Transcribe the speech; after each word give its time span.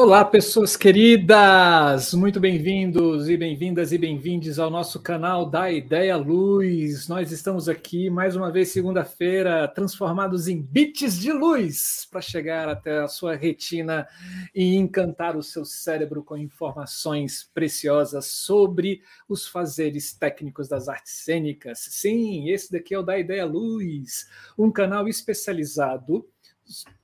Olá, 0.00 0.24
pessoas 0.24 0.76
queridas! 0.76 2.14
Muito 2.14 2.38
bem-vindos 2.38 3.28
e 3.28 3.36
bem-vindas 3.36 3.90
e 3.90 3.98
bem-vindes 3.98 4.60
ao 4.60 4.70
nosso 4.70 5.02
canal 5.02 5.44
da 5.44 5.72
Ideia 5.72 6.16
Luz. 6.16 7.08
Nós 7.08 7.32
estamos 7.32 7.68
aqui 7.68 8.08
mais 8.08 8.36
uma 8.36 8.48
vez, 8.52 8.68
segunda-feira, 8.68 9.66
transformados 9.66 10.46
em 10.46 10.62
bits 10.62 11.18
de 11.18 11.32
luz 11.32 12.06
para 12.08 12.20
chegar 12.20 12.68
até 12.68 13.00
a 13.00 13.08
sua 13.08 13.34
retina 13.34 14.06
e 14.54 14.76
encantar 14.76 15.36
o 15.36 15.42
seu 15.42 15.64
cérebro 15.64 16.22
com 16.22 16.36
informações 16.36 17.50
preciosas 17.52 18.26
sobre 18.26 19.02
os 19.28 19.48
fazeres 19.48 20.12
técnicos 20.12 20.68
das 20.68 20.88
artes 20.88 21.24
cênicas. 21.24 21.80
Sim, 21.80 22.48
esse 22.48 22.70
daqui 22.70 22.94
é 22.94 22.98
o 23.00 23.02
da 23.02 23.18
Ideia 23.18 23.44
Luz, 23.44 24.28
um 24.56 24.70
canal 24.70 25.08
especializado 25.08 26.24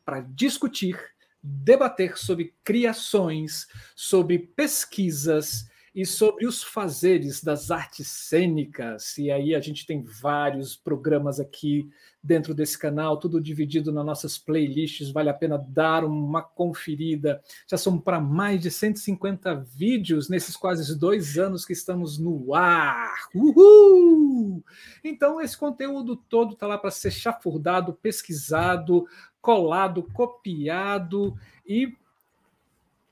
para 0.05 0.21
discutir 0.21 1.14
debater 1.47 2.17
sobre 2.17 2.55
criações, 2.65 3.67
sobre 3.95 4.39
pesquisas 4.39 5.69
e 5.95 6.05
sobre 6.05 6.47
os 6.47 6.63
fazeres 6.63 7.45
das 7.45 7.71
artes 7.71 8.09
cênicas. 8.09 9.17
E 9.17 9.31
aí 9.31 9.55
a 9.55 9.61
gente 9.61 9.87
tem 9.87 10.03
vários 10.03 10.75
programas 10.75 11.39
aqui 11.39 11.89
dentro 12.21 12.55
desse 12.55 12.77
canal, 12.79 13.19
tudo 13.19 13.41
dividido 13.41 13.93
nas 13.93 14.05
nossas 14.05 14.39
playlists, 14.39 15.11
vale 15.11 15.29
a 15.29 15.35
pena 15.35 15.59
dar 15.59 16.03
uma 16.03 16.43
conferida. 16.43 17.41
Já 17.69 17.77
são 17.77 18.01
para 18.01 18.19
mais 18.19 18.63
de 18.63 18.71
150 18.71 19.55
vídeos 19.57 20.31
nesses 20.31 20.57
quase 20.57 20.99
dois 20.99 21.39
anos 21.39 21.65
que 21.67 21.75
estamos 21.75 22.19
no 22.19 22.55
ar. 22.55 23.29
Uhul! 23.35 24.65
Então, 25.05 25.41
esse 25.41 25.57
conteúdo 25.57 26.17
todo 26.17 26.55
está 26.55 26.67
lá 26.67 26.79
para 26.79 26.91
ser 26.91 27.11
chafurdado, 27.11 27.93
pesquisado, 27.93 29.07
colado, 29.45 30.03
copiado 30.15 31.39
e 31.67 31.95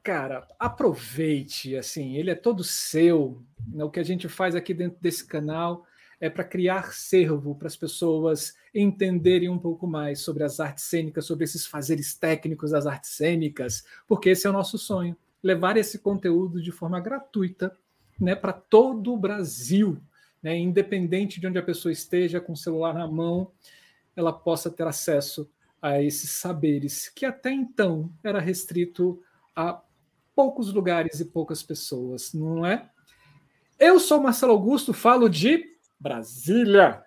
cara, 0.02 0.48
aproveite, 0.58 1.76
assim, 1.76 2.16
ele 2.16 2.30
é 2.30 2.34
todo 2.34 2.64
seu. 2.64 3.42
Né? 3.68 3.84
O 3.84 3.90
que 3.90 4.00
a 4.00 4.02
gente 4.02 4.26
faz 4.30 4.56
aqui 4.56 4.72
dentro 4.72 4.98
desse 4.98 5.26
canal 5.26 5.86
é 6.18 6.30
para 6.30 6.42
criar 6.42 6.94
servo 6.94 7.54
para 7.54 7.68
as 7.68 7.76
pessoas 7.76 8.56
entenderem 8.74 9.50
um 9.50 9.58
pouco 9.58 9.86
mais 9.86 10.20
sobre 10.20 10.42
as 10.42 10.58
artes 10.58 10.84
cênicas, 10.84 11.26
sobre 11.26 11.44
esses 11.44 11.66
fazeres 11.66 12.14
técnicos 12.14 12.70
das 12.70 12.86
artes 12.86 13.10
cênicas, 13.10 13.84
porque 14.08 14.30
esse 14.30 14.46
é 14.46 14.50
o 14.50 14.54
nosso 14.54 14.78
sonho, 14.78 15.14
levar 15.42 15.76
esse 15.76 15.98
conteúdo 15.98 16.62
de 16.62 16.72
forma 16.72 16.98
gratuita, 16.98 17.76
né, 18.18 18.34
para 18.34 18.54
todo 18.54 19.12
o 19.12 19.18
Brasil, 19.18 20.00
né, 20.42 20.56
independente 20.56 21.38
de 21.38 21.46
onde 21.46 21.58
a 21.58 21.62
pessoa 21.62 21.92
esteja 21.92 22.40
com 22.40 22.54
o 22.54 22.56
celular 22.56 22.94
na 22.94 23.06
mão, 23.06 23.52
ela 24.16 24.32
possa 24.32 24.70
ter 24.70 24.86
acesso 24.86 25.50
a 25.82 26.00
esses 26.00 26.30
saberes 26.30 27.08
que 27.08 27.26
até 27.26 27.50
então 27.50 28.10
era 28.22 28.38
restrito 28.38 29.20
a 29.54 29.82
poucos 30.34 30.72
lugares 30.72 31.18
e 31.18 31.24
poucas 31.24 31.62
pessoas, 31.62 32.32
não 32.32 32.64
é? 32.64 32.88
Eu 33.78 33.98
sou 33.98 34.22
Marcelo 34.22 34.52
Augusto, 34.52 34.92
falo 34.92 35.28
de 35.28 35.64
Brasília 35.98 37.02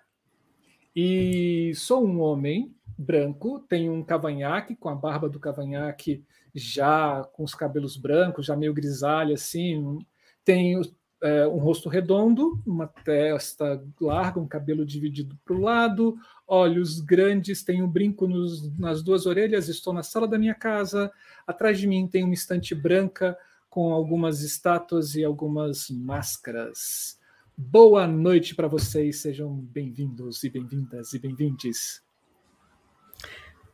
e 0.94 1.72
sou 1.74 2.06
um 2.06 2.20
homem 2.20 2.74
branco, 2.98 3.60
tenho 3.60 3.92
um 3.92 4.04
cavanhaque 4.04 4.76
com 4.76 4.88
a 4.88 4.94
barba 4.94 5.28
do 5.28 5.40
cavanhaque 5.40 6.24
já 6.54 7.24
com 7.32 7.44
os 7.44 7.54
cabelos 7.54 7.96
brancos, 7.96 8.46
já 8.46 8.56
meio 8.56 8.72
grisalho 8.72 9.34
assim, 9.34 9.98
tenho 10.44 10.80
é, 11.22 11.46
um 11.46 11.58
rosto 11.58 11.88
redondo, 11.88 12.62
uma 12.66 12.86
testa 12.86 13.82
larga, 14.00 14.40
um 14.40 14.46
cabelo 14.46 14.84
dividido 14.84 15.38
para 15.44 15.54
o 15.54 15.60
lado, 15.60 16.16
olhos 16.46 17.00
grandes, 17.00 17.62
tenho 17.62 17.86
um 17.86 17.90
brinco 17.90 18.26
nos, 18.26 18.76
nas 18.78 19.02
duas 19.02 19.26
orelhas, 19.26 19.68
estou 19.68 19.92
na 19.92 20.02
sala 20.02 20.28
da 20.28 20.38
minha 20.38 20.54
casa, 20.54 21.10
atrás 21.46 21.78
de 21.78 21.86
mim 21.86 22.06
tem 22.06 22.22
uma 22.22 22.34
estante 22.34 22.74
branca 22.74 23.36
com 23.70 23.92
algumas 23.92 24.42
estátuas 24.42 25.14
e 25.14 25.24
algumas 25.24 25.90
máscaras. 25.90 27.18
Boa 27.56 28.06
noite 28.06 28.54
para 28.54 28.68
vocês, 28.68 29.20
sejam 29.20 29.54
bem-vindos 29.54 30.44
e 30.44 30.50
bem-vindas 30.50 31.14
e 31.14 31.18
bem-vindes. 31.18 32.02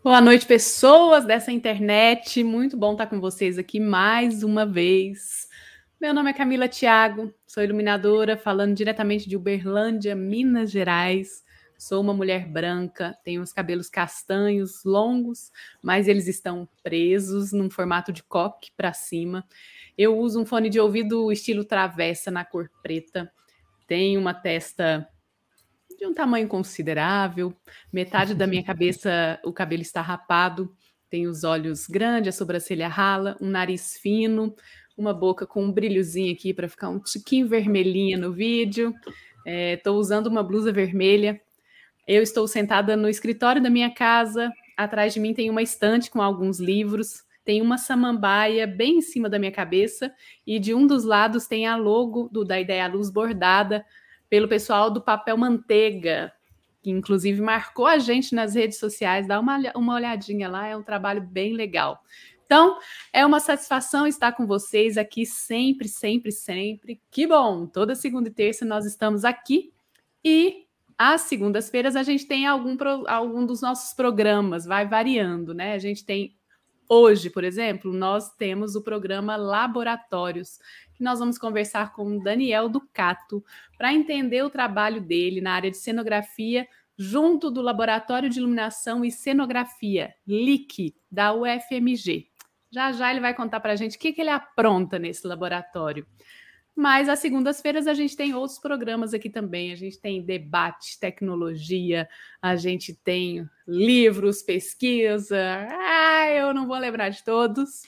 Boa 0.04 0.20
noite, 0.20 0.46
pessoas 0.46 1.24
dessa 1.24 1.52
internet. 1.52 2.42
Muito 2.42 2.76
bom 2.76 2.92
estar 2.92 3.06
com 3.06 3.20
vocês 3.20 3.58
aqui 3.58 3.78
mais 3.78 4.42
uma 4.42 4.66
vez. 4.66 5.48
Meu 6.02 6.12
nome 6.12 6.30
é 6.30 6.32
Camila 6.32 6.68
Thiago, 6.68 7.32
sou 7.46 7.62
iluminadora, 7.62 8.36
falando 8.36 8.74
diretamente 8.74 9.28
de 9.28 9.36
Uberlândia, 9.36 10.16
Minas 10.16 10.68
Gerais. 10.68 11.44
Sou 11.78 12.00
uma 12.00 12.12
mulher 12.12 12.44
branca, 12.44 13.16
tenho 13.22 13.40
os 13.40 13.52
cabelos 13.52 13.88
castanhos, 13.88 14.82
longos, 14.84 15.52
mas 15.80 16.08
eles 16.08 16.26
estão 16.26 16.68
presos 16.82 17.52
num 17.52 17.70
formato 17.70 18.12
de 18.12 18.20
coque 18.20 18.72
para 18.76 18.92
cima. 18.92 19.46
Eu 19.96 20.18
uso 20.18 20.40
um 20.40 20.44
fone 20.44 20.68
de 20.68 20.80
ouvido 20.80 21.30
estilo 21.30 21.64
travessa 21.64 22.32
na 22.32 22.44
cor 22.44 22.68
preta. 22.82 23.32
Tenho 23.86 24.20
uma 24.20 24.34
testa 24.34 25.08
de 25.96 26.04
um 26.04 26.12
tamanho 26.12 26.48
considerável, 26.48 27.54
metade 27.92 28.34
da 28.34 28.48
minha 28.48 28.64
cabeça 28.66 29.38
o 29.44 29.52
cabelo 29.52 29.82
está 29.82 30.02
rapado, 30.02 30.74
tenho 31.12 31.28
os 31.30 31.44
olhos 31.44 31.86
grandes, 31.86 32.34
a 32.34 32.38
sobrancelha 32.38 32.88
rala, 32.88 33.36
um 33.38 33.50
nariz 33.50 33.98
fino, 33.98 34.56
uma 34.96 35.12
boca 35.12 35.46
com 35.46 35.64
um 35.64 35.72
brilhozinho 35.72 36.32
aqui 36.32 36.52
para 36.52 36.68
ficar 36.68 36.88
um 36.88 36.98
tiquinho 36.98 37.48
vermelhinha 37.48 38.18
no 38.18 38.32
vídeo. 38.32 38.94
Estou 39.44 39.96
é, 39.96 39.98
usando 39.98 40.26
uma 40.26 40.42
blusa 40.42 40.72
vermelha. 40.72 41.40
Eu 42.06 42.22
estou 42.22 42.46
sentada 42.46 42.96
no 42.96 43.08
escritório 43.08 43.62
da 43.62 43.70
minha 43.70 43.90
casa. 43.90 44.52
Atrás 44.76 45.14
de 45.14 45.20
mim 45.20 45.34
tem 45.34 45.50
uma 45.50 45.62
estante 45.62 46.10
com 46.10 46.20
alguns 46.20 46.58
livros. 46.58 47.24
Tem 47.44 47.60
uma 47.60 47.78
samambaia 47.78 48.66
bem 48.66 48.98
em 48.98 49.02
cima 49.02 49.28
da 49.28 49.38
minha 49.38 49.52
cabeça. 49.52 50.12
E 50.46 50.58
de 50.58 50.74
um 50.74 50.86
dos 50.86 51.04
lados 51.04 51.46
tem 51.46 51.66
a 51.66 51.76
logo 51.76 52.28
do 52.30 52.44
Da 52.44 52.60
Ideia 52.60 52.86
Luz 52.86 53.10
bordada 53.10 53.84
pelo 54.28 54.48
pessoal 54.48 54.90
do 54.90 55.02
Papel 55.02 55.36
Manteiga, 55.36 56.32
que 56.82 56.90
inclusive 56.90 57.40
marcou 57.42 57.86
a 57.86 57.98
gente 57.98 58.34
nas 58.34 58.54
redes 58.54 58.78
sociais. 58.78 59.28
Dá 59.28 59.38
uma, 59.38 59.58
uma 59.76 59.94
olhadinha 59.94 60.48
lá, 60.48 60.66
é 60.66 60.74
um 60.74 60.82
trabalho 60.82 61.20
bem 61.20 61.52
legal. 61.52 62.02
Então, 62.52 62.76
é 63.14 63.24
uma 63.24 63.40
satisfação 63.40 64.06
estar 64.06 64.32
com 64.32 64.46
vocês 64.46 64.98
aqui 64.98 65.24
sempre, 65.24 65.88
sempre, 65.88 66.30
sempre. 66.30 67.00
Que 67.10 67.26
bom! 67.26 67.64
Toda 67.64 67.94
segunda 67.94 68.28
e 68.28 68.30
terça 68.30 68.62
nós 68.62 68.84
estamos 68.84 69.24
aqui 69.24 69.72
e 70.22 70.66
às 70.98 71.22
segundas-feiras 71.22 71.96
a 71.96 72.02
gente 72.02 72.26
tem 72.26 72.46
algum, 72.46 72.76
algum 73.08 73.46
dos 73.46 73.62
nossos 73.62 73.94
programas, 73.94 74.66
vai 74.66 74.86
variando, 74.86 75.54
né? 75.54 75.72
A 75.72 75.78
gente 75.78 76.04
tem 76.04 76.36
hoje, 76.86 77.30
por 77.30 77.42
exemplo, 77.42 77.90
nós 77.90 78.28
temos 78.36 78.76
o 78.76 78.82
programa 78.82 79.34
Laboratórios, 79.34 80.58
que 80.92 81.02
nós 81.02 81.20
vamos 81.20 81.38
conversar 81.38 81.94
com 81.94 82.18
o 82.18 82.22
Daniel 82.22 82.68
Ducato 82.68 83.42
para 83.78 83.94
entender 83.94 84.42
o 84.42 84.50
trabalho 84.50 85.00
dele 85.00 85.40
na 85.40 85.54
área 85.54 85.70
de 85.70 85.78
cenografia 85.78 86.68
junto 86.98 87.50
do 87.50 87.62
Laboratório 87.62 88.28
de 88.28 88.38
Iluminação 88.38 89.04
e 89.04 89.10
Cenografia, 89.10 90.14
LIC, 90.26 90.94
da 91.10 91.32
UFMG. 91.34 92.28
Já 92.72 92.90
já 92.90 93.10
ele 93.10 93.20
vai 93.20 93.34
contar 93.34 93.60
para 93.60 93.72
a 93.72 93.76
gente 93.76 93.96
o 93.96 94.00
que, 94.00 94.12
que 94.12 94.20
ele 94.20 94.30
apronta 94.30 94.98
nesse 94.98 95.26
laboratório. 95.26 96.06
Mas 96.74 97.06
às 97.08 97.18
segundas-feiras 97.18 97.86
a 97.86 97.92
gente 97.92 98.16
tem 98.16 98.34
outros 98.34 98.58
programas 98.58 99.12
aqui 99.12 99.28
também. 99.28 99.72
A 99.72 99.76
gente 99.76 100.00
tem 100.00 100.22
debate, 100.22 100.98
tecnologia, 100.98 102.08
a 102.40 102.56
gente 102.56 102.94
tem 102.94 103.46
livros, 103.68 104.42
pesquisa. 104.42 105.68
Ah, 105.70 106.28
eu 106.30 106.54
não 106.54 106.66
vou 106.66 106.78
lembrar 106.78 107.10
de 107.10 107.22
todos. 107.22 107.82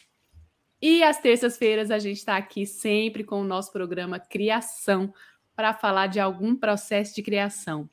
E 0.83 1.03
às 1.03 1.19
terças-feiras 1.19 1.91
a 1.91 1.99
gente 1.99 2.19
está 2.19 2.37
aqui 2.37 2.67
sempre 2.67 3.25
com 3.25 3.41
o 3.41 3.45
nosso 3.45 3.73
programa 3.73 4.21
Criação 4.21 5.15
para 5.57 5.73
falar 5.73 6.09
de 6.09 6.21
algum 6.21 6.55
processo 6.55 7.15
de 7.15 7.23
criação. 7.23 7.89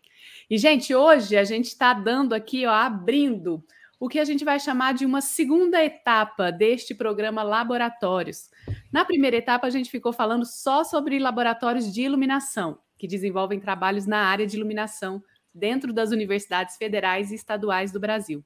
E, 0.50 0.58
gente, 0.58 0.94
hoje 0.94 1.38
a 1.38 1.46
gente 1.46 1.68
está 1.68 1.94
dando 1.94 2.34
aqui, 2.34 2.66
ó, 2.66 2.72
abrindo 2.72 3.64
o 4.02 4.10
que 4.10 4.18
a 4.18 4.26
gente 4.26 4.44
vai 4.44 4.60
chamar 4.60 4.96
de 4.96 5.06
uma 5.06 5.22
segunda 5.22 5.86
etapa 5.86 6.52
deste 6.52 6.96
programa 6.96 7.44
Laboratórios. 7.44 8.50
Na 8.92 9.06
primeira 9.06 9.38
etapa, 9.38 9.68
a 9.68 9.70
gente 9.70 9.92
ficou 9.92 10.12
falando 10.12 10.44
só 10.44 10.84
sobre 10.84 11.20
laboratórios 11.20 11.94
de 11.94 12.02
iluminação, 12.02 12.80
que 12.98 13.08
desenvolvem 13.08 13.60
trabalhos 13.60 14.08
na 14.08 14.18
área 14.18 14.48
de 14.48 14.58
iluminação 14.58 15.22
dentro 15.54 15.94
das 15.94 16.10
universidades 16.10 16.78
federais 16.78 17.32
e 17.32 17.36
estaduais 17.36 17.92
do 17.92 18.00
Brasil. 18.00 18.44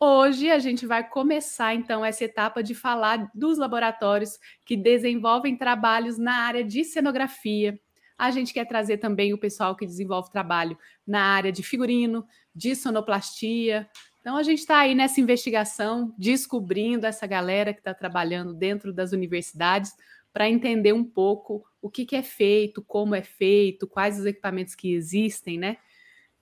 Hoje 0.00 0.50
a 0.50 0.58
gente 0.58 0.86
vai 0.86 1.06
começar 1.06 1.74
então 1.74 2.02
essa 2.02 2.24
etapa 2.24 2.62
de 2.62 2.74
falar 2.74 3.30
dos 3.34 3.58
laboratórios 3.58 4.38
que 4.64 4.74
desenvolvem 4.74 5.54
trabalhos 5.54 6.16
na 6.16 6.32
área 6.46 6.64
de 6.64 6.82
cenografia. 6.82 7.78
A 8.16 8.30
gente 8.30 8.54
quer 8.54 8.64
trazer 8.64 8.96
também 8.96 9.34
o 9.34 9.38
pessoal 9.38 9.76
que 9.76 9.84
desenvolve 9.84 10.32
trabalho 10.32 10.78
na 11.06 11.20
área 11.20 11.52
de 11.52 11.62
figurino, 11.62 12.26
de 12.54 12.74
sonoplastia, 12.74 13.86
então, 14.20 14.36
a 14.36 14.42
gente 14.42 14.58
está 14.58 14.80
aí 14.80 14.94
nessa 14.94 15.20
investigação, 15.20 16.14
descobrindo 16.18 17.06
essa 17.06 17.26
galera 17.26 17.72
que 17.72 17.80
está 17.80 17.94
trabalhando 17.94 18.52
dentro 18.52 18.92
das 18.92 19.12
universidades 19.12 19.94
para 20.32 20.48
entender 20.48 20.92
um 20.92 21.04
pouco 21.04 21.64
o 21.80 21.88
que, 21.88 22.04
que 22.04 22.16
é 22.16 22.22
feito, 22.22 22.82
como 22.82 23.14
é 23.14 23.22
feito, 23.22 23.86
quais 23.86 24.18
os 24.18 24.26
equipamentos 24.26 24.74
que 24.74 24.92
existem, 24.92 25.58
né? 25.58 25.78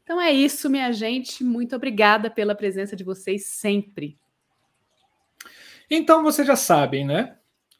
Então 0.02 0.20
é 0.20 0.32
isso, 0.32 0.70
minha 0.70 0.92
gente. 0.92 1.44
Muito 1.44 1.76
obrigada 1.76 2.30
pela 2.30 2.54
presença 2.54 2.96
de 2.96 3.04
vocês 3.04 3.46
sempre. 3.46 4.18
Então 5.90 6.22
vocês 6.22 6.46
já 6.46 6.56
sabem, 6.56 7.04
né? 7.04 7.36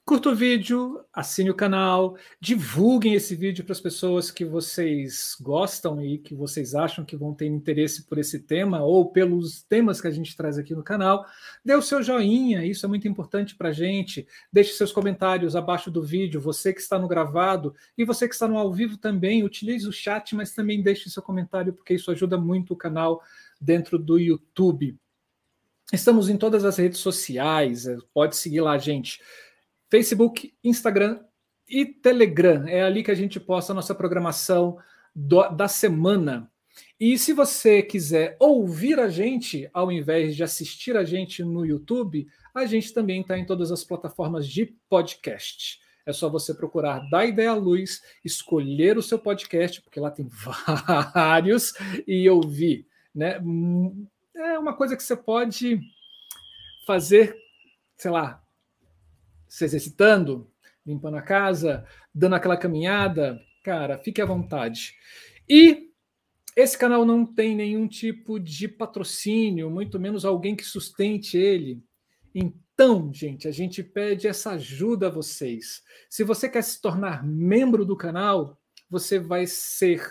Curta 0.07 0.29
o 0.29 0.35
vídeo, 0.37 1.05
assine 1.13 1.51
o 1.51 1.55
canal, 1.55 2.17
divulguem 2.41 3.15
esse 3.15 3.35
vídeo 3.35 3.65
para 3.65 3.73
as 3.73 3.81
pessoas 3.81 4.31
que 4.31 4.45
vocês 4.45 5.37
gostam 5.41 6.01
e 6.01 6.17
que 6.17 6.33
vocês 6.33 6.77
acham 6.77 7.05
que 7.05 7.17
vão 7.17 7.35
ter 7.35 7.47
interesse 7.47 8.05
por 8.05 8.17
esse 8.17 8.39
tema 8.39 8.85
ou 8.85 9.11
pelos 9.11 9.65
temas 9.65 10.01
que 10.01 10.07
a 10.07 10.11
gente 10.13 10.37
traz 10.37 10.59
aqui 10.59 10.77
no 10.77 10.85
canal. 10.85 11.27
Dê 11.65 11.75
o 11.75 11.83
seu 11.83 12.05
joinha, 12.05 12.65
isso 12.65 12.87
é 12.87 12.89
muito 12.89 13.09
importante 13.09 13.57
para 13.57 13.71
a 13.71 13.73
gente. 13.73 14.29
Deixe 14.53 14.75
seus 14.75 14.93
comentários 14.93 15.57
abaixo 15.57 15.91
do 15.91 16.05
vídeo, 16.05 16.41
você 16.41 16.73
que 16.73 16.81
está 16.81 17.01
no 17.01 17.09
gravado 17.09 17.75
e 17.99 18.05
você 18.05 18.29
que 18.29 18.35
está 18.35 18.47
no 18.47 18.59
ao 18.59 18.73
vivo 18.73 18.97
também. 18.97 19.43
Utilize 19.43 19.89
o 19.89 19.93
chat, 19.93 20.37
mas 20.37 20.53
também 20.53 20.81
deixe 20.81 21.11
seu 21.11 21.21
comentário, 21.21 21.73
porque 21.73 21.95
isso 21.95 22.13
ajuda 22.13 22.39
muito 22.39 22.75
o 22.75 22.77
canal 22.77 23.21
dentro 23.61 23.99
do 23.99 24.21
YouTube. 24.21 24.97
Estamos 25.93 26.29
em 26.29 26.37
todas 26.37 26.65
as 26.65 26.77
redes 26.77 26.99
sociais, 26.99 27.87
pode 28.15 28.37
seguir 28.37 28.61
lá, 28.61 28.79
gente. 28.79 29.21
Facebook, 29.91 30.55
Instagram 30.63 31.21
e 31.69 31.85
Telegram. 31.87 32.67
É 32.69 32.83
ali 32.83 33.03
que 33.03 33.11
a 33.11 33.15
gente 33.15 33.39
posta 33.41 33.73
a 33.73 33.75
nossa 33.75 33.95
programação 33.95 34.79
do, 35.15 35.49
da 35.51 35.69
semana. 35.69 36.51
E 36.99 37.19
se 37.19 37.33
você 37.33 37.83
quiser 37.83 38.37
ouvir 38.41 38.99
a 38.99 39.09
gente, 39.09 39.69
ao 39.73 39.91
invés 39.91 40.37
de 40.37 40.43
assistir 40.43 40.97
a 40.97 41.05
gente 41.05 41.43
no 41.43 41.65
YouTube, 41.65 42.27
a 42.55 42.67
gente 42.67 42.93
também 42.93 43.21
está 43.21 43.39
em 43.39 43.47
todas 43.47 43.71
as 43.71 43.85
plataformas 43.85 44.47
de 44.47 44.67
podcast. 44.89 45.81
É 46.07 46.13
só 46.13 46.29
você 46.29 46.55
procurar 46.55 47.01
da 47.11 47.25
Ideia 47.25 47.53
Luz, 47.53 48.01
escolher 48.25 48.97
o 48.97 49.03
seu 49.03 49.19
podcast, 49.19 49.83
porque 49.83 49.99
lá 49.99 50.11
tem 50.11 50.29
vários, 51.13 51.75
e 52.07 52.29
ouvir. 52.31 52.87
Né? 53.15 53.41
É 54.35 54.59
uma 54.59 54.75
coisa 54.75 54.97
que 54.97 55.03
você 55.03 55.17
pode 55.17 55.81
fazer, 56.87 57.37
sei 57.97 58.11
lá, 58.11 58.43
se 59.49 59.65
exercitando, 59.65 60.51
limpando 60.85 61.17
a 61.17 61.23
casa, 61.23 61.85
dando 62.15 62.35
aquela 62.35 62.57
caminhada, 62.57 63.41
cara, 63.65 63.99
fique 63.99 64.21
à 64.23 64.27
vontade. 64.27 64.95
E 65.49 65.91
esse 66.57 66.79
canal 66.79 67.05
não 67.05 67.27
tem 67.27 67.55
nenhum 67.55 67.87
tipo 67.87 68.41
de 68.41 68.69
patrocínio, 68.69 69.71
muito 69.71 69.99
menos 69.99 70.25
alguém 70.25 70.57
que 70.57 70.65
sustente 70.65 71.37
ele. 71.37 71.83
Então, 72.35 73.13
gente, 73.13 73.49
a 73.49 73.51
gente 73.51 73.83
pede 73.83 74.29
essa 74.29 74.53
ajuda 74.53 75.09
a 75.09 75.11
vocês. 75.11 75.83
Se 76.09 76.25
você 76.25 76.49
quer 76.49 76.63
se 76.63 76.81
tornar 76.81 77.27
membro 77.27 77.85
do 77.85 77.97
canal, 77.97 78.61
você 78.89 79.19
vai 79.19 79.47
ser 79.47 80.03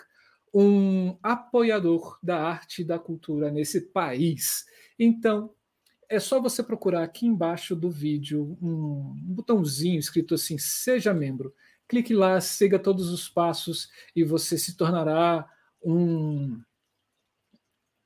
um 0.54 1.18
apoiador 1.22 2.18
da 2.22 2.42
arte 2.42 2.82
e 2.82 2.86
da 2.86 2.98
cultura 2.98 3.52
nesse 3.52 3.82
país. 3.92 4.66
Então, 4.98 5.54
é 6.10 6.20
só 6.20 6.42
você 6.42 6.64
procurar 6.64 7.04
aqui 7.04 7.26
embaixo 7.26 7.76
do 7.76 7.90
vídeo 7.90 8.58
um 8.62 9.14
botãozinho 9.22 10.00
escrito 10.00 10.36
assim: 10.36 10.58
Seja 10.58 11.14
membro. 11.14 11.54
Clique 11.88 12.14
lá, 12.14 12.42
siga 12.42 12.80
todos 12.80 13.10
os 13.10 13.30
passos 13.30 13.90
e 14.16 14.24
você 14.24 14.58
se 14.58 14.76
tornará 14.76 15.48
um, 15.84 16.60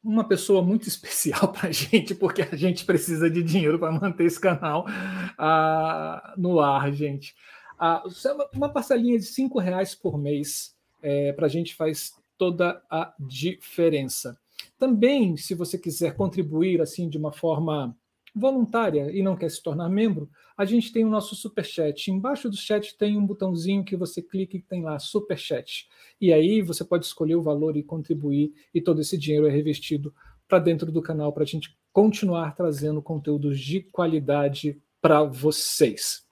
uma 0.03 0.27
pessoa 0.27 0.61
muito 0.61 0.87
especial 0.89 1.51
para 1.51 1.69
a 1.69 1.71
gente, 1.71 2.13
porque 2.13 2.41
a 2.41 2.55
gente 2.55 2.85
precisa 2.85 3.29
de 3.29 3.41
dinheiro 3.41 3.79
para 3.79 3.91
manter 3.91 4.25
esse 4.25 4.39
canal 4.39 4.85
uh, 4.85 6.39
no 6.39 6.59
ar, 6.59 6.91
gente. 6.91 7.35
Uh, 7.79 8.49
uma 8.53 8.69
parcelinha 8.69 9.17
de 9.17 9.25
cinco 9.25 9.59
reais 9.59 9.95
por 9.95 10.17
mês 10.17 10.75
é, 11.01 11.31
para 11.31 11.45
a 11.45 11.49
gente 11.49 11.75
faz 11.75 12.13
toda 12.37 12.81
a 12.89 13.13
diferença. 13.19 14.37
Também, 14.77 15.35
se 15.37 15.53
você 15.53 15.77
quiser 15.77 16.15
contribuir 16.15 16.81
assim 16.81 17.09
de 17.09 17.17
uma 17.17 17.31
forma 17.31 17.95
voluntária 18.35 19.11
e 19.11 19.21
não 19.21 19.35
quer 19.35 19.49
se 19.49 19.61
tornar 19.61 19.89
membro, 19.89 20.29
a 20.57 20.65
gente 20.65 20.91
tem 20.91 21.05
o 21.05 21.09
nosso 21.09 21.35
super 21.35 21.65
chat. 21.65 22.11
Embaixo 22.11 22.49
do 22.49 22.55
chat 22.55 22.97
tem 22.97 23.17
um 23.17 23.25
botãozinho 23.25 23.83
que 23.83 23.95
você 23.95 24.21
clica 24.21 24.57
e 24.57 24.61
tem 24.61 24.83
lá 24.83 24.99
super 24.99 25.37
chat. 25.37 25.87
E 26.19 26.31
aí 26.33 26.61
você 26.61 26.83
pode 26.83 27.05
escolher 27.05 27.35
o 27.35 27.41
valor 27.41 27.77
e 27.77 27.83
contribuir 27.83 28.53
e 28.73 28.81
todo 28.81 29.01
esse 29.01 29.17
dinheiro 29.17 29.47
é 29.47 29.51
revestido 29.51 30.13
para 30.47 30.59
dentro 30.59 30.91
do 30.91 31.01
canal 31.01 31.31
para 31.31 31.43
a 31.43 31.47
gente 31.47 31.77
continuar 31.91 32.55
trazendo 32.55 33.01
conteúdos 33.01 33.59
de 33.59 33.81
qualidade 33.81 34.81
para 35.01 35.23
vocês. 35.23 36.28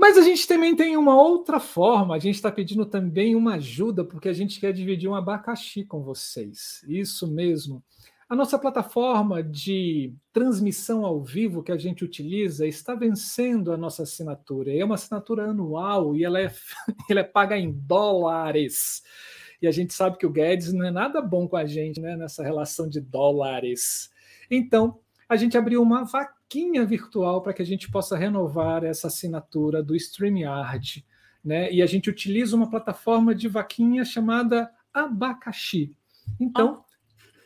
Mas 0.00 0.16
a 0.16 0.22
gente 0.22 0.48
também 0.48 0.74
tem 0.74 0.96
uma 0.96 1.14
outra 1.14 1.60
forma, 1.60 2.14
a 2.14 2.18
gente 2.18 2.36
está 2.36 2.50
pedindo 2.50 2.86
também 2.86 3.36
uma 3.36 3.56
ajuda, 3.56 4.02
porque 4.02 4.30
a 4.30 4.32
gente 4.32 4.58
quer 4.58 4.72
dividir 4.72 5.10
um 5.10 5.14
abacaxi 5.14 5.84
com 5.84 6.02
vocês. 6.02 6.82
Isso 6.88 7.30
mesmo. 7.30 7.84
A 8.26 8.34
nossa 8.34 8.58
plataforma 8.58 9.42
de 9.42 10.14
transmissão 10.32 11.04
ao 11.04 11.22
vivo 11.22 11.62
que 11.62 11.70
a 11.70 11.76
gente 11.76 12.02
utiliza 12.02 12.66
está 12.66 12.94
vencendo 12.94 13.72
a 13.72 13.76
nossa 13.76 14.04
assinatura. 14.04 14.74
É 14.74 14.82
uma 14.82 14.94
assinatura 14.94 15.50
anual 15.50 16.16
e 16.16 16.24
ela 16.24 16.40
é, 16.40 16.50
ela 17.10 17.20
é 17.20 17.24
paga 17.24 17.58
em 17.58 17.70
dólares. 17.70 19.02
E 19.60 19.68
a 19.68 19.70
gente 19.70 19.92
sabe 19.92 20.16
que 20.16 20.24
o 20.24 20.30
Guedes 20.30 20.72
não 20.72 20.86
é 20.86 20.90
nada 20.90 21.20
bom 21.20 21.46
com 21.46 21.58
a 21.58 21.66
gente 21.66 22.00
né, 22.00 22.16
nessa 22.16 22.42
relação 22.42 22.88
de 22.88 23.02
dólares. 23.02 24.08
Então, 24.50 24.98
a 25.28 25.36
gente 25.36 25.58
abriu 25.58 25.82
uma 25.82 26.04
vaquinha 26.04 26.39
virtual 26.86 27.42
para 27.42 27.52
que 27.52 27.62
a 27.62 27.66
gente 27.66 27.90
possa 27.90 28.16
renovar 28.16 28.84
essa 28.84 29.06
assinatura 29.06 29.82
do 29.82 29.94
StreamYard. 29.94 31.04
Né? 31.44 31.72
E 31.72 31.80
a 31.80 31.86
gente 31.86 32.10
utiliza 32.10 32.56
uma 32.56 32.68
plataforma 32.68 33.34
de 33.34 33.48
vaquinha 33.48 34.04
chamada 34.04 34.70
Abacaxi. 34.92 35.94
Então, 36.38 36.84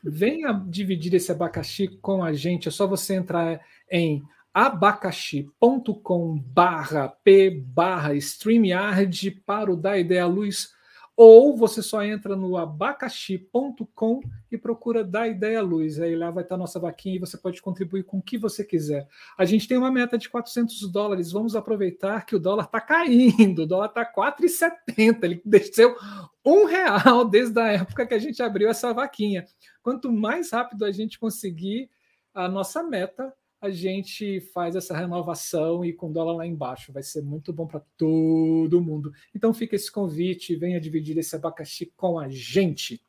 venha 0.02 0.52
dividir 0.52 1.14
esse 1.14 1.30
abacaxi 1.30 1.88
com 2.00 2.24
a 2.24 2.32
gente. 2.32 2.68
É 2.68 2.70
só 2.70 2.86
você 2.86 3.14
entrar 3.14 3.60
em 3.90 4.22
abacaxi.com 4.52 6.38
barra 6.38 7.08
p 7.08 7.50
barra 7.50 8.14
StreamYard 8.14 9.30
para 9.44 9.72
o 9.72 9.76
Da 9.76 9.98
Ideia 9.98 10.26
Luz 10.26 10.73
ou 11.16 11.56
você 11.56 11.80
só 11.80 12.02
entra 12.02 12.34
no 12.34 12.56
abacaxi.com 12.56 14.20
e 14.50 14.58
procura 14.58 15.04
da 15.04 15.28
Ideia 15.28 15.62
Luz. 15.62 16.00
Aí 16.00 16.16
lá 16.16 16.30
vai 16.30 16.42
estar 16.42 16.56
nossa 16.56 16.80
vaquinha 16.80 17.16
e 17.16 17.20
você 17.20 17.38
pode 17.38 17.62
contribuir 17.62 18.02
com 18.02 18.18
o 18.18 18.22
que 18.22 18.36
você 18.36 18.64
quiser. 18.64 19.06
A 19.38 19.44
gente 19.44 19.68
tem 19.68 19.78
uma 19.78 19.92
meta 19.92 20.18
de 20.18 20.28
400 20.28 20.90
dólares. 20.90 21.30
Vamos 21.30 21.54
aproveitar 21.54 22.26
que 22.26 22.34
o 22.34 22.40
dólar 22.40 22.64
está 22.64 22.80
caindo. 22.80 23.62
O 23.62 23.66
dólar 23.66 23.86
está 23.86 24.04
4,70. 24.04 25.22
Ele 25.22 25.42
desceu 25.44 25.96
um 26.44 26.64
real 26.64 27.24
desde 27.24 27.60
a 27.60 27.68
época 27.68 28.06
que 28.06 28.14
a 28.14 28.18
gente 28.18 28.42
abriu 28.42 28.68
essa 28.68 28.92
vaquinha. 28.92 29.46
Quanto 29.82 30.12
mais 30.12 30.50
rápido 30.50 30.84
a 30.84 30.90
gente 30.90 31.18
conseguir 31.18 31.88
a 32.34 32.48
nossa 32.48 32.82
meta, 32.82 33.32
a 33.64 33.70
gente 33.70 34.40
faz 34.52 34.76
essa 34.76 34.96
renovação 34.96 35.84
e 35.84 35.92
com 35.92 36.12
dólar 36.12 36.36
lá 36.36 36.46
embaixo. 36.46 36.92
Vai 36.92 37.02
ser 37.02 37.22
muito 37.22 37.52
bom 37.52 37.66
para 37.66 37.80
todo 37.96 38.80
mundo. 38.80 39.12
Então 39.34 39.54
fica 39.54 39.74
esse 39.74 39.90
convite, 39.90 40.56
venha 40.56 40.80
dividir 40.80 41.16
esse 41.18 41.34
abacaxi 41.34 41.92
com 41.96 42.18
a 42.18 42.28
gente. 42.28 43.00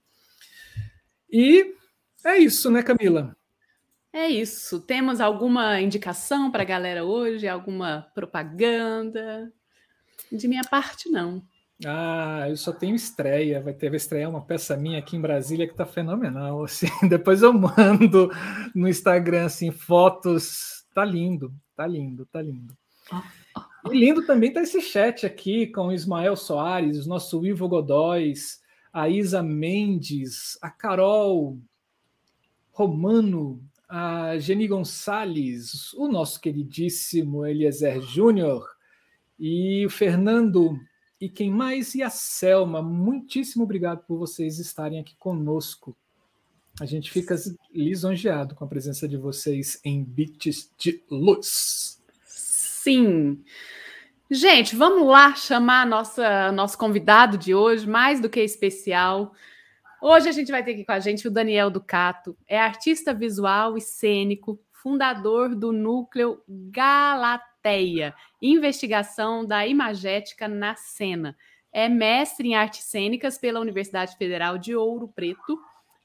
E 1.30 1.76
é 2.24 2.38
isso, 2.38 2.72
né, 2.72 2.82
Camila? 2.82 3.36
É 4.14 4.30
isso. 4.30 4.80
Temos 4.80 5.20
alguma 5.20 5.82
indicação 5.82 6.50
para 6.50 6.64
a 6.64 6.66
galera 6.66 7.04
hoje? 7.04 7.48
Alguma 7.48 8.10
propaganda? 8.16 9.52
De 10.32 10.48
minha 10.48 10.64
parte, 10.64 11.10
não. 11.10 11.46
Ah, 11.84 12.46
eu 12.48 12.56
só 12.56 12.72
tenho 12.72 12.96
estreia. 12.96 13.62
Vai 13.62 13.74
ter 13.74 13.90
vai 13.90 13.98
estrear 13.98 14.30
uma 14.30 14.42
peça 14.42 14.78
minha 14.78 15.00
aqui 15.00 15.18
em 15.18 15.22
Brasília 15.22 15.68
que 15.68 15.76
tá 15.76 15.86
fenomenal. 15.86 16.64
Assim. 16.66 16.88
Depois 17.10 17.42
eu 17.42 17.52
mando 17.52 18.30
no 18.74 18.88
Instagram 18.88 19.46
assim 19.46 19.72
fotos. 19.72 20.86
Tá 20.94 21.04
lindo, 21.04 21.54
tá 21.76 21.86
lindo, 21.86 22.26
tá 22.28 22.42
lindo. 22.42 22.78
E 23.92 23.98
lindo 23.98 24.26
também 24.26 24.54
tá 24.54 24.62
esse 24.62 24.82
chat 24.82 25.26
aqui 25.26 25.68
com 25.68 25.88
o 25.88 25.92
Ismael 25.92 26.36
Soares, 26.36 27.06
o 27.06 27.10
nosso 27.10 27.46
Ivo 27.46 27.68
Godóis, 27.68 28.62
a 28.92 29.10
Isa 29.10 29.44
Mendes, 29.44 30.58
a 30.62 30.70
Carol 30.70 31.60
Romano, 32.72 33.62
a 33.88 34.38
Geni 34.38 34.68
Gonçalves, 34.68 35.94
o 35.94 36.08
nosso 36.08 36.40
queridíssimo 36.42 37.46
Eliezer 37.46 38.02
Júnior 38.02 38.66
e 39.38 39.86
o 39.86 39.90
Fernando 39.90 40.80
e 41.20 41.30
quem 41.30 41.50
mais? 41.50 41.96
E 41.96 42.04
a 42.04 42.10
Selma. 42.10 42.82
Muitíssimo 42.82 43.64
obrigado 43.64 44.04
por 44.06 44.18
vocês 44.18 44.60
estarem 44.60 45.00
aqui 45.00 45.16
conosco. 45.18 45.96
A 46.80 46.86
gente 46.86 47.10
fica 47.10 47.36
lisonjeado 47.74 48.54
com 48.54 48.66
a 48.66 48.68
presença 48.68 49.08
de 49.08 49.16
vocês 49.16 49.80
em 49.84 50.04
Bits 50.04 50.70
de 50.78 51.02
Luz. 51.10 52.02
Sim. 52.26 53.42
Gente, 54.30 54.76
vamos 54.76 55.08
lá 55.08 55.36
chamar 55.36 55.86
nossa 55.88 56.52
nosso 56.52 56.78
convidado 56.78 57.38
de 57.38 57.56
hoje, 57.56 57.88
mais 57.88 58.20
do 58.20 58.30
que 58.30 58.42
especial. 58.42 59.34
Hoje 60.02 60.28
a 60.28 60.32
gente 60.32 60.52
vai 60.52 60.64
ter 60.64 60.74
aqui 60.74 60.84
com 60.84 60.92
a 60.92 61.00
gente 61.00 61.28
o 61.28 61.32
Daniel 61.32 61.70
Ducato, 61.70 62.38
é 62.48 62.60
artista 62.60 63.14
visual 63.14 63.78
e 63.78 63.82
cênico, 63.82 64.60
fundador 64.72 65.56
do 65.56 65.72
núcleo 65.72 66.44
Galata 66.48 67.55
TEIA, 67.66 68.14
Investigação 68.40 69.44
da 69.44 69.66
Imagética 69.66 70.48
na 70.48 70.76
Cena. 70.76 71.36
É 71.74 71.90
mestre 71.90 72.50
em 72.50 72.54
artes 72.54 72.84
cênicas 72.84 73.40
pela 73.40 73.60
Universidade 73.60 74.16
Federal 74.18 74.56
de 74.60 74.76
Ouro 74.76 75.08
Preto, 75.08 75.60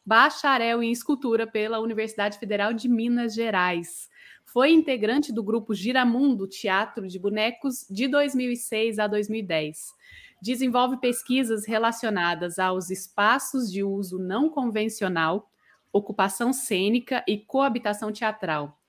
bacharel 0.05 0.83
em 0.83 0.91
escultura 0.91 1.47
pela 1.47 1.79
Universidade 1.79 2.39
Federal 2.39 2.73
de 2.73 2.89
Minas 2.89 3.35
Gerais. 3.35 4.09
Foi 4.43 4.71
integrante 4.71 5.35
do 5.35 5.43
grupo 5.43 5.75
Giramundo 5.75 6.49
Teatro 6.49 7.07
de 7.07 7.19
Bonecos 7.19 7.87
de 7.91 8.09
2006 8.09 8.99
a 8.99 9.07
2010. 9.07 9.93
Desenvolve 10.41 10.97
pesquisas 10.97 11.67
relacionadas 11.67 12.59
aos 12.59 12.89
espaços 12.89 13.71
de 13.71 13.85
uso 13.85 14.19
não 14.19 14.49
convencional, 14.49 15.51
ocupação 15.93 16.55
cênica 16.55 17.23
e 17.29 17.37
coabitação 17.37 18.11
teatral, 18.11 18.81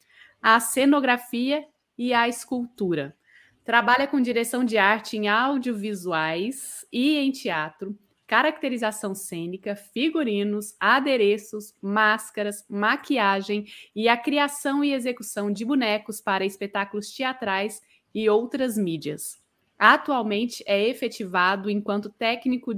a 0.42 0.60
cenografia 0.60 1.64
e 2.02 2.16
a 2.16 2.28
escultura. 2.28 3.16
Trabalha 3.64 4.08
com 4.08 4.20
direção 4.20 4.66
de 4.66 4.76
arte 4.76 5.18
em 5.18 5.28
audiovisuais 5.28 6.84
e 6.92 7.16
em 7.16 7.32
teatro, 7.32 7.96
caracterização 8.26 9.14
cênica, 9.14 9.76
figurinos, 9.76 10.76
adereços, 10.80 11.76
máscaras, 11.80 12.66
maquiagem 12.68 13.68
e 13.96 14.10
a 14.10 14.18
criação 14.18 14.84
e 14.84 14.94
execução 14.94 15.52
de 15.52 15.64
bonecos 15.64 16.20
para 16.20 16.44
espetáculos 16.44 17.14
teatrais 17.14 17.84
e 18.16 18.28
outras 18.28 18.80
mídias. 18.80 19.40
Atualmente 19.78 20.64
é 20.66 20.90
efetivado 20.90 21.70
enquanto 21.70 22.10
técnico 22.10 22.74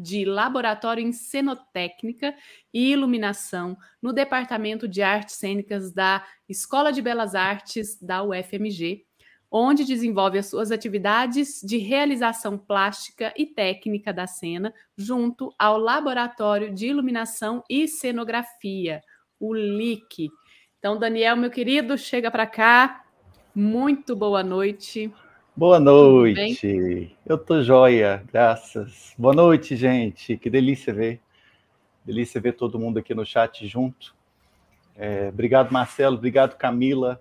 de 0.00 0.24
laboratório 0.24 1.06
em 1.06 1.12
cenotécnica 1.12 2.34
e 2.72 2.90
iluminação 2.90 3.76
no 4.00 4.12
Departamento 4.12 4.88
de 4.88 5.02
Artes 5.02 5.36
Cênicas 5.36 5.92
da 5.92 6.24
Escola 6.48 6.90
de 6.92 7.02
Belas 7.02 7.34
Artes 7.34 8.00
da 8.00 8.22
UFMG, 8.22 9.04
onde 9.50 9.84
desenvolve 9.84 10.38
as 10.38 10.46
suas 10.46 10.70
atividades 10.70 11.60
de 11.62 11.76
realização 11.76 12.56
plástica 12.56 13.34
e 13.36 13.44
técnica 13.44 14.12
da 14.12 14.26
cena, 14.26 14.72
junto 14.96 15.52
ao 15.58 15.76
Laboratório 15.76 16.72
de 16.72 16.86
Iluminação 16.86 17.62
e 17.68 17.86
Cenografia, 17.86 19.02
o 19.38 19.52
LIC. 19.54 20.30
Então, 20.78 20.98
Daniel, 20.98 21.36
meu 21.36 21.50
querido, 21.50 21.98
chega 21.98 22.30
para 22.30 22.46
cá. 22.46 23.04
Muito 23.54 24.16
boa 24.16 24.42
noite. 24.42 25.12
Boa 25.60 25.78
noite. 25.78 27.14
Eu 27.26 27.36
tô 27.36 27.62
joia, 27.62 28.24
graças. 28.32 29.12
Boa 29.18 29.34
noite, 29.34 29.76
gente. 29.76 30.38
Que 30.38 30.48
delícia 30.48 30.90
ver. 30.90 31.20
Delícia 32.02 32.40
ver 32.40 32.54
todo 32.54 32.78
mundo 32.78 32.98
aqui 32.98 33.14
no 33.14 33.26
chat 33.26 33.68
junto. 33.68 34.16
É, 34.96 35.28
obrigado, 35.28 35.70
Marcelo. 35.70 36.16
Obrigado, 36.16 36.56
Camila 36.56 37.20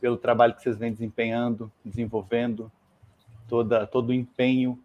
pelo 0.00 0.16
trabalho 0.16 0.52
que 0.52 0.62
vocês 0.62 0.76
vêm 0.76 0.92
desempenhando, 0.92 1.70
desenvolvendo, 1.84 2.72
toda, 3.46 3.86
todo 3.86 4.08
o 4.08 4.12
empenho 4.12 4.76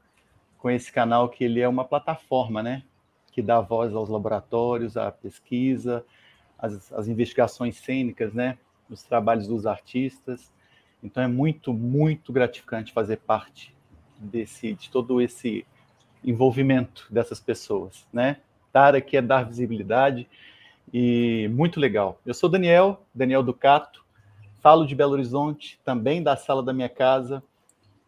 com 0.59 0.69
esse 0.69 0.91
canal, 0.91 1.27
que 1.27 1.43
ele 1.43 1.59
é 1.59 1.67
uma 1.67 1.83
plataforma, 1.83 2.61
né? 2.61 2.83
Que 3.31 3.41
dá 3.41 3.59
voz 3.59 3.95
aos 3.95 4.09
laboratórios, 4.09 4.95
à 4.95 5.11
pesquisa, 5.11 6.05
às, 6.55 6.93
às 6.93 7.07
investigações 7.07 7.77
cênicas, 7.77 8.31
né? 8.31 8.59
Os 8.87 9.01
trabalhos 9.01 9.47
dos 9.47 9.65
artistas. 9.65 10.53
Então 11.03 11.23
é 11.23 11.27
muito, 11.27 11.73
muito 11.73 12.31
gratificante 12.31 12.93
fazer 12.93 13.17
parte 13.17 13.73
desse, 14.17 14.73
de 14.73 14.89
todo 14.89 15.21
esse 15.21 15.65
envolvimento 16.23 17.07
dessas 17.09 17.39
pessoas, 17.39 18.05
né? 18.13 18.37
Dar 18.71 18.95
aqui 18.95 19.17
é 19.17 19.21
dar 19.21 19.43
visibilidade 19.43 20.27
e 20.93 21.49
muito 21.51 21.79
legal. 21.79 22.19
Eu 22.25 22.33
sou 22.33 22.49
Daniel, 22.49 23.03
Daniel 23.13 23.43
Ducato, 23.43 24.01
Falo 24.61 24.85
de 24.85 24.93
Belo 24.93 25.13
Horizonte, 25.13 25.79
também 25.83 26.21
da 26.21 26.37
sala 26.37 26.61
da 26.61 26.71
minha 26.71 26.87
casa. 26.87 27.41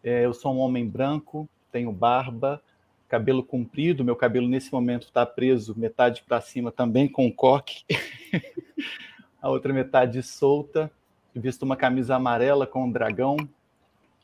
É, 0.04 0.24
eu 0.24 0.32
sou 0.32 0.54
um 0.54 0.58
homem 0.58 0.86
branco, 0.86 1.48
tenho 1.72 1.90
barba, 1.90 2.62
cabelo 3.08 3.42
comprido. 3.42 4.04
Meu 4.04 4.14
cabelo 4.14 4.46
nesse 4.46 4.72
momento 4.72 5.08
está 5.08 5.26
preso 5.26 5.76
metade 5.76 6.22
para 6.22 6.40
cima 6.40 6.70
também 6.70 7.08
com 7.08 7.32
coque, 7.32 7.82
a 9.42 9.50
outra 9.50 9.72
metade 9.72 10.22
solta. 10.22 10.92
Visto 11.34 11.62
uma 11.62 11.76
camisa 11.76 12.14
amarela 12.14 12.66
com 12.66 12.84
um 12.84 12.90
dragão 12.90 13.36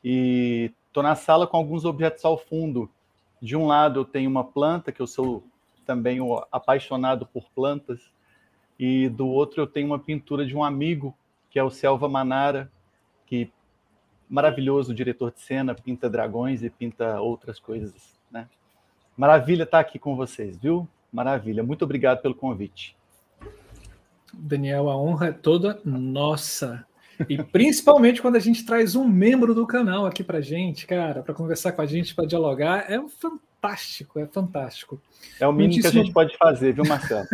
e 0.05 0.73
estou 0.87 1.03
na 1.03 1.15
sala 1.15 1.47
com 1.47 1.57
alguns 1.57 1.85
objetos 1.85 2.25
ao 2.25 2.39
fundo. 2.39 2.91
De 3.41 3.57
um 3.57 3.67
lado 3.67 4.01
eu 4.01 4.05
tenho 4.05 4.31
uma 4.31 4.45
planta 4.45 4.93
que 4.93 5.01
eu 5.01 5.07
sou 5.07 5.43
também 5.85 6.19
apaixonado 6.53 7.27
por 7.27 7.51
plantas 7.51 8.01
e 8.79 9.09
do 9.09 9.27
outro 9.27 9.61
eu 9.61 9.67
tenho 9.67 9.89
uma 9.89 9.99
pintura 9.99 10.47
de 10.47 10.57
um 10.57 10.63
amigo 10.63 11.15
que 11.51 11.59
é 11.59 11.65
o 11.65 11.71
Selva 11.71 12.09
Manara, 12.09 12.71
que 13.27 13.51
maravilhoso 14.29 14.95
diretor 14.95 15.33
de 15.33 15.41
cena, 15.41 15.75
pinta 15.75 16.09
dragões 16.09 16.63
e 16.63 16.71
pinta 16.71 17.21
outras 17.21 17.59
coisas, 17.59 18.17
né? 18.31 18.49
Maravilha 19.17 19.65
estar 19.65 19.81
aqui 19.81 19.99
com 19.99 20.15
vocês, 20.15 20.57
viu? 20.57 20.89
Maravilha. 21.13 21.63
Muito 21.63 21.85
obrigado 21.85 22.23
pelo 22.23 22.35
convite. 22.35 22.97
Daniel, 24.33 24.89
a 24.89 24.97
honra 24.97 25.27
é 25.27 25.33
toda 25.33 25.81
nossa. 25.85 26.87
E 27.29 27.43
principalmente 27.43 28.23
quando 28.23 28.37
a 28.37 28.41
gente 28.41 28.65
traz 28.65 28.95
um 28.95 29.07
membro 29.07 29.55
do 29.55 29.67
canal 29.67 30.07
aqui 30.07 30.23
para 30.23 30.41
gente, 30.41 30.87
cara, 30.87 31.23
para 31.23 31.35
conversar 31.35 31.73
com 31.73 31.83
a 31.83 31.87
gente, 31.87 32.15
para 32.15 32.27
dialogar, 32.27 32.91
é 32.91 32.99
fantástico 33.09 33.51
é 34.17 34.27
fantástico. 34.27 35.01
É 35.39 35.47
o 35.47 35.53
mínimo 35.53 35.75
Muitíssimo... 35.75 35.93
que 35.93 35.99
a 35.99 36.03
gente 36.03 36.13
pode 36.15 36.37
fazer, 36.39 36.73
viu, 36.73 36.85
Marcelo? 36.85 37.27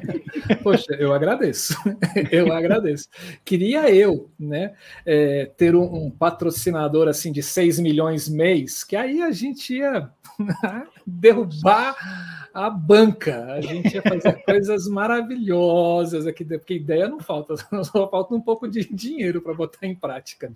Poxa, 0.62 0.92
eu 0.98 1.14
agradeço, 1.14 1.74
eu 2.30 2.52
agradeço. 2.52 3.08
Queria 3.42 3.90
eu, 3.90 4.30
né, 4.38 4.74
é, 5.06 5.46
ter 5.56 5.74
um, 5.74 6.06
um, 6.06 6.10
patrocinador 6.10 7.08
assim 7.08 7.32
de 7.32 7.42
6 7.42 7.78
milhões 7.78 8.28
mês, 8.28 8.84
que 8.84 8.94
aí 8.94 9.22
a 9.22 9.30
gente 9.30 9.74
ia 9.74 10.10
derrubar 11.06 11.96
a 12.52 12.68
banca, 12.68 13.44
a 13.52 13.60
gente 13.60 13.94
ia 13.94 14.02
fazer 14.02 14.32
coisas 14.44 14.86
maravilhosas 14.88 16.26
aqui, 16.26 16.44
porque 16.44 16.74
ideia 16.74 17.08
não 17.08 17.20
falta, 17.20 17.54
só 17.84 18.08
falta 18.08 18.34
um 18.34 18.40
pouco 18.40 18.68
de 18.68 18.84
dinheiro 18.92 19.40
para 19.40 19.54
botar 19.54 19.86
em 19.86 19.94
prática. 19.94 20.52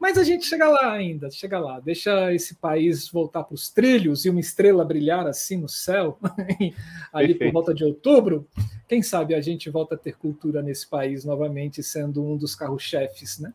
Mas 0.00 0.16
a 0.16 0.22
gente 0.22 0.46
chega 0.46 0.68
lá 0.68 0.92
ainda, 0.92 1.28
chega 1.28 1.58
lá, 1.58 1.80
deixa 1.80 2.32
esse 2.32 2.54
país 2.54 3.08
voltar 3.08 3.42
para 3.42 3.54
os 3.54 3.68
trilhos 3.68 4.24
e 4.24 4.30
uma 4.30 4.38
estrela 4.38 4.84
brilhar 4.84 5.26
assim 5.26 5.56
no 5.56 5.68
céu, 5.68 6.18
ali 7.12 7.34
por 7.34 7.50
volta 7.50 7.74
de 7.74 7.84
outubro. 7.84 8.46
Quem 8.86 9.02
sabe 9.02 9.34
a 9.34 9.40
gente 9.40 9.68
volta 9.68 9.96
a 9.96 9.98
ter 9.98 10.16
cultura 10.16 10.62
nesse 10.62 10.86
país 10.86 11.24
novamente, 11.24 11.82
sendo 11.82 12.24
um 12.24 12.36
dos 12.36 12.54
carro-chefes, 12.54 13.40
né? 13.40 13.52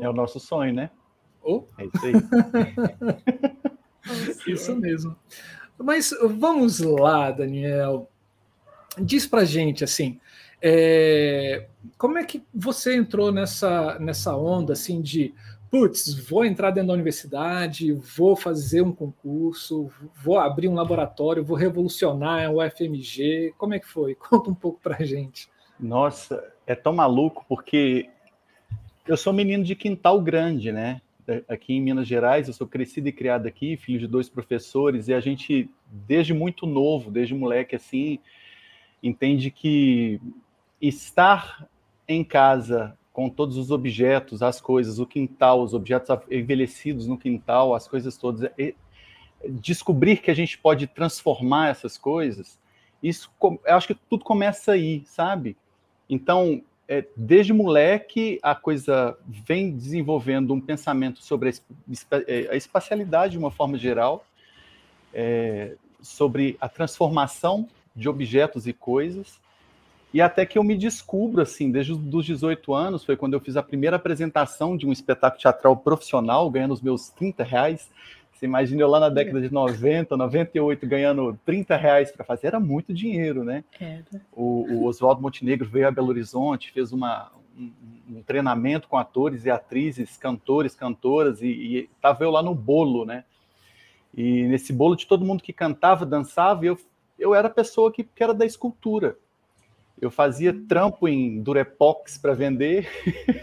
É 0.00 0.08
o 0.08 0.12
nosso 0.12 0.38
sonho, 0.38 0.72
né? 0.72 0.90
Oh. 1.42 1.64
É 1.76 1.86
isso 1.86 2.06
aí. 2.06 2.12
isso 4.46 4.76
mesmo. 4.76 5.16
Mas 5.78 6.10
vamos 6.22 6.80
lá, 6.80 7.30
Daniel. 7.30 8.08
Diz 8.98 9.26
pra 9.26 9.44
gente 9.44 9.82
assim, 9.82 10.20
é, 10.60 11.66
como 11.98 12.18
é 12.18 12.24
que 12.24 12.42
você 12.54 12.94
entrou 12.94 13.32
nessa, 13.32 13.98
nessa 13.98 14.36
onda 14.36 14.74
assim 14.74 15.00
de 15.00 15.34
putz, 15.72 16.14
vou 16.28 16.44
entrar 16.44 16.70
dentro 16.70 16.88
da 16.88 16.92
universidade, 16.92 17.94
vou 17.94 18.36
fazer 18.36 18.82
um 18.82 18.92
concurso, 18.92 19.90
vou 20.22 20.38
abrir 20.38 20.68
um 20.68 20.74
laboratório, 20.74 21.42
vou 21.42 21.56
revolucionar 21.56 22.50
o 22.52 22.58
FMG. 22.70 23.54
Como 23.56 23.72
é 23.72 23.78
que 23.78 23.88
foi? 23.88 24.14
Conta 24.28 24.50
um 24.50 24.54
pouco 24.54 24.78
pra 24.82 25.02
gente. 25.02 25.48
Nossa, 25.80 26.44
é 26.66 26.74
tão 26.74 26.92
maluco 26.92 27.44
porque 27.48 28.10
eu 29.08 29.16
sou 29.16 29.32
menino 29.32 29.64
de 29.64 29.74
quintal 29.74 30.20
grande, 30.20 30.70
né? 30.70 31.00
Aqui 31.48 31.74
em 31.74 31.80
Minas 31.80 32.06
Gerais, 32.06 32.48
eu 32.48 32.54
sou 32.54 32.66
crescido 32.66 33.08
e 33.08 33.12
criado 33.12 33.46
aqui, 33.46 33.76
filho 33.76 33.98
de 33.98 34.06
dois 34.06 34.28
professores, 34.28 35.08
e 35.08 35.14
a 35.14 35.20
gente, 35.20 35.70
desde 35.86 36.34
muito 36.34 36.66
novo, 36.66 37.10
desde 37.10 37.34
moleque 37.34 37.76
assim, 37.76 38.18
entende 39.02 39.50
que 39.50 40.20
estar 40.80 41.68
em 42.08 42.24
casa 42.24 42.96
com 43.12 43.28
todos 43.28 43.56
os 43.56 43.70
objetos, 43.70 44.42
as 44.42 44.60
coisas, 44.60 44.98
o 44.98 45.06
quintal, 45.06 45.62
os 45.62 45.74
objetos 45.74 46.16
envelhecidos 46.30 47.06
no 47.06 47.18
quintal, 47.18 47.74
as 47.74 47.86
coisas 47.86 48.16
todas, 48.16 48.50
descobrir 49.48 50.18
que 50.18 50.30
a 50.30 50.34
gente 50.34 50.56
pode 50.58 50.86
transformar 50.86 51.68
essas 51.68 51.98
coisas, 51.98 52.58
isso, 53.02 53.30
eu 53.42 53.74
acho 53.76 53.88
que 53.88 53.94
tudo 54.08 54.24
começa 54.24 54.72
aí, 54.72 55.02
sabe? 55.04 55.56
Então, 56.08 56.62
é, 56.92 57.06
desde 57.16 57.54
moleque, 57.54 58.38
a 58.42 58.54
coisa 58.54 59.16
vem 59.26 59.74
desenvolvendo 59.74 60.52
um 60.52 60.60
pensamento 60.60 61.22
sobre 61.22 61.48
a, 61.48 61.52
é, 62.28 62.48
a 62.50 62.54
espacialidade 62.54 63.32
de 63.32 63.38
uma 63.38 63.50
forma 63.50 63.78
geral, 63.78 64.26
é, 65.14 65.74
sobre 66.02 66.54
a 66.60 66.68
transformação 66.68 67.66
de 67.96 68.10
objetos 68.10 68.66
e 68.66 68.74
coisas, 68.74 69.40
e 70.12 70.20
até 70.20 70.44
que 70.44 70.58
eu 70.58 70.62
me 70.62 70.76
descubro, 70.76 71.40
assim, 71.40 71.70
desde 71.70 71.92
os 71.92 72.26
18 72.26 72.74
anos, 72.74 73.02
foi 73.02 73.16
quando 73.16 73.32
eu 73.32 73.40
fiz 73.40 73.56
a 73.56 73.62
primeira 73.62 73.96
apresentação 73.96 74.76
de 74.76 74.86
um 74.86 74.92
espetáculo 74.92 75.40
teatral 75.40 75.74
profissional, 75.74 76.50
ganhando 76.50 76.74
os 76.74 76.82
meus 76.82 77.08
30 77.08 77.42
reais. 77.42 77.88
Você 78.42 78.46
imagina 78.46 78.82
eu 78.82 78.88
lá 78.88 78.98
na 78.98 79.08
década 79.08 79.40
de 79.40 79.52
90, 79.54 80.16
98, 80.16 80.84
ganhando 80.84 81.38
30 81.44 81.76
reais 81.76 82.10
para 82.10 82.24
fazer, 82.24 82.48
era 82.48 82.58
muito 82.58 82.92
dinheiro, 82.92 83.44
né? 83.44 83.62
Era. 83.78 84.04
O, 84.32 84.66
o 84.68 84.84
Oswaldo 84.86 85.22
Montenegro 85.22 85.68
veio 85.68 85.86
a 85.86 85.92
Belo 85.92 86.08
Horizonte, 86.08 86.72
fez 86.72 86.90
uma, 86.90 87.30
um, 87.56 87.70
um, 88.10 88.22
treinamento 88.24 88.88
com 88.88 88.98
atores 88.98 89.44
e 89.44 89.50
atrizes, 89.50 90.16
cantores, 90.16 90.74
cantoras, 90.74 91.40
e 91.40 91.88
estava 91.94 92.24
eu 92.24 92.32
lá 92.32 92.42
no 92.42 92.52
bolo, 92.52 93.04
né? 93.04 93.22
E 94.12 94.42
nesse 94.48 94.72
bolo 94.72 94.96
de 94.96 95.06
todo 95.06 95.24
mundo 95.24 95.40
que 95.40 95.52
cantava, 95.52 96.04
dançava, 96.04 96.66
eu, 96.66 96.76
eu 97.16 97.36
era 97.36 97.46
a 97.46 97.52
pessoa 97.52 97.92
que, 97.92 98.02
que 98.02 98.24
era 98.24 98.34
da 98.34 98.44
escultura. 98.44 99.16
Eu 100.00 100.10
fazia 100.10 100.52
trampo 100.68 101.06
em 101.06 101.40
Durepox 101.40 102.18
para 102.18 102.34
vender, 102.34 102.88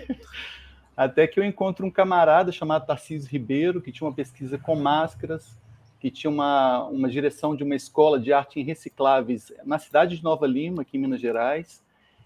até 1.00 1.26
que 1.26 1.40
eu 1.40 1.46
encontro 1.46 1.86
um 1.86 1.90
camarada 1.90 2.52
chamado 2.52 2.86
Tarcísio 2.86 3.32
Ribeiro, 3.32 3.82
que 3.82 3.90
tinha 3.90 4.06
uma 4.06 4.14
pesquisa 4.14 4.58
com 4.58 4.76
máscaras, 4.76 5.58
que 5.98 6.12
tinha 6.12 6.30
uma, 6.30 6.84
uma 6.88 7.08
direção 7.08 7.56
de 7.56 7.64
uma 7.64 7.74
escola 7.74 8.20
de 8.20 8.34
arte 8.34 8.60
em 8.60 8.64
recicláveis 8.64 9.50
na 9.64 9.80
cidade 9.80 10.18
de 10.18 10.24
Nova 10.24 10.46
Lima, 10.46 10.82
aqui 10.82 10.98
em 10.98 11.00
Minas 11.00 11.22
Gerais. 11.22 11.82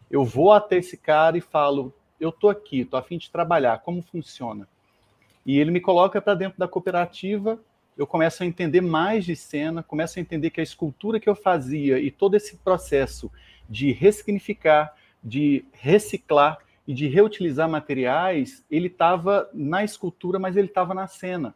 Eu 0.10 0.26
vou 0.26 0.52
até 0.52 0.78
esse 0.78 0.98
cara 0.98 1.38
e 1.38 1.42
falo: 1.42 1.94
eu 2.20 2.30
estou 2.30 2.50
aqui, 2.50 2.80
estou 2.80 3.00
a 3.00 3.04
fim 3.04 3.20
de 3.20 3.30
trabalhar, 3.30 3.78
como 3.84 4.02
funciona? 4.02 4.68
E 5.46 5.60
ele 5.60 5.70
me 5.70 5.80
coloca 5.80 6.20
para 6.20 6.34
dentro 6.34 6.58
da 6.58 6.68
cooperativa 6.68 7.60
eu 7.96 8.08
começo 8.08 8.42
a 8.42 8.46
entender 8.48 8.82
mais 8.82 9.24
de 9.24 9.36
cena, 9.36 9.84
começo 9.84 10.18
a 10.18 10.22
entender 10.22 10.50
que 10.50 10.60
a 10.60 10.64
escultura 10.64 11.20
que 11.20 11.30
eu 11.30 11.36
fazia 11.36 12.00
e 12.00 12.10
todo 12.10 12.34
esse 12.36 12.58
processo 12.58 13.32
de 13.70 13.92
ressignificar, 13.92 14.96
de 15.24 15.64
reciclar 15.74 16.58
e 16.88 16.94
de 16.94 17.08
reutilizar 17.08 17.70
materiais, 17.70 18.64
ele 18.70 18.88
estava 18.88 19.50
na 19.54 19.84
escultura, 19.84 20.38
mas 20.38 20.58
ele 20.58 20.68
estava 20.68 20.94
na 20.94 21.08
cena. 21.08 21.54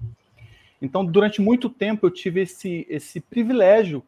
Então, 0.81 1.05
durante 1.05 1.41
muito 1.41 1.69
tempo, 1.69 2.05
eu 2.05 2.12
tive 2.12 2.41
esse, 2.41 2.86
esse 2.89 3.19
privilégio 3.19 4.03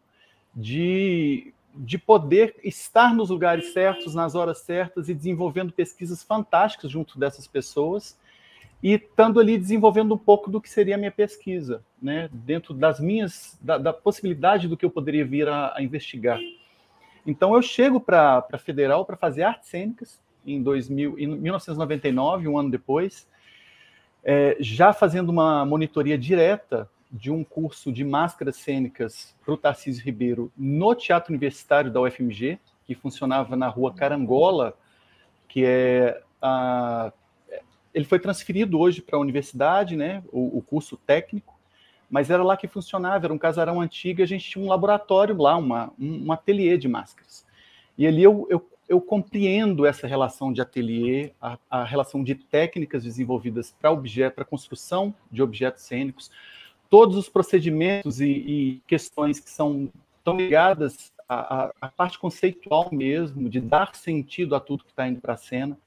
de, 0.56 1.54
de 1.76 1.98
poder 1.98 2.56
estar 2.64 3.14
nos 3.14 3.30
lugares 3.30 3.74
certos, 3.74 4.16
nas 4.16 4.36
horas 4.36 4.60
certas 4.60 5.10
e 5.10 5.14
desenvolvendo 5.14 5.74
pesquisas 5.74 6.24
fantásticas 6.24 6.90
junto 6.90 7.20
dessas 7.20 7.48
pessoas 7.48 8.18
e 8.82 8.94
estando 8.94 9.40
ali 9.40 9.58
desenvolvendo 9.58 10.14
um 10.14 10.18
pouco 10.18 10.50
do 10.50 10.62
que 10.62 10.70
seria 10.70 10.96
a 10.96 10.98
minha 10.98 11.12
pesquisa, 11.12 11.84
né, 12.02 12.30
dentro 12.32 12.74
das 12.74 13.00
minhas, 13.00 13.58
da, 13.62 13.78
da 13.78 13.92
possibilidade 13.92 14.70
do 14.70 14.78
que 14.78 14.86
eu 14.86 14.90
poderia 14.90 15.26
vir 15.26 15.50
a, 15.50 15.74
a 15.76 15.84
investigar. 15.84 16.40
Então 17.26 17.54
eu 17.54 17.62
chego 17.62 18.00
para 18.00 18.46
a 18.52 18.58
Federal 18.58 19.04
para 19.04 19.18
fazer 19.18 19.44
artes 19.44 19.70
cênicas 19.70 20.20
em, 20.46 20.62
2000, 20.62 21.20
em 21.20 21.28
1999, 21.28 22.48
um 22.48 22.58
ano 22.58 22.70
depois, 22.70 23.28
é, 24.24 24.58
já 24.60 24.94
fazendo 24.94 25.30
uma 25.30 25.66
monitoria 25.66 26.18
direta 26.18 26.90
de 27.12 27.32
um 27.32 27.44
curso 27.44 27.92
de 27.92 28.04
máscaras 28.04 28.58
cênicas 28.58 29.36
para 29.44 29.54
o 29.54 29.58
Tarcísio 29.58 30.04
Ribeiro 30.04 30.52
no 30.56 30.94
Teatro 30.94 31.32
Universitário 31.32 31.92
da 31.92 32.02
UFMG, 32.02 32.60
que 32.86 32.94
funcionava 32.94 33.56
na 33.56 33.68
rua 33.68 33.94
Carangola, 33.94 34.76
que 35.48 35.66
é 35.66 36.22
a 36.42 37.12
ele 37.94 38.06
foi 38.06 38.20
transferido 38.20 38.80
hoje 38.80 39.02
para 39.02 39.18
a 39.18 39.20
universidade, 39.20 39.96
né, 39.96 40.24
o, 40.32 40.60
o, 40.60 40.62
curso 40.62 40.96
técnico, 40.96 41.60
mas 42.10 42.30
era 42.30 42.44
lá 42.44 42.56
que 42.56 42.68
funcionava, 42.68 43.26
era 43.26 43.34
um 43.34 43.38
casarão 43.38 43.82
antigo, 43.82 44.22
a 44.22 44.26
gente 44.26 44.48
tinha 44.48 44.64
um 44.64 44.68
laboratório 44.68 45.36
lá, 45.38 45.56
uma, 45.58 45.92
um, 46.00 46.28
um 46.28 46.32
ateliê 46.32 46.78
de 46.78 46.88
máscaras. 46.88 47.46
E 47.98 48.08
ali 48.08 48.24
eu, 48.24 48.48
eu, 48.50 48.66
eu 48.90 49.00
compreendo 49.00 49.86
essa 49.86 50.08
relação 50.08 50.52
de 50.52 50.62
ateliê, 50.62 51.32
a, 51.40 51.60
a 51.70 51.84
relação 51.84 52.24
de 52.24 52.34
técnicas 52.34 53.04
desenvolvidas 53.04 53.74
para 53.80 53.92
objeto, 53.92 54.34
para 54.34 54.44
construção 54.44 55.14
de 55.32 55.44
objetos 55.44 55.84
cênicos, 55.84 56.32
todos 56.90 57.16
os 57.16 57.30
procedimentos 57.30 58.20
e, 58.20 58.26
e 58.28 58.82
questões 58.88 59.40
que 59.40 59.50
são 59.50 59.90
tão 60.24 60.36
ligadas 60.36 61.14
à, 61.28 61.72
à, 61.80 61.88
parte 61.90 62.18
conceitual 62.18 62.90
mesmo, 62.92 63.48
de 63.48 63.62
dar 63.62 63.94
sentido 63.96 64.56
a 64.56 64.60
tudo 64.60 64.84
que 64.84 64.90
está 64.90 65.08
indo 65.08 65.22
para 65.22 65.36
a 65.36 65.38
cena. 65.38 65.78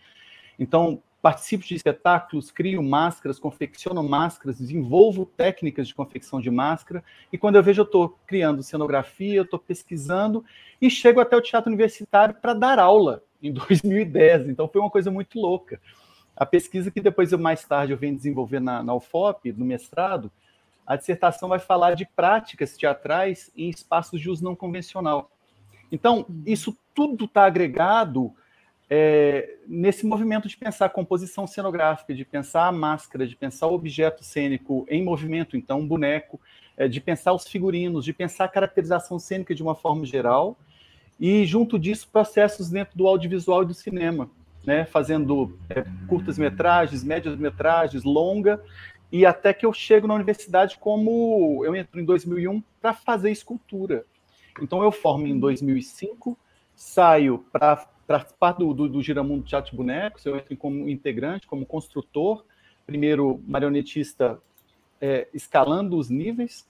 Então, 0.56 1.02
participo 1.22 1.64
de 1.64 1.76
espetáculos, 1.76 2.50
crio 2.50 2.82
máscaras, 2.82 3.38
confecciono 3.38 4.02
máscaras, 4.02 4.58
desenvolvo 4.58 5.24
técnicas 5.24 5.86
de 5.86 5.94
confecção 5.94 6.40
de 6.40 6.50
máscara, 6.50 7.04
e 7.32 7.38
quando 7.38 7.54
eu 7.54 7.62
vejo, 7.62 7.82
eu 7.82 7.84
estou 7.84 8.18
criando 8.26 8.60
cenografia, 8.60 9.36
eu 9.36 9.44
estou 9.44 9.60
pesquisando, 9.60 10.44
e 10.80 10.90
chego 10.90 11.20
até 11.20 11.36
o 11.36 11.40
Teatro 11.40 11.70
Universitário 11.70 12.34
para 12.34 12.54
dar 12.54 12.80
aula 12.80 13.22
em 13.40 13.52
2010, 13.54 14.48
então 14.48 14.66
foi 14.66 14.80
uma 14.80 14.90
coisa 14.90 15.12
muito 15.12 15.38
louca. 15.38 15.80
A 16.36 16.44
pesquisa 16.44 16.90
que 16.90 17.00
depois, 17.00 17.30
eu, 17.30 17.38
mais 17.38 17.64
tarde, 17.64 17.92
eu 17.92 17.98
venho 17.98 18.16
desenvolver 18.16 18.58
na, 18.58 18.82
na 18.82 18.92
UFOP, 18.92 19.52
no 19.52 19.64
mestrado, 19.64 20.28
a 20.84 20.96
dissertação 20.96 21.48
vai 21.48 21.60
falar 21.60 21.94
de 21.94 22.04
práticas 22.04 22.76
teatrais 22.76 23.52
em 23.56 23.70
espaços 23.70 24.20
de 24.20 24.28
uso 24.28 24.42
não 24.42 24.56
convencional. 24.56 25.30
Então, 25.92 26.26
isso 26.44 26.76
tudo 26.92 27.26
está 27.26 27.44
agregado 27.44 28.34
é, 28.94 29.54
nesse 29.66 30.04
movimento 30.04 30.46
de 30.46 30.54
pensar 30.54 30.90
composição 30.90 31.46
cenográfica, 31.46 32.14
de 32.14 32.26
pensar 32.26 32.66
a 32.66 32.72
máscara, 32.72 33.26
de 33.26 33.34
pensar 33.34 33.66
o 33.68 33.72
objeto 33.72 34.22
cênico 34.22 34.84
em 34.86 35.02
movimento, 35.02 35.56
então 35.56 35.80
um 35.80 35.86
boneco, 35.86 36.38
é, 36.76 36.86
de 36.86 37.00
pensar 37.00 37.32
os 37.32 37.48
figurinos, 37.48 38.04
de 38.04 38.12
pensar 38.12 38.44
a 38.44 38.48
caracterização 38.48 39.18
cênica 39.18 39.54
de 39.54 39.62
uma 39.62 39.74
forma 39.74 40.04
geral, 40.04 40.58
e 41.18 41.46
junto 41.46 41.78
disso 41.78 42.06
processos 42.12 42.68
dentro 42.68 42.94
do 42.98 43.06
audiovisual 43.06 43.62
e 43.62 43.66
do 43.66 43.72
cinema, 43.72 44.30
né, 44.62 44.84
fazendo 44.84 45.58
é, 45.70 45.86
curtas 46.06 46.36
metragens, 46.36 47.02
médias 47.02 47.34
metragens, 47.38 48.04
longa, 48.04 48.62
e 49.10 49.24
até 49.24 49.54
que 49.54 49.64
eu 49.64 49.72
chego 49.72 50.06
na 50.06 50.12
universidade 50.12 50.76
como 50.76 51.64
eu 51.64 51.74
entro 51.74 51.98
em 51.98 52.04
2001 52.04 52.62
para 52.78 52.92
fazer 52.92 53.30
escultura. 53.30 54.04
Então 54.60 54.82
eu 54.82 54.92
formo 54.92 55.26
em 55.26 55.40
2005, 55.40 56.38
saio 56.76 57.42
para 57.50 57.86
participar 58.12 58.52
do, 58.52 58.74
do, 58.74 58.88
do 58.88 59.02
Giramundo 59.02 59.42
Teatro 59.42 59.74
Bonecos, 59.74 60.26
eu 60.26 60.36
entro 60.36 60.54
como 60.54 60.86
integrante, 60.86 61.46
como 61.46 61.64
construtor, 61.64 62.44
primeiro 62.86 63.40
marionetista 63.46 64.38
é, 65.00 65.28
escalando 65.32 65.96
os 65.96 66.10
níveis, 66.10 66.68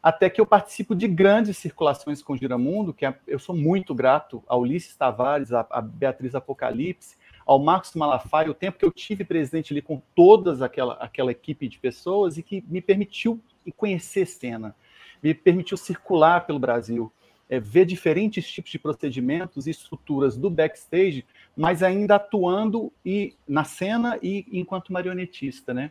até 0.00 0.30
que 0.30 0.40
eu 0.40 0.46
participo 0.46 0.94
de 0.94 1.08
grandes 1.08 1.58
circulações 1.58 2.22
com 2.22 2.34
o 2.34 2.36
Giramundo, 2.36 2.94
que 2.94 3.04
é, 3.04 3.18
eu 3.26 3.40
sou 3.40 3.56
muito 3.56 3.92
grato 3.96 4.44
ao 4.46 4.60
Ulisses 4.60 4.94
Tavares, 4.94 5.52
a, 5.52 5.66
a 5.68 5.80
Beatriz 5.80 6.36
Apocalipse, 6.36 7.16
ao 7.44 7.58
Marcos 7.58 7.94
Malafaia, 7.94 8.48
o 8.48 8.54
tempo 8.54 8.78
que 8.78 8.84
eu 8.84 8.92
tive 8.92 9.24
presente 9.24 9.72
ali 9.72 9.82
com 9.82 10.00
toda 10.14 10.64
aquela, 10.64 10.94
aquela 10.94 11.32
equipe 11.32 11.66
de 11.66 11.78
pessoas 11.78 12.38
e 12.38 12.44
que 12.44 12.64
me 12.68 12.80
permitiu 12.80 13.40
conhecer 13.76 14.26
cena, 14.26 14.72
me 15.20 15.34
permitiu 15.34 15.76
circular 15.76 16.46
pelo 16.46 16.60
Brasil 16.60 17.10
é, 17.48 17.60
ver 17.60 17.84
diferentes 17.84 18.50
tipos 18.50 18.70
de 18.70 18.78
procedimentos 18.78 19.66
e 19.66 19.70
estruturas 19.70 20.36
do 20.36 20.50
backstage, 20.50 21.24
mas 21.56 21.82
ainda 21.82 22.16
atuando 22.16 22.92
e 23.04 23.34
na 23.48 23.64
cena 23.64 24.18
e 24.22 24.46
enquanto 24.52 24.92
marionetista, 24.92 25.72
né? 25.72 25.90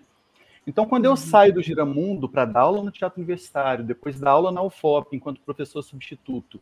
Então, 0.67 0.85
quando 0.85 1.05
eu 1.05 1.11
uhum. 1.11 1.17
saio 1.17 1.53
do 1.53 1.61
Giramundo 1.61 2.27
para 2.27 2.43
dar 2.43 2.61
aula 2.61 2.83
no 2.83 2.91
Teatro 2.91 3.19
Universitário, 3.19 3.85
depois 3.85 4.19
dar 4.19 4.31
aula 4.31 4.51
na 4.51 4.63
UFOP 4.63 5.15
enquanto 5.15 5.41
professor 5.41 5.81
substituto, 5.83 6.59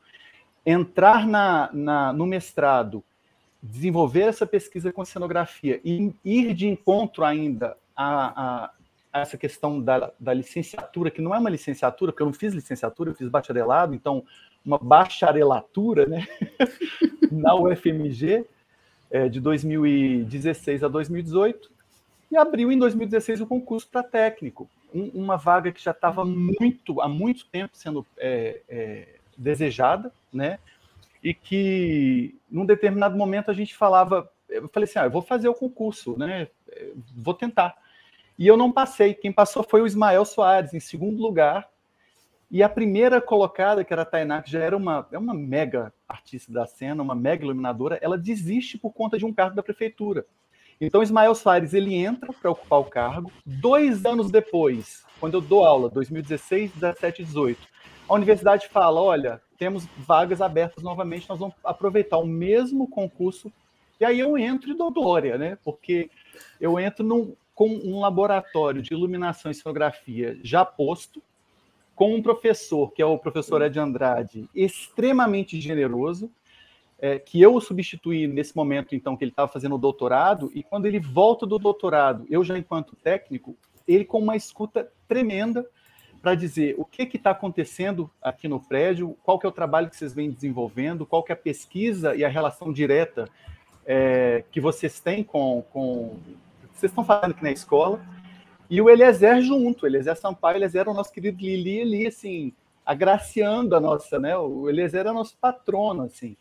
entrar 0.65 1.25
na, 1.25 1.69
na, 1.73 2.13
no 2.13 2.25
mestrado, 2.25 3.03
desenvolver 3.61 4.23
essa 4.23 4.45
pesquisa 4.45 4.91
com 4.91 5.05
cenografia 5.05 5.79
e 5.85 6.13
ir 6.23 6.53
de 6.53 6.67
encontro 6.67 7.23
ainda 7.23 7.77
a, 7.95 8.65
a, 9.13 9.21
essa 9.21 9.37
questão 9.37 9.81
da, 9.81 10.11
da, 10.19 10.33
licenciatura, 10.33 11.09
que 11.09 11.21
não 11.21 11.33
é 11.33 11.39
uma 11.39 11.49
licenciatura, 11.49 12.11
porque 12.11 12.23
eu 12.23 12.27
não 12.27 12.33
fiz 12.33 12.53
licenciatura, 12.53 13.11
eu 13.11 13.15
fiz 13.15 13.29
bacharelado, 13.29 13.95
então 13.95 14.25
uma 14.65 14.77
bacharelatura 14.77 16.05
né, 16.05 16.27
na 17.31 17.55
UFMG 17.55 18.45
é, 19.11 19.27
de 19.27 19.39
2016 19.39 20.83
a 20.83 20.87
2018 20.87 21.71
e 22.31 22.37
abriu 22.37 22.71
em 22.71 22.79
2016 22.79 23.41
o 23.41 23.47
concurso 23.47 23.87
para 23.87 24.01
técnico, 24.01 24.67
um, 24.93 25.09
uma 25.13 25.37
vaga 25.37 25.71
que 25.71 25.83
já 25.83 25.91
estava 25.91 26.25
muito 26.25 26.99
há 27.01 27.07
muito 27.07 27.45
tempo 27.45 27.75
sendo 27.75 28.05
é, 28.17 28.61
é, 28.67 29.07
desejada, 29.37 30.11
né? 30.33 30.57
E 31.23 31.33
que 31.33 32.35
num 32.49 32.65
determinado 32.65 33.15
momento 33.15 33.51
a 33.51 33.53
gente 33.53 33.75
falava, 33.75 34.29
eu 34.49 34.67
falei 34.69 34.89
assim, 34.89 34.99
ah, 34.99 35.05
eu 35.05 35.11
vou 35.11 35.21
fazer 35.21 35.47
o 35.47 35.53
concurso, 35.53 36.17
né? 36.17 36.47
Vou 37.15 37.33
tentar. 37.33 37.75
E 38.37 38.47
eu 38.47 38.57
não 38.57 38.71
passei. 38.71 39.13
Quem 39.13 39.31
passou 39.31 39.63
foi 39.63 39.81
o 39.81 39.87
Ismael 39.87 40.25
Soares, 40.25 40.73
em 40.73 40.79
segundo 40.79 41.21
lugar, 41.21 41.69
e 42.53 42.61
a 42.61 42.69
primeira 42.69 43.19
colocada, 43.19 43.83
que 43.83 43.91
era 43.91 44.03
a 44.03 44.05
Tainá, 44.05 44.39
que 44.39 44.51
já 44.51 44.59
era 44.59 44.77
uma, 44.77 45.07
é 45.11 45.17
uma 45.17 45.33
mega 45.33 45.91
artista 46.07 46.53
da 46.53 46.67
cena, 46.67 47.01
uma 47.01 47.15
mega 47.15 47.43
iluminadora, 47.43 47.97
ela 47.99 48.15
desiste 48.15 48.77
por 48.77 48.93
conta 48.93 49.17
de 49.17 49.25
um 49.25 49.33
cargo 49.33 49.55
da 49.55 49.63
prefeitura. 49.63 50.23
Então, 50.79 51.01
Ismael 51.01 51.33
Soares, 51.33 51.73
ele 51.73 51.95
entra 51.95 52.31
para 52.31 52.51
ocupar 52.51 52.79
o 52.79 52.85
cargo. 52.85 53.31
Dois 53.43 54.05
anos 54.05 54.29
depois, 54.29 55.03
quando 55.19 55.33
eu 55.33 55.41
dou 55.41 55.65
aula, 55.65 55.89
2016, 55.89 56.73
17 56.73 57.23
18, 57.23 57.59
a 58.07 58.13
universidade 58.13 58.67
fala, 58.67 59.01
olha, 59.01 59.41
temos 59.57 59.87
vagas 59.97 60.39
abertas 60.39 60.83
novamente, 60.83 61.27
nós 61.27 61.39
vamos 61.39 61.55
aproveitar 61.63 62.19
o 62.19 62.27
mesmo 62.27 62.87
concurso. 62.87 63.51
E 63.99 64.05
aí 64.05 64.19
eu 64.19 64.37
entro 64.37 64.69
e 64.69 64.77
dou 64.77 64.91
glória, 64.91 65.39
né? 65.39 65.57
Porque 65.63 66.07
eu 66.61 66.79
entro 66.79 67.03
num, 67.03 67.35
com 67.55 67.67
um 67.67 67.99
laboratório 67.99 68.79
de 68.79 68.93
iluminação 68.93 69.49
e 69.49 69.55
cenografia 69.55 70.37
já 70.43 70.63
posto, 70.63 71.19
com 71.95 72.15
um 72.15 72.21
professor, 72.21 72.91
que 72.91 73.01
é 73.01 73.05
o 73.05 73.17
professor 73.17 73.61
Ed 73.61 73.79
Andrade, 73.79 74.49
extremamente 74.53 75.59
generoso, 75.61 76.31
é, 76.99 77.19
que 77.19 77.41
eu 77.41 77.53
o 77.53 77.61
substituí 77.61 78.27
nesse 78.27 78.55
momento, 78.55 78.95
então, 78.95 79.15
que 79.15 79.23
ele 79.23 79.31
estava 79.31 79.51
fazendo 79.51 79.75
o 79.75 79.77
doutorado, 79.77 80.51
e 80.55 80.63
quando 80.63 80.85
ele 80.85 80.99
volta 80.99 81.45
do 81.45 81.59
doutorado, 81.59 82.25
eu 82.29 82.43
já 82.43 82.57
enquanto 82.57 82.95
técnico, 82.95 83.57
ele 83.87 84.05
com 84.05 84.19
uma 84.19 84.35
escuta 84.35 84.89
tremenda 85.07 85.67
para 86.21 86.35
dizer 86.35 86.75
o 86.77 86.85
que 86.85 87.03
está 87.13 87.31
acontecendo 87.31 88.09
aqui 88.21 88.47
no 88.47 88.57
prédio, 88.57 89.17
qual 89.21 89.37
que 89.37 89.45
é 89.45 89.49
o 89.49 89.51
trabalho 89.51 89.89
que 89.89 89.97
vocês 89.97 90.13
vêm 90.13 90.31
desenvolvendo, 90.31 91.05
qual 91.05 91.21
que 91.21 91.33
é 91.33 91.35
a 91.35 91.37
pesquisa 91.37 92.15
e 92.15 92.23
a 92.23 92.29
relação 92.29 92.71
direta 92.71 93.27
é, 93.85 94.45
que 94.49 94.61
vocês 94.61 95.01
têm 95.01 95.21
com, 95.21 95.61
com 95.73 96.17
vocês 96.73 96.89
estão 96.91 97.03
fazendo 97.03 97.31
aqui 97.31 97.43
na 97.43 97.51
escola, 97.51 98.01
e 98.69 98.81
o 98.81 98.89
Eliezer 98.89 99.41
junto, 99.41 99.85
Eliezer 99.85 100.15
Sampaio, 100.15 100.57
Eliezer 100.57 100.81
era 100.81 100.91
o 100.91 100.93
nosso 100.93 101.11
querido 101.11 101.39
Lili 101.39 101.81
ali, 101.81 102.07
assim, 102.07 102.53
agraciando 102.85 103.75
a 103.75 103.79
nossa, 103.79 104.19
né? 104.19 104.35
O 104.37 104.69
Eliezer 104.69 105.01
era 105.01 105.13
nosso 105.13 105.37
patrono, 105.37 106.03
assim. 106.03 106.35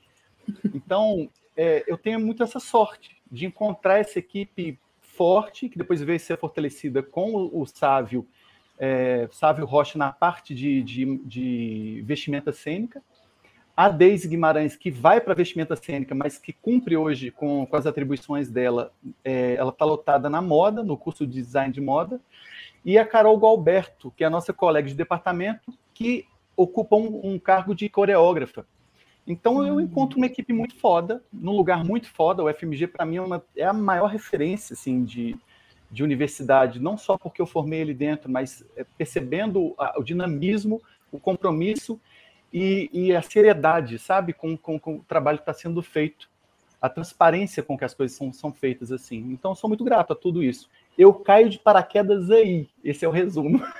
Então, 0.75 1.29
é, 1.57 1.85
eu 1.87 1.97
tenho 1.97 2.19
muito 2.21 2.43
essa 2.43 2.59
sorte 2.59 3.17
de 3.31 3.47
encontrar 3.47 3.99
essa 3.99 4.19
equipe 4.19 4.79
forte, 5.01 5.69
que 5.69 5.79
depois 5.79 6.03
veio 6.03 6.19
ser 6.19 6.39
fortalecida 6.39 7.03
com 7.03 7.35
o, 7.35 7.63
o 7.63 7.67
Sávio, 7.67 8.27
é, 8.79 9.29
Sávio 9.31 9.65
Rocha 9.65 9.99
na 9.99 10.11
parte 10.11 10.55
de, 10.55 10.83
de, 10.83 11.19
de 11.25 12.03
vestimenta 12.05 12.53
cênica, 12.53 13.03
a 13.77 13.89
Deise 13.89 14.29
Guimarães, 14.29 14.77
que 14.77 14.91
vai 14.91 15.21
para 15.21 15.33
a 15.33 15.37
vestimenta 15.37 15.75
cênica, 15.75 16.15
mas 16.15 16.39
que 16.39 16.53
cumpre 16.53 16.97
hoje 16.97 17.31
com, 17.31 17.67
com 17.67 17.77
as 17.77 17.87
atribuições 17.87 18.51
dela, 18.51 18.93
é, 19.25 19.55
ela 19.55 19.71
está 19.71 19.85
lotada 19.85 20.29
na 20.29 20.43
moda, 20.43 20.83
no 20.83 20.97
curso 20.97 21.27
de 21.27 21.41
design 21.43 21.73
de 21.73 21.81
moda, 21.81 22.21
e 22.85 22.99
a 22.99 23.07
Carol 23.07 23.39
Galberto, 23.39 24.13
que 24.17 24.25
é 24.25 24.27
a 24.27 24.31
nossa 24.31 24.53
colega 24.53 24.89
de 24.89 24.95
departamento, 24.95 25.73
que 25.95 26.27
ocupa 26.57 26.97
um, 26.97 27.33
um 27.33 27.39
cargo 27.39 27.75
de 27.75 27.89
coreógrafa. 27.89 28.67
Então 29.27 29.65
eu 29.65 29.81
encontro 29.81 30.19
uma 30.19 30.27
equipe 30.27 30.53
muito 30.53 30.77
foda, 30.77 31.23
num 31.33 31.53
lugar 31.53 31.85
muito 31.85 32.11
foda. 32.11 32.43
O 32.43 32.53
FMG, 32.53 32.89
para 32.89 33.07
mim, 33.07 33.17
é, 33.17 33.21
uma, 33.21 33.45
é, 33.57 33.65
a 33.65 33.73
maior 33.73 34.09
referência 34.09 34.75
assim, 34.75 35.05
de, 35.05 35.37
de 35.91 36.03
universidade, 36.03 36.81
não 36.81 36.99
só 36.99 37.17
porque 37.17 37.41
eu 37.41 37.47
formei 37.47 37.81
ele 37.81 37.95
dentro, 37.95 38.31
mas 38.31 38.65
é, 38.77 38.85
percebendo 38.99 39.75
a, 39.79 39.99
o 39.99 40.03
dinamismo, 40.03 40.83
o 41.11 41.21
compromisso 41.21 42.01
e, 42.53 42.91
e, 42.93 43.17
a 43.17 43.23
seriedade, 43.23 43.99
sabe, 43.99 44.33
com, 44.33 44.57
com, 44.57 44.79
com 44.79 44.97
o 44.97 45.05
trabalho 45.05 45.39
que 45.39 45.43
está 45.43 45.55
sendo 45.55 45.83
feito, 45.83 46.29
a 46.81 46.89
transparência 46.89 47.63
com 47.63 47.79
que 47.79 47.85
as 47.85 47.95
coisas 47.95 48.17
são, 48.17 48.33
são 48.33 48.53
feitas 48.53 48.91
assim. 48.91 49.19
Então, 49.31 49.55
sou 49.55 49.69
muito 49.69 49.85
grato 49.85 50.13
a 50.13 50.17
tudo 50.17 50.43
isso. 50.43 50.69
Eu 50.99 51.15
caio 51.15 51.49
de 51.49 51.59
paraquedas 51.59 52.31
aí. 52.31 52.69
Esse 52.85 53.05
é 53.05 53.09
o 53.09 53.13
resumo. 53.13 53.63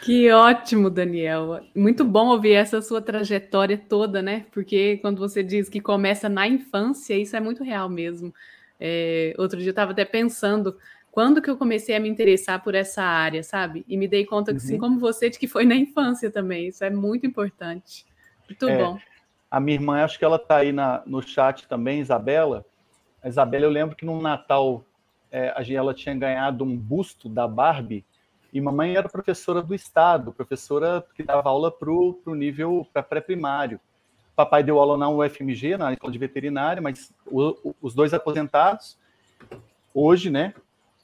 Que 0.00 0.30
ótimo, 0.30 0.90
Daniel. 0.90 1.60
Muito 1.74 2.04
bom 2.04 2.28
ouvir 2.28 2.52
essa 2.52 2.82
sua 2.82 3.00
trajetória 3.00 3.78
toda, 3.78 4.20
né? 4.20 4.44
Porque 4.52 4.98
quando 4.98 5.18
você 5.18 5.42
diz 5.42 5.68
que 5.68 5.80
começa 5.80 6.28
na 6.28 6.46
infância, 6.46 7.14
isso 7.16 7.34
é 7.34 7.40
muito 7.40 7.64
real 7.64 7.88
mesmo. 7.88 8.32
É, 8.78 9.34
outro 9.38 9.58
dia 9.58 9.68
eu 9.68 9.72
estava 9.72 9.92
até 9.92 10.04
pensando 10.04 10.76
quando 11.14 11.40
que 11.40 11.48
eu 11.48 11.56
comecei 11.56 11.94
a 11.94 12.00
me 12.00 12.08
interessar 12.08 12.60
por 12.60 12.74
essa 12.74 13.00
área, 13.00 13.40
sabe? 13.44 13.84
E 13.86 13.96
me 13.96 14.08
dei 14.08 14.26
conta, 14.26 14.50
uhum. 14.50 14.56
assim 14.56 14.76
como 14.76 14.98
você, 14.98 15.30
de 15.30 15.38
que 15.38 15.46
foi 15.46 15.64
na 15.64 15.76
infância 15.76 16.28
também. 16.28 16.66
Isso 16.66 16.82
é 16.82 16.90
muito 16.90 17.24
importante. 17.24 18.04
Muito 18.48 18.68
é, 18.68 18.76
bom. 18.76 18.98
A 19.48 19.60
minha 19.60 19.76
irmã, 19.76 20.02
acho 20.02 20.18
que 20.18 20.24
ela 20.24 20.34
está 20.34 20.56
aí 20.56 20.72
na, 20.72 21.04
no 21.06 21.22
chat 21.22 21.68
também, 21.68 22.00
Isabela. 22.00 22.66
A 23.22 23.28
Isabela, 23.28 23.64
eu 23.64 23.70
lembro 23.70 23.94
que 23.94 24.04
no 24.04 24.20
Natal 24.20 24.84
é, 25.30 25.54
ela 25.72 25.94
tinha 25.94 26.16
ganhado 26.16 26.64
um 26.64 26.76
busto 26.76 27.28
da 27.28 27.46
Barbie 27.46 28.04
e 28.52 28.60
mamãe 28.60 28.96
era 28.96 29.08
professora 29.08 29.62
do 29.62 29.72
Estado, 29.72 30.32
professora 30.32 31.06
que 31.14 31.22
dava 31.22 31.48
aula 31.48 31.70
para 31.70 31.92
o 31.92 32.34
nível 32.34 32.84
pré-primário. 33.08 33.78
Papai 34.34 34.64
deu 34.64 34.80
aula 34.80 34.98
na 34.98 35.08
UFMG, 35.08 35.76
na 35.76 35.92
escola 35.92 36.12
de 36.12 36.18
veterinária, 36.18 36.82
mas 36.82 37.14
o, 37.24 37.72
os 37.80 37.94
dois 37.94 38.12
aposentados, 38.12 38.98
hoje, 39.94 40.28
né? 40.28 40.52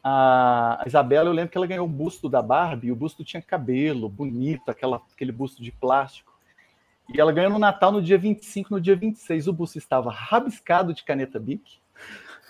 A 0.02 0.82
Isabela, 0.86 1.28
eu 1.28 1.32
lembro 1.32 1.50
que 1.50 1.58
ela 1.58 1.66
ganhou 1.66 1.86
o 1.86 1.90
busto 1.90 2.28
da 2.28 2.40
Barbie, 2.40 2.88
e 2.88 2.92
o 2.92 2.96
busto 2.96 3.22
tinha 3.22 3.42
cabelo, 3.42 4.08
bonito, 4.08 4.70
aquela, 4.70 5.02
aquele 5.12 5.32
busto 5.32 5.62
de 5.62 5.70
plástico. 5.70 6.32
E 7.12 7.20
ela 7.20 7.32
ganhou 7.32 7.50
no 7.50 7.58
Natal 7.58 7.92
no 7.92 8.00
dia 8.00 8.16
25, 8.16 8.72
no 8.72 8.80
dia 8.80 8.96
26, 8.96 9.48
o 9.48 9.52
busto 9.52 9.78
estava 9.78 10.10
rabiscado 10.10 10.94
de 10.94 11.04
caneta 11.04 11.38
Bic, 11.38 11.78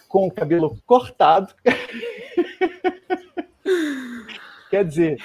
com 0.09 0.27
o 0.27 0.31
cabelo 0.31 0.79
cortado. 0.87 1.53
Quer 4.71 4.85
dizer, 4.85 5.21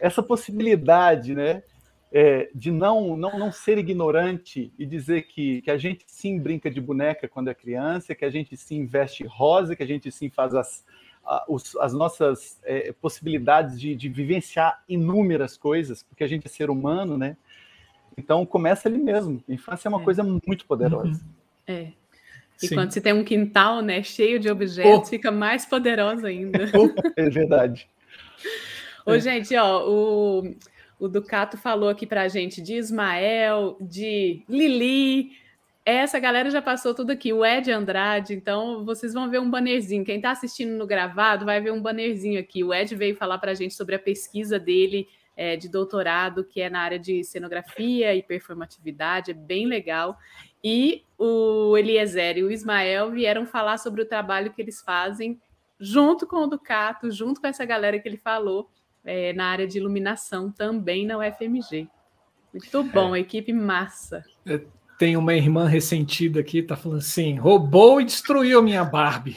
essa 0.00 0.22
possibilidade, 0.22 1.34
né, 1.34 1.62
é, 2.12 2.50
de 2.54 2.70
não, 2.70 3.16
não, 3.16 3.38
não 3.38 3.52
ser 3.52 3.78
ignorante 3.78 4.72
e 4.78 4.84
dizer 4.84 5.22
que, 5.22 5.62
que 5.62 5.70
a 5.70 5.78
gente 5.78 6.04
sim 6.06 6.38
brinca 6.38 6.70
de 6.70 6.80
boneca 6.80 7.28
quando 7.28 7.48
é 7.48 7.54
criança, 7.54 8.14
que 8.14 8.24
a 8.24 8.30
gente 8.30 8.56
sim 8.56 8.84
veste 8.84 9.24
rosa, 9.24 9.76
que 9.76 9.82
a 9.82 9.86
gente 9.86 10.10
sim 10.10 10.28
faz 10.28 10.54
as, 10.54 10.84
os, 11.48 11.76
as 11.76 11.92
nossas 11.92 12.58
é, 12.64 12.92
possibilidades 12.92 13.80
de, 13.80 13.94
de 13.94 14.08
vivenciar 14.08 14.82
inúmeras 14.88 15.56
coisas, 15.56 16.02
porque 16.02 16.24
a 16.24 16.26
gente 16.26 16.46
é 16.46 16.48
ser 16.50 16.70
humano, 16.70 17.16
né? 17.16 17.36
Então 18.16 18.44
começa 18.44 18.88
ali 18.88 18.98
mesmo. 18.98 19.42
A 19.48 19.52
infância 19.52 19.88
é 19.88 19.90
uma 19.90 20.00
é. 20.00 20.04
coisa 20.04 20.22
muito 20.22 20.66
poderosa. 20.66 21.08
Uhum. 21.08 21.20
É. 21.66 21.92
E 22.62 22.66
Sim. 22.68 22.74
quando 22.74 22.90
você 22.90 23.00
tem 23.00 23.12
um 23.12 23.24
quintal, 23.24 23.80
né, 23.80 24.02
cheio 24.02 24.38
de 24.38 24.50
objetos, 24.50 25.08
oh. 25.08 25.10
fica 25.10 25.30
mais 25.30 25.64
poderosa 25.64 26.28
ainda. 26.28 26.70
Oh, 26.76 26.90
é 27.16 27.30
verdade. 27.30 27.88
Ô, 29.06 29.12
é. 29.12 29.20
gente, 29.20 29.56
ó, 29.56 29.88
o, 29.88 30.54
o 30.98 31.08
Ducato 31.08 31.56
falou 31.56 31.88
aqui 31.88 32.06
pra 32.06 32.28
gente 32.28 32.60
de 32.60 32.74
Ismael, 32.74 33.78
de 33.80 34.42
Lili. 34.46 35.32
Essa 35.84 36.18
galera 36.18 36.50
já 36.50 36.60
passou 36.60 36.94
tudo 36.94 37.10
aqui, 37.10 37.32
o 37.32 37.44
Ed 37.44 37.70
Andrade, 37.72 38.34
então 38.34 38.84
vocês 38.84 39.14
vão 39.14 39.30
ver 39.30 39.40
um 39.40 39.50
bannerzinho. 39.50 40.04
Quem 40.04 40.16
está 40.16 40.30
assistindo 40.30 40.76
no 40.76 40.86
gravado 40.86 41.46
vai 41.46 41.60
ver 41.60 41.72
um 41.72 41.80
bannerzinho 41.80 42.38
aqui. 42.38 42.62
O 42.62 42.72
Ed 42.72 42.94
veio 42.94 43.16
falar 43.16 43.38
para 43.38 43.52
a 43.52 43.54
gente 43.54 43.74
sobre 43.74 43.94
a 43.94 43.98
pesquisa 43.98 44.58
dele 44.58 45.08
é, 45.36 45.56
de 45.56 45.70
doutorado, 45.70 46.44
que 46.44 46.60
é 46.60 46.68
na 46.68 46.80
área 46.80 46.98
de 46.98 47.24
cenografia 47.24 48.14
e 48.14 48.22
performatividade, 48.22 49.30
é 49.30 49.34
bem 49.34 49.66
legal. 49.66 50.18
E 50.62 51.02
o 51.16 51.76
Eliezer 51.78 52.36
e 52.36 52.44
o 52.44 52.50
Ismael 52.50 53.10
vieram 53.10 53.46
falar 53.46 53.78
sobre 53.78 54.02
o 54.02 54.06
trabalho 54.06 54.52
que 54.52 54.60
eles 54.60 54.82
fazem 54.82 55.40
junto 55.78 56.26
com 56.26 56.44
o 56.44 56.46
Ducato, 56.46 57.10
junto 57.10 57.40
com 57.40 57.46
essa 57.46 57.64
galera 57.64 57.98
que 57.98 58.06
ele 58.06 58.18
falou 58.18 58.68
é, 59.02 59.32
na 59.32 59.46
área 59.46 59.66
de 59.66 59.78
iluminação 59.78 60.52
também 60.52 61.06
na 61.06 61.16
UFMG. 61.16 61.88
Muito 62.52 62.82
bom, 62.84 63.16
é. 63.16 63.20
equipe 63.20 63.52
massa. 63.52 64.22
Tem 65.00 65.16
uma 65.16 65.32
irmã 65.32 65.66
ressentida 65.66 66.40
aqui, 66.40 66.62
tá 66.62 66.76
falando 66.76 66.98
assim: 66.98 67.38
roubou 67.38 68.02
e 68.02 68.04
destruiu 68.04 68.62
minha 68.62 68.84
Barbie. 68.84 69.34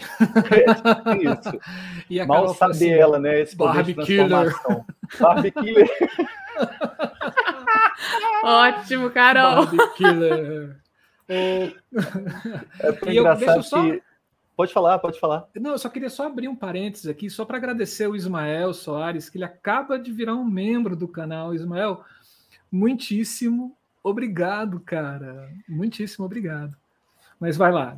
É, 0.52 1.16
isso. 1.24 1.62
e 2.10 2.20
a 2.20 2.26
Mal 2.26 2.54
sabe 2.54 2.74
assim, 2.74 2.90
ela, 2.90 3.18
né? 3.18 3.40
Esse 3.40 3.56
Barbie 3.56 3.96
Killer. 3.96 4.54
Barbie 5.18 5.52
Killer. 5.56 5.90
Ótimo, 8.44 9.10
Carol. 9.10 9.66
Barbie 9.66 9.94
Killer. 9.96 10.76
É, 11.30 11.72
é 12.82 13.12
engraçado 13.14 13.60
eu, 13.60 13.64
só... 13.64 13.82
que 13.84 14.04
Pode 14.58 14.74
falar, 14.74 15.00
pode 15.00 15.18
falar. 15.18 15.48
Não, 15.56 15.72
eu 15.72 15.78
só 15.78 15.88
queria 15.88 16.10
só 16.10 16.28
abrir 16.28 16.50
um 16.50 16.58
parênteses 16.58 17.08
aqui, 17.08 17.30
só 17.30 17.46
para 17.46 17.56
agradecer 17.56 18.06
o 18.06 18.18
Ismael 18.18 18.74
Soares, 18.74 19.30
que 19.30 19.38
ele 19.38 19.46
acaba 19.46 19.98
de 19.98 20.12
virar 20.12 20.36
um 20.36 20.44
membro 20.44 20.94
do 20.94 21.08
canal. 21.08 21.56
Ismael, 21.56 22.04
muitíssimo 22.70 23.78
obrigado, 24.04 24.80
cara. 24.80 25.50
Muitíssimo 25.68 26.26
obrigado. 26.26 26.76
Mas 27.40 27.58
vai 27.58 27.72
lá. 27.72 27.98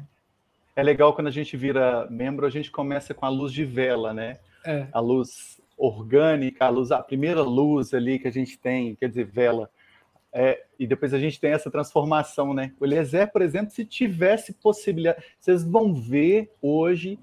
É 0.75 0.83
legal 0.83 1.13
quando 1.13 1.27
a 1.27 1.31
gente 1.31 1.57
vira 1.57 2.07
membro, 2.09 2.45
a 2.45 2.49
gente 2.49 2.71
começa 2.71 3.13
com 3.13 3.25
a 3.25 3.29
luz 3.29 3.51
de 3.51 3.65
vela, 3.65 4.13
né? 4.13 4.37
É. 4.65 4.87
A 4.91 4.99
luz 4.99 5.59
orgânica, 5.77 6.65
a 6.65 6.69
luz, 6.69 6.91
a 6.91 7.01
primeira 7.01 7.41
luz 7.41 7.93
ali 7.93 8.19
que 8.19 8.27
a 8.27 8.31
gente 8.31 8.57
tem, 8.57 8.95
quer 8.95 9.09
dizer, 9.09 9.25
vela 9.25 9.69
é, 10.37 10.65
e 10.77 10.85
depois 10.85 11.13
a 11.13 11.17
gente 11.17 11.39
tem 11.39 11.53
essa 11.53 11.71
transformação, 11.71 12.53
né? 12.53 12.73
O 12.77 12.85
Eliezer, 12.85 13.31
por 13.31 13.41
exemplo, 13.41 13.71
se 13.71 13.85
tivesse 13.85 14.51
possibilidade, 14.51 15.23
vocês 15.39 15.63
vão 15.63 15.93
ver 15.93 16.51
hoje 16.61 17.17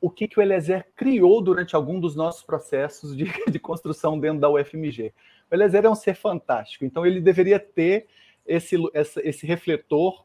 o 0.00 0.08
que, 0.08 0.26
que 0.26 0.38
o 0.38 0.42
Eliezer 0.42 0.86
criou 0.96 1.42
durante 1.42 1.76
algum 1.76 2.00
dos 2.00 2.16
nossos 2.16 2.42
processos 2.42 3.14
de, 3.14 3.26
de 3.52 3.58
construção 3.58 4.18
dentro 4.18 4.40
da 4.40 4.48
UFMG. 4.48 5.12
O 5.50 5.54
Eliezer 5.54 5.84
é 5.84 5.90
um 5.90 5.94
ser 5.94 6.14
fantástico, 6.14 6.86
então 6.86 7.04
ele 7.04 7.20
deveria 7.20 7.60
ter 7.60 8.06
esse, 8.46 8.76
esse, 8.94 9.20
esse 9.20 9.46
refletor 9.46 10.24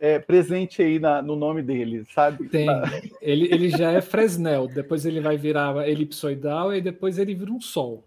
é, 0.00 0.18
presente 0.18 0.80
aí 0.82 0.98
na, 0.98 1.20
no 1.20 1.34
nome 1.34 1.62
dele, 1.62 2.06
sabe? 2.14 2.48
Tem. 2.48 2.68
Ele, 3.20 3.52
ele 3.52 3.70
já 3.70 3.90
é 3.90 4.00
Fresnel, 4.00 4.68
depois 4.68 5.04
ele 5.04 5.20
vai 5.20 5.36
virar 5.36 5.88
elipsoidal 5.88 6.74
e 6.74 6.80
depois 6.80 7.18
ele 7.18 7.34
vira 7.34 7.52
um 7.52 7.60
Sol. 7.60 8.04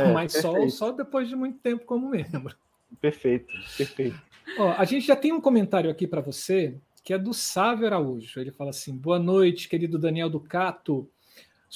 É, 0.00 0.12
Mas 0.12 0.32
Sol 0.32 0.68
só 0.70 0.90
depois 0.90 1.28
de 1.28 1.36
muito 1.36 1.58
tempo 1.58 1.84
como 1.84 2.08
membro. 2.08 2.54
Perfeito, 3.00 3.52
perfeito. 3.76 4.20
Ó, 4.58 4.70
a 4.78 4.84
gente 4.84 5.06
já 5.06 5.16
tem 5.16 5.32
um 5.32 5.40
comentário 5.40 5.90
aqui 5.90 6.06
para 6.06 6.20
você, 6.20 6.76
que 7.04 7.12
é 7.12 7.18
do 7.18 7.34
Sávio 7.34 7.86
Araújo. 7.86 8.40
Ele 8.40 8.50
fala 8.50 8.70
assim: 8.70 8.96
boa 8.96 9.18
noite, 9.18 9.68
querido 9.68 9.98
Daniel 9.98 10.30
Ducato. 10.30 11.08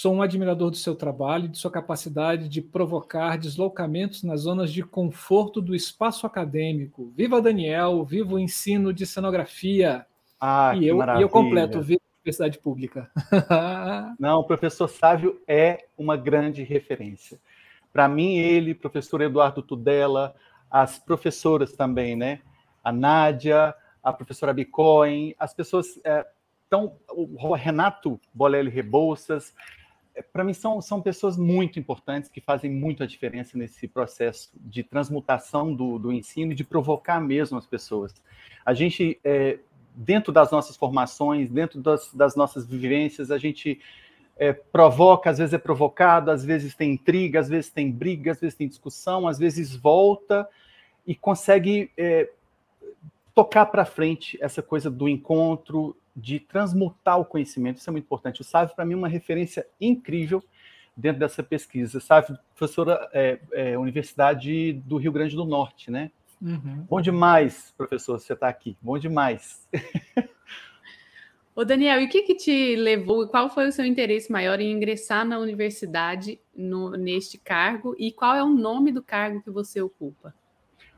Sou 0.00 0.14
um 0.14 0.22
admirador 0.22 0.70
do 0.70 0.78
seu 0.78 0.96
trabalho 0.96 1.44
e 1.44 1.48
de 1.48 1.58
sua 1.58 1.70
capacidade 1.70 2.48
de 2.48 2.62
provocar 2.62 3.36
deslocamentos 3.36 4.22
nas 4.22 4.40
zonas 4.40 4.72
de 4.72 4.82
conforto 4.82 5.60
do 5.60 5.74
espaço 5.74 6.26
acadêmico. 6.26 7.12
Viva 7.14 7.42
Daniel, 7.42 8.02
viva 8.02 8.32
o 8.32 8.38
ensino 8.38 8.94
de 8.94 9.04
cenografia. 9.04 10.06
Ah, 10.40 10.74
e, 10.74 10.86
eu, 10.86 10.96
maravilha. 10.96 11.22
e 11.22 11.24
eu 11.26 11.28
completo, 11.28 11.82
viva 11.82 12.00
a 12.00 12.16
Universidade 12.20 12.58
Pública. 12.60 13.10
Não, 14.18 14.38
o 14.38 14.44
professor 14.44 14.88
Sávio 14.88 15.38
é 15.46 15.84
uma 15.98 16.16
grande 16.16 16.62
referência. 16.62 17.38
Para 17.92 18.08
mim, 18.08 18.38
ele, 18.38 18.74
professor 18.74 19.20
Eduardo 19.20 19.60
Tudela, 19.60 20.34
as 20.70 20.98
professoras 20.98 21.74
também, 21.74 22.16
né? 22.16 22.40
A 22.82 22.90
Nádia, 22.90 23.74
a 24.02 24.14
professora 24.14 24.54
Bicoin, 24.54 25.34
as 25.38 25.52
pessoas. 25.52 26.00
É, 26.02 26.26
então, 26.66 26.96
o 27.10 27.52
Renato 27.52 28.18
Bolelli 28.32 28.70
Rebouças, 28.70 29.52
para 30.22 30.44
mim 30.44 30.52
são, 30.52 30.80
são 30.80 31.00
pessoas 31.00 31.36
muito 31.36 31.78
importantes 31.78 32.30
que 32.30 32.40
fazem 32.40 32.70
muita 32.70 33.06
diferença 33.06 33.56
nesse 33.56 33.86
processo 33.86 34.50
de 34.54 34.82
transmutação 34.82 35.74
do, 35.74 35.98
do 35.98 36.12
ensino 36.12 36.52
e 36.52 36.54
de 36.54 36.64
provocar 36.64 37.20
mesmo 37.20 37.58
as 37.58 37.66
pessoas. 37.66 38.14
A 38.64 38.74
gente, 38.74 39.18
é, 39.24 39.58
dentro 39.94 40.32
das 40.32 40.50
nossas 40.50 40.76
formações, 40.76 41.50
dentro 41.50 41.80
das, 41.80 42.12
das 42.12 42.36
nossas 42.36 42.66
vivências, 42.66 43.30
a 43.30 43.38
gente 43.38 43.80
é, 44.36 44.52
provoca, 44.52 45.30
às 45.30 45.38
vezes 45.38 45.52
é 45.52 45.58
provocado, 45.58 46.30
às 46.30 46.44
vezes 46.44 46.74
tem 46.74 46.92
intriga, 46.92 47.40
às 47.40 47.48
vezes 47.48 47.70
tem 47.70 47.90
briga, 47.90 48.32
às 48.32 48.40
vezes 48.40 48.56
tem 48.56 48.66
discussão, 48.66 49.28
às 49.28 49.38
vezes 49.38 49.74
volta 49.74 50.48
e 51.06 51.14
consegue 51.14 51.90
é, 51.96 52.30
tocar 53.34 53.66
para 53.66 53.84
frente 53.84 54.38
essa 54.40 54.62
coisa 54.62 54.90
do 54.90 55.08
encontro, 55.08 55.96
de 56.14 56.40
transmutar 56.40 57.18
o 57.18 57.24
conhecimento. 57.24 57.78
Isso 57.78 57.88
é 57.88 57.92
muito 57.92 58.04
importante. 58.04 58.40
O 58.40 58.44
Sávio, 58.44 58.74
para 58.74 58.84
mim, 58.84 58.94
é 58.94 58.96
uma 58.96 59.08
referência 59.08 59.66
incrível 59.80 60.42
dentro 60.96 61.20
dessa 61.20 61.42
pesquisa. 61.42 62.00
Sávio, 62.00 62.38
professora 62.54 63.08
é, 63.12 63.40
é, 63.52 63.78
Universidade 63.78 64.72
do 64.72 64.96
Rio 64.96 65.12
Grande 65.12 65.34
do 65.34 65.44
Norte, 65.44 65.90
né? 65.90 66.10
Uhum. 66.40 66.86
Bom 66.88 67.00
demais, 67.00 67.72
professor, 67.76 68.18
você 68.18 68.32
está 68.32 68.48
aqui. 68.48 68.76
Bom 68.80 68.98
demais. 68.98 69.68
Ô 71.54 71.64
Daniel, 71.64 72.00
e 72.00 72.06
o 72.06 72.08
que, 72.08 72.22
que 72.22 72.34
te 72.34 72.76
levou, 72.76 73.26
qual 73.28 73.50
foi 73.50 73.68
o 73.68 73.72
seu 73.72 73.84
interesse 73.84 74.32
maior 74.32 74.60
em 74.60 74.72
ingressar 74.72 75.26
na 75.26 75.38
universidade 75.38 76.40
no, 76.54 76.92
neste 76.92 77.36
cargo 77.36 77.94
e 77.98 78.10
qual 78.10 78.34
é 78.34 78.42
o 78.42 78.48
nome 78.48 78.92
do 78.92 79.02
cargo 79.02 79.42
que 79.42 79.50
você 79.50 79.80
ocupa? 79.82 80.34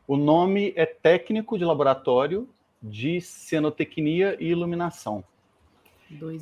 O 0.06 0.16
nome 0.16 0.72
é 0.76 0.84
técnico 0.86 1.58
de 1.58 1.64
laboratório 1.64 2.48
de 2.82 3.20
cenotecnia 3.20 4.36
e 4.40 4.48
iluminação. 4.48 5.22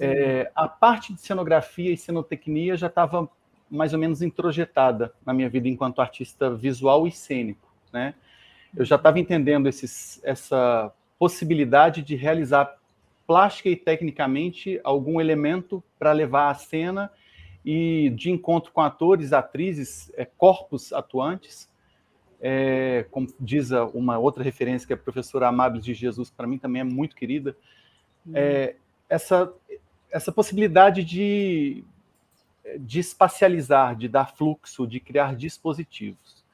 É, 0.00 0.50
a 0.54 0.66
parte 0.66 1.12
de 1.12 1.20
cenografia 1.20 1.92
e 1.92 1.96
cenotecnia 1.96 2.76
já 2.76 2.86
estava 2.88 3.28
mais 3.70 3.92
ou 3.92 3.98
menos 3.98 4.20
introjetada 4.20 5.12
na 5.24 5.32
minha 5.32 5.48
vida 5.48 5.68
enquanto 5.68 6.00
artista 6.00 6.54
visual 6.54 7.06
e 7.06 7.12
cênico, 7.12 7.68
né? 7.92 8.14
Eu 8.76 8.84
já 8.84 8.96
estava 8.96 9.18
entendendo 9.18 9.68
esses, 9.68 10.20
essa 10.24 10.92
possibilidade 11.18 12.02
de 12.02 12.16
realizar 12.16 12.76
plástica 13.26 13.68
e 13.68 13.76
tecnicamente 13.76 14.80
algum 14.82 15.20
elemento 15.20 15.82
para 15.98 16.12
levar 16.12 16.50
a 16.50 16.54
cena 16.54 17.12
e 17.64 18.10
de 18.10 18.30
encontro 18.30 18.72
com 18.72 18.80
atores, 18.80 19.32
atrizes, 19.32 20.10
é, 20.16 20.24
corpos 20.24 20.92
atuantes, 20.92 21.68
é, 22.40 23.06
como 23.10 23.28
diz 23.38 23.70
uma 23.92 24.18
outra 24.18 24.42
referência 24.42 24.86
que 24.86 24.92
é 24.92 24.96
a 24.96 24.98
professora 24.98 25.48
Amáveis 25.48 25.84
de 25.84 25.92
Jesus, 25.92 26.30
para 26.30 26.46
mim 26.46 26.58
também 26.58 26.80
é 26.80 26.84
muito 26.84 27.14
querida, 27.14 27.54
uhum. 28.26 28.32
é, 28.34 28.76
essa, 29.08 29.52
essa 30.10 30.32
possibilidade 30.32 31.04
de, 31.04 31.84
de 32.78 33.00
espacializar, 33.00 33.94
de 33.96 34.08
dar 34.08 34.34
fluxo, 34.34 34.86
de 34.86 35.00
criar 35.00 35.36
dispositivos. 35.36 36.44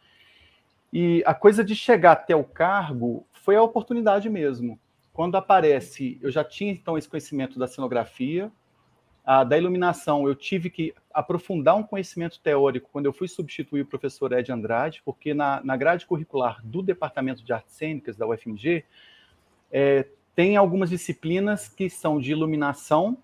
E 0.93 1.23
a 1.27 1.35
coisa 1.35 1.63
de 1.65 1.75
chegar 1.75 2.13
até 2.13 2.35
o 2.35 2.45
cargo 2.45 3.27
foi 3.33 3.57
a 3.57 3.63
oportunidade 3.63 4.29
mesmo. 4.29 4.79
Quando 5.13 5.37
aparece, 5.37 6.19
eu 6.21 6.31
já 6.31 6.45
tinha 6.45 6.73
então 6.73 6.99
esse 6.99 7.09
conhecimento 7.09 7.59
da 7.59 7.67
cenografia, 7.67 8.51
a, 9.27 9.43
da 9.43 9.59
iluminação, 9.59 10.29
eu 10.29 10.37
tive 10.37 10.71
que 10.71 10.95
aprofundar 11.13 11.75
um 11.75 11.83
conhecimento 11.83 12.39
teórico 12.41 12.89
quando 12.93 13.07
eu 13.07 13.13
fui 13.13 13.27
substituir 13.27 13.81
o 13.81 13.87
professor 13.87 14.33
Ed 14.33 14.53
Andrade, 14.53 15.03
porque 15.05 15.35
na, 15.35 15.61
na 15.65 15.77
grade 15.77 16.07
curricular 16.07 16.65
do 16.65 16.81
Departamento 16.81 17.43
de 17.43 17.53
Artes 17.53 17.75
Cênicas 17.75 18.17
da 18.17 18.25
UFMG, 18.25 18.85
é, 19.73 20.07
tem 20.37 20.57
algumas 20.57 20.91
disciplinas 20.91 21.69
que 21.69 21.91
são 21.91 22.21
de 22.21 22.31
iluminação 22.31 23.19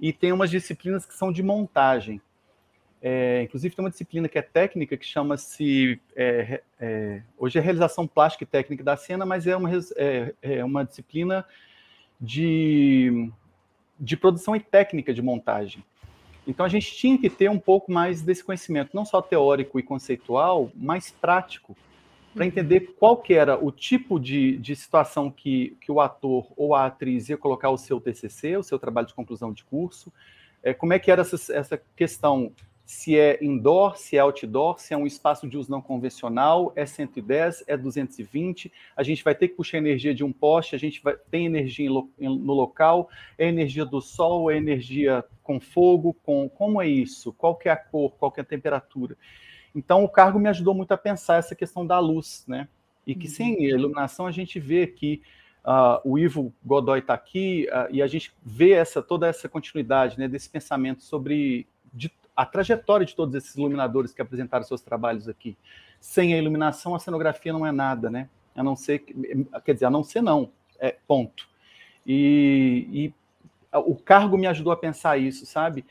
e 0.00 0.12
tem 0.12 0.32
umas 0.32 0.50
disciplinas 0.50 1.06
que 1.06 1.14
são 1.14 1.30
de 1.30 1.44
montagem. 1.44 2.20
É, 3.00 3.42
inclusive, 3.42 3.76
tem 3.76 3.84
uma 3.84 3.90
disciplina 3.90 4.28
que 4.28 4.38
é 4.38 4.42
técnica, 4.42 4.96
que 4.96 5.06
chama-se. 5.06 6.00
É, 6.16 6.60
é, 6.80 7.22
hoje 7.38 7.56
é 7.56 7.62
realização 7.62 8.04
plástica 8.04 8.42
e 8.42 8.46
técnica 8.46 8.82
da 8.82 8.96
cena, 8.96 9.24
mas 9.24 9.46
é 9.46 9.56
uma, 9.56 9.70
é, 9.96 10.34
é 10.42 10.64
uma 10.64 10.84
disciplina 10.84 11.46
de, 12.20 13.30
de 13.98 14.16
produção 14.16 14.54
e 14.54 14.60
técnica 14.60 15.12
de 15.12 15.22
montagem. 15.22 15.84
Então, 16.46 16.64
a 16.64 16.68
gente 16.68 16.94
tinha 16.94 17.18
que 17.18 17.28
ter 17.28 17.50
um 17.50 17.58
pouco 17.58 17.90
mais 17.90 18.22
desse 18.22 18.44
conhecimento, 18.44 18.94
não 18.94 19.04
só 19.04 19.20
teórico 19.20 19.80
e 19.80 19.82
conceitual, 19.82 20.70
mas 20.74 21.10
prático, 21.10 21.76
para 22.32 22.42
uhum. 22.42 22.48
entender 22.48 22.94
qual 22.98 23.16
que 23.16 23.34
era 23.34 23.62
o 23.62 23.72
tipo 23.72 24.20
de, 24.20 24.56
de 24.58 24.76
situação 24.76 25.30
que, 25.30 25.76
que 25.80 25.90
o 25.90 26.00
ator 26.00 26.46
ou 26.56 26.74
a 26.74 26.86
atriz 26.86 27.28
ia 27.28 27.36
colocar 27.36 27.70
o 27.70 27.78
seu 27.78 28.00
TCC, 28.00 28.56
o 28.56 28.62
seu 28.62 28.78
trabalho 28.78 29.08
de 29.08 29.14
conclusão 29.14 29.52
de 29.52 29.64
curso, 29.64 30.12
é, 30.62 30.72
como 30.72 30.92
é 30.92 30.98
que 30.98 31.10
era 31.10 31.22
essa, 31.22 31.52
essa 31.52 31.80
questão 31.96 32.52
se 32.86 33.18
é 33.18 33.36
indoor, 33.42 33.96
se 33.96 34.16
é 34.16 34.20
outdoor, 34.20 34.78
se 34.78 34.94
é 34.94 34.96
um 34.96 35.08
espaço 35.08 35.48
de 35.48 35.58
uso 35.58 35.68
não 35.68 35.82
convencional, 35.82 36.72
é 36.76 36.86
110, 36.86 37.64
é 37.66 37.76
220, 37.76 38.72
a 38.96 39.02
gente 39.02 39.24
vai 39.24 39.34
ter 39.34 39.48
que 39.48 39.56
puxar 39.56 39.78
energia 39.78 40.14
de 40.14 40.22
um 40.22 40.30
poste, 40.30 40.76
a 40.76 40.78
gente 40.78 41.02
vai, 41.02 41.16
tem 41.28 41.46
energia 41.46 41.90
no 41.90 42.52
local, 42.54 43.10
é 43.36 43.48
energia 43.48 43.84
do 43.84 44.00
sol, 44.00 44.48
é 44.52 44.56
energia 44.56 45.24
com 45.42 45.58
fogo, 45.58 46.16
com 46.22 46.48
como 46.48 46.80
é 46.80 46.86
isso, 46.86 47.32
qual 47.32 47.56
que 47.56 47.68
é 47.68 47.72
a 47.72 47.76
cor, 47.76 48.12
qual 48.12 48.30
que 48.30 48.38
é 48.38 48.42
a 48.42 48.46
temperatura. 48.46 49.16
Então 49.74 50.04
o 50.04 50.08
cargo 50.08 50.38
me 50.38 50.48
ajudou 50.48 50.72
muito 50.72 50.92
a 50.92 50.96
pensar 50.96 51.38
essa 51.38 51.56
questão 51.56 51.84
da 51.84 51.98
luz, 51.98 52.44
né? 52.46 52.68
E 53.04 53.16
que 53.16 53.26
sem 53.26 53.56
uhum. 53.56 53.62
iluminação 53.62 54.28
a 54.28 54.32
gente 54.32 54.60
vê 54.60 54.86
que 54.86 55.22
uh, 55.64 56.00
o 56.08 56.16
Ivo 56.16 56.54
Godoy 56.64 57.00
está 57.00 57.14
aqui 57.14 57.68
uh, 57.72 57.92
e 57.92 58.00
a 58.00 58.06
gente 58.06 58.32
vê 58.44 58.70
essa 58.70 59.02
toda 59.02 59.26
essa 59.26 59.48
continuidade, 59.48 60.16
né, 60.18 60.28
desse 60.28 60.48
pensamento 60.48 61.02
sobre 61.02 61.66
de 61.92 62.10
a 62.36 62.44
trajetória 62.44 63.06
de 63.06 63.16
todos 63.16 63.34
esses 63.34 63.54
iluminadores 63.56 64.12
que 64.12 64.20
apresentaram 64.20 64.64
seus 64.64 64.82
trabalhos 64.82 65.28
aqui. 65.28 65.56
Sem 65.98 66.34
a 66.34 66.38
iluminação, 66.38 66.94
a 66.94 66.98
cenografia 66.98 67.52
não 67.52 67.66
é 67.66 67.72
nada, 67.72 68.10
né? 68.10 68.28
A 68.54 68.62
não 68.62 68.76
ser, 68.76 69.00
quer 69.64 69.72
dizer, 69.72 69.86
a 69.86 69.90
não 69.90 70.04
ser 70.04 70.20
não, 70.20 70.50
é 70.78 70.94
ponto. 71.06 71.48
E, 72.06 72.86
e 72.92 73.14
o 73.72 73.96
cargo 73.96 74.36
me 74.36 74.46
ajudou 74.46 74.72
a 74.72 74.76
pensar 74.76 75.18
isso, 75.18 75.46
sabe? 75.46 75.84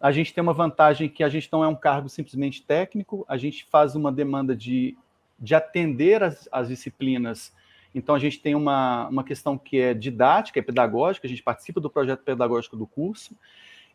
A 0.00 0.10
gente 0.10 0.34
tem 0.34 0.42
uma 0.42 0.52
vantagem 0.52 1.08
que 1.08 1.22
a 1.22 1.28
gente 1.28 1.48
não 1.52 1.62
é 1.62 1.68
um 1.68 1.76
cargo 1.76 2.08
simplesmente 2.08 2.62
técnico, 2.62 3.24
a 3.28 3.36
gente 3.36 3.64
faz 3.70 3.94
uma 3.94 4.10
demanda 4.10 4.54
de, 4.54 4.96
de 5.38 5.54
atender 5.54 6.22
as, 6.22 6.48
as 6.50 6.68
disciplinas. 6.68 7.52
Então, 7.94 8.14
a 8.14 8.18
gente 8.18 8.40
tem 8.40 8.54
uma, 8.54 9.06
uma 9.08 9.22
questão 9.22 9.56
que 9.56 9.78
é 9.78 9.94
didática, 9.94 10.58
é 10.58 10.62
pedagógica, 10.62 11.26
a 11.26 11.30
gente 11.30 11.42
participa 11.42 11.80
do 11.80 11.88
projeto 11.88 12.24
pedagógico 12.24 12.76
do 12.76 12.86
curso, 12.86 13.36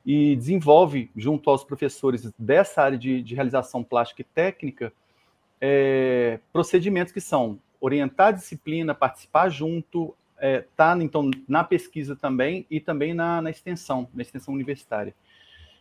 e 0.07 0.37
desenvolve, 0.37 1.11
junto 1.17 1.49
aos 1.49 1.65
professores 1.65 2.31
dessa 2.39 2.81
área 2.81 2.97
de, 2.97 3.21
de 3.21 3.35
realização 3.35 3.83
plástica 3.83 4.21
e 4.21 4.23
técnica, 4.23 4.93
é, 5.59 6.39
procedimentos 6.53 7.11
que 7.11 7.19
são 7.19 7.59
orientar 7.81 8.27
a 8.27 8.31
disciplina, 8.31 8.95
participar 8.95 9.49
junto, 9.49 10.15
estar, 10.35 10.47
é, 10.47 10.65
tá, 10.77 10.97
então, 11.01 11.29
na 11.45 11.61
pesquisa 11.61 12.15
também 12.15 12.65
e 12.71 12.79
também 12.79 13.13
na, 13.13 13.41
na 13.41 13.49
extensão, 13.49 14.07
na 14.13 14.21
extensão 14.21 14.53
universitária. 14.53 15.13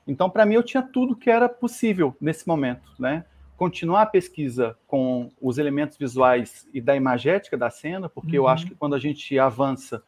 Então, 0.08 0.28
para 0.28 0.44
mim, 0.44 0.54
eu 0.54 0.62
tinha 0.64 0.82
tudo 0.82 1.14
que 1.14 1.30
era 1.30 1.48
possível 1.48 2.16
nesse 2.20 2.48
momento, 2.48 2.90
né? 2.98 3.24
Continuar 3.56 4.02
a 4.02 4.06
pesquisa 4.06 4.76
com 4.88 5.30
os 5.40 5.56
elementos 5.56 5.96
visuais 5.96 6.68
e 6.74 6.80
da 6.80 6.96
imagética 6.96 7.56
da 7.56 7.70
cena, 7.70 8.08
porque 8.08 8.38
uhum. 8.38 8.44
eu 8.44 8.48
acho 8.48 8.66
que 8.66 8.74
quando 8.74 8.96
a 8.96 8.98
gente 8.98 9.38
avança 9.38 10.02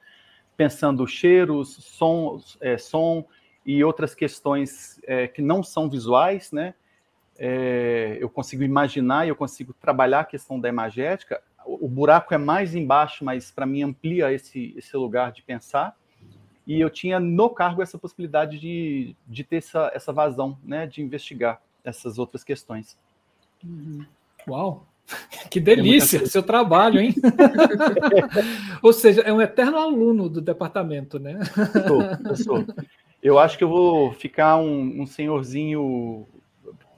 pensando 0.57 1.07
cheiros, 1.07 1.77
sons, 1.81 2.59
é, 2.61 2.77
som, 2.77 3.25
e 3.69 3.85
outras 3.85 4.15
questões 4.15 4.99
é, 5.05 5.29
que 5.29 5.43
não 5.43 5.63
são 5.63 5.91
visuais, 5.91 6.51
né? 6.51 6.73
É, 7.39 8.17
eu 8.19 8.31
consigo 8.31 8.63
imaginar 8.63 9.27
e 9.27 9.29
eu 9.29 9.37
consigo 9.37 9.75
trabalhar 9.75 10.21
a 10.21 10.25
questão 10.25 10.59
da 10.59 10.71
imagética. 10.71 11.43
O, 11.67 11.85
o 11.85 11.89
buraco 11.89 12.33
é 12.33 12.39
mais 12.39 12.75
embaixo, 12.75 13.23
mas 13.23 13.51
para 13.51 13.67
mim 13.67 13.83
amplia 13.83 14.33
esse, 14.33 14.73
esse 14.75 14.97
lugar 14.97 15.33
de 15.33 15.43
pensar. 15.43 15.95
E 16.67 16.81
eu 16.81 16.89
tinha 16.89 17.21
no 17.21 17.51
cargo 17.51 17.83
essa 17.83 17.99
possibilidade 17.99 18.59
de, 18.59 19.15
de 19.27 19.45
ter 19.45 19.57
essa, 19.57 19.91
essa 19.93 20.15
vazão, 20.15 20.59
né? 20.65 20.87
De 20.87 21.03
investigar 21.03 21.61
essas 21.85 22.19
outras 22.19 22.43
questões. 22.43 22.97
Uhum. 23.63 24.07
Uau! 24.49 24.87
Que 25.51 25.61
delícia, 25.61 26.27
seu 26.27 26.43
trabalho, 26.43 27.01
hein? 27.01 27.15
Ou 28.83 28.93
seja, 28.93 29.23
é 29.23 29.33
um 29.33 29.41
eterno 29.41 29.79
aluno 29.79 30.29
do 30.29 30.43
departamento, 30.43 31.19
né? 31.19 31.39
Eu 31.75 31.87
sou, 31.87 32.03
eu 32.03 32.37
sou. 32.37 32.67
Eu 33.23 33.39
acho 33.39 33.59
que 33.59 33.65
eu 33.65 33.69
vou 33.69 34.13
ficar 34.13 34.57
um, 34.57 35.03
um 35.03 35.07
senhorzinho 35.07 36.27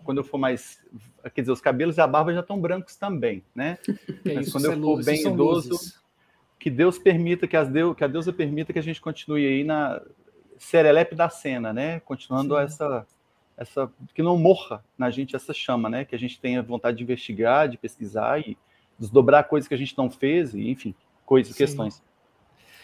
quando 0.04 0.18
eu 0.18 0.24
for 0.24 0.38
mais. 0.38 0.78
Quer 1.34 1.42
dizer, 1.42 1.52
os 1.52 1.60
cabelos 1.60 1.96
e 1.96 2.00
a 2.00 2.06
barba 2.06 2.32
já 2.32 2.40
estão 2.40 2.60
brancos 2.60 2.96
também, 2.96 3.42
né? 3.54 3.78
É 4.24 4.34
Mas 4.34 4.46
isso, 4.46 4.52
quando 4.52 4.64
eu 4.66 4.72
é 4.72 4.74
for 4.74 4.80
luz, 4.80 5.06
bem 5.06 5.26
idoso, 5.26 5.70
luzes. 5.70 6.00
que 6.58 6.70
Deus 6.70 6.98
permita, 6.98 7.46
que, 7.46 7.56
as 7.56 7.68
Deus, 7.68 7.96
que 7.96 8.04
a 8.04 8.06
deusa 8.06 8.32
permita 8.32 8.72
que 8.72 8.78
a 8.78 8.82
gente 8.82 9.00
continue 9.00 9.46
aí 9.46 9.64
na 9.64 10.00
serelepe 10.58 11.14
da 11.14 11.28
cena, 11.28 11.72
né? 11.72 12.00
Continuando 12.00 12.56
Sim. 12.56 12.62
essa, 12.62 13.06
essa. 13.56 13.92
Que 14.14 14.22
não 14.22 14.36
morra 14.36 14.84
na 14.98 15.10
gente 15.10 15.34
essa 15.34 15.54
chama, 15.54 15.88
né? 15.88 16.04
Que 16.04 16.14
a 16.14 16.18
gente 16.18 16.38
tenha 16.38 16.62
vontade 16.62 16.98
de 16.98 17.02
investigar, 17.02 17.68
de 17.68 17.78
pesquisar 17.78 18.40
e 18.40 18.58
desdobrar 18.98 19.44
coisas 19.44 19.66
que 19.66 19.74
a 19.74 19.78
gente 19.78 19.96
não 19.96 20.10
fez, 20.10 20.54
e, 20.54 20.68
enfim, 20.68 20.94
coisas, 21.24 21.52
Sim. 21.52 21.58
questões. 21.58 22.02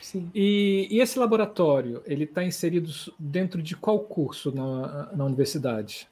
Sim. 0.06 0.30
E, 0.32 0.86
e 0.88 1.00
esse 1.00 1.18
laboratório, 1.18 2.00
ele 2.06 2.22
está 2.22 2.44
inserido 2.44 2.88
dentro 3.18 3.60
de 3.60 3.74
qual 3.74 3.98
curso 3.98 4.54
na, 4.54 5.12
na 5.12 5.24
universidade? 5.24 6.08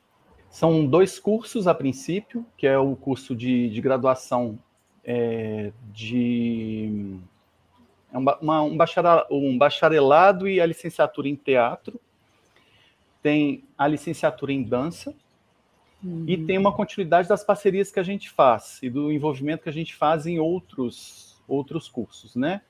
São 0.51 0.85
dois 0.85 1.21
cursos 1.21 1.69
a 1.69 1.75
princípio, 1.75 2.45
que 2.57 2.67
é 2.67 2.77
o 2.77 2.97
curso 2.97 3.37
de, 3.37 3.71
de 3.71 3.81
graduação 3.81 4.59
é, 5.05 5.71
de 5.93 7.21
é 8.13 8.19
um, 8.19 8.25
uma- 8.41 8.63
um 8.63 8.77
bacharel- 8.77 9.27
um 9.31 9.57
bacharelado 9.57 10.49
e 10.49 10.61
a 10.61 10.67
licenciatura 10.67 11.29
em 11.29 11.37
teatro. 11.37 12.01
Tem 13.23 13.63
a 13.79 13.87
licenciatura 13.87 14.53
em 14.53 14.65
dança 14.65 15.15
e 16.27 16.37
tem 16.37 16.59
uma 16.59 16.73
continuidade 16.73 17.29
das 17.29 17.45
parcerias 17.45 17.93
que 17.93 18.01
a 18.01 18.03
gente 18.03 18.29
faz 18.29 18.81
e 18.83 18.91
do 18.91 19.13
envolvimento 19.13 19.63
que 19.63 19.69
a 19.69 19.73
gente 19.73 19.95
faz 19.95 20.27
em 20.27 20.41
outros, 20.41 21.41
outros 21.47 21.89
cursos, 21.89 22.35
né? 22.35 22.61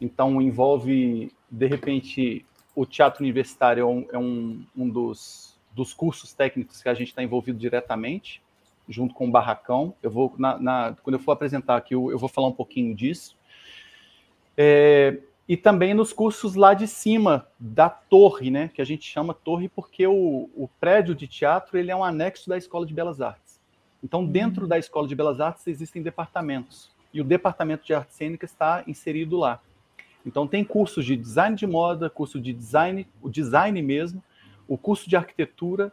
Então, 0.00 0.40
envolve, 0.42 1.32
de 1.50 1.66
repente, 1.66 2.44
o 2.74 2.84
teatro 2.84 3.22
universitário 3.22 3.82
é 3.82 3.86
um, 3.86 4.06
é 4.12 4.18
um, 4.18 4.64
um 4.76 4.88
dos, 4.88 5.58
dos 5.72 5.94
cursos 5.94 6.32
técnicos 6.32 6.82
que 6.82 6.88
a 6.88 6.94
gente 6.94 7.08
está 7.08 7.22
envolvido 7.22 7.58
diretamente, 7.58 8.42
junto 8.88 9.14
com 9.14 9.26
o 9.26 9.30
Barracão. 9.30 9.94
Eu 10.02 10.10
vou, 10.10 10.34
na, 10.38 10.58
na- 10.58 10.96
quando 11.02 11.14
eu 11.14 11.20
for 11.20 11.32
apresentar 11.32 11.76
aqui, 11.76 11.94
eu, 11.94 12.10
eu 12.10 12.18
vou 12.18 12.28
falar 12.28 12.48
um 12.48 12.52
pouquinho 12.52 12.94
disso. 12.94 13.36
É, 14.56 15.18
e 15.48 15.56
também 15.56 15.94
nos 15.94 16.12
cursos 16.12 16.54
lá 16.54 16.74
de 16.74 16.86
cima 16.86 17.46
da 17.58 17.88
torre, 17.88 18.50
né? 18.50 18.68
Que 18.68 18.82
a 18.82 18.84
gente 18.84 19.04
chama 19.08 19.32
torre 19.32 19.68
porque 19.68 20.06
o, 20.06 20.50
o 20.54 20.68
prédio 20.80 21.14
de 21.14 21.26
teatro 21.26 21.78
ele 21.78 21.90
é 21.90 21.96
um 21.96 22.04
anexo 22.04 22.48
da 22.48 22.58
Escola 22.58 22.84
de 22.84 22.92
Belas 22.92 23.20
Artes. 23.20 23.60
Então, 24.02 24.24
dentro 24.24 24.66
da 24.66 24.78
Escola 24.78 25.08
de 25.08 25.14
Belas 25.14 25.40
Artes 25.40 25.66
existem 25.66 26.02
departamentos. 26.02 26.90
E 27.12 27.20
o 27.20 27.24
departamento 27.24 27.86
de 27.86 27.94
arte 27.94 28.14
cênica 28.14 28.44
está 28.44 28.84
inserido 28.86 29.36
lá. 29.36 29.60
Então, 30.26 30.46
tem 30.46 30.64
cursos 30.64 31.04
de 31.04 31.16
design 31.16 31.56
de 31.56 31.66
moda, 31.66 32.10
curso 32.10 32.40
de 32.40 32.52
design, 32.52 33.06
o 33.22 33.30
design 33.30 33.80
mesmo, 33.80 34.22
o 34.66 34.76
curso 34.76 35.08
de 35.08 35.16
arquitetura 35.16 35.92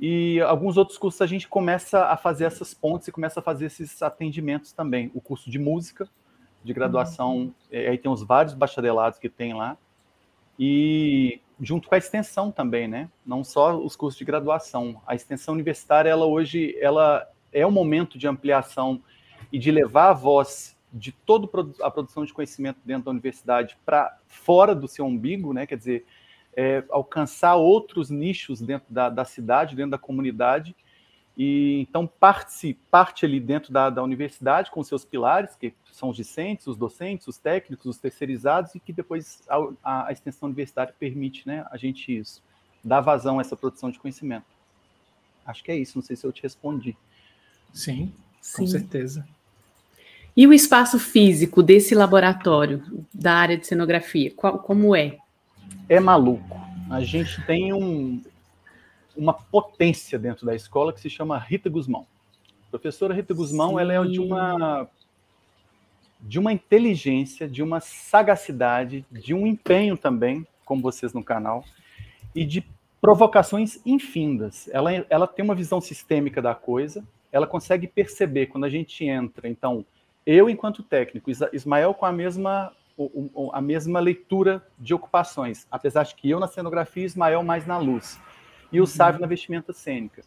e 0.00 0.40
alguns 0.40 0.76
outros 0.76 0.98
cursos 0.98 1.20
a 1.20 1.26
gente 1.26 1.46
começa 1.46 2.06
a 2.06 2.16
fazer 2.16 2.44
essas 2.44 2.74
pontes 2.74 3.06
e 3.08 3.12
começa 3.12 3.40
a 3.40 3.42
fazer 3.42 3.66
esses 3.66 4.02
atendimentos 4.02 4.72
também. 4.72 5.10
O 5.14 5.20
curso 5.20 5.50
de 5.50 5.58
música, 5.58 6.08
de 6.64 6.72
graduação, 6.72 7.54
eh, 7.70 7.88
aí 7.90 7.98
tem 7.98 8.10
os 8.10 8.22
vários 8.22 8.54
bacharelados 8.54 9.18
que 9.18 9.28
tem 9.28 9.54
lá, 9.54 9.76
e 10.58 11.40
junto 11.60 11.88
com 11.88 11.94
a 11.94 11.98
extensão 11.98 12.50
também, 12.50 12.88
né? 12.88 13.08
Não 13.24 13.44
só 13.44 13.76
os 13.76 13.96
cursos 13.96 14.18
de 14.18 14.24
graduação. 14.24 15.00
A 15.06 15.14
extensão 15.14 15.54
universitária, 15.54 16.10
ela 16.10 16.26
hoje, 16.26 16.76
ela 16.80 17.26
é 17.52 17.66
um 17.66 17.70
momento 17.70 18.18
de 18.18 18.26
ampliação 18.26 19.02
e 19.52 19.58
de 19.58 19.70
levar 19.70 20.10
a 20.10 20.12
voz 20.12 20.75
de 20.92 21.12
toda 21.12 21.48
a 21.82 21.90
produção 21.90 22.24
de 22.24 22.32
conhecimento 22.32 22.78
dentro 22.84 23.04
da 23.04 23.10
universidade 23.10 23.76
para 23.84 24.16
fora 24.26 24.74
do 24.74 24.88
seu 24.88 25.04
umbigo, 25.04 25.52
né? 25.52 25.66
Quer 25.66 25.76
dizer, 25.76 26.06
é, 26.56 26.82
alcançar 26.88 27.54
outros 27.56 28.08
nichos 28.08 28.60
dentro 28.60 28.92
da, 28.92 29.10
da, 29.10 29.24
cidade, 29.24 29.76
dentro 29.76 29.90
da 29.90 29.98
comunidade. 29.98 30.74
E 31.36 31.80
então 31.80 32.06
parte, 32.06 32.78
parte 32.90 33.26
ali 33.26 33.38
dentro 33.38 33.70
da, 33.70 33.90
da 33.90 34.02
universidade 34.02 34.70
com 34.70 34.82
seus 34.82 35.04
pilares, 35.04 35.54
que 35.54 35.74
são 35.92 36.08
os 36.08 36.16
discentes, 36.16 36.66
os 36.66 36.78
docentes, 36.78 37.28
os 37.28 37.36
técnicos, 37.36 37.84
os 37.84 37.98
terceirizados, 37.98 38.74
e 38.74 38.80
que 38.80 38.92
depois 38.92 39.42
a, 39.46 39.56
a, 39.84 40.06
a 40.08 40.12
extensão 40.12 40.46
universitária 40.46 40.94
permite 40.98 41.46
né, 41.46 41.66
a 41.70 41.76
gente 41.76 42.16
isso, 42.16 42.42
dar 42.82 43.02
vazão 43.02 43.38
a 43.38 43.42
essa 43.42 43.54
produção 43.54 43.90
de 43.90 43.98
conhecimento. 43.98 44.46
Acho 45.44 45.62
que 45.62 45.70
é 45.70 45.76
isso, 45.76 45.98
não 45.98 46.02
sei 46.02 46.16
se 46.16 46.26
eu 46.26 46.32
te 46.32 46.42
respondi. 46.42 46.96
Sim, 47.72 48.14
Sim. 48.40 48.62
com 48.62 48.66
certeza. 48.66 49.28
E 50.36 50.46
o 50.46 50.52
espaço 50.52 50.98
físico 50.98 51.62
desse 51.62 51.94
laboratório, 51.94 52.82
da 53.12 53.32
área 53.32 53.56
de 53.56 53.66
cenografia, 53.66 54.30
qual, 54.36 54.58
como 54.58 54.94
é? 54.94 55.16
É 55.88 55.98
maluco. 55.98 56.60
A 56.90 57.00
gente 57.00 57.40
tem 57.46 57.72
um, 57.72 58.20
uma 59.16 59.32
potência 59.32 60.18
dentro 60.18 60.44
da 60.44 60.54
escola 60.54 60.92
que 60.92 61.00
se 61.00 61.08
chama 61.08 61.38
Rita 61.38 61.70
Guzmão. 61.70 62.06
A 62.68 62.70
professora 62.70 63.14
Rita 63.14 63.32
Guzmão, 63.32 63.70
Sim. 63.70 63.80
ela 63.80 63.94
é 63.94 64.04
de 64.04 64.20
uma 64.20 64.86
de 66.20 66.38
uma 66.38 66.52
inteligência, 66.52 67.48
de 67.48 67.62
uma 67.62 67.78
sagacidade, 67.78 69.06
de 69.10 69.32
um 69.32 69.46
empenho 69.46 69.96
também, 69.96 70.46
como 70.64 70.82
vocês 70.82 71.12
no 71.12 71.22
canal, 71.22 71.64
e 72.34 72.44
de 72.44 72.66
provocações 73.00 73.78
infindas. 73.86 74.68
Ela, 74.72 74.92
ela 75.08 75.26
tem 75.26 75.44
uma 75.44 75.54
visão 75.54 75.80
sistêmica 75.80 76.42
da 76.42 76.54
coisa, 76.54 77.04
ela 77.30 77.46
consegue 77.46 77.86
perceber 77.86 78.46
quando 78.46 78.64
a 78.64 78.68
gente 78.68 79.04
entra, 79.04 79.48
então, 79.48 79.84
eu 80.26 80.50
enquanto 80.50 80.82
técnico, 80.82 81.30
Ismael 81.52 81.94
com 81.94 82.04
a 82.04 82.12
mesma 82.12 82.72
a 83.52 83.60
mesma 83.60 84.00
leitura 84.00 84.66
de 84.78 84.94
ocupações, 84.94 85.66
apesar 85.70 86.04
de 86.04 86.14
que 86.14 86.30
eu 86.30 86.40
na 86.40 86.48
cenografia, 86.48 87.04
Ismael 87.04 87.42
mais 87.42 87.66
na 87.66 87.76
luz, 87.76 88.18
e 88.72 88.80
o 88.80 88.86
Sávio 88.86 89.20
na 89.20 89.26
vestimenta 89.26 89.70
cênica. 89.72 90.24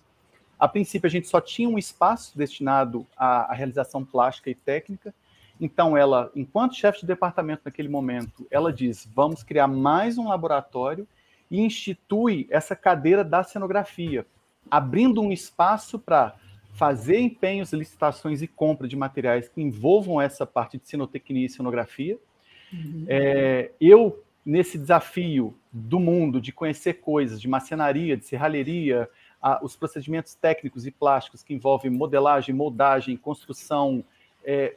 A 0.58 0.68
princípio, 0.68 1.08
a 1.08 1.10
gente 1.10 1.28
só 1.28 1.42
tinha 1.42 1.68
um 1.68 1.80
espaço 1.80 2.38
destinado 2.38 3.08
à, 3.18 3.52
à 3.52 3.54
realização 3.54 4.06
plástica 4.06 4.52
e 4.52 4.56
técnica, 4.56 5.14
então 5.60 5.98
ela, 5.98 6.32
enquanto 6.36 6.76
chefe 6.76 7.02
de 7.02 7.08
departamento 7.08 7.64
naquele 7.66 7.90
momento, 7.90 8.46
ela 8.52 8.72
diz, 8.72 9.10
vamos 9.16 9.42
criar 9.42 9.68
mais 9.68 10.18
um 10.18 10.28
laboratório 10.28 11.08
e 11.50 11.60
institui 11.60 12.48
essa 12.52 12.76
cadeira 12.76 13.24
da 13.24 13.44
cenografia, 13.44 14.28
abrindo 14.70 15.22
um 15.22 15.32
espaço 15.32 15.98
para 15.98 16.36
fazer 16.80 17.20
empenhos, 17.20 17.74
licitações 17.74 18.42
e 18.42 18.48
compra 18.48 18.88
de 18.88 18.96
materiais 18.96 19.48
que 19.48 19.62
envolvam 19.62 20.20
essa 20.20 20.46
parte 20.46 20.80
de 20.80 20.88
cenotecnia 20.88 21.46
e 21.46 21.50
cenografia, 21.50 22.18
Uhum. 22.72 23.06
É, 23.08 23.72
eu, 23.80 24.24
nesse 24.46 24.78
desafio 24.78 25.56
do 25.72 26.00
mundo 26.00 26.39
de 26.39 26.52
conhecer 26.52 26.96
coisas 26.96 27.42
de 27.42 27.48
macenaria, 27.48 28.15
de 28.15 28.26
serralheria, 28.26 29.10
a, 29.42 29.63
os 29.63 29.76
procedimentos 29.76 30.34
técnicos 30.36 30.86
e 30.86 30.92
plásticos 30.92 31.44
que 31.44 31.54
envolvem 31.54 31.92
modelagem, 31.92 32.54
moldagem, 32.54 33.15
construção, 33.18 34.04
é, 34.44 34.76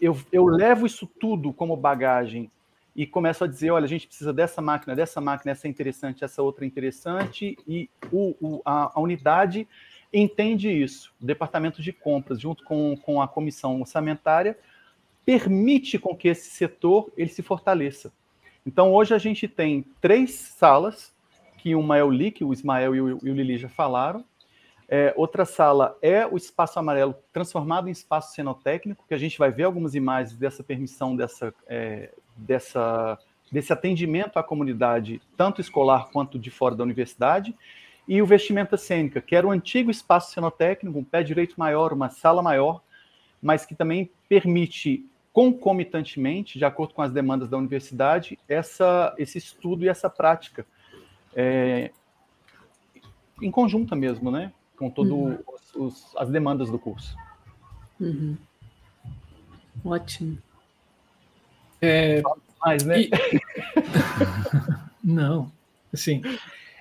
eu, 0.00 0.18
eu 0.30 0.46
levo 0.46 0.86
isso 0.86 1.06
tudo 1.06 1.52
como 1.52 1.76
bagagem 1.76 2.50
e 2.94 3.06
começo 3.06 3.44
a 3.44 3.46
dizer, 3.46 3.70
olha, 3.70 3.84
a 3.84 3.88
gente 3.88 4.06
precisa 4.06 4.32
dessa 4.32 4.62
máquina, 4.62 4.94
dessa 4.94 5.20
máquina, 5.20 5.52
essa 5.52 5.66
é 5.66 5.70
interessante, 5.70 6.24
essa 6.24 6.42
outra 6.42 6.64
é 6.64 6.66
interessante, 6.66 7.56
e 7.68 7.90
o, 8.10 8.34
o, 8.40 8.62
a, 8.64 8.92
a 8.94 9.00
unidade 9.00 9.68
entende 10.12 10.70
isso. 10.70 11.12
O 11.20 11.26
departamento 11.26 11.82
de 11.82 11.92
compras, 11.92 12.40
junto 12.40 12.64
com, 12.64 12.96
com 12.96 13.20
a 13.20 13.28
comissão 13.28 13.80
orçamentária, 13.80 14.58
permite 15.24 15.98
com 15.98 16.16
que 16.16 16.28
esse 16.28 16.50
setor 16.50 17.12
ele 17.16 17.30
se 17.30 17.42
fortaleça. 17.42 18.12
Então, 18.64 18.92
hoje 18.92 19.14
a 19.14 19.18
gente 19.18 19.46
tem 19.46 19.84
três 20.00 20.32
salas, 20.32 21.14
que 21.58 21.74
uma 21.74 21.96
é 21.96 22.04
o 22.04 22.10
LIC, 22.10 22.44
o 22.44 22.52
Ismael 22.52 22.94
e 22.94 23.00
o, 23.00 23.08
e 23.26 23.30
o 23.30 23.34
Lili 23.34 23.58
já 23.58 23.68
falaram. 23.68 24.24
É, 24.88 25.12
outra 25.16 25.44
sala 25.44 25.98
é 26.00 26.24
o 26.24 26.36
espaço 26.36 26.78
amarelo 26.78 27.14
transformado 27.32 27.88
em 27.88 27.92
espaço 27.92 28.34
cenotécnico, 28.34 29.04
que 29.06 29.14
a 29.14 29.18
gente 29.18 29.36
vai 29.36 29.50
ver 29.50 29.64
algumas 29.64 29.94
imagens 29.96 30.36
dessa 30.36 30.62
permissão, 30.62 31.16
dessa, 31.16 31.52
é, 31.66 32.12
dessa, 32.36 33.18
desse 33.50 33.72
atendimento 33.72 34.38
à 34.38 34.44
comunidade, 34.44 35.20
tanto 35.36 35.60
escolar 35.60 36.08
quanto 36.12 36.38
de 36.38 36.50
fora 36.50 36.76
da 36.76 36.84
universidade. 36.84 37.54
E 38.08 38.22
o 38.22 38.26
vestimenta 38.26 38.76
cênica, 38.76 39.20
que 39.20 39.34
era 39.34 39.46
o 39.46 39.50
antigo 39.50 39.90
espaço 39.90 40.32
cenotécnico, 40.32 40.98
um 40.98 41.04
pé 41.04 41.22
direito 41.22 41.54
maior, 41.56 41.92
uma 41.92 42.08
sala 42.08 42.42
maior, 42.42 42.80
mas 43.42 43.66
que 43.66 43.74
também 43.74 44.10
permite 44.28 45.04
concomitantemente, 45.32 46.58
de 46.58 46.64
acordo 46.64 46.94
com 46.94 47.02
as 47.02 47.12
demandas 47.12 47.48
da 47.48 47.58
universidade, 47.58 48.38
essa, 48.48 49.14
esse 49.18 49.36
estudo 49.36 49.84
e 49.84 49.88
essa 49.88 50.08
prática 50.08 50.64
é, 51.34 51.90
em 53.42 53.50
conjunta 53.50 53.94
mesmo, 53.94 54.30
né? 54.30 54.50
Com 54.78 54.88
todas 54.88 55.12
uhum. 55.12 55.92
as 56.16 56.30
demandas 56.30 56.70
do 56.70 56.78
curso. 56.78 57.14
Uhum. 58.00 58.36
Ótimo. 59.84 60.38
É, 61.82 62.22
mais, 62.60 62.82
né? 62.84 63.02
E... 63.02 63.10
Não, 65.04 65.52
assim, 65.92 66.22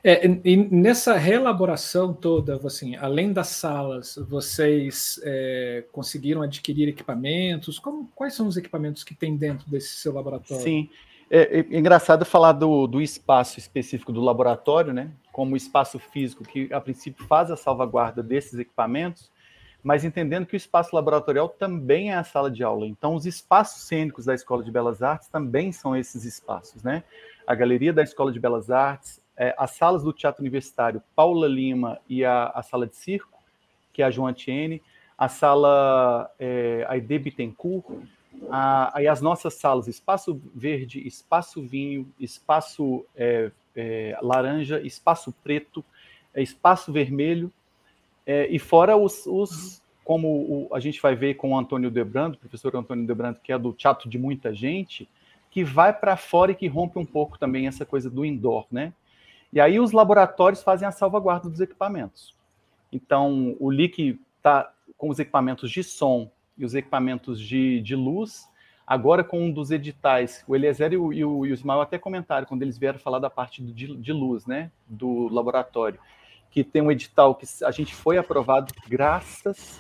é, 0.07 0.39
e 0.43 0.55
nessa 0.55 1.17
reelaboração 1.17 2.13
toda, 2.13 2.55
assim, 2.63 2.95
além 2.95 3.33
das 3.33 3.47
salas, 3.47 4.15
vocês 4.29 5.19
é, 5.23 5.83
conseguiram 5.91 6.43
adquirir 6.43 6.87
equipamentos? 6.87 7.79
Como, 7.79 8.07
quais 8.13 8.35
são 8.35 8.47
os 8.47 8.55
equipamentos 8.55 9.03
que 9.03 9.15
tem 9.15 9.35
dentro 9.35 9.67
desse 9.67 9.95
seu 9.95 10.13
laboratório? 10.13 10.63
Sim, 10.63 10.89
É, 11.29 11.59
é, 11.59 11.77
engraçado 11.77 12.23
falar 12.23 12.51
do, 12.51 12.85
do 12.85 13.01
espaço 13.01 13.57
específico 13.57 14.11
do 14.11 14.21
laboratório, 14.21 14.93
né? 14.93 15.11
Como 15.31 15.57
espaço 15.57 15.97
físico 15.97 16.43
que, 16.43 16.71
a 16.71 16.79
princípio, 16.79 17.25
faz 17.25 17.49
a 17.49 17.57
salvaguarda 17.57 18.21
desses 18.21 18.59
equipamentos, 18.59 19.31
mas 19.83 20.03
entendendo 20.03 20.45
que 20.45 20.55
o 20.55 20.57
espaço 20.57 20.95
laboratorial 20.95 21.49
também 21.49 22.11
é 22.11 22.15
a 22.15 22.23
sala 22.23 22.51
de 22.51 22.63
aula. 22.63 22.85
Então, 22.85 23.15
os 23.15 23.25
espaços 23.25 23.87
cênicos 23.87 24.25
da 24.25 24.35
Escola 24.35 24.63
de 24.63 24.71
Belas 24.71 25.01
Artes 25.01 25.27
também 25.29 25.71
são 25.71 25.95
esses 25.95 26.25
espaços, 26.25 26.83
né? 26.83 27.03
A 27.47 27.55
galeria 27.55 27.91
da 27.91 28.03
Escola 28.03 28.31
de 28.31 28.39
Belas 28.39 28.69
Artes, 28.69 29.19
é, 29.37 29.53
as 29.57 29.71
salas 29.71 30.03
do 30.03 30.13
Teatro 30.13 30.41
Universitário 30.41 31.01
Paula 31.15 31.47
Lima 31.47 31.99
e 32.07 32.23
a, 32.23 32.47
a 32.47 32.63
sala 32.63 32.87
de 32.87 32.95
circo, 32.95 33.39
que 33.91 34.01
é 34.01 34.05
a 34.05 34.11
João 34.11 34.31
Tiene, 34.33 34.81
a 35.17 35.29
sala 35.29 36.29
é, 36.39 36.85
Aide 36.89 37.19
Bittencourt, 37.19 37.85
aí 38.93 39.07
as 39.07 39.21
nossas 39.21 39.53
salas, 39.55 39.87
espaço 39.87 40.41
verde, 40.53 41.05
espaço 41.07 41.61
vinho, 41.61 42.11
espaço 42.19 43.05
é, 43.15 43.51
é, 43.75 44.17
laranja, 44.21 44.79
espaço 44.81 45.33
preto, 45.43 45.83
é, 46.33 46.41
espaço 46.41 46.91
vermelho, 46.91 47.51
é, 48.25 48.47
e 48.47 48.59
fora 48.59 48.97
os, 48.97 49.25
os 49.25 49.81
como 50.03 50.27
o, 50.27 50.69
a 50.73 50.79
gente 50.79 51.01
vai 51.01 51.15
ver 51.15 51.35
com 51.35 51.51
o 51.51 51.57
Antônio 51.57 51.89
Debrando, 51.89 52.35
o 52.35 52.39
professor 52.39 52.75
Antônio 52.75 53.07
Debrando, 53.07 53.39
que 53.41 53.51
é 53.51 53.57
do 53.57 53.73
Teatro 53.73 54.09
de 54.09 54.19
Muita 54.19 54.53
Gente, 54.53 55.09
que 55.49 55.63
vai 55.63 55.93
para 55.93 56.17
fora 56.17 56.51
e 56.51 56.55
que 56.55 56.67
rompe 56.67 56.99
um 56.99 57.05
pouco 57.05 57.39
também 57.39 57.67
essa 57.67 57.85
coisa 57.85 58.09
do 58.09 58.25
indoor, 58.25 58.67
né? 58.71 58.93
E 59.55 59.61
aí 59.61 59.79
os 59.79 59.93
laboratórios 59.93 60.61
fazem 60.61 60.85
a 60.85 60.91
salvaguarda 60.91 61.49
dos 61.49 61.61
equipamentos. 61.61 62.35
Então, 62.91 63.55
o 63.57 63.71
LIC 63.71 64.19
está 64.35 64.69
com 64.97 65.09
os 65.09 65.17
equipamentos 65.17 65.71
de 65.71 65.81
som 65.81 66.29
e 66.57 66.65
os 66.65 66.75
equipamentos 66.75 67.39
de, 67.39 67.81
de 67.81 67.95
luz, 67.95 68.49
agora 68.85 69.23
com 69.23 69.41
um 69.41 69.51
dos 69.51 69.71
editais, 69.71 70.43
o 70.45 70.55
Eliezer 70.55 70.91
e 70.91 70.97
o, 70.97 71.13
e 71.13 71.23
o, 71.23 71.45
e 71.45 71.51
o 71.51 71.53
Ismael 71.53 71.79
até 71.79 71.97
comentaram, 71.97 72.45
quando 72.45 72.63
eles 72.63 72.77
vieram 72.77 72.99
falar 72.99 73.19
da 73.19 73.29
parte 73.29 73.63
de, 73.63 73.95
de 73.95 74.13
luz, 74.13 74.45
né, 74.45 74.71
do 74.87 75.29
laboratório, 75.29 75.99
que 76.51 76.61
tem 76.61 76.81
um 76.81 76.91
edital 76.91 77.33
que 77.33 77.45
a 77.63 77.71
gente 77.71 77.95
foi 77.95 78.17
aprovado 78.17 78.73
graças, 78.87 79.79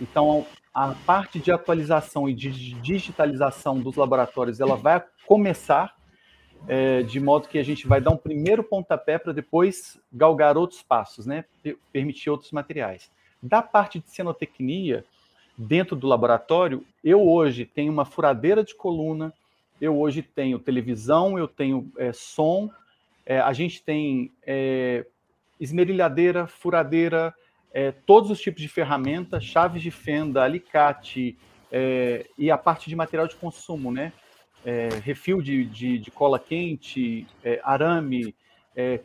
então 0.00 0.46
a 0.72 0.94
parte 1.06 1.38
de 1.38 1.50
atualização 1.50 2.28
e 2.28 2.34
de 2.34 2.50
digitalização 2.50 3.80
dos 3.80 3.96
laboratórios, 3.96 4.60
ela 4.60 4.76
vai 4.76 5.02
começar, 5.26 5.94
é, 6.66 7.02
de 7.02 7.20
modo 7.20 7.48
que 7.48 7.58
a 7.58 7.62
gente 7.62 7.86
vai 7.86 8.00
dar 8.00 8.10
um 8.10 8.16
primeiro 8.16 8.62
pontapé 8.62 9.18
para 9.18 9.32
depois 9.32 9.98
galgar 10.12 10.56
outros 10.56 10.82
passos, 10.82 11.26
né? 11.26 11.44
Permitir 11.92 12.30
outros 12.30 12.50
materiais. 12.52 13.10
Da 13.42 13.60
parte 13.60 13.98
de 13.98 14.08
cenotecnia, 14.08 15.04
dentro 15.56 15.94
do 15.94 16.06
laboratório, 16.06 16.84
eu 17.02 17.26
hoje 17.26 17.64
tenho 17.64 17.92
uma 17.92 18.04
furadeira 18.04 18.64
de 18.64 18.74
coluna, 18.74 19.32
eu 19.80 19.98
hoje 19.98 20.22
tenho 20.22 20.58
televisão, 20.58 21.38
eu 21.38 21.46
tenho 21.46 21.90
é, 21.98 22.12
som, 22.12 22.70
é, 23.26 23.38
a 23.40 23.52
gente 23.52 23.82
tem 23.82 24.32
é, 24.46 25.04
esmerilhadeira, 25.60 26.46
furadeira, 26.46 27.34
é, 27.72 27.90
todos 27.90 28.30
os 28.30 28.40
tipos 28.40 28.62
de 28.62 28.68
ferramenta, 28.68 29.40
chaves 29.40 29.82
de 29.82 29.90
fenda, 29.90 30.42
alicate 30.42 31.36
é, 31.70 32.26
e 32.38 32.50
a 32.50 32.56
parte 32.56 32.88
de 32.88 32.96
material 32.96 33.26
de 33.26 33.36
consumo, 33.36 33.90
né? 33.90 34.12
É, 34.64 34.88
refil 35.02 35.42
de, 35.42 35.64
de, 35.66 35.98
de, 35.98 36.10
cola 36.10 36.38
quente, 36.38 37.26
arame, 37.62 38.34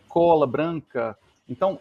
cola 0.08 0.48
branca. 0.48 1.18
Então, 1.50 1.80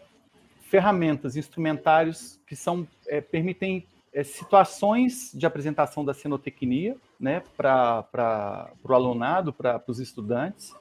ferramentas, 0.63 1.37
instrumentários 1.37 2.41
que 2.47 2.57
são 2.57 2.87
permitem 3.31 3.87
é, 4.13 4.25
situações 4.25 5.31
de 5.35 5.47
apresentação 5.47 6.05
da 6.05 6.15
cenotecnia 6.15 6.97
né, 7.21 7.43
para 7.57 8.71
o 8.83 8.93
alunado, 8.93 9.53
para 9.53 9.83
os 9.87 10.01
estudantes, 10.01 10.75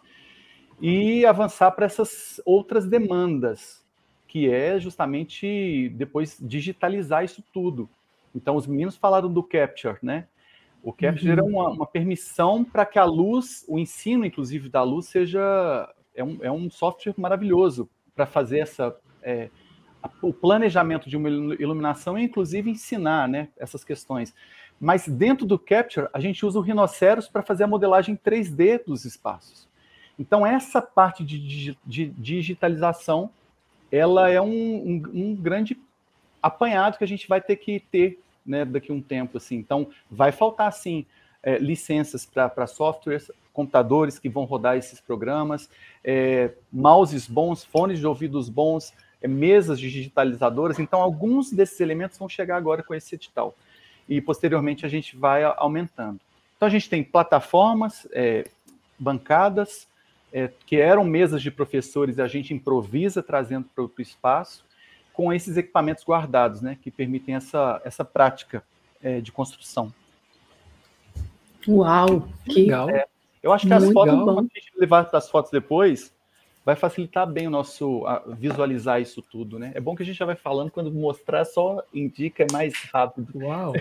e 0.82 1.26
avançar 1.26 1.72
para 1.72 1.86
essas 1.86 2.40
outras 2.46 2.88
demandas, 2.88 3.84
que 4.28 4.50
é 4.50 4.80
justamente 4.80 5.90
depois 5.96 6.38
digitalizar 6.40 7.24
isso 7.24 7.44
tudo. 7.54 7.90
Então, 8.36 8.56
os 8.56 8.68
meninos 8.68 8.96
falaram 8.96 9.32
do 9.32 9.42
Capture, 9.42 9.98
né? 10.02 10.28
O 10.88 10.94
Capture 10.94 11.34
uhum. 11.34 11.40
é 11.40 11.44
uma, 11.44 11.70
uma 11.72 11.86
permissão 11.86 12.64
para 12.64 12.86
que 12.86 12.98
a 12.98 13.04
luz, 13.04 13.66
o 13.68 13.78
ensino, 13.78 14.26
inclusive, 14.26 14.70
da 14.70 14.84
luz, 14.84 15.08
seja. 15.08 15.94
É 16.16 16.24
um, 16.24 16.38
é 16.42 16.50
um 16.50 16.72
software 16.72 17.14
maravilhoso 17.18 17.90
para 18.16 18.26
fazer 18.26 18.60
essa. 18.60 18.96
É, 19.22 19.50
o 20.22 20.32
planejamento 20.32 21.10
de 21.10 21.18
uma 21.18 21.28
iluminação 21.28 22.18
e, 22.18 22.24
inclusive, 22.24 22.72
ensinar 22.72 23.28
né, 23.28 23.50
essas 23.58 23.84
questões. 23.84 24.34
Mas 24.80 25.06
dentro 25.06 25.46
do 25.46 25.60
Capture, 25.60 26.08
a 26.14 26.22
gente 26.22 26.46
usa 26.46 26.58
o 26.58 26.62
Rhinoceros 26.62 27.28
para 27.28 27.44
fazer 27.44 27.66
a 27.66 27.68
modelagem 27.68 28.16
3D 28.16 28.86
dos 28.86 29.04
espaços. 29.04 29.68
Então, 30.18 30.48
essa 30.48 30.82
parte 30.82 31.22
de, 31.22 31.78
de 31.86 32.06
digitalização, 32.12 33.30
ela 33.92 34.30
é 34.30 34.40
um, 34.40 34.48
um, 34.48 35.04
um, 35.14 35.36
grande 35.36 35.78
apanhado 36.42 36.98
que 36.98 37.04
a 37.04 37.08
gente 37.08 37.28
vai 37.28 37.42
ter 37.42 37.58
que 37.58 37.82
ter 37.92 38.24
né, 38.48 38.64
daqui 38.66 38.92
a 38.92 38.96
um 38.96 39.02
tempo. 39.02 39.38
Assim. 39.38 39.56
Então, 39.56 39.88
vai 40.10 40.32
faltar, 40.32 40.72
sim, 40.72 41.06
é, 41.44 41.58
licenças 41.58 42.26
para 42.26 42.66
softwares, 42.68 43.30
computadores 43.54 44.20
que 44.20 44.30
vão 44.30 44.46
rodar 44.46 44.78
esses 44.78 45.00
programas, 45.00 45.70
é, 46.04 46.52
mouses 46.72 47.28
bons, 47.28 47.64
fones 47.64 48.00
de 48.00 48.06
ouvidos 48.08 48.50
bons, 48.50 48.94
é, 49.22 49.28
mesas 49.28 49.80
digitalizadoras. 49.80 50.80
Então, 50.80 51.02
alguns 51.02 51.52
desses 51.52 51.80
elementos 51.80 52.18
vão 52.18 52.30
chegar 52.30 52.56
agora 52.58 52.84
com 52.84 52.94
esse 52.94 53.16
edital. 53.16 53.56
E, 54.08 54.22
posteriormente, 54.22 54.86
a 54.86 54.90
gente 54.90 55.18
vai 55.18 55.44
aumentando. 55.44 56.20
Então, 56.56 56.68
a 56.68 56.72
gente 56.72 56.90
tem 56.90 57.04
plataformas, 57.04 58.08
é, 58.12 58.46
bancadas, 58.98 59.88
é, 60.32 60.50
que 60.66 60.76
eram 60.76 61.04
mesas 61.04 61.42
de 61.42 61.50
professores 61.50 62.18
e 62.18 62.22
a 62.22 62.28
gente 62.28 62.54
improvisa 62.54 63.24
trazendo 63.24 63.68
para 63.74 63.84
o 63.84 63.92
espaço, 64.00 64.64
com 65.18 65.34
esses 65.34 65.58
equipamentos 65.58 66.04
guardados, 66.06 66.62
né, 66.62 66.78
que 66.80 66.92
permitem 66.92 67.34
essa, 67.34 67.82
essa 67.84 68.06
prática 68.06 68.64
é, 69.02 69.20
de 69.20 69.32
construção. 69.32 69.92
Uau, 71.68 72.28
que 72.46 72.62
legal! 72.62 72.88
É, 72.88 73.04
eu 73.42 73.52
acho 73.52 73.66
que 73.66 73.74
as 73.74 73.92
fotos, 73.92 74.14
bom. 74.14 74.40
a 74.40 74.42
gente 74.44 74.72
levar 74.78 75.10
as 75.12 75.28
fotos 75.28 75.50
depois, 75.50 76.14
vai 76.64 76.76
facilitar 76.76 77.26
bem 77.26 77.48
o 77.48 77.50
nosso 77.50 78.06
visualizar 78.38 79.02
isso 79.02 79.24
tudo, 79.24 79.58
né? 79.58 79.72
É 79.74 79.80
bom 79.80 79.96
que 79.96 80.04
a 80.04 80.06
gente 80.06 80.18
já 80.18 80.26
vai 80.26 80.36
falando, 80.36 80.70
quando 80.70 80.92
mostrar 80.92 81.46
só 81.46 81.82
indica 81.92 82.44
é 82.44 82.54
mais 82.54 82.76
rápido. 82.94 83.28
Uau! 83.40 83.74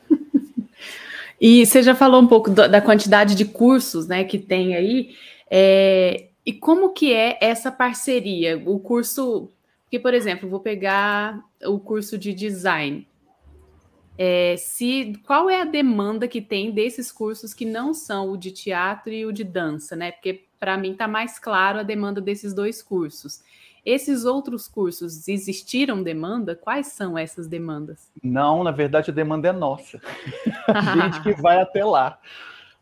e 1.38 1.66
você 1.66 1.82
já 1.82 1.94
falou 1.94 2.22
um 2.22 2.26
pouco 2.26 2.48
da 2.48 2.80
quantidade 2.80 3.34
de 3.34 3.44
cursos, 3.44 4.08
né, 4.08 4.24
que 4.24 4.38
tem 4.38 4.74
aí. 4.74 5.14
É, 5.50 6.28
e 6.46 6.54
como 6.54 6.94
que 6.94 7.12
é 7.12 7.36
essa 7.38 7.70
parceria? 7.70 8.56
O 8.64 8.78
curso, 8.78 9.50
que 9.90 9.98
por 9.98 10.14
exemplo, 10.14 10.48
vou 10.48 10.60
pegar 10.60 11.42
o 11.64 11.78
curso 11.78 12.18
de 12.18 12.32
design. 12.32 13.06
É, 14.18 14.56
se 14.56 15.12
qual 15.26 15.50
é 15.50 15.60
a 15.60 15.64
demanda 15.64 16.26
que 16.26 16.40
tem 16.40 16.70
desses 16.70 17.12
cursos 17.12 17.52
que 17.52 17.66
não 17.66 17.92
são 17.92 18.30
o 18.30 18.36
de 18.36 18.50
teatro 18.50 19.12
e 19.12 19.26
o 19.26 19.32
de 19.32 19.44
dança, 19.44 19.94
né? 19.94 20.12
Porque 20.12 20.46
para 20.58 20.76
mim 20.78 20.92
está 20.92 21.06
mais 21.06 21.38
claro 21.38 21.78
a 21.78 21.82
demanda 21.82 22.20
desses 22.20 22.54
dois 22.54 22.82
cursos. 22.82 23.42
Esses 23.84 24.24
outros 24.24 24.66
cursos 24.66 25.28
existiram 25.28 26.02
demanda? 26.02 26.56
Quais 26.56 26.88
são 26.88 27.16
essas 27.16 27.46
demandas? 27.46 28.10
Não, 28.20 28.64
na 28.64 28.72
verdade 28.72 29.10
a 29.10 29.14
demanda 29.14 29.48
é 29.48 29.52
nossa. 29.52 30.00
a 30.66 30.80
gente 30.80 31.22
que 31.22 31.40
vai 31.40 31.60
até 31.60 31.84
lá. 31.84 32.18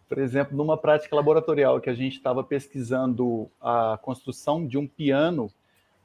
Por 0.08 0.18
exemplo, 0.18 0.56
numa 0.56 0.78
prática 0.78 1.14
laboratorial 1.16 1.80
que 1.80 1.90
a 1.90 1.94
gente 1.94 2.16
estava 2.16 2.44
pesquisando 2.44 3.50
a 3.60 3.98
construção 4.00 4.66
de 4.66 4.78
um 4.78 4.86
piano 4.86 5.50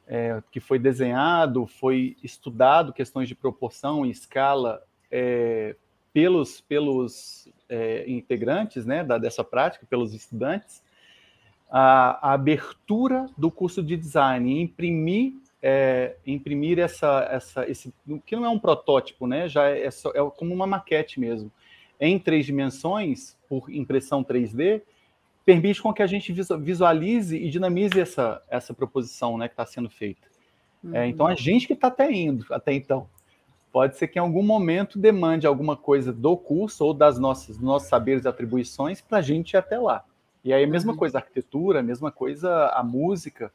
é, 0.10 0.42
que 0.52 0.60
foi 0.60 0.80
desenhado, 0.80 1.68
foi 1.68 2.18
estudado 2.24 2.92
questões 2.92 3.28
de 3.28 3.36
proporção 3.36 4.04
e 4.04 4.10
escala 4.10 4.84
é, 5.12 5.76
pelos, 6.12 6.60
pelos 6.62 7.48
é, 7.70 8.10
integrantes 8.10 8.88
né, 8.88 9.04
da, 9.04 9.20
dessa 9.20 9.44
prática, 9.44 9.86
pelos 9.88 10.16
estudantes, 10.16 10.84
a, 11.70 12.32
a 12.32 12.34
abertura 12.34 13.28
do 13.38 13.52
curso 13.52 13.84
de 13.84 13.96
design, 13.96 14.60
imprimir 14.60 15.34
é, 15.62 16.16
imprimir 16.26 16.80
essa, 16.80 17.28
essa, 17.30 17.70
esse, 17.70 17.94
que 18.26 18.36
não 18.36 18.46
é 18.46 18.50
um 18.50 18.58
protótipo, 18.58 19.28
né? 19.28 19.48
Já 19.50 19.70
é, 19.70 19.84
é, 19.84 19.88
é, 19.88 20.32
como 20.38 20.54
uma 20.54 20.66
maquete 20.66 21.20
mesmo, 21.20 21.52
em 22.00 22.18
três 22.18 22.46
dimensões, 22.46 23.38
por 23.48 23.70
impressão 23.70 24.24
3D, 24.24 24.82
permite 25.50 25.82
com 25.82 25.92
que 25.92 26.04
a 26.04 26.08
gente 26.08 26.32
visualize 26.32 27.36
e 27.36 27.50
dinamize 27.50 28.00
essa, 28.00 28.40
essa 28.48 28.72
proposição, 28.72 29.36
né, 29.36 29.48
que 29.48 29.54
está 29.54 29.66
sendo 29.66 29.90
feita. 29.90 30.28
Uhum. 30.84 30.96
É, 30.96 31.08
então 31.08 31.26
a 31.26 31.34
gente 31.34 31.66
que 31.66 31.74
está 31.74 31.88
até 31.88 32.12
indo 32.12 32.46
até 32.52 32.72
então, 32.72 33.10
pode 33.72 33.98
ser 33.98 34.10
que 34.10 34.20
em 34.20 34.22
algum 34.22 34.44
momento 34.44 35.00
demande 35.00 35.48
alguma 35.48 35.76
coisa 35.76 36.14
do 36.14 36.38
curso 36.38 36.86
ou 36.86 36.94
das 36.94 37.18
nossas 37.18 37.58
dos 37.58 37.66
nossos 37.66 37.90
saberes 37.90 38.26
e 38.26 38.28
atribuições 38.28 39.02
para 39.02 39.18
a 39.18 39.22
gente 39.24 39.54
ir 39.54 39.58
até 39.58 39.80
lá. 39.80 40.06
E 40.46 40.54
aí 40.54 40.64
a 40.64 40.68
mesma 40.68 40.92
uhum. 40.92 41.00
coisa 41.00 41.18
a 41.18 41.22
arquitetura, 41.22 41.80
a 41.80 41.84
mesma 41.84 42.12
coisa 42.12 42.68
a 42.68 42.84
música. 42.84 43.52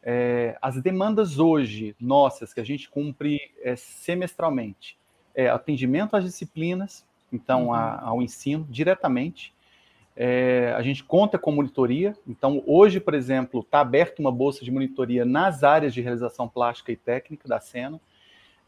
É, 0.00 0.56
as 0.62 0.80
demandas 0.80 1.40
hoje 1.40 1.96
nossas 2.00 2.54
que 2.54 2.60
a 2.60 2.64
gente 2.64 2.88
cumpre 2.88 3.40
é, 3.62 3.74
semestralmente 3.74 4.96
é 5.34 5.48
atendimento 5.48 6.14
às 6.14 6.24
disciplinas, 6.24 7.04
então 7.32 7.66
uhum. 7.66 7.74
a, 7.74 8.00
ao 8.00 8.22
ensino 8.22 8.64
diretamente, 8.70 9.52
É, 10.14 10.74
a 10.76 10.82
gente 10.82 11.02
conta 11.02 11.38
com 11.38 11.52
monitoria. 11.52 12.14
Então, 12.26 12.62
hoje, 12.66 13.00
por 13.00 13.14
exemplo, 13.14 13.60
está 13.60 13.80
aberta 13.80 14.20
uma 14.20 14.30
bolsa 14.30 14.64
de 14.64 14.70
monitoria 14.70 15.24
nas 15.24 15.64
áreas 15.64 15.94
de 15.94 16.00
realização 16.00 16.48
plástica 16.48 16.92
e 16.92 16.96
técnica 16.96 17.48
da 17.48 17.60
cena. 17.60 18.00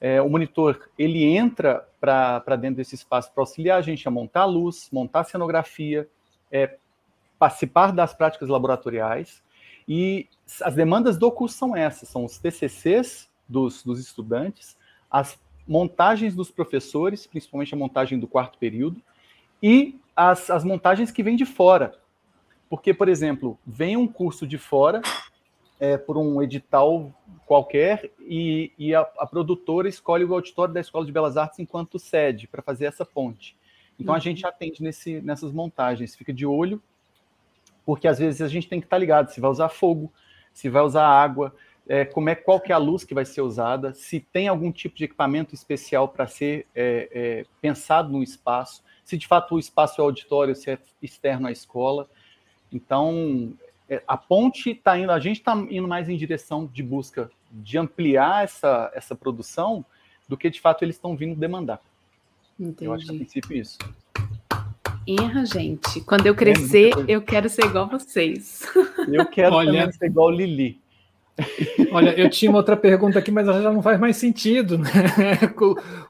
É, 0.00 0.20
o 0.20 0.28
monitor 0.28 0.88
ele 0.98 1.24
entra 1.24 1.86
para 2.00 2.56
dentro 2.56 2.76
desse 2.76 2.94
espaço 2.94 3.32
para 3.32 3.42
auxiliar 3.42 3.78
a 3.78 3.82
gente 3.82 4.06
a 4.06 4.10
montar 4.10 4.42
a 4.42 4.46
luz, 4.46 4.88
montar 4.92 5.20
a 5.20 5.24
cenografia, 5.24 6.08
é, 6.50 6.76
participar 7.38 7.92
das 7.92 8.14
práticas 8.14 8.48
laboratoriais. 8.48 9.42
E 9.86 10.28
as 10.62 10.74
demandas 10.74 11.16
do 11.16 11.30
curso 11.30 11.56
são 11.56 11.76
essas: 11.76 12.08
são 12.08 12.24
os 12.24 12.38
TCCs 12.38 13.30
dos, 13.48 13.82
dos 13.82 14.00
estudantes, 14.00 14.76
as 15.10 15.38
montagens 15.66 16.34
dos 16.34 16.50
professores, 16.50 17.26
principalmente 17.26 17.74
a 17.74 17.76
montagem 17.76 18.18
do 18.18 18.26
quarto 18.26 18.58
período, 18.58 19.00
e 19.62 19.98
as, 20.16 20.50
as 20.50 20.64
montagens 20.64 21.10
que 21.10 21.22
vêm 21.22 21.36
de 21.36 21.44
fora. 21.44 21.98
Porque, 22.68 22.94
por 22.94 23.08
exemplo, 23.08 23.58
vem 23.66 23.96
um 23.96 24.06
curso 24.06 24.46
de 24.46 24.58
fora 24.58 25.02
é, 25.78 25.96
por 25.96 26.16
um 26.16 26.42
edital 26.42 27.12
qualquer 27.46 28.10
e, 28.20 28.72
e 28.78 28.94
a, 28.94 29.00
a, 29.18 29.26
produtora 29.26 29.88
escolhe 29.88 30.24
o 30.24 30.34
auditório 30.34 30.72
da 30.72 30.80
Escola 30.80 31.04
de 31.04 31.12
Belas 31.12 31.36
Artes 31.36 31.58
enquanto 31.58 31.98
sede 31.98 32.46
para 32.46 32.62
fazer 32.62 32.86
essa 32.86 33.04
ponte. 33.04 33.56
Então 33.98 34.12
uhum. 34.12 34.16
a 34.16 34.20
gente 34.20 34.46
atende 34.46 34.82
nesse, 34.82 35.20
nessas 35.20 35.52
montagens, 35.52 36.16
fica 36.16 36.32
de 36.32 36.46
olho, 36.46 36.82
porque 37.84 38.08
às 38.08 38.18
vezes 38.18 38.40
a 38.40 38.48
gente 38.48 38.68
tem 38.68 38.80
que 38.80 38.86
estar 38.86 38.96
tá 38.96 39.00
ligado 39.00 39.30
se 39.30 39.40
vai 39.40 39.50
usar 39.50 39.68
fogo, 39.68 40.12
se 40.52 40.68
vai 40.68 40.82
usar 40.82 41.06
água, 41.06 41.54
é, 41.86 42.04
como 42.04 42.30
é 42.30 42.34
qual 42.34 42.58
que 42.60 42.72
é 42.72 42.74
a 42.74 42.78
luz 42.78 43.04
que 43.04 43.14
vai 43.14 43.24
ser 43.24 43.42
usada, 43.42 43.92
se 43.92 44.20
tem 44.20 44.48
algum 44.48 44.72
tipo 44.72 44.96
de 44.96 45.04
equipamento 45.04 45.54
especial 45.54 46.08
para 46.08 46.26
ser 46.26 46.66
é, 46.74 47.08
é, 47.12 47.46
pensado 47.60 48.10
no 48.10 48.22
espaço, 48.22 48.82
se 49.04 49.16
de 49.16 49.26
fato 49.26 49.54
o 49.54 49.58
espaço 49.58 50.00
é 50.00 50.04
auditório, 50.04 50.54
se 50.56 50.70
é 50.70 50.78
externo 51.02 51.46
à 51.46 51.52
escola. 51.52 52.08
Então, 52.72 53.52
é, 53.88 54.02
a 54.08 54.16
ponte 54.16 54.70
está 54.70 54.98
indo, 54.98 55.12
a 55.12 55.20
gente 55.20 55.38
está 55.38 55.54
indo 55.54 55.86
mais 55.86 56.08
em 56.08 56.16
direção 56.16 56.66
de 56.66 56.82
busca 56.82 57.30
de 57.50 57.78
ampliar 57.78 58.44
essa, 58.44 58.90
essa 58.94 59.14
produção 59.14 59.84
do 60.28 60.36
que 60.36 60.50
de 60.50 60.60
fato 60.60 60.82
eles 60.82 60.96
estão 60.96 61.16
vindo 61.16 61.38
demandar. 61.38 61.80
Entendi. 62.58 62.86
Eu 62.86 62.94
acho 62.94 63.06
que 63.06 63.12
a 63.12 63.14
princípio 63.14 63.56
é 63.56 63.60
isso. 63.60 63.78
Erra, 65.06 65.44
gente. 65.44 66.00
Quando 66.00 66.26
eu 66.26 66.34
crescer, 66.34 66.92
é 67.00 67.04
eu 67.08 67.20
quero 67.20 67.48
ser 67.48 67.66
igual 67.66 67.86
vocês. 67.86 68.62
Eu 69.06 69.26
quero 69.26 69.54
Olha... 69.54 69.92
ser 69.92 70.06
igual 70.06 70.30
Lili. 70.30 70.80
Olha, 71.90 72.10
eu 72.10 72.30
tinha 72.30 72.50
uma 72.50 72.58
outra 72.58 72.76
pergunta 72.76 73.18
aqui, 73.18 73.30
mas 73.30 73.48
ela 73.48 73.60
já 73.60 73.72
não 73.72 73.82
faz 73.82 73.98
mais 73.98 74.16
sentido. 74.16 74.78
Né? 74.78 74.88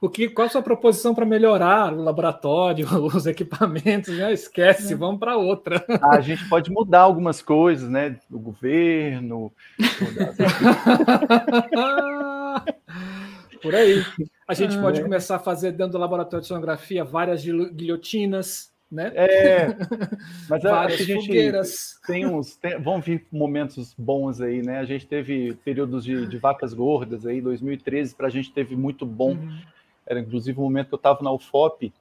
O 0.01 0.09
que, 0.09 0.29
qual 0.29 0.47
a 0.47 0.51
sua 0.51 0.63
proposição 0.63 1.15
para 1.15 1.25
melhorar 1.25 1.93
o 1.93 2.03
laboratório, 2.03 2.87
os 3.07 3.27
equipamentos? 3.27 4.17
Né? 4.17 4.33
Esquece, 4.33 4.93
é. 4.93 4.97
vamos 4.97 5.19
para 5.19 5.37
outra. 5.37 5.85
a 6.03 6.21
gente 6.21 6.47
pode 6.49 6.71
mudar 6.71 7.01
algumas 7.01 7.41
coisas, 7.41 7.89
né? 7.89 8.19
O 8.31 8.39
governo. 8.39 9.53
Por 13.63 13.75
aí. 13.75 14.05
A 14.47 14.53
gente 14.53 14.77
ah, 14.77 14.81
pode 14.81 15.01
é. 15.01 15.03
começar 15.03 15.37
a 15.37 15.39
fazer 15.39 15.73
dentro 15.73 15.93
do 15.93 15.99
laboratório 15.99 16.43
de 16.43 16.49
sonografia 16.49 17.03
várias 17.03 17.43
guilhotinas, 17.43 18.74
né? 18.95 19.13
É, 19.15 19.67
mas 20.49 20.63
Várias 20.63 21.01
a 21.01 21.05
gente 21.05 21.27
fogueiras. 21.27 22.01
tem 22.07 22.25
uns. 22.25 22.57
Tem, 22.57 22.81
vão 22.81 23.01
vir 23.01 23.27
momentos 23.31 23.95
bons 23.99 24.41
aí, 24.41 24.63
né? 24.63 24.79
A 24.79 24.85
gente 24.85 25.07
teve 25.07 25.55
períodos 25.65 26.05
de, 26.05 26.27
de 26.27 26.39
vacas 26.39 26.73
gordas 26.73 27.27
aí, 27.27 27.41
2013, 27.41 28.15
para 28.15 28.29
a 28.29 28.31
gente 28.31 28.53
teve 28.53 28.77
muito 28.77 29.05
bom. 29.05 29.33
Uhum. 29.33 29.59
Era 30.07 30.21
inclusive 30.21 30.59
o 30.59 30.63
momento 30.63 30.89
que 30.89 30.95
eu 30.95 30.99
estava 30.99 31.23
na 31.23 31.33
UFOP 31.33 31.93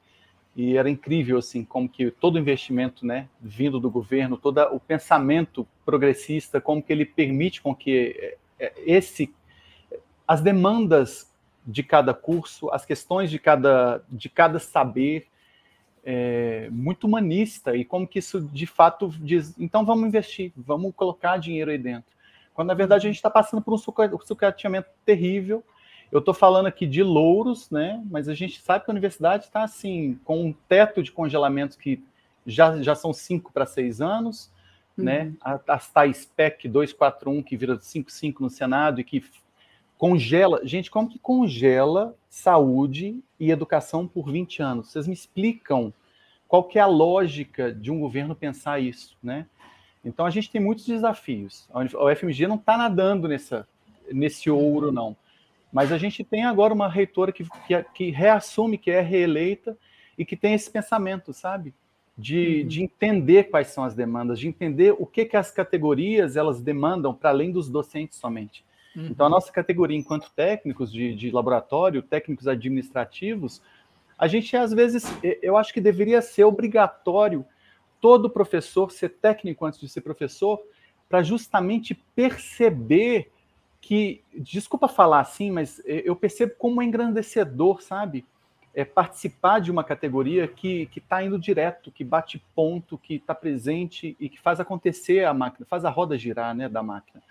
e 0.55 0.77
era 0.77 0.89
incrível 0.89 1.39
assim 1.39 1.63
como 1.65 1.89
que 1.89 2.11
todo 2.11 2.37
investimento, 2.37 3.05
né, 3.05 3.27
vindo 3.41 3.79
do 3.79 3.89
governo, 3.89 4.37
todo 4.37 4.61
o 4.71 4.79
pensamento 4.79 5.67
progressista, 5.83 6.61
como 6.61 6.83
que 6.83 6.93
ele 6.93 7.05
permite 7.05 7.61
com 7.61 7.73
que 7.73 8.37
é, 8.59 8.65
é, 8.65 8.73
esse 8.85 9.33
as 10.27 10.41
demandas 10.41 11.31
de 11.65 11.81
cada 11.81 12.13
curso, 12.13 12.69
as 12.71 12.85
questões 12.85 13.31
de 13.31 13.39
cada 13.39 14.03
de 14.09 14.29
cada 14.29 14.59
saber 14.59 15.27
é, 16.03 16.67
muito 16.71 17.07
humanista 17.07 17.75
e 17.75 17.85
como 17.85 18.07
que 18.07 18.19
isso 18.19 18.41
de 18.41 18.65
fato 18.65 19.09
diz, 19.19 19.55
então 19.57 19.85
vamos 19.85 20.07
investir, 20.07 20.51
vamos 20.55 20.93
colocar 20.95 21.37
dinheiro 21.37 21.71
aí 21.71 21.77
dentro. 21.77 22.11
Quando 22.53 22.67
na 22.67 22.73
verdade 22.73 23.07
a 23.07 23.09
gente 23.09 23.17
está 23.17 23.29
passando 23.29 23.61
por 23.61 23.73
um 23.73 23.77
sucateamento 23.77 24.89
terrível. 25.05 25.63
Eu 26.11 26.19
estou 26.19 26.33
falando 26.33 26.67
aqui 26.67 26.85
de 26.85 27.01
louros, 27.01 27.71
né? 27.71 28.03
Mas 28.11 28.29
a 28.29 28.35
gente 28.35 28.61
sabe 28.61 28.85
que 28.85 28.91
a 28.91 28.93
universidade 28.93 29.45
está 29.45 29.63
assim, 29.63 30.19
com 30.23 30.45
um 30.45 30.53
teto 30.67 31.01
de 31.01 31.11
congelamentos 31.11 31.75
que 31.75 32.03
já, 32.45 32.79
já 32.81 32.93
são 32.93 33.11
cinco 33.11 33.51
para 33.51 33.65
seis 33.65 33.99
anos, 33.99 34.51
né? 34.95 35.23
uhum. 35.23 35.29
né? 35.53 35.59
As 35.67 35.89
tais 35.89 36.25
PEC 36.25 36.67
241 36.67 37.41
que 37.41 37.57
vira 37.57 37.79
55 37.79 38.43
no 38.43 38.49
Senado 38.49 39.01
e 39.01 39.03
que 39.03 39.23
congela. 40.03 40.59
Gente, 40.65 40.91
como 40.91 41.07
que 41.07 41.17
congela 41.17 42.13
saúde 42.27 43.23
e 43.39 43.49
educação 43.49 44.05
por 44.05 44.29
20 44.29 44.61
anos? 44.61 44.91
Vocês 44.91 45.07
me 45.07 45.13
explicam 45.13 45.93
qual 46.45 46.65
que 46.65 46.77
é 46.77 46.81
a 46.81 46.87
lógica 46.87 47.73
de 47.73 47.89
um 47.89 48.01
governo 48.01 48.35
pensar 48.35 48.81
isso, 48.81 49.17
né? 49.23 49.45
Então 50.03 50.25
a 50.25 50.29
gente 50.29 50.51
tem 50.51 50.59
muitos 50.59 50.85
desafios. 50.85 51.69
A 51.73 52.03
UFMG 52.03 52.47
não 52.47 52.57
está 52.57 52.75
nadando 52.75 53.29
nessa, 53.29 53.65
nesse 54.11 54.49
ouro, 54.49 54.91
não. 54.91 55.15
Mas 55.71 55.89
a 55.89 55.97
gente 55.97 56.21
tem 56.21 56.43
agora 56.43 56.73
uma 56.73 56.89
reitora 56.89 57.31
que, 57.31 57.47
que, 57.65 57.83
que 57.93 58.11
reassume 58.11 58.77
que 58.77 58.91
é 58.91 58.99
reeleita 58.99 59.77
e 60.17 60.25
que 60.25 60.35
tem 60.35 60.53
esse 60.53 60.69
pensamento, 60.69 61.31
sabe? 61.31 61.73
De, 62.17 62.59
uhum. 62.63 62.67
de 62.67 62.83
entender 62.83 63.45
quais 63.45 63.67
são 63.67 63.85
as 63.85 63.95
demandas, 63.95 64.37
de 64.37 64.49
entender 64.49 64.93
o 64.99 65.05
que, 65.05 65.23
que 65.23 65.37
as 65.37 65.49
categorias 65.49 66.35
elas 66.35 66.59
demandam 66.59 67.13
para 67.13 67.29
além 67.29 67.53
dos 67.53 67.69
docentes 67.69 68.17
somente. 68.17 68.65
Uhum. 68.95 69.07
Então, 69.07 69.25
a 69.25 69.29
nossa 69.29 69.51
categoria, 69.51 69.97
enquanto 69.97 70.31
técnicos 70.35 70.91
de, 70.91 71.15
de 71.15 71.31
laboratório, 71.31 72.01
técnicos 72.01 72.47
administrativos, 72.47 73.61
a 74.17 74.27
gente, 74.27 74.55
às 74.55 74.71
vezes, 74.71 75.05
eu 75.41 75.57
acho 75.57 75.73
que 75.73 75.81
deveria 75.81 76.21
ser 76.21 76.43
obrigatório 76.43 77.45
todo 77.99 78.29
professor 78.29 78.91
ser 78.91 79.09
técnico 79.09 79.65
antes 79.65 79.79
de 79.79 79.87
ser 79.87 80.01
professor, 80.01 80.61
para 81.07 81.23
justamente 81.23 81.95
perceber 82.13 83.31
que, 83.79 84.21
desculpa 84.33 84.87
falar 84.87 85.21
assim, 85.21 85.51
mas 85.51 85.81
eu 85.85 86.15
percebo 86.15 86.53
como 86.57 86.81
é 86.81 86.85
engrandecedor, 86.85 87.81
sabe? 87.81 88.25
É 88.73 88.83
participar 88.83 89.59
de 89.59 89.71
uma 89.71 89.83
categoria 89.83 90.47
que 90.47 90.89
está 90.95 91.23
indo 91.23 91.39
direto, 91.39 91.91
que 91.91 92.03
bate 92.03 92.43
ponto, 92.53 92.97
que 92.97 93.15
está 93.15 93.33
presente 93.33 94.17
e 94.19 94.27
que 94.27 94.39
faz 94.39 94.59
acontecer 94.59 95.25
a 95.25 95.33
máquina, 95.33 95.65
faz 95.69 95.85
a 95.85 95.89
roda 95.89 96.17
girar 96.17 96.53
né, 96.53 96.67
da 96.67 96.83
máquina. 96.83 97.21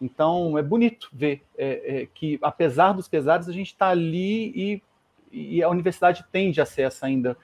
Então, 0.00 0.58
é 0.58 0.62
bonito 0.62 1.08
ver 1.12 1.42
é, 1.56 2.02
é, 2.02 2.08
que, 2.12 2.38
apesar 2.42 2.92
dos 2.92 3.08
pesares, 3.08 3.48
a 3.48 3.52
gente 3.52 3.68
está 3.68 3.88
ali 3.88 4.52
e, 4.54 4.82
e, 5.32 5.62
a 5.62 5.68
universidade 5.68 6.24
tende 6.30 6.60
a 6.60 6.66
ser 6.66 6.82
essa, 6.82 7.06
ainda 7.06 7.36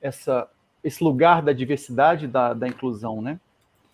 essa, 0.00 0.48
esse 0.82 1.04
lugar 1.04 1.42
da 1.42 1.52
diversidade 1.52 2.26
da, 2.26 2.54
da 2.54 2.66
inclusão, 2.66 3.20
né? 3.20 3.38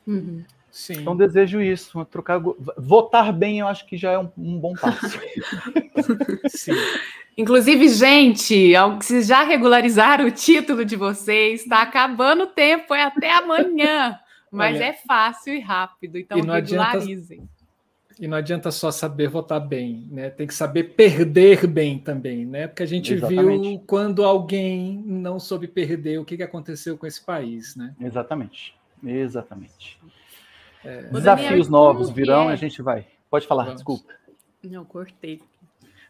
Uhum. 0.07 0.45
Sim. 0.71 0.95
Então, 0.95 1.17
desejo 1.17 1.61
isso. 1.61 2.05
Trocar, 2.05 2.41
votar 2.77 3.33
bem, 3.33 3.61
eu 3.61 3.69
acho 3.69 3.87
que 3.87 3.97
já 3.97 4.13
é 4.13 4.19
um, 4.19 4.29
um 4.37 4.59
bom 4.59 4.75
passo. 4.75 5.21
Sim. 6.49 6.73
Inclusive, 7.37 7.89
gente, 7.89 8.73
vocês 8.97 9.27
já 9.27 9.43
regularizaram 9.43 10.27
o 10.27 10.31
título 10.31 10.85
de 10.85 10.95
vocês, 10.95 11.63
está 11.63 11.83
acabando 11.83 12.45
o 12.45 12.49
tempo, 12.49 12.95
é 12.95 13.05
até 13.05 13.33
amanhã. 13.33 14.19
Mas 14.51 14.77
Olha, 14.77 14.85
é 14.85 14.93
fácil 14.93 15.53
e 15.55 15.61
rápido, 15.61 16.17
então 16.17 16.41
regularizem. 16.41 17.39
Adianta 17.39 17.54
e 18.19 18.29
não 18.29 18.37
adianta 18.37 18.71
só 18.71 18.91
saber 18.91 19.29
votar 19.29 19.61
bem, 19.61 20.07
né? 20.11 20.31
Tem 20.31 20.47
que 20.47 20.55
saber 20.55 20.85
perder 20.95 21.67
bem 21.67 21.99
também, 21.99 22.47
né? 22.47 22.69
Porque 22.69 22.83
a 22.83 22.87
gente 22.87 23.15
Exatamente. 23.15 23.69
viu 23.69 23.83
quando 23.87 24.25
alguém 24.25 25.03
não 25.05 25.41
soube 25.41 25.67
perder, 25.67 26.19
o 26.19 26.25
que, 26.25 26.37
que 26.37 26.43
aconteceu 26.43 26.97
com 26.97 27.07
esse 27.07 27.25
país, 27.25 27.75
né? 27.75 27.95
Exatamente. 28.01 28.75
Exatamente. 29.05 29.99
É... 30.85 31.03
Desafios 31.05 31.69
novos 31.69 32.11
virão, 32.11 32.51
é? 32.51 32.53
a 32.53 32.57
gente 32.57 32.81
vai. 32.83 33.07
Pode 33.29 33.47
falar, 33.47 33.65
Vamos. 33.65 33.79
desculpa. 33.79 34.13
Não, 34.63 34.85
cortei. 34.85 35.43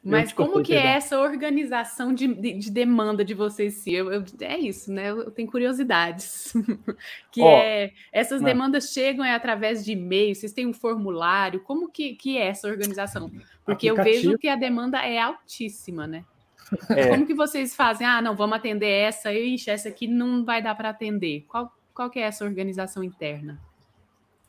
Mas 0.05 0.33
como 0.35 0.63
que 0.63 0.75
é 0.75 0.87
essa 0.87 1.19
organização 1.19 2.13
de, 2.13 2.27
de, 2.27 2.53
de, 2.53 2.71
demanda 2.71 3.25
de 3.25 3.33
vocês? 3.33 3.87
Eu, 3.87 4.13
eu, 4.13 4.25
é 4.41 4.59
isso, 4.59 4.93
né? 4.93 5.11
Eu, 5.11 5.31
tenho 5.31 5.51
curiosidades. 5.51 6.53
que 7.33 7.41
oh, 7.41 7.49
é 7.49 7.93
essas 8.13 8.43
não. 8.43 8.49
demandas 8.49 8.93
chegam 8.93 9.25
é 9.25 9.35
através 9.35 9.83
de 9.83 9.93
e-mail, 9.93 10.35
vocês 10.35 10.53
têm 10.53 10.67
um 10.67 10.75
formulário, 10.75 11.61
como 11.61 11.91
que, 11.91 12.15
que 12.15 12.37
é 12.37 12.49
essa 12.49 12.69
organização? 12.69 13.31
Porque 13.65 13.89
Aplicativo. 13.89 14.17
eu 14.17 14.23
vejo 14.23 14.39
que 14.39 14.49
a 14.49 14.57
demanda 14.57 14.99
é 14.99 15.19
altíssima, 15.19 16.07
né? 16.07 16.25
É. 16.91 17.09
Como 17.09 17.27
que 17.27 17.35
vocês 17.35 17.77
fazem? 17.77 18.07
Ah, 18.07 18.23
não, 18.23 18.35
vamos 18.35 18.57
atender 18.57 18.89
essa, 18.89 19.33
ixi, 19.33 19.71
essa 19.71 19.89
aqui 19.91 20.09
não 20.09 20.45
vai 20.45 20.63
dar 20.63 20.75
para 20.75 20.89
atender. 20.89 21.45
Qual, 21.47 21.71
qual 21.93 22.11
que 22.11 22.19
é 22.19 22.23
essa 22.23 22.45
organização 22.45 23.05
interna? 23.05 23.61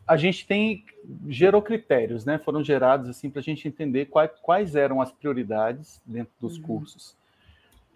A 0.07 0.17
gente 0.17 0.45
tem 0.45 0.83
gerou 1.27 1.61
critérios, 1.61 2.25
né? 2.25 2.37
Foram 2.37 2.63
gerados 2.63 3.09
assim 3.09 3.29
para 3.29 3.39
a 3.39 3.43
gente 3.43 3.67
entender 3.67 4.05
quais, 4.05 4.31
quais 4.41 4.75
eram 4.75 5.01
as 5.01 5.11
prioridades 5.11 6.01
dentro 6.05 6.33
dos 6.39 6.57
uhum. 6.57 6.63
cursos, 6.63 7.15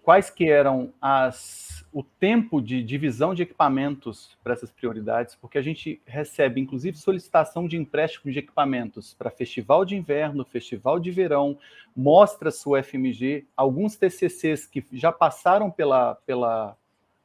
quais 0.04 0.30
que 0.30 0.50
eram 0.50 0.94
as, 1.02 1.86
o 1.92 2.04
tempo 2.04 2.62
de 2.62 2.84
divisão 2.84 3.34
de 3.34 3.44
equipamentos 3.44 4.38
para 4.44 4.54
essas 4.54 4.72
prioridades, 4.72 5.36
porque 5.36 5.58
a 5.58 5.62
gente 5.62 6.02
recebe, 6.06 6.62
inclusive, 6.62 6.98
solicitação 6.98 7.68
de 7.68 7.78
empréstimo 7.78 8.32
de 8.32 8.40
equipamentos 8.40 9.14
para 9.14 9.30
festival 9.30 9.86
de 9.86 9.96
inverno, 9.96 10.46
festival 10.46 11.00
de 11.00 11.12
verão, 11.12 11.58
mostra 11.96 12.52
sua 12.52 12.84
FMG, 12.84 13.46
alguns 13.56 13.96
TCCs 13.96 14.66
que 14.66 14.86
já 14.94 15.12
passaram 15.12 15.70
pela, 15.70 16.16
pela 16.26 16.78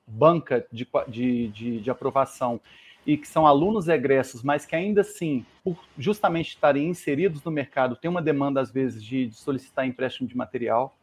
banca 0.06 0.66
de, 0.72 0.86
de, 1.08 1.48
de, 1.48 1.80
de 1.80 1.90
aprovação 1.90 2.60
e 3.06 3.16
que 3.16 3.28
são 3.28 3.46
alunos 3.46 3.88
egressos, 3.88 4.42
mas 4.42 4.64
que 4.64 4.74
ainda 4.74 5.02
assim, 5.02 5.44
por 5.62 5.78
justamente 5.98 6.48
estarem 6.48 6.88
inseridos 6.88 7.42
no 7.42 7.50
mercado, 7.50 7.96
tem 7.96 8.10
uma 8.10 8.22
demanda, 8.22 8.60
às 8.60 8.70
vezes, 8.70 9.02
de, 9.02 9.26
de 9.26 9.34
solicitar 9.34 9.86
empréstimo 9.86 10.28
de 10.28 10.36
material. 10.36 10.96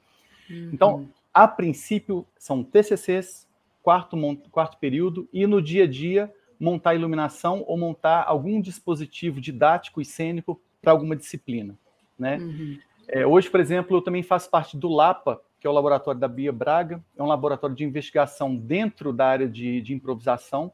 Uhum. 0.49 0.69
Então, 0.73 1.09
a 1.33 1.47
princípio, 1.47 2.25
são 2.37 2.63
TCCs, 2.63 3.47
quarto, 3.83 4.17
quarto 4.49 4.77
período, 4.77 5.29
e 5.31 5.45
no 5.45 5.61
dia 5.61 5.83
a 5.83 5.87
dia, 5.87 6.31
montar 6.59 6.95
iluminação 6.95 7.63
ou 7.67 7.77
montar 7.77 8.23
algum 8.27 8.59
dispositivo 8.61 9.39
didático 9.39 10.01
e 10.01 10.05
cênico 10.05 10.61
para 10.81 10.91
alguma 10.91 11.15
disciplina. 11.15 11.77
Né? 12.17 12.37
Uhum. 12.37 12.79
É, 13.07 13.25
hoje, 13.25 13.49
por 13.49 13.59
exemplo, 13.59 13.97
eu 13.97 14.01
também 14.01 14.23
faço 14.23 14.49
parte 14.49 14.77
do 14.77 14.89
LAPA, 14.89 15.41
que 15.59 15.67
é 15.67 15.69
o 15.69 15.73
laboratório 15.73 16.19
da 16.19 16.27
Bia 16.27 16.51
Braga, 16.51 17.03
é 17.15 17.21
um 17.21 17.27
laboratório 17.27 17.75
de 17.75 17.83
investigação 17.83 18.55
dentro 18.55 19.13
da 19.13 19.27
área 19.27 19.47
de, 19.47 19.81
de 19.81 19.93
improvisação, 19.93 20.71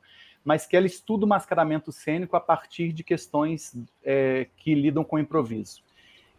mas 0.48 0.66
que 0.66 0.78
ela 0.78 0.86
estuda 0.86 1.26
o 1.26 1.28
mascaramento 1.28 1.92
cênico 1.92 2.38
a 2.38 2.40
partir 2.40 2.94
de 2.94 3.04
questões 3.04 3.76
é, 4.02 4.48
que 4.56 4.74
lidam 4.74 5.04
com 5.04 5.20
improviso. 5.20 5.84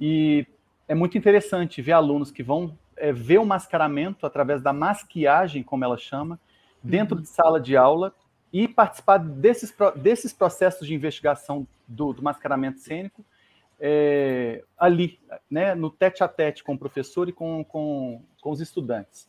E 0.00 0.46
é 0.88 0.94
muito 0.94 1.18
interessante 1.18 1.82
ver 1.82 1.92
alunos 1.92 2.30
que 2.30 2.42
vão 2.42 2.74
é, 2.96 3.12
ver 3.12 3.36
o 3.36 3.44
mascaramento 3.44 4.24
através 4.24 4.62
da 4.62 4.72
masquiagem, 4.72 5.62
como 5.62 5.84
ela 5.84 5.98
chama, 5.98 6.40
dentro 6.82 7.16
uhum. 7.16 7.20
de 7.20 7.28
sala 7.28 7.60
de 7.60 7.76
aula 7.76 8.14
e 8.50 8.66
participar 8.66 9.18
desses, 9.18 9.76
desses 9.96 10.32
processos 10.32 10.86
de 10.86 10.94
investigação 10.94 11.68
do, 11.86 12.14
do 12.14 12.22
mascaramento 12.22 12.80
cênico 12.80 13.22
é, 13.78 14.64
ali, 14.78 15.20
né, 15.50 15.74
no 15.74 15.90
tete 15.90 16.24
a 16.24 16.28
tete 16.28 16.64
com 16.64 16.72
o 16.72 16.78
professor 16.78 17.28
e 17.28 17.32
com, 17.32 17.62
com, 17.62 18.22
com 18.40 18.50
os 18.50 18.62
estudantes. 18.62 19.28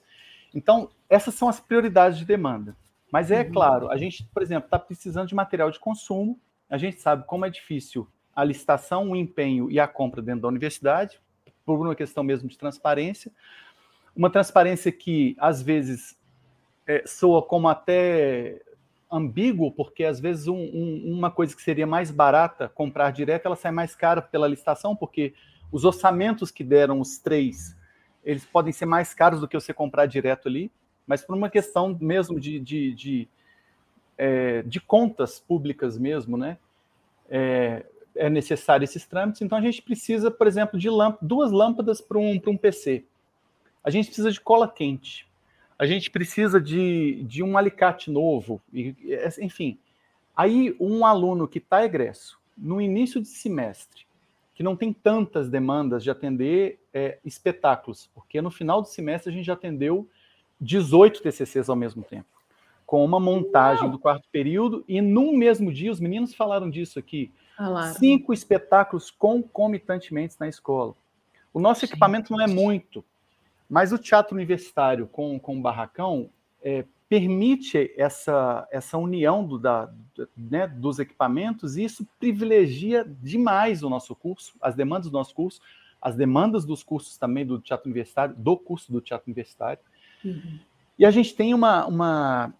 Então, 0.55 0.89
essas 1.09 1.33
são 1.33 1.49
as 1.49 1.59
prioridades 1.59 2.17
de 2.17 2.23
demanda. 2.23 2.77
Mas 3.11 3.31
é 3.31 3.41
uhum. 3.41 3.51
claro, 3.51 3.91
a 3.91 3.97
gente, 3.97 4.23
por 4.33 4.41
exemplo, 4.41 4.65
está 4.65 4.77
precisando 4.77 5.27
de 5.27 5.35
material 5.35 5.71
de 5.71 5.79
consumo, 5.79 6.39
a 6.69 6.77
gente 6.77 7.01
sabe 7.01 7.25
como 7.25 7.45
é 7.45 7.49
difícil 7.49 8.07
a 8.35 8.43
licitação, 8.43 9.09
o 9.09 9.15
empenho 9.15 9.69
e 9.69 9.79
a 9.79 9.87
compra 9.87 10.21
dentro 10.21 10.41
da 10.41 10.47
universidade, 10.47 11.19
por 11.65 11.79
uma 11.79 11.95
questão 11.95 12.23
mesmo 12.23 12.47
de 12.47 12.57
transparência. 12.57 13.31
Uma 14.15 14.29
transparência 14.29 14.91
que, 14.91 15.35
às 15.39 15.61
vezes, 15.61 16.17
é, 16.87 17.03
soa 17.05 17.41
como 17.41 17.67
até 17.67 18.61
ambíguo, 19.11 19.71
porque 19.71 20.03
às 20.03 20.19
vezes 20.19 20.47
um, 20.47 20.55
um, 20.55 21.13
uma 21.17 21.31
coisa 21.31 21.55
que 21.55 21.61
seria 21.61 21.87
mais 21.87 22.11
barata 22.11 22.69
comprar 22.69 23.11
direto, 23.11 23.47
ela 23.47 23.55
sai 23.55 23.71
mais 23.71 23.95
cara 23.95 24.21
pela 24.21 24.47
licitação, 24.47 24.95
porque 24.95 25.33
os 25.71 25.83
orçamentos 25.83 26.51
que 26.51 26.63
deram 26.63 26.99
os 26.99 27.17
três, 27.17 27.75
eles 28.23 28.45
podem 28.45 28.71
ser 28.71 28.85
mais 28.85 29.13
caros 29.13 29.39
do 29.39 29.47
que 29.47 29.59
você 29.59 29.73
comprar 29.73 30.05
direto 30.05 30.47
ali, 30.47 30.71
mas 31.09 31.21
por 31.21 31.35
uma 31.35 31.49
questão 31.49 31.97
mesmo 31.99 32.39
de, 32.39 32.59
de, 32.59 32.93
de, 32.93 33.27
é, 34.17 34.61
de 34.61 34.79
contas 34.79 35.39
públicas 35.39 35.97
mesmo, 35.97 36.37
né? 36.37 36.57
É, 37.29 37.85
é, 38.15 38.29
necessário 38.29 38.83
esses 38.83 39.05
trâmites, 39.05 39.41
então 39.41 39.57
a 39.57 39.61
gente 39.61 39.81
precisa, 39.81 40.31
por 40.31 40.47
exemplo, 40.47 40.79
de 40.79 40.87
duas 41.21 41.51
lâmpadas 41.51 41.99
para 41.99 42.17
um, 42.17 42.39
um 42.47 42.57
PC. 42.57 43.03
A 43.83 43.89
gente 43.89 44.05
precisa 44.05 44.31
de 44.31 44.39
cola 44.39 44.67
quente 44.67 45.29
a 45.79 45.85
gente 45.85 46.11
precisa 46.11 46.59
de, 46.59 47.23
de 47.23 47.41
um 47.41 47.57
alicate 47.57 48.11
novo, 48.11 48.61
e, 48.73 48.93
enfim. 49.39 49.79
Aí, 50.35 50.75
um 50.77 51.05
aluno 51.05 51.47
que 51.47 51.57
está 51.57 51.85
egresso, 51.85 52.37
no 52.57 52.81
início 52.81 53.21
de 53.21 53.29
semestre, 53.29 54.05
que 54.53 54.61
não 54.61 54.75
tem 54.75 54.91
tantas 54.91 55.49
demandas 55.49 56.03
de 56.03 56.11
atender 56.11 56.81
é, 56.93 57.17
espetáculos, 57.23 58.09
porque 58.13 58.41
no 58.41 58.51
final 58.51 58.81
do 58.81 58.89
semestre 58.89 59.31
a 59.31 59.33
gente 59.33 59.45
já 59.45 59.53
atendeu 59.53 60.05
18 60.59 61.21
TCCs 61.21 61.69
ao 61.69 61.75
mesmo 61.75 62.03
tempo, 62.03 62.27
com 62.85 63.03
uma 63.03 63.19
montagem 63.19 63.89
do 63.89 63.99
quarto 63.99 64.27
período, 64.31 64.83
e 64.87 65.01
num 65.01 65.35
mesmo 65.35 65.71
dia, 65.71 65.91
os 65.91 65.99
meninos 65.99 66.33
falaram 66.33 66.69
disso 66.69 66.99
aqui, 66.99 67.31
cinco 67.97 68.33
espetáculos 68.33 69.11
concomitantemente 69.11 70.35
na 70.39 70.47
escola. 70.47 70.93
O 71.53 71.59
nosso 71.59 71.85
equipamento 71.85 72.31
não 72.31 72.41
é 72.41 72.47
muito, 72.47 73.03
mas 73.69 73.91
o 73.91 73.97
teatro 73.97 74.35
universitário 74.35 75.07
com, 75.07 75.39
com 75.39 75.57
o 75.57 75.61
barracão 75.61 76.29
é, 76.61 76.85
permite 77.07 77.91
essa, 77.97 78.67
essa 78.71 78.97
união 78.97 79.43
do, 79.45 79.57
da, 79.57 79.91
né, 80.37 80.67
dos 80.67 80.99
equipamentos 80.99 81.75
e 81.75 81.83
isso 81.83 82.07
privilegia 82.19 83.03
demais 83.21 83.81
o 83.81 83.89
nosso 83.89 84.15
curso, 84.15 84.53
as 84.61 84.75
demandas 84.75 85.09
do 85.09 85.17
nosso 85.17 85.33
curso, 85.33 85.59
as 85.99 86.15
demandas 86.15 86.65
dos 86.65 86.83
cursos 86.83 87.17
também 87.17 87.45
do 87.45 87.59
teatro 87.59 87.87
universitário, 87.87 88.35
do 88.35 88.55
curso 88.55 88.91
do 88.91 89.01
teatro 89.01 89.25
universitário. 89.27 89.79
Uhum. 90.23 90.59
E 90.97 91.05
a 91.05 91.11
gente 91.11 91.33
tem 91.33 91.53
uma, 91.53 91.85
uma, 91.85 92.53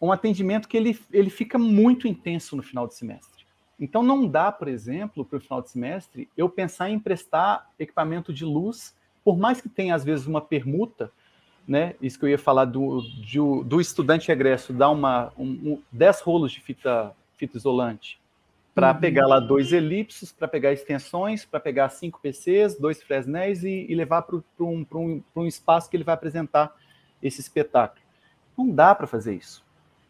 um 0.00 0.12
atendimento 0.12 0.68
que 0.68 0.76
ele, 0.76 0.98
ele 1.12 1.30
fica 1.30 1.58
muito 1.58 2.06
intenso 2.06 2.56
no 2.56 2.62
final 2.62 2.86
do 2.86 2.92
semestre. 2.92 3.46
Então 3.78 4.02
não 4.02 4.26
dá, 4.26 4.50
por 4.50 4.68
exemplo, 4.68 5.24
para 5.24 5.36
o 5.36 5.40
final 5.40 5.60
de 5.60 5.70
semestre, 5.70 6.28
eu 6.36 6.48
pensar 6.48 6.90
em 6.90 6.94
emprestar 6.94 7.70
equipamento 7.78 8.32
de 8.32 8.44
luz 8.44 8.94
por 9.26 9.36
mais 9.36 9.60
que 9.60 9.68
tenha 9.68 9.92
às 9.92 10.04
vezes 10.04 10.24
uma 10.24 10.40
permuta, 10.40 11.10
né? 11.66 11.96
Isso 12.00 12.16
que 12.16 12.24
eu 12.24 12.28
ia 12.28 12.38
falar 12.38 12.64
do, 12.64 13.00
de, 13.00 13.38
do 13.64 13.80
estudante 13.80 14.30
egresso 14.30 14.72
dar 14.72 14.90
uma 14.90 15.32
um, 15.36 15.50
um, 15.72 15.82
10 15.90 16.20
rolos 16.20 16.52
de 16.52 16.60
fita, 16.60 17.12
fita 17.36 17.56
isolante 17.56 18.20
para 18.72 18.92
uhum. 18.92 19.00
pegar 19.00 19.26
lá 19.26 19.40
dois 19.40 19.72
elipsos, 19.72 20.30
para 20.30 20.46
pegar 20.46 20.72
extensões, 20.72 21.44
para 21.44 21.58
pegar 21.58 21.88
cinco 21.88 22.20
PCs, 22.22 22.78
dois 22.78 23.02
Fresnéis 23.02 23.64
e, 23.64 23.86
e 23.88 23.94
levar 23.96 24.22
para 24.22 24.36
um, 24.60 24.86
um, 24.94 25.22
um 25.34 25.46
espaço 25.46 25.90
que 25.90 25.96
ele 25.96 26.04
vai 26.04 26.14
apresentar 26.14 26.72
esse 27.22 27.40
espetáculo. 27.40 28.02
Não 28.56 28.70
dá 28.70 28.94
para 28.94 29.06
fazer 29.06 29.34
isso. 29.34 29.64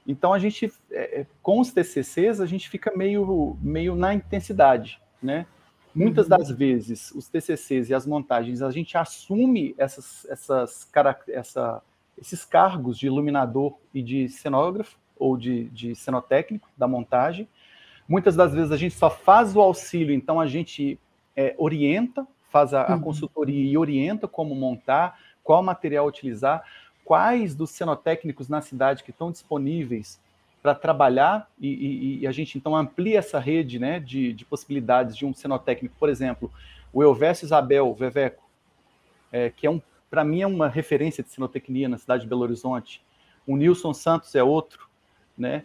Então 0.06 0.32
a 0.32 0.38
gente, 0.38 0.72
é, 0.90 1.20
é 1.20 1.26
com 1.42 1.60
os 1.60 1.72
TCCs, 1.72 2.40
a 2.40 2.46
gente 2.46 2.68
fica 2.68 2.96
meio, 2.96 3.56
meio 3.60 3.96
na 3.96 4.14
intensidade, 4.14 5.00
né? 5.22 5.46
Muitas 5.94 6.28
das 6.28 6.50
vezes, 6.50 7.10
os 7.12 7.26
TCCs 7.26 7.88
e 7.88 7.94
as 7.94 8.06
montagens, 8.06 8.60
a 8.60 8.70
gente 8.70 8.98
assume 8.98 9.74
essas, 9.78 10.26
essas, 10.28 10.90
essa, 11.26 11.82
esses 12.18 12.44
cargos 12.44 12.98
de 12.98 13.06
iluminador 13.06 13.78
e 13.94 14.02
de 14.02 14.28
cenógrafo, 14.28 14.98
ou 15.18 15.36
de, 15.36 15.64
de 15.70 15.94
cenotécnico 15.94 16.68
da 16.76 16.86
montagem. 16.86 17.48
Muitas 18.06 18.36
das 18.36 18.52
vezes 18.52 18.70
a 18.70 18.76
gente 18.76 18.94
só 18.94 19.10
faz 19.10 19.56
o 19.56 19.60
auxílio, 19.60 20.14
então 20.14 20.38
a 20.38 20.46
gente 20.46 21.00
é, 21.34 21.54
orienta, 21.58 22.26
faz 22.50 22.72
a, 22.72 22.84
a 22.84 22.94
uhum. 22.94 23.00
consultoria 23.00 23.72
e 23.72 23.76
orienta 23.76 24.28
como 24.28 24.54
montar, 24.54 25.18
qual 25.42 25.62
material 25.62 26.06
utilizar, 26.06 26.62
quais 27.06 27.54
dos 27.54 27.70
cenotécnicos 27.70 28.48
na 28.48 28.60
cidade 28.60 29.04
que 29.04 29.12
estão 29.12 29.30
disponíveis 29.30 30.20
para 30.60 30.74
trabalhar 30.74 31.48
e, 31.60 31.68
e, 31.68 32.18
e, 32.20 32.26
a 32.26 32.32
gente 32.32 32.58
então 32.58 32.74
amplia 32.74 33.20
essa 33.20 33.38
rede 33.38 33.78
né, 33.78 34.00
de, 34.00 34.32
de 34.32 34.44
possibilidades 34.44 35.16
de 35.16 35.24
um 35.24 35.32
cenotécnico, 35.32 35.94
por 36.00 36.08
exemplo, 36.08 36.52
o 36.92 37.04
Elvésio 37.04 37.44
Isabel 37.44 37.94
Veveco, 37.94 38.42
é, 39.30 39.50
que 39.50 39.68
é 39.68 39.70
um, 39.70 39.80
para 40.10 40.24
mim 40.24 40.42
é 40.42 40.46
uma 40.48 40.68
referência 40.68 41.22
de 41.22 41.30
cenotecnia 41.30 41.88
na 41.88 41.96
cidade 41.96 42.24
de 42.24 42.28
Belo 42.28 42.42
Horizonte. 42.42 43.00
O 43.46 43.56
Nilson 43.56 43.94
Santos 43.94 44.34
é 44.34 44.42
outro, 44.42 44.88
né? 45.38 45.62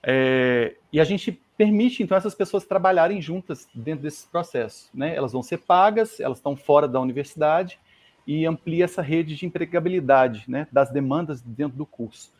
É, 0.00 0.76
e 0.92 1.00
a 1.00 1.04
gente 1.04 1.32
permite 1.56 2.04
então 2.04 2.16
essas 2.16 2.34
pessoas 2.34 2.64
trabalharem 2.64 3.20
juntas 3.20 3.66
dentro 3.74 4.02
desses 4.02 4.24
processos, 4.26 4.88
né? 4.94 5.16
Elas 5.16 5.32
vão 5.32 5.42
ser 5.42 5.58
pagas, 5.58 6.20
elas 6.20 6.38
estão 6.38 6.54
fora 6.54 6.86
da 6.86 7.00
universidade 7.00 7.80
e 8.26 8.46
amplia 8.46 8.84
essa 8.84 9.02
rede 9.02 9.36
de 9.36 9.46
empregabilidade, 9.46 10.44
né, 10.48 10.66
das 10.72 10.90
demandas 10.90 11.40
dentro 11.40 11.76
do 11.76 11.86
curso 11.86 12.32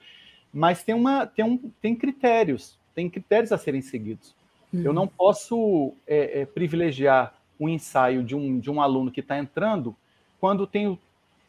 mas 0.55 0.85
tem, 0.85 0.95
uma, 0.95 1.27
tem, 1.27 1.45
um, 1.45 1.59
tem 1.83 1.97
critérios, 1.97 2.79
tem 2.95 3.11
critérios 3.11 3.51
a 3.51 3.59
serem 3.59 3.83
seguidos. 3.83 4.33
Uhum. 4.73 4.83
Eu 4.83 4.93
não 4.93 5.09
posso 5.09 5.93
é, 6.07 6.43
é, 6.43 6.47
privilegiar 6.47 7.35
um 7.59 7.69
ensaio 7.69 8.23
de 8.23 8.37
um, 8.37 8.61
de 8.61 8.71
um 8.71 8.81
aluno 8.81 9.11
que 9.11 9.19
está 9.19 9.37
entrando 9.37 9.97
quando 10.41 10.65
tenho 10.65 10.97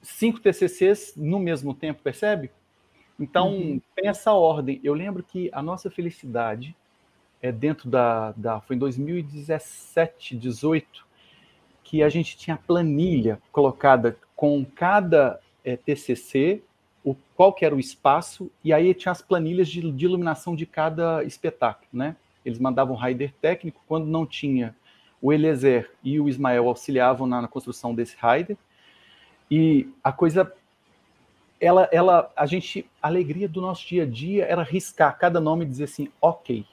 cinco 0.01 0.39
TCCs 0.39 1.13
no 1.15 1.39
mesmo 1.39 1.73
tempo, 1.73 2.01
percebe? 2.01 2.49
Então, 3.19 3.53
uhum. 3.53 3.81
tem 3.95 4.09
essa 4.09 4.33
ordem. 4.33 4.81
Eu 4.83 4.95
lembro 4.95 5.21
que 5.21 5.51
a 5.53 5.61
nossa 5.61 5.91
felicidade 5.91 6.75
é 7.43 7.51
dentro 7.51 7.87
da, 7.87 8.31
da 8.31 8.59
foi 8.59 8.75
em 8.75 8.79
2017, 8.79 10.35
18, 10.35 11.05
que 11.83 12.01
a 12.01 12.09
gente 12.09 12.35
tinha 12.35 12.57
planilha 12.57 13.39
colocada 13.51 14.17
com 14.35 14.65
cada 14.65 15.39
é, 15.63 15.77
TCC 15.77 16.61
o, 17.05 17.15
qual 17.35 17.53
que 17.53 17.63
era 17.63 17.75
o 17.75 17.79
espaço, 17.79 18.49
e 18.63 18.73
aí 18.73 18.91
tinha 18.95 19.11
as 19.11 19.21
planilhas 19.21 19.69
de, 19.69 19.91
de 19.91 20.05
iluminação 20.05 20.55
de 20.55 20.65
cada 20.65 21.23
espetáculo, 21.23 21.87
né? 21.93 22.15
Eles 22.43 22.57
mandavam 22.57 22.95
rider 22.95 23.31
técnico, 23.39 23.79
quando 23.87 24.07
não 24.07 24.25
tinha, 24.25 24.75
o 25.21 25.31
Eliezer 25.31 25.91
e 26.03 26.19
o 26.19 26.27
Ismael 26.27 26.67
auxiliavam 26.67 27.27
na, 27.27 27.43
na 27.43 27.47
construção 27.47 27.93
desse 27.93 28.17
rider, 28.19 28.57
e 29.49 29.87
a 30.03 30.11
coisa 30.11 30.51
ela, 31.61 31.87
ela, 31.91 32.31
a 32.35 32.45
gente, 32.45 32.89
a 33.01 33.07
alegria 33.07 33.47
do 33.47 33.61
nosso 33.61 33.87
dia 33.87 34.03
a 34.03 34.05
dia 34.05 34.45
era 34.45 34.63
riscar 34.63 35.17
cada 35.17 35.39
nome 35.39 35.63
e 35.63 35.67
dizer 35.67 35.85
assim, 35.85 36.09
ok, 36.19 36.65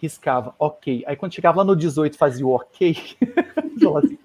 riscava, 0.00 0.54
ok. 0.58 1.04
Aí 1.06 1.16
quando 1.16 1.34
chegava 1.34 1.58
lá 1.58 1.64
no 1.64 1.76
18 1.76 2.16
fazia 2.16 2.46
o 2.46 2.54
ok, 2.54 2.96
assim! 3.98 4.18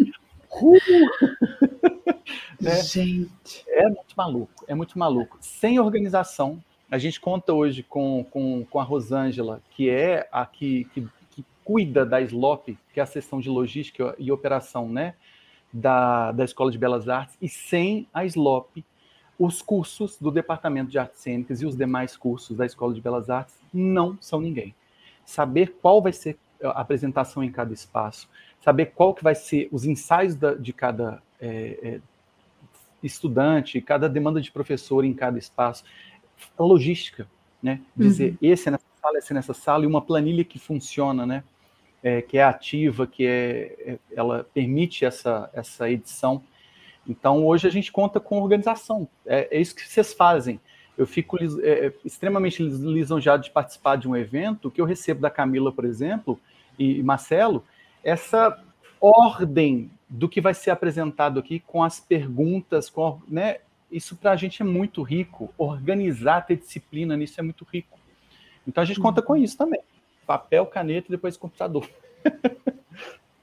Né? 2.61 2.81
Gente, 2.83 3.63
é 3.67 3.85
muito 3.85 4.15
maluco, 4.15 4.65
é 4.67 4.75
muito 4.75 4.97
maluco. 4.97 5.37
Sem 5.41 5.79
organização, 5.79 6.61
a 6.89 6.97
gente 6.97 7.19
conta 7.19 7.53
hoje 7.53 7.83
com, 7.83 8.25
com, 8.29 8.65
com 8.69 8.79
a 8.79 8.83
Rosângela, 8.83 9.61
que 9.71 9.89
é 9.89 10.27
a 10.31 10.45
que, 10.45 10.85
que, 10.93 11.07
que 11.31 11.45
cuida 11.63 12.05
da 12.05 12.21
SLOP, 12.21 12.77
que 12.93 12.99
é 12.99 13.03
a 13.03 13.05
seção 13.05 13.39
de 13.39 13.49
logística 13.49 14.15
e 14.17 14.31
operação, 14.31 14.87
né? 14.89 15.15
Da, 15.73 16.31
da 16.31 16.45
Escola 16.45 16.71
de 16.71 16.77
Belas 16.77 17.09
Artes, 17.09 17.37
e 17.41 17.49
sem 17.49 18.07
a 18.13 18.23
SLOP, 18.23 18.83
os 19.37 19.61
cursos 19.61 20.17
do 20.17 20.31
Departamento 20.31 20.89
de 20.89 20.97
Artes 20.97 21.19
Cênicas 21.19 21.61
e 21.61 21.65
os 21.65 21.75
demais 21.75 22.15
cursos 22.15 22.55
da 22.55 22.65
Escola 22.65 22.93
de 22.93 23.01
Belas 23.01 23.29
Artes 23.29 23.55
não 23.73 24.17
são 24.21 24.39
ninguém. 24.39 24.73
Saber 25.25 25.75
qual 25.81 26.01
vai 26.01 26.13
ser 26.13 26.37
a 26.63 26.79
apresentação 26.81 27.43
em 27.43 27.51
cada 27.51 27.73
espaço, 27.73 28.29
saber 28.61 28.87
qual 28.95 29.13
que 29.13 29.23
vai 29.23 29.35
ser 29.35 29.67
os 29.71 29.85
ensaios 29.85 30.35
da, 30.35 30.53
de 30.53 30.71
cada 30.71 31.21
é, 31.39 31.77
é, 31.83 32.01
estudante, 33.05 33.81
cada 33.81 34.09
demanda 34.09 34.41
de 34.41 34.51
professor 34.51 35.05
em 35.05 35.13
cada 35.13 35.37
espaço, 35.37 35.83
a 36.57 36.63
logística, 36.63 37.27
né? 37.61 37.81
Dizer 37.95 38.31
uhum. 38.31 38.37
esse 38.41 38.67
é 38.67 38.71
nessa 38.71 38.85
sala, 39.01 39.17
esse 39.17 39.31
é 39.31 39.35
nessa 39.35 39.53
sala 39.53 39.83
e 39.83 39.87
uma 39.87 40.01
planilha 40.01 40.43
que 40.43 40.59
funciona, 40.59 41.25
né? 41.25 41.43
É, 42.03 42.21
que 42.21 42.37
é 42.37 42.43
ativa, 42.43 43.07
que 43.07 43.25
é, 43.25 43.75
é 43.79 43.99
ela 44.15 44.45
permite 44.53 45.05
essa 45.05 45.49
essa 45.53 45.89
edição 45.89 46.43
então, 47.07 47.45
hoje 47.45 47.67
a 47.67 47.71
gente 47.71 47.91
conta 47.91 48.19
com 48.19 48.41
organização. 48.41 49.07
É, 49.25 49.57
é 49.57 49.61
isso 49.61 49.75
que 49.75 49.87
vocês 49.87 50.13
fazem. 50.13 50.59
Eu 50.97 51.05
fico 51.05 51.37
é, 51.61 51.87
é, 51.87 51.93
extremamente 52.03 52.63
lisonjeado 52.63 53.43
de 53.43 53.51
participar 53.51 53.97
de 53.97 54.07
um 54.07 54.15
evento 54.15 54.71
que 54.71 54.81
eu 54.81 54.85
recebo 54.85 55.21
da 55.21 55.29
Camila, 55.29 55.71
por 55.71 55.85
exemplo, 55.85 56.39
e 56.79 57.03
Marcelo, 57.03 57.63
essa 58.03 58.57
ordem 59.05 59.91
do 60.09 60.29
que 60.29 60.41
vai 60.41 60.53
ser 60.53 60.71
apresentado 60.71 61.39
aqui 61.39 61.59
com 61.59 61.83
as 61.83 61.99
perguntas, 61.99 62.89
com, 62.89 63.19
né? 63.27 63.57
Isso 63.91 64.15
para 64.15 64.31
a 64.31 64.35
gente 64.35 64.61
é 64.61 64.65
muito 64.65 65.01
rico. 65.03 65.53
Organizar, 65.57 66.41
ter 66.41 66.57
disciplina 66.57 67.15
nisso 67.15 67.39
é 67.39 67.43
muito 67.43 67.65
rico. 67.71 67.99
Então 68.67 68.81
a 68.81 68.85
gente 68.85 68.99
conta 68.99 69.21
com 69.21 69.35
isso 69.35 69.57
também. 69.57 69.79
Papel, 70.25 70.65
caneta 70.65 71.07
e 71.07 71.11
depois 71.11 71.37
computador. 71.37 71.87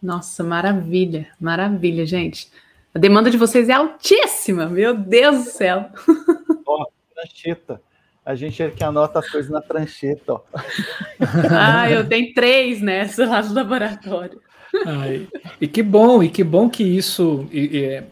Nossa, 0.03 0.43
maravilha, 0.43 1.29
maravilha, 1.41 2.05
gente. 2.05 2.51
A 2.93 2.99
demanda 2.99 3.31
de 3.31 3.37
vocês 3.37 3.69
é 3.69 3.73
altíssima, 3.73 4.67
meu 4.67 4.97
Deus 4.97 5.45
do 5.45 5.51
céu. 5.51 5.91
Ó, 6.67 6.87
prancheta. 7.15 7.81
A 8.25 8.35
gente 8.35 8.63
é 8.63 8.71
que 8.71 8.85
anota 8.85 9.19
as 9.19 9.29
coisas 9.29 9.51
na 9.51 9.61
prancheta, 9.61 10.35
ó. 10.35 10.41
Ah, 11.51 11.91
eu 11.91 12.09
tenho 12.09 12.33
três 12.33 12.81
nessa 12.81 13.27
lá 13.27 13.43
no 13.43 13.53
laboratório. 13.53 14.41
Ai, 14.87 15.29
e 15.61 15.69
que 15.69 15.83
bom, 15.83 16.23
e 16.23 16.29
que 16.29 16.43
bom 16.43 16.69
que 16.69 16.83
isso 16.83 17.47
é, 17.53 18.05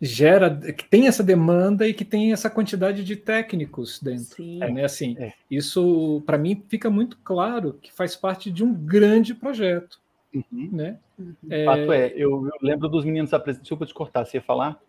gera, 0.00 0.50
que 0.72 0.84
tem 0.84 1.06
essa 1.06 1.22
demanda 1.22 1.86
e 1.86 1.94
que 1.94 2.04
tem 2.04 2.32
essa 2.32 2.50
quantidade 2.50 3.04
de 3.04 3.16
técnicos 3.16 4.00
dentro. 4.00 4.36
Sim. 4.36 4.58
Né? 4.58 4.84
Assim, 4.84 5.16
é. 5.18 5.32
Isso, 5.50 6.22
para 6.26 6.38
mim, 6.38 6.62
fica 6.68 6.90
muito 6.90 7.18
claro 7.24 7.78
que 7.80 7.92
faz 7.92 8.16
parte 8.16 8.50
de 8.50 8.64
um 8.64 8.72
grande 8.72 9.34
projeto. 9.34 10.00
Uhum. 10.34 10.70
Né? 10.72 10.98
Uhum. 11.18 11.34
É... 11.48 11.64
Fato 11.64 11.92
é, 11.92 12.08
eu, 12.14 12.46
eu, 12.46 12.52
lembro 12.60 12.88
dos 12.88 13.04
meninos 13.04 13.32
apresentando. 13.32 13.62
Desculpa 13.62 13.86
te 13.86 13.94
cortar, 13.94 14.24
você 14.24 14.38
ia 14.38 14.42
falar? 14.42 14.80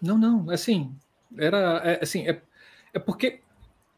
Não, 0.00 0.18
não, 0.18 0.50
assim, 0.50 0.94
era 1.36 1.80
é, 1.84 1.98
assim, 2.02 2.28
é, 2.28 2.40
é 2.92 2.98
porque 2.98 3.40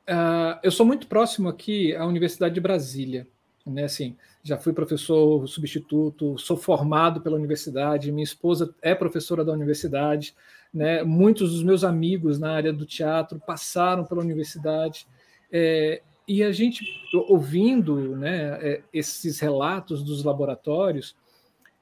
uh, 0.09 0.59
eu 0.62 0.70
sou 0.70 0.87
muito 0.87 1.07
próximo 1.07 1.49
aqui 1.49 1.95
à 1.97 2.07
Universidade 2.07 2.55
de 2.55 2.61
Brasília, 2.61 3.26
né? 3.66 3.84
Assim, 3.84 4.16
já 4.42 4.56
fui 4.56 4.72
professor 4.72 5.46
substituto, 5.48 6.38
sou 6.38 6.56
formado 6.56 7.20
pela 7.20 7.36
universidade, 7.36 8.12
minha 8.12 8.24
esposa 8.24 8.74
é 8.80 8.94
professora 8.94 9.44
da 9.44 9.52
universidade, 9.52 10.34
né? 10.72 11.02
Muitos 11.02 11.52
dos 11.52 11.62
meus 11.62 11.82
amigos 11.82 12.38
na 12.38 12.52
área 12.52 12.72
do 12.72 12.86
teatro 12.86 13.40
passaram 13.44 14.04
pela 14.04 14.20
universidade. 14.20 15.06
É, 15.50 16.02
e 16.28 16.42
a 16.42 16.52
gente, 16.52 16.84
ouvindo 17.28 18.16
né, 18.16 18.58
é, 18.60 18.82
esses 18.92 19.38
relatos 19.38 20.02
dos 20.02 20.24
laboratórios, 20.24 21.16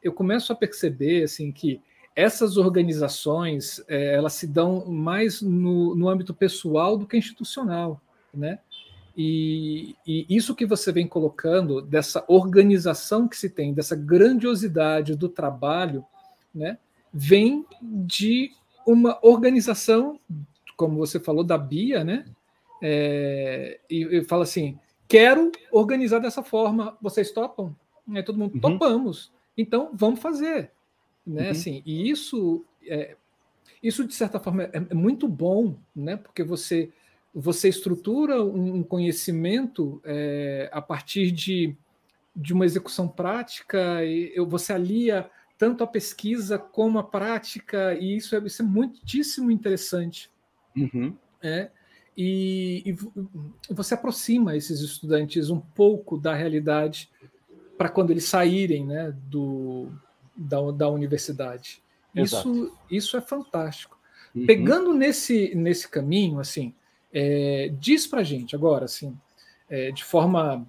eu 0.03 0.12
começo 0.12 0.53
a 0.53 0.57
perceber 0.57 1.24
assim 1.24 1.51
que 1.51 1.80
essas 2.14 2.57
organizações 2.57 3.82
é, 3.89 4.14
elas 4.14 4.35
se 4.35 4.47
dão 4.47 4.87
mais 4.87 5.43
no, 5.43 5.97
no 5.97 6.09
âmbito 6.09 6.32
pessoal 6.32 6.97
do 6.97 7.07
que 7.07 7.16
institucional, 7.16 8.01
né? 8.32 8.59
E, 9.17 9.95
e, 10.07 10.27
isso 10.29 10.55
que 10.55 10.67
você 10.67 10.91
vem 10.91 11.07
colocando 11.07 11.81
dessa 11.81 12.25
organização 12.27 13.29
que 13.29 13.37
se 13.37 13.49
tem, 13.49 13.73
dessa 13.73 13.95
grandiosidade 13.95 15.15
do 15.15 15.29
trabalho, 15.29 16.05
né, 16.55 16.79
vem 17.12 17.65
de 17.81 18.51
uma 18.87 19.19
organização, 19.23 20.19
como 20.77 20.99
você 20.99 21.21
falou 21.21 21.45
da 21.45 21.57
Bia, 21.57 22.03
né, 22.03 22.25
é, 22.83 23.79
e, 23.89 24.19
e 24.19 24.25
fala 24.25 24.43
assim: 24.43 24.79
quero 25.07 25.53
organizar 25.71 26.19
dessa 26.19 26.43
forma, 26.43 26.97
vocês 27.01 27.31
topam? 27.31 27.75
Aí 28.12 28.23
todo 28.23 28.39
mundo, 28.39 28.55
uhum. 28.55 28.61
topamos. 28.61 29.33
Então 29.57 29.91
vamos 29.95 30.21
fazer. 30.21 30.71
Né? 31.27 31.45
Uhum. 31.45 31.51
Assim, 31.51 31.83
e 31.87 32.11
isso, 32.11 32.65
é, 32.87 33.17
isso, 33.83 34.07
de 34.07 34.15
certa 34.15 34.39
forma, 34.39 34.65
é, 34.65 34.71
é, 34.75 34.95
muito 34.95 35.27
bom, 35.29 35.77
né? 35.95 36.17
porque 36.17 36.43
você, 36.43 36.91
você 37.35 37.68
estrutura 37.68 38.43
um 38.43 38.82
conhecimento 38.85 40.01
é, 40.05 40.70
a 40.72 40.80
partir 40.80 41.32
de, 41.32 41.76
de 42.35 42.53
uma 42.53 42.64
execução 42.64 43.09
prática, 43.09 44.05
e 44.05 44.32
você 44.47 44.72
alia 44.72 45.28
tanto 45.59 45.82
a 45.82 45.87
pesquisa 45.87 46.59
como 46.59 46.99
a 46.99 47.03
prática, 47.03 47.95
e 47.95 48.16
isso 48.16 48.37
é, 48.37 48.39
isso 48.39 48.62
é 48.62 48.64
muitíssimo 48.64 49.51
interessante. 49.51 50.30
Uhum. 50.76 51.16
É, 51.43 51.70
e, 52.16 52.82
e 52.87 53.72
você 53.74 53.95
aproxima 53.95 54.57
esses 54.57 54.80
estudantes 54.80 55.51
um 55.51 55.61
pouco 55.61 56.16
da 56.16 56.35
realidade 56.35 57.11
para 57.76 57.89
quando 57.89 58.11
eles 58.12 58.24
saírem 58.24 58.87
né, 58.87 59.12
do, 59.28 59.89
da, 60.37 60.70
da 60.70 60.89
universidade. 60.89 61.82
Isso, 62.14 62.72
isso 62.89 63.16
é 63.16 63.20
fantástico. 63.20 63.99
Uhum. 64.32 64.47
Pegando 64.47 64.95
nesse, 64.95 65.53
nesse 65.57 65.89
caminho, 65.89 66.39
assim, 66.39 66.72
é, 67.15 67.71
diz 67.79 68.07
para 68.07 68.25
gente 68.25 68.57
agora, 68.57 68.87
assim, 68.87 69.17
é, 69.71 69.93
de 69.93 70.03
forma 70.03 70.67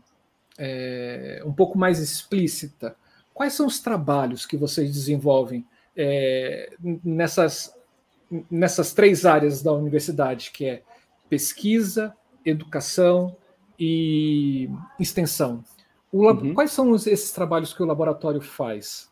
é, 0.58 1.42
um 1.44 1.52
pouco 1.52 1.78
mais 1.78 2.00
explícita, 2.00 2.96
quais 3.34 3.54
são 3.54 3.66
os 3.66 3.80
trabalhos 3.80 4.46
que 4.46 4.56
vocês 4.56 4.94
desenvolvem 4.94 5.66
é, 5.98 6.72
nessas, 7.04 7.76
nessas 8.50 8.94
três 8.94 9.26
áreas 9.26 9.64
da 9.64 9.74
universidade, 9.74 10.52
que 10.52 10.66
é 10.66 10.84
pesquisa, 11.28 12.16
educação 12.46 13.36
e 13.80 14.70
extensão. 15.00 15.64
Uhum. 16.14 16.54
Quais 16.54 16.72
são 16.72 16.94
esses 16.96 17.32
trabalhos 17.32 17.74
que 17.74 17.82
o 17.82 17.86
laboratório 17.86 18.40
faz? 18.40 19.12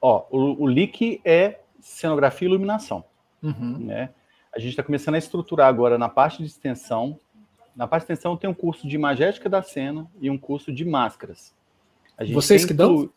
Ó, 0.00 0.24
o, 0.30 0.64
o 0.64 0.66
LIC 0.68 1.20
é 1.24 1.60
cenografia 1.80 2.46
e 2.46 2.50
iluminação. 2.50 3.04
Uhum. 3.42 3.78
Né? 3.78 4.10
A 4.56 4.58
gente 4.58 4.70
está 4.70 4.82
começando 4.82 5.16
a 5.16 5.18
estruturar 5.18 5.68
agora 5.68 5.98
na 5.98 6.08
parte 6.08 6.38
de 6.38 6.46
extensão. 6.46 7.18
Na 7.76 7.86
parte 7.86 8.06
de 8.06 8.12
extensão 8.12 8.36
tem 8.36 8.48
um 8.48 8.54
curso 8.54 8.88
de 8.88 8.96
imagética 8.96 9.48
da 9.48 9.62
cena 9.62 10.06
e 10.20 10.30
um 10.30 10.38
curso 10.38 10.72
de 10.72 10.84
máscaras. 10.84 11.54
Vocês 12.32 12.64
que 12.64 12.72
dão? 12.72 13.10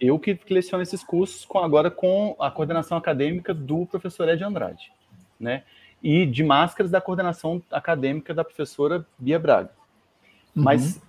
Eu 0.00 0.18
que, 0.18 0.36
leciono 0.50 0.82
esses 0.82 1.04
cursos 1.04 1.44
com, 1.44 1.58
agora 1.60 1.88
com 1.88 2.34
a 2.40 2.50
coordenação 2.50 2.98
acadêmica 2.98 3.54
do 3.54 3.86
professor 3.86 4.28
Ed 4.28 4.42
Andrade. 4.42 4.92
Né? 5.38 5.62
e 6.02 6.26
de 6.26 6.42
máscaras 6.42 6.90
da 6.90 7.00
coordenação 7.00 7.62
acadêmica 7.70 8.34
da 8.34 8.42
professora 8.42 9.06
Bia 9.16 9.38
Braga. 9.38 9.70
Uhum. 10.54 10.64
Mas 10.64 11.00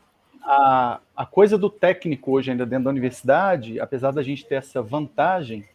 a, 0.44 1.00
a 1.16 1.26
coisa 1.26 1.58
do 1.58 1.70
técnico 1.70 2.32
hoje 2.32 2.52
ainda 2.52 2.66
dentro 2.66 2.86
da 2.86 2.90
universidade, 2.92 3.80
apesar 3.80 4.12
da 4.12 4.22
gente 4.22 4.46
ter 4.46 4.56
essa 4.56 4.82
vantagem, 4.82 5.66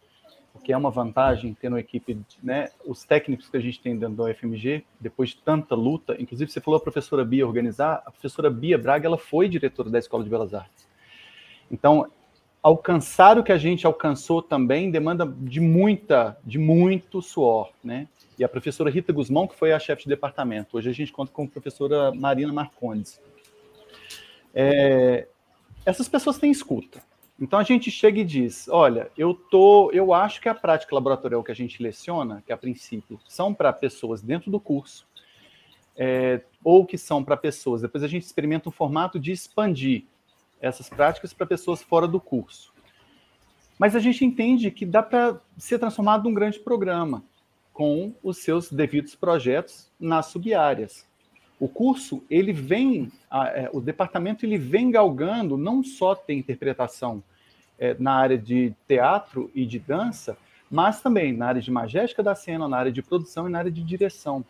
porque 0.51 0.73
é 0.73 0.77
uma 0.77 0.89
vantagem 0.89 1.53
ter 1.53 1.67
uma 1.67 1.79
equipe, 1.79 2.19
né, 2.43 2.69
os 2.85 3.03
técnicos 3.03 3.49
que 3.49 3.57
a 3.57 3.59
gente 3.59 3.79
tem 3.79 3.97
dentro 3.97 4.15
da 4.15 4.23
UFMG, 4.25 4.83
depois 4.99 5.29
de 5.29 5.37
tanta 5.37 5.75
luta, 5.75 6.15
inclusive 6.19 6.51
você 6.51 6.59
falou 6.59 6.77
a 6.77 6.81
professora 6.81 7.23
Bia 7.23 7.45
organizar, 7.45 8.01
a 8.05 8.11
professora 8.11 8.49
Bia 8.49 8.77
Braga, 8.77 9.07
ela 9.07 9.17
foi 9.17 9.47
diretora 9.47 9.89
da 9.89 9.99
Escola 9.99 10.23
de 10.23 10.29
Belas 10.29 10.53
Artes. 10.53 10.87
Então, 11.71 12.09
alcançar 12.61 13.37
o 13.37 13.43
que 13.43 13.51
a 13.51 13.57
gente 13.57 13.85
alcançou 13.85 14.41
também 14.41 14.91
demanda 14.91 15.25
de 15.25 15.59
muita, 15.59 16.37
de 16.43 16.57
muito 16.57 17.21
suor, 17.21 17.71
né? 17.83 18.07
e 18.39 18.43
a 18.43 18.47
professora 18.47 18.89
Rita 18.89 19.11
Guzmão, 19.11 19.45
que 19.45 19.55
foi 19.55 19.73
a 19.73 19.79
chefe 19.79 20.03
de 20.03 20.09
departamento. 20.09 20.77
Hoje 20.77 20.89
a 20.89 20.93
gente 20.93 21.11
conta 21.11 21.29
com 21.29 21.43
a 21.43 21.47
professora 21.47 22.13
Marina 22.13 22.53
Marcondes. 22.53 23.19
É, 24.55 25.27
essas 25.85 26.07
pessoas 26.07 26.37
têm 26.37 26.49
escuta. 26.49 27.03
Então 27.39 27.57
a 27.57 27.63
gente 27.63 27.89
chega 27.89 28.19
e 28.19 28.25
diz: 28.25 28.67
olha, 28.67 29.09
eu 29.17 29.33
tô, 29.33 29.91
eu 29.91 30.13
acho 30.13 30.41
que 30.41 30.49
a 30.49 30.55
prática 30.55 30.93
laboratorial 30.93 31.43
que 31.43 31.51
a 31.51 31.55
gente 31.55 31.81
leciona, 31.81 32.43
que 32.45 32.51
a 32.51 32.57
princípio 32.57 33.19
são 33.27 33.53
para 33.53 33.71
pessoas 33.71 34.21
dentro 34.21 34.51
do 34.51 34.59
curso, 34.59 35.07
é, 35.95 36.41
ou 36.63 36.85
que 36.85 36.97
são 36.97 37.23
para 37.23 37.37
pessoas. 37.37 37.81
Depois 37.81 38.03
a 38.03 38.07
gente 38.07 38.23
experimenta 38.23 38.67
um 38.67 38.71
formato 38.71 39.19
de 39.19 39.31
expandir 39.31 40.03
essas 40.59 40.89
práticas 40.89 41.33
para 41.33 41.45
pessoas 41.45 41.81
fora 41.81 42.07
do 42.07 42.19
curso. 42.19 42.73
Mas 43.77 43.95
a 43.95 43.99
gente 43.99 44.25
entende 44.25 44.69
que 44.69 44.85
dá 44.85 45.01
para 45.01 45.39
ser 45.57 45.79
transformado 45.79 46.25
num 46.25 46.33
grande 46.33 46.59
programa 46.59 47.23
com 47.71 48.13
os 48.21 48.39
seus 48.39 48.69
devidos 48.69 49.15
projetos 49.15 49.89
nas 49.97 50.25
subáreas. 50.25 51.07
O 51.57 51.69
curso, 51.69 52.21
ele 52.29 52.51
vem, 52.51 53.09
é, 53.31 53.69
o 53.71 53.79
departamento 53.79 54.45
ele 54.45 54.57
vem 54.57 54.91
galgando 54.91 55.57
não 55.57 55.81
só 55.81 56.13
ter 56.13 56.33
interpretação 56.33 57.23
é, 57.79 57.95
na 57.97 58.13
área 58.13 58.37
de 58.37 58.73
teatro 58.87 59.49
e 59.55 59.65
de 59.65 59.79
dança, 59.79 60.37
mas 60.69 61.01
também 61.01 61.33
na 61.33 61.47
área 61.47 61.61
de 61.61 61.71
magética 61.71 62.21
da 62.21 62.35
cena, 62.35 62.67
na 62.67 62.77
área 62.77 62.91
de 62.91 63.01
produção 63.01 63.47
e 63.47 63.51
na 63.51 63.59
área 63.59 63.71
de 63.71 63.81
direção. 63.81 64.43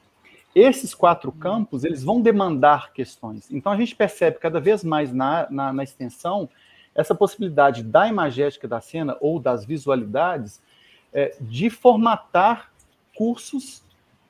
Esses 0.53 0.95
quatro 0.95 1.31
campos, 1.31 1.83
eles 1.83 2.03
vão 2.03 2.19
demandar 2.19 2.91
questões. 2.91 3.51
Então, 3.51 3.71
a 3.71 3.77
gente 3.77 3.95
percebe 3.95 4.39
cada 4.39 4.59
vez 4.59 4.83
mais 4.83 5.13
na, 5.13 5.47
na, 5.49 5.71
na 5.71 5.83
extensão 5.83 6.49
essa 6.95 7.13
possibilidade 7.13 7.83
da 7.83 8.07
imagética 8.07 8.67
da 8.67 8.81
cena 8.81 9.15
ou 9.21 9.39
das 9.39 9.63
visualidades 9.63 10.61
é, 11.13 11.35
de 11.39 11.69
formatar 11.69 12.71
cursos 13.15 13.83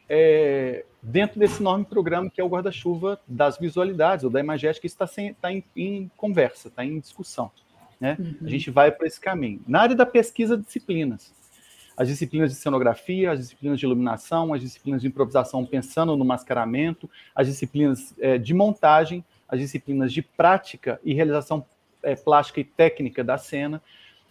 é, 0.07 0.83
dentro 1.01 1.39
desse 1.39 1.61
enorme 1.61 1.85
programa 1.85 2.29
que 2.29 2.41
é 2.41 2.43
o 2.43 2.49
guarda-chuva 2.49 3.19
das 3.27 3.57
visualidades 3.57 4.25
ou 4.25 4.29
da 4.29 4.39
imagética, 4.39 4.85
isso 4.85 5.01
está 5.01 5.07
tá 5.39 5.51
em, 5.51 5.63
em, 5.75 6.11
conversa, 6.17 6.67
está 6.67 6.83
em 6.83 6.99
discussão. 6.99 7.51
Né? 7.99 8.15
Uhum. 8.19 8.35
A 8.45 8.49
gente 8.49 8.71
vai 8.71 8.91
para 8.91 9.07
esse 9.07 9.19
caminho. 9.19 9.61
Na 9.67 9.81
área 9.81 9.95
da 9.95 10.05
pesquisa, 10.05 10.57
disciplinas. 10.57 11.33
As 11.97 12.07
disciplinas 12.07 12.51
de 12.51 12.55
cenografia, 12.55 13.31
as 13.31 13.39
disciplinas 13.39 13.77
de 13.77 13.85
iluminação, 13.85 14.53
as 14.53 14.61
disciplinas 14.61 15.01
de 15.01 15.07
improvisação 15.07 15.65
pensando 15.65 16.15
no 16.15 16.23
mascaramento, 16.23 17.09
as 17.35 17.47
disciplinas 17.47 18.15
é, 18.19 18.37
de 18.37 18.53
montagem, 18.53 19.23
as 19.49 19.59
disciplinas 19.59 20.13
de 20.13 20.21
prática 20.21 20.99
e 21.03 21.13
realização 21.13 21.65
é, 22.01 22.15
plástica 22.15 22.61
e 22.61 22.63
técnica 22.63 23.21
da 23.21 23.37
cena. 23.37 23.81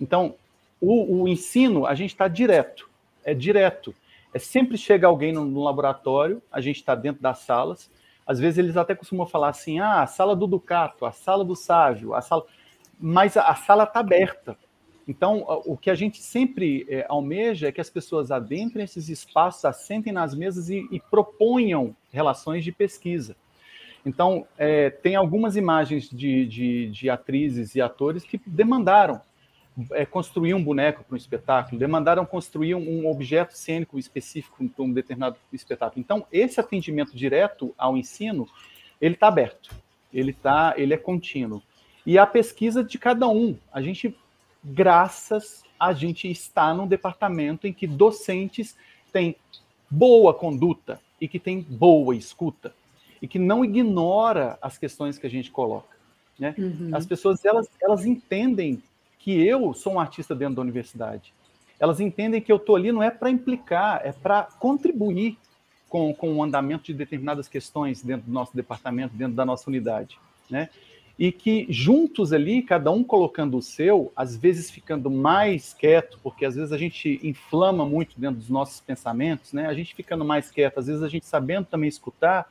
Então, 0.00 0.34
o, 0.80 1.22
o 1.22 1.28
ensino, 1.28 1.84
a 1.84 1.94
gente 1.94 2.10
está 2.10 2.26
direto, 2.26 2.88
é 3.22 3.34
direto. 3.34 3.94
É 4.32 4.38
sempre 4.38 4.78
chega 4.78 5.06
alguém 5.06 5.32
no, 5.32 5.44
no 5.44 5.62
laboratório, 5.62 6.42
a 6.50 6.60
gente 6.60 6.76
está 6.76 6.94
dentro 6.94 7.20
das 7.20 7.40
salas. 7.40 7.90
Às 8.26 8.38
vezes 8.38 8.58
eles 8.58 8.76
até 8.76 8.94
costumam 8.94 9.26
falar 9.26 9.48
assim: 9.48 9.80
ah, 9.80 10.02
a 10.02 10.06
sala 10.06 10.36
do 10.36 10.46
Ducato, 10.46 11.04
a 11.04 11.12
sala 11.12 11.44
do 11.44 11.56
Sávio, 11.56 12.14
a 12.14 12.20
sala 12.20 12.44
mas 13.00 13.36
a, 13.36 13.54
sala 13.54 13.84
está 13.84 14.00
aberta. 14.00 14.56
Então, 15.06 15.44
o 15.64 15.76
que 15.76 15.90
a 15.90 15.94
gente 15.94 16.20
sempre 16.20 16.86
é, 16.88 17.06
almeja 17.08 17.68
é 17.68 17.72
que 17.72 17.80
as 17.80 17.88
pessoas 17.88 18.30
adentrem 18.30 18.84
esses 18.84 19.08
espaços, 19.08 19.64
assentem 19.64 20.12
nas 20.12 20.34
mesas 20.34 20.68
e, 20.68 20.86
e 20.90 21.00
proponham 21.00 21.96
relações 22.12 22.62
de 22.62 22.72
pesquisa. 22.72 23.34
Então, 24.04 24.46
é, 24.58 24.90
tem 24.90 25.16
algumas 25.16 25.56
imagens 25.56 26.10
de, 26.10 26.46
de, 26.46 26.90
de, 26.90 27.10
atrizes 27.10 27.74
e 27.74 27.80
atores 27.80 28.22
que 28.22 28.38
demandaram 28.46 29.20
é, 29.92 30.04
construir 30.04 30.52
um 30.54 30.62
boneco 30.62 31.02
para 31.04 31.14
um 31.14 31.16
espetáculo, 31.16 31.78
demandaram 31.78 32.26
construir 32.26 32.74
um, 32.74 33.04
um 33.04 33.10
objeto 33.10 33.56
cênico 33.56 33.98
específico 33.98 34.68
para 34.68 34.84
um 34.84 34.92
determinado 34.92 35.36
espetáculo. 35.52 36.00
Então, 36.00 36.26
esse 36.30 36.60
atendimento 36.60 37.16
direto 37.16 37.74
ao 37.78 37.96
ensino, 37.96 38.46
ele 39.00 39.14
está 39.14 39.28
aberto, 39.28 39.74
ele, 40.12 40.34
tá, 40.34 40.74
ele 40.76 40.92
é 40.92 40.98
contínuo 40.98 41.62
e 42.08 42.16
a 42.16 42.26
pesquisa 42.26 42.82
de 42.82 42.98
cada 42.98 43.28
um. 43.28 43.54
A 43.70 43.82
gente, 43.82 44.16
graças 44.64 45.62
a 45.78 45.92
gente 45.92 46.26
estar 46.26 46.74
num 46.74 46.86
departamento 46.86 47.66
em 47.66 47.72
que 47.72 47.86
docentes 47.86 48.74
têm 49.12 49.36
boa 49.90 50.32
conduta 50.32 50.98
e 51.20 51.28
que 51.28 51.38
têm 51.38 51.60
boa 51.60 52.16
escuta 52.16 52.72
e 53.20 53.28
que 53.28 53.38
não 53.38 53.62
ignora 53.62 54.58
as 54.62 54.78
questões 54.78 55.18
que 55.18 55.26
a 55.26 55.30
gente 55.30 55.50
coloca. 55.50 55.98
Né? 56.38 56.54
Uhum. 56.56 56.88
As 56.94 57.04
pessoas 57.04 57.44
elas, 57.44 57.68
elas 57.78 58.06
entendem 58.06 58.82
que 59.18 59.46
eu 59.46 59.74
sou 59.74 59.92
um 59.92 60.00
artista 60.00 60.34
dentro 60.34 60.54
da 60.54 60.62
universidade. 60.62 61.34
Elas 61.78 62.00
entendem 62.00 62.40
que 62.40 62.50
eu 62.50 62.56
estou 62.56 62.74
ali 62.74 62.90
não 62.90 63.02
é 63.02 63.10
para 63.10 63.28
implicar, 63.28 64.00
é 64.02 64.12
para 64.12 64.44
contribuir 64.44 65.36
com, 65.90 66.14
com 66.14 66.36
o 66.36 66.42
andamento 66.42 66.84
de 66.84 66.94
determinadas 66.94 67.48
questões 67.48 68.02
dentro 68.02 68.28
do 68.28 68.32
nosso 68.32 68.56
departamento, 68.56 69.14
dentro 69.14 69.34
da 69.34 69.44
nossa 69.44 69.68
unidade. 69.68 70.18
Né? 70.48 70.70
E 71.18 71.32
que 71.32 71.66
juntos 71.68 72.32
ali, 72.32 72.62
cada 72.62 72.92
um 72.92 73.02
colocando 73.02 73.58
o 73.58 73.62
seu, 73.62 74.12
às 74.14 74.36
vezes 74.36 74.70
ficando 74.70 75.10
mais 75.10 75.74
quieto, 75.74 76.18
porque 76.22 76.44
às 76.44 76.54
vezes 76.54 76.72
a 76.72 76.78
gente 76.78 77.18
inflama 77.24 77.84
muito 77.84 78.18
dentro 78.20 78.36
dos 78.36 78.48
nossos 78.48 78.80
pensamentos, 78.80 79.52
né? 79.52 79.66
A 79.66 79.74
gente 79.74 79.94
ficando 79.96 80.24
mais 80.24 80.48
quieto, 80.48 80.78
às 80.78 80.86
vezes 80.86 81.02
a 81.02 81.08
gente 81.08 81.26
sabendo 81.26 81.66
também 81.66 81.88
escutar, 81.88 82.48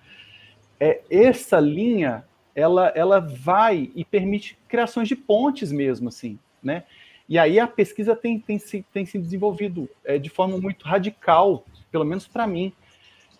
é, 0.80 1.01
essa 1.09 1.59
linha 1.59 2.26
ela, 2.53 2.91
ela 2.93 3.20
vai 3.20 3.89
e 3.95 4.03
permite 4.03 4.57
criações 4.68 5.07
de 5.07 5.15
pontes 5.15 5.72
mesmo, 5.72 6.09
assim, 6.09 6.38
né? 6.61 6.84
E 7.30 7.38
aí 7.38 7.59
a 7.59 7.68
pesquisa 7.68 8.15
tem, 8.15 8.39
tem, 8.39 8.57
se, 8.57 8.86
tem 8.91 9.05
se 9.05 9.18
desenvolvido 9.18 9.89
é, 10.03 10.18
de 10.18 10.30
forma 10.30 10.57
muito 10.57 10.86
radical, 10.86 11.63
pelo 11.91 12.03
menos 12.03 12.28
para 12.28 12.47
mim. 12.47 12.74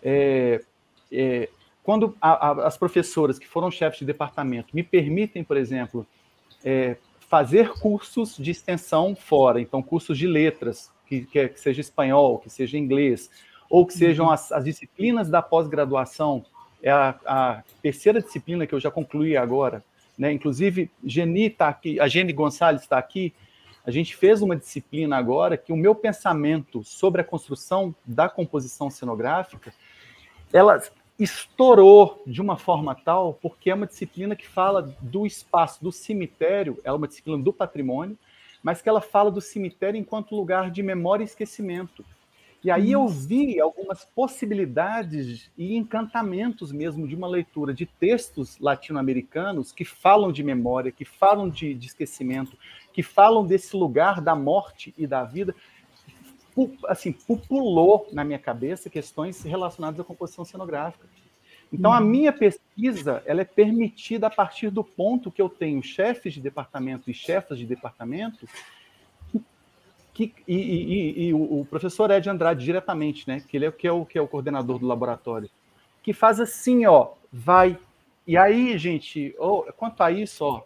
É, 0.02 0.62
é, 1.10 1.48
quando 1.88 2.14
a, 2.20 2.50
a, 2.50 2.66
as 2.66 2.76
professoras 2.76 3.38
que 3.38 3.48
foram 3.48 3.70
chefes 3.70 4.00
de 4.00 4.04
departamento 4.04 4.76
me 4.76 4.82
permitem, 4.82 5.42
por 5.42 5.56
exemplo, 5.56 6.06
é, 6.62 6.98
fazer 7.18 7.70
cursos 7.80 8.36
de 8.36 8.50
extensão 8.50 9.16
fora, 9.16 9.58
então 9.58 9.82
cursos 9.82 10.18
de 10.18 10.26
letras, 10.26 10.92
que, 11.06 11.22
que, 11.24 11.48
que 11.48 11.58
seja 11.58 11.80
espanhol, 11.80 12.40
que 12.40 12.50
seja 12.50 12.76
inglês, 12.76 13.30
ou 13.70 13.86
que 13.86 13.94
sejam 13.94 14.26
uhum. 14.26 14.32
as, 14.32 14.52
as 14.52 14.64
disciplinas 14.66 15.30
da 15.30 15.40
pós-graduação, 15.40 16.44
é 16.82 16.90
a, 16.90 17.18
a, 17.24 17.62
terceira 17.80 18.20
disciplina 18.20 18.66
que 18.66 18.74
eu 18.74 18.80
já 18.80 18.90
concluí 18.90 19.34
agora, 19.34 19.82
né? 20.18 20.30
Inclusive, 20.30 20.90
Geni 21.02 21.46
está 21.46 21.68
aqui, 21.68 21.98
a 21.98 22.06
Gene 22.06 22.34
Gonçalves 22.34 22.82
está 22.82 22.98
aqui. 22.98 23.32
A 23.86 23.90
gente 23.90 24.14
fez 24.14 24.42
uma 24.42 24.54
disciplina 24.54 25.16
agora 25.16 25.56
que 25.56 25.72
o 25.72 25.76
meu 25.76 25.94
pensamento 25.94 26.84
sobre 26.84 27.22
a 27.22 27.24
construção 27.24 27.94
da 28.04 28.28
composição 28.28 28.90
cenográfica, 28.90 29.72
ela 30.52 30.82
estourou 31.18 32.22
de 32.26 32.40
uma 32.40 32.56
forma 32.56 32.94
tal, 32.94 33.34
porque 33.34 33.70
é 33.70 33.74
uma 33.74 33.86
disciplina 33.86 34.36
que 34.36 34.46
fala 34.46 34.94
do 35.00 35.26
espaço, 35.26 35.82
do 35.82 35.90
cemitério, 35.90 36.78
é 36.84 36.92
uma 36.92 37.08
disciplina 37.08 37.42
do 37.42 37.52
patrimônio, 37.52 38.16
mas 38.62 38.80
que 38.80 38.88
ela 38.88 39.00
fala 39.00 39.30
do 39.30 39.40
cemitério 39.40 39.98
enquanto 39.98 40.36
lugar 40.36 40.70
de 40.70 40.82
memória 40.82 41.24
e 41.24 41.26
esquecimento. 41.26 42.04
E 42.62 42.72
aí 42.72 42.90
eu 42.90 43.06
vi 43.06 43.60
algumas 43.60 44.04
possibilidades 44.04 45.48
e 45.56 45.76
encantamentos 45.76 46.72
mesmo 46.72 47.06
de 47.06 47.14
uma 47.14 47.28
leitura 47.28 47.72
de 47.72 47.86
textos 47.86 48.58
latino-americanos 48.58 49.70
que 49.70 49.84
falam 49.84 50.32
de 50.32 50.42
memória, 50.42 50.90
que 50.90 51.04
falam 51.04 51.48
de, 51.48 51.72
de 51.72 51.86
esquecimento, 51.86 52.58
que 52.92 53.02
falam 53.02 53.46
desse 53.46 53.76
lugar 53.76 54.20
da 54.20 54.34
morte 54.34 54.92
e 54.98 55.06
da 55.06 55.22
vida, 55.22 55.54
assim, 56.86 57.12
pulou 57.12 58.08
na 58.12 58.24
minha 58.24 58.38
cabeça 58.38 58.90
questões 58.90 59.42
relacionadas 59.42 60.00
à 60.00 60.04
composição 60.04 60.44
cenográfica. 60.44 61.06
Então, 61.72 61.92
a 61.92 62.00
uhum. 62.00 62.06
minha 62.06 62.32
pesquisa 62.32 63.22
ela 63.26 63.42
é 63.42 63.44
permitida 63.44 64.26
a 64.26 64.30
partir 64.30 64.70
do 64.70 64.82
ponto 64.82 65.30
que 65.30 65.42
eu 65.42 65.48
tenho 65.48 65.82
chefes 65.82 66.32
de 66.32 66.40
departamento 66.40 67.10
e 67.10 67.14
chefas 67.14 67.58
de 67.58 67.66
departamento 67.66 68.48
que, 70.18 70.34
e, 70.48 70.56
e, 70.56 71.28
e, 71.28 71.34
o 71.34 71.64
professor 71.70 72.10
Ed 72.10 72.28
Andrade 72.28 72.64
diretamente, 72.64 73.28
né, 73.28 73.40
que 73.46 73.56
ele 73.56 73.66
é, 73.66 73.70
que 73.70 73.86
é, 73.86 73.92
o, 73.92 74.04
que 74.04 74.18
é 74.18 74.20
o 74.20 74.26
coordenador 74.26 74.76
do 74.80 74.86
laboratório, 74.86 75.48
que 76.02 76.12
faz 76.12 76.40
assim, 76.40 76.86
ó, 76.86 77.12
vai. 77.32 77.78
E 78.26 78.36
aí, 78.36 78.76
gente, 78.78 79.32
oh, 79.38 79.62
quanto 79.76 80.02
a 80.02 80.10
isso, 80.10 80.44
ó, 80.44 80.62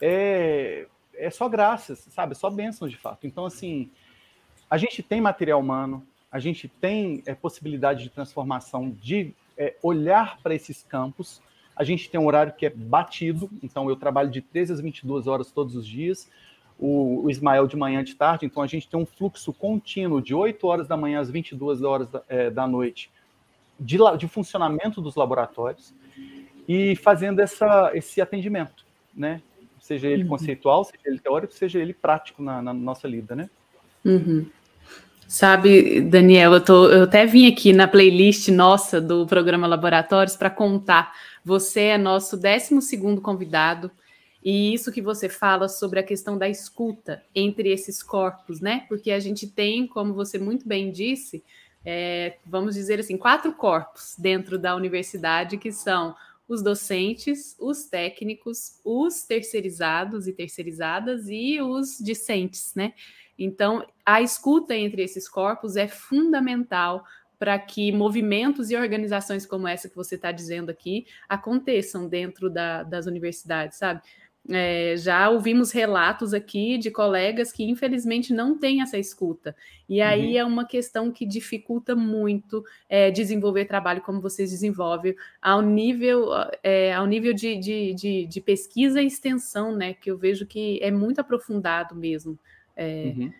é, 0.00 0.86
é 1.16 1.30
só 1.30 1.48
graças, 1.48 1.98
sabe? 2.10 2.32
É 2.32 2.34
só 2.36 2.48
bênçãos 2.48 2.92
de 2.92 2.96
fato. 2.96 3.26
Então, 3.26 3.44
assim, 3.44 3.90
a 4.68 4.76
gente 4.76 5.02
tem 5.02 5.20
material 5.20 5.60
humano, 5.60 6.04
a 6.30 6.38
gente 6.38 6.68
tem 6.68 7.22
é, 7.26 7.34
possibilidade 7.34 8.02
de 8.02 8.10
transformação, 8.10 8.90
de 8.90 9.32
é, 9.56 9.76
olhar 9.82 10.38
para 10.42 10.54
esses 10.54 10.82
campos. 10.82 11.40
A 11.76 11.84
gente 11.84 12.10
tem 12.10 12.20
um 12.20 12.26
horário 12.26 12.52
que 12.52 12.66
é 12.66 12.70
batido, 12.70 13.48
então 13.62 13.88
eu 13.88 13.96
trabalho 13.96 14.30
de 14.30 14.40
13 14.40 14.72
às 14.72 14.80
22 14.80 15.26
horas 15.26 15.50
todos 15.52 15.76
os 15.76 15.86
dias, 15.86 16.28
o, 16.78 17.22
o 17.24 17.30
Ismael 17.30 17.66
de 17.66 17.76
manhã 17.76 18.02
de 18.02 18.14
tarde, 18.14 18.46
então 18.46 18.62
a 18.62 18.66
gente 18.66 18.88
tem 18.88 18.98
um 18.98 19.06
fluxo 19.06 19.52
contínuo 19.52 20.20
de 20.20 20.34
8 20.34 20.66
horas 20.66 20.88
da 20.88 20.96
manhã 20.96 21.20
às 21.20 21.30
22 21.30 21.82
horas 21.82 22.08
da, 22.08 22.22
é, 22.28 22.50
da 22.50 22.66
noite 22.66 23.10
de, 23.78 23.98
de, 24.18 24.28
funcionamento 24.28 25.00
dos 25.00 25.16
laboratórios 25.16 25.94
e 26.68 26.96
fazendo 26.96 27.40
essa, 27.40 27.90
esse 27.94 28.20
atendimento, 28.20 28.84
né? 29.14 29.42
Seja 29.80 30.08
ele 30.08 30.22
uhum. 30.22 30.30
conceitual, 30.30 30.82
seja 30.84 31.02
ele 31.04 31.18
teórico, 31.18 31.52
seja 31.52 31.78
ele 31.78 31.92
prático 31.92 32.42
na, 32.42 32.62
na 32.62 32.72
nossa 32.72 33.06
lida, 33.06 33.36
né? 33.36 33.50
Uhum. 34.04 34.46
Sabe, 35.26 36.00
Daniel, 36.02 36.52
eu, 36.52 36.60
tô, 36.60 36.88
eu 36.90 37.04
até 37.04 37.26
vim 37.26 37.50
aqui 37.50 37.72
na 37.72 37.88
playlist 37.88 38.48
nossa 38.48 39.00
do 39.00 39.26
programa 39.26 39.66
Laboratórios 39.66 40.36
para 40.36 40.50
contar. 40.50 41.12
Você 41.44 41.80
é 41.80 41.98
nosso 41.98 42.36
12 42.36 43.20
convidado 43.20 43.90
E 44.42 44.72
isso 44.72 44.92
que 44.92 45.02
você 45.02 45.28
fala 45.28 45.68
sobre 45.68 45.98
a 45.98 46.04
questão 46.04 46.38
da 46.38 46.48
escuta 46.48 47.22
entre 47.34 47.70
esses 47.70 48.02
corpos, 48.02 48.60
né? 48.60 48.84
Porque 48.88 49.10
a 49.10 49.18
gente 49.18 49.46
tem, 49.46 49.86
como 49.86 50.14
você 50.14 50.38
muito 50.38 50.68
bem 50.68 50.92
disse, 50.92 51.42
é, 51.84 52.36
vamos 52.46 52.74
dizer 52.74 53.00
assim, 53.00 53.16
quatro 53.16 53.52
corpos 53.52 54.14
dentro 54.18 54.58
da 54.58 54.76
universidade 54.76 55.56
que 55.58 55.72
são 55.72 56.14
os 56.46 56.62
docentes, 56.62 57.56
os 57.58 57.86
técnicos, 57.86 58.78
os 58.84 59.22
terceirizados 59.22 60.28
e 60.28 60.32
terceirizadas 60.32 61.26
e 61.28 61.60
os 61.60 61.98
discentes, 61.98 62.72
né? 62.74 62.92
Então, 63.38 63.86
a 64.04 64.22
escuta 64.22 64.74
entre 64.74 65.02
esses 65.02 65.28
corpos 65.28 65.76
é 65.76 65.88
fundamental 65.88 67.04
para 67.38 67.58
que 67.58 67.92
movimentos 67.92 68.70
e 68.70 68.76
organizações 68.76 69.44
como 69.44 69.68
essa 69.68 69.88
que 69.88 69.96
você 69.96 70.14
está 70.14 70.32
dizendo 70.32 70.70
aqui 70.70 71.06
aconteçam 71.28 72.08
dentro 72.08 72.48
da, 72.48 72.82
das 72.82 73.06
universidades, 73.06 73.78
sabe? 73.78 74.00
É, 74.46 74.94
já 74.98 75.30
ouvimos 75.30 75.72
relatos 75.72 76.34
aqui 76.34 76.76
de 76.76 76.90
colegas 76.90 77.50
que 77.50 77.64
infelizmente 77.64 78.32
não 78.34 78.58
têm 78.58 78.82
essa 78.82 78.98
escuta. 78.98 79.56
E 79.88 80.02
aí 80.02 80.32
uhum. 80.32 80.38
é 80.38 80.44
uma 80.44 80.66
questão 80.66 81.10
que 81.10 81.24
dificulta 81.24 81.96
muito 81.96 82.62
é, 82.86 83.10
desenvolver 83.10 83.64
trabalho 83.64 84.02
como 84.02 84.20
vocês 84.20 84.50
desenvolvem, 84.50 85.16
ao 85.40 85.62
nível, 85.62 86.28
é, 86.62 86.92
ao 86.92 87.06
nível 87.06 87.32
de, 87.32 87.56
de, 87.56 87.94
de, 87.94 88.26
de, 88.26 88.40
pesquisa 88.42 89.00
e 89.00 89.06
extensão, 89.06 89.74
né? 89.74 89.94
Que 89.94 90.10
eu 90.10 90.18
vejo 90.18 90.44
que 90.46 90.78
é 90.82 90.90
muito 90.90 91.20
aprofundado 91.20 91.94
mesmo. 91.94 92.38
É, 92.76 93.12
uhum. 93.16 93.32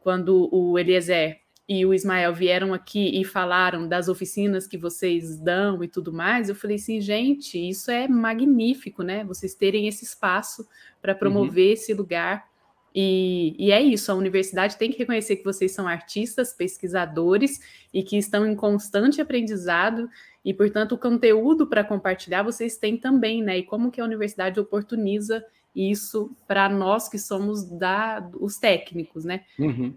Quando 0.00 0.48
o 0.52 0.78
Eliezer 0.78 1.40
e 1.68 1.84
o 1.86 1.94
Ismael 1.94 2.34
vieram 2.34 2.74
aqui 2.74 3.18
e 3.18 3.24
falaram 3.24 3.88
das 3.88 4.08
oficinas 4.08 4.66
que 4.66 4.76
vocês 4.76 5.38
dão 5.38 5.82
e 5.82 5.88
tudo 5.88 6.12
mais, 6.12 6.48
eu 6.48 6.54
falei 6.54 6.76
assim, 6.76 7.00
gente, 7.00 7.58
isso 7.58 7.90
é 7.90 8.06
magnífico, 8.06 9.02
né? 9.02 9.24
Vocês 9.24 9.54
terem 9.54 9.88
esse 9.88 10.04
espaço 10.04 10.68
para 11.00 11.14
promover 11.14 11.68
uhum. 11.68 11.72
esse 11.72 11.94
lugar. 11.94 12.46
E, 12.94 13.56
e, 13.58 13.72
é 13.72 13.82
isso, 13.82 14.12
a 14.12 14.14
universidade 14.14 14.76
tem 14.76 14.92
que 14.92 14.98
reconhecer 14.98 15.36
que 15.36 15.44
vocês 15.44 15.72
são 15.72 15.88
artistas, 15.88 16.52
pesquisadores 16.52 17.58
e 17.92 18.04
que 18.04 18.16
estão 18.16 18.46
em 18.46 18.54
constante 18.54 19.20
aprendizado, 19.20 20.08
e, 20.44 20.52
portanto, 20.52 20.92
o 20.92 20.98
conteúdo 20.98 21.66
para 21.66 21.82
compartilhar 21.82 22.42
vocês 22.42 22.76
têm 22.76 22.96
também, 22.96 23.42
né? 23.42 23.58
E 23.58 23.62
como 23.64 23.90
que 23.90 24.00
a 24.00 24.04
universidade 24.04 24.60
oportuniza 24.60 25.44
isso 25.74 26.30
para 26.46 26.68
nós 26.68 27.08
que 27.08 27.18
somos 27.18 27.64
da, 27.64 28.28
os 28.40 28.58
técnicos, 28.58 29.24
né? 29.24 29.44
Uhum. 29.58 29.94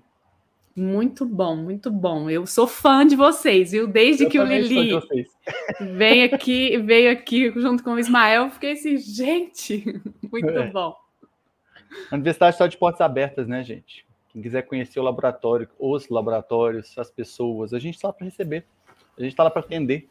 Muito 0.76 1.26
bom, 1.26 1.56
muito 1.56 1.90
bom. 1.90 2.30
Eu 2.30 2.46
sou 2.46 2.68
fã 2.68 3.06
de 3.06 3.16
vocês, 3.16 3.72
viu? 3.72 3.88
Desde 3.88 4.26
eu 4.26 4.30
que 4.30 4.40
o 4.40 4.44
Lili 4.44 4.92
veio 5.98 6.26
aqui, 6.26 6.78
veio 6.78 7.12
aqui 7.12 7.52
junto 7.60 7.84
com 7.84 7.94
o 7.94 8.00
Ismael, 8.00 8.52
fiquei 8.52 8.74
assim, 8.74 8.96
gente, 8.98 9.84
muito 10.32 10.50
é. 10.50 10.70
bom. 10.70 10.96
A 12.12 12.16
universidade 12.16 12.54
está 12.56 12.68
de 12.68 12.78
portas 12.78 13.02
abertas, 13.02 13.48
né, 13.48 13.64
gente? 13.64 14.06
Quem 14.32 14.42
quiser 14.42 14.62
conhecer 14.64 15.00
o 15.00 15.04
laboratório, 15.04 15.68
os 15.80 16.10
laboratórios, 16.10 16.96
as 16.96 17.10
pessoas, 17.10 17.74
a 17.74 17.80
gente 17.80 17.96
está 17.96 18.10
lá 18.10 18.14
para 18.14 18.26
receber, 18.26 18.64
a 19.18 19.22
gente 19.22 19.32
está 19.32 19.44
lá 19.44 19.50
para 19.50 19.62
atender, 19.62 20.08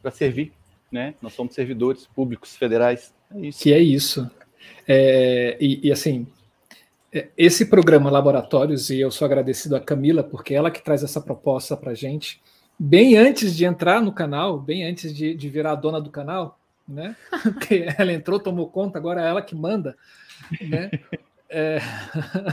para 0.00 0.12
servir, 0.12 0.52
né? 0.90 1.14
Nós 1.20 1.32
somos 1.32 1.52
servidores 1.52 2.06
públicos 2.06 2.54
federais. 2.54 3.12
É 3.34 3.40
isso. 3.40 3.60
Que 3.60 3.72
é 3.72 3.80
isso. 3.80 4.30
É, 4.88 5.56
e, 5.60 5.88
e 5.88 5.92
assim, 5.92 6.26
é, 7.12 7.28
esse 7.36 7.66
programa 7.66 8.10
Laboratórios, 8.10 8.90
e 8.90 9.00
eu 9.00 9.10
sou 9.10 9.24
agradecido 9.24 9.76
a 9.76 9.80
Camila, 9.80 10.22
porque 10.22 10.54
ela 10.54 10.70
que 10.70 10.82
traz 10.82 11.02
essa 11.02 11.20
proposta 11.20 11.76
para 11.76 11.94
gente, 11.94 12.40
bem 12.78 13.16
antes 13.16 13.56
de 13.56 13.64
entrar 13.64 14.02
no 14.02 14.12
canal, 14.12 14.58
bem 14.58 14.84
antes 14.84 15.14
de, 15.14 15.34
de 15.34 15.48
virar 15.48 15.72
a 15.72 15.76
dona 15.76 16.00
do 16.00 16.10
canal, 16.10 16.58
né? 16.86 17.16
Porque 17.42 17.86
ela 17.98 18.12
entrou, 18.12 18.38
tomou 18.38 18.68
conta, 18.68 18.98
agora 18.98 19.22
é 19.22 19.28
ela 19.28 19.42
que 19.42 19.54
manda, 19.54 19.96
né? 20.60 20.90
É, 21.48 21.78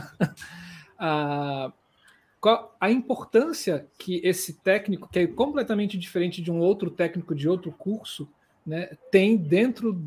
a, 0.98 1.72
a 2.80 2.92
importância 2.92 3.86
que 3.98 4.22
esse 4.24 4.54
técnico, 4.54 5.10
que 5.12 5.20
é 5.20 5.28
completamente 5.28 5.98
diferente 5.98 6.42
de 6.42 6.52
um 6.52 6.60
outro 6.60 6.90
técnico 6.90 7.36
de 7.36 7.48
outro 7.48 7.72
curso, 7.72 8.28
né, 8.66 8.98
tem 9.12 9.36
dentro 9.36 10.02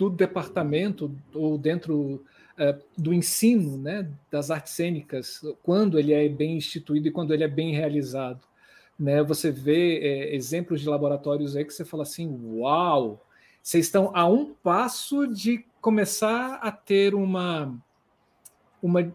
do 0.00 0.08
departamento 0.08 1.14
ou 1.34 1.58
dentro 1.58 2.24
é, 2.56 2.78
do 2.96 3.12
ensino 3.12 3.76
né, 3.76 4.10
das 4.30 4.50
artes 4.50 4.72
cênicas, 4.72 5.42
quando 5.62 5.98
ele 5.98 6.14
é 6.14 6.26
bem 6.26 6.56
instituído 6.56 7.08
e 7.08 7.10
quando 7.10 7.34
ele 7.34 7.44
é 7.44 7.48
bem 7.48 7.74
realizado. 7.74 8.40
Né? 8.98 9.22
Você 9.22 9.50
vê 9.50 9.98
é, 9.98 10.34
exemplos 10.34 10.80
de 10.80 10.88
laboratórios 10.88 11.54
aí 11.54 11.66
que 11.66 11.74
você 11.74 11.84
fala 11.84 12.04
assim: 12.04 12.26
uau, 12.54 13.22
vocês 13.62 13.84
estão 13.84 14.10
a 14.14 14.26
um 14.26 14.54
passo 14.54 15.26
de 15.26 15.66
começar 15.82 16.54
a 16.62 16.72
ter 16.72 17.14
uma, 17.14 17.78
uma, 18.82 19.14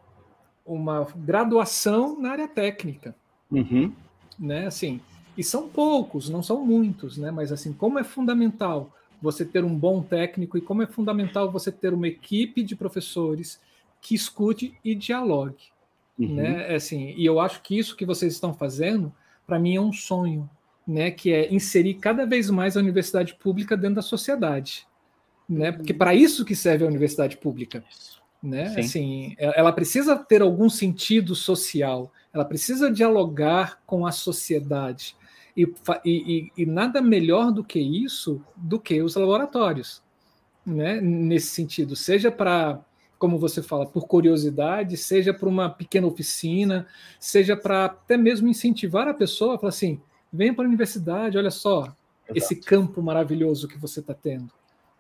uma 0.64 1.08
graduação 1.16 2.22
na 2.22 2.30
área 2.30 2.48
técnica. 2.48 3.16
Uhum. 3.50 3.92
Né? 4.38 4.68
Assim, 4.68 5.02
e 5.36 5.44
são 5.44 5.68
poucos, 5.68 6.30
não 6.30 6.44
são 6.44 6.64
muitos, 6.64 7.18
né? 7.18 7.32
mas 7.32 7.52
assim, 7.52 7.74
como 7.74 7.98
é 7.98 8.04
fundamental 8.04 8.92
você 9.22 9.46
ter 9.46 9.64
um 9.64 9.78
bom 9.78 10.02
técnico 10.02 10.58
e 10.58 10.62
como 10.62 10.84
é 10.84 10.88
fundamental 10.88 11.52
você 11.52 11.72
ter 11.72 11.94
uma 11.94 12.08
equipe 12.08 12.64
de 12.64 12.76
professores 12.76 13.60
que 14.02 14.16
escute 14.16 14.78
e 14.84 14.94
dialogue. 14.94 15.64
Uhum. 16.18 16.36
Né? 16.36 16.72
É 16.72 16.76
assim, 16.76 17.14
e 17.18 17.26
eu 17.26 17.40
acho 17.40 17.62
que 17.62 17.78
isso 17.78 17.96
que 17.96 18.06
vocês 18.06 18.34
estão 18.34 18.54
fazendo, 18.54 19.14
para 19.46 19.60
mim, 19.60 19.76
é 19.76 19.82
um 19.82 19.92
sonho, 19.92 20.50
né? 20.88 21.12
que 21.12 21.32
é 21.32 21.54
inserir 21.54 21.96
cada 21.96 22.26
vez 22.26 22.50
mais 22.50 22.78
a 22.78 22.80
universidade 22.80 23.36
pública 23.36 23.76
dentro 23.76 23.96
da 23.96 24.02
sociedade. 24.02 24.88
Né? 25.48 25.72
Porque 25.72 25.94
para 25.94 26.14
isso 26.14 26.46
que 26.46 26.56
serve 26.56 26.86
a 26.86 26.88
universidade 26.88 27.38
pública. 27.38 27.84
Né? 28.42 28.76
Assim, 28.78 29.36
ela 29.40 29.72
precisa 29.72 30.16
ter 30.16 30.42
algum 30.42 30.70
sentido 30.70 31.34
social, 31.34 32.12
ela 32.32 32.46
precisa 32.46 32.92
dialogar 32.92 33.82
com 33.88 34.06
a 34.06 34.12
sociedade. 34.12 35.16
E, 35.56 35.74
e, 36.04 36.52
e, 36.58 36.66
nada 36.66 37.02
melhor 37.02 37.52
do 37.52 37.64
que 37.64 37.80
isso 37.80 38.42
do 38.58 38.78
que 38.78 39.02
os 39.02 39.16
laboratórios, 39.16 40.04
né? 40.66 41.00
nesse 41.00 41.48
sentido, 41.48 41.96
seja 41.96 42.30
para, 42.30 42.82
como 43.18 43.38
você 43.38 43.64
fala, 43.64 43.86
por 43.86 44.06
curiosidade, 44.06 44.98
seja 44.98 45.34
para 45.34 45.48
uma 45.48 45.70
pequena 45.70 46.08
oficina, 46.08 46.86
seja 47.20 47.56
para 47.56 47.86
até 47.86 48.18
mesmo 48.18 48.50
incentivar 48.50 49.08
a 49.08 49.14
pessoa 49.14 49.56
a 49.56 49.58
falar 49.58 49.70
assim: 49.70 50.02
venha 50.32 50.54
para 50.54 50.66
a 50.66 50.68
universidade, 50.68 51.38
olha 51.38 51.52
só 51.52 51.84
Exato. 51.84 51.96
esse 52.36 52.56
campo 52.58 53.02
maravilhoso 53.02 53.68
que 53.68 53.78
você 53.78 54.02
está 54.02 54.14
tendo. 54.14 54.52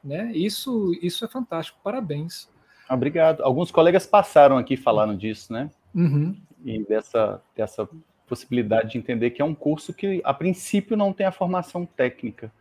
Né? 0.01 0.31
Isso, 0.33 0.97
isso 1.01 1.25
é 1.25 1.27
fantástico, 1.27 1.79
parabéns. 1.83 2.47
Obrigado. 2.89 3.41
Alguns 3.41 3.71
colegas 3.71 4.05
passaram 4.05 4.57
aqui 4.57 4.77
falando 4.77 5.17
disso, 5.17 5.51
né? 5.51 5.69
Uhum. 5.93 6.37
E 6.63 6.83
dessa, 6.83 7.41
dessa 7.55 7.89
possibilidade 8.27 8.91
de 8.91 8.97
entender 8.97 9.31
que 9.31 9.41
é 9.41 9.45
um 9.45 9.55
curso 9.55 9.93
que, 9.93 10.21
a 10.23 10.33
princípio, 10.33 10.97
não 10.97 11.13
tem 11.13 11.25
a 11.25 11.31
formação 11.31 11.85
técnica, 11.85 12.51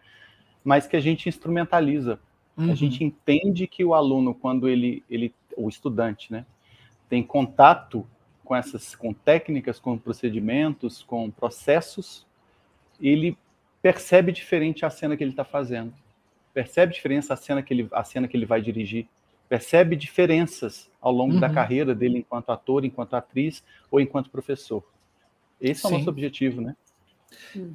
mas 0.62 0.86
que 0.86 0.96
a 0.96 1.00
gente 1.00 1.28
instrumentaliza. 1.28 2.18
Uhum. 2.56 2.70
A 2.70 2.74
gente 2.74 3.02
entende 3.02 3.66
que 3.66 3.84
o 3.84 3.94
aluno, 3.94 4.34
quando 4.34 4.68
ele, 4.68 5.02
ele, 5.10 5.34
o 5.56 5.68
estudante, 5.68 6.32
né, 6.32 6.44
tem 7.08 7.22
contato 7.22 8.06
com 8.44 8.54
essas, 8.54 8.94
com 8.94 9.12
técnicas, 9.12 9.78
com 9.78 9.96
procedimentos, 9.96 11.02
com 11.02 11.30
processos, 11.30 12.26
ele 13.00 13.36
percebe 13.80 14.32
diferente 14.32 14.84
a 14.84 14.90
cena 14.90 15.16
que 15.16 15.24
ele 15.24 15.32
está 15.32 15.44
fazendo, 15.44 15.92
percebe 16.52 16.92
diferença 16.92 17.34
a 17.34 17.36
cena 17.36 17.62
que 17.62 17.74
ele, 17.74 17.88
a 17.92 18.04
cena 18.04 18.28
que 18.28 18.36
ele 18.36 18.46
vai 18.46 18.60
dirigir, 18.60 19.06
percebe 19.48 19.96
diferenças 19.96 20.90
ao 21.00 21.12
longo 21.12 21.34
uhum. 21.34 21.40
da 21.40 21.50
carreira 21.50 21.94
dele 21.94 22.18
enquanto 22.18 22.50
ator, 22.50 22.84
enquanto 22.84 23.14
atriz 23.14 23.62
ou 23.90 24.00
enquanto 24.00 24.30
professor. 24.30 24.82
Esse 25.60 25.86
é 25.86 25.88
o 25.88 25.92
nosso 25.92 26.08
objetivo, 26.08 26.60
né? 26.60 26.76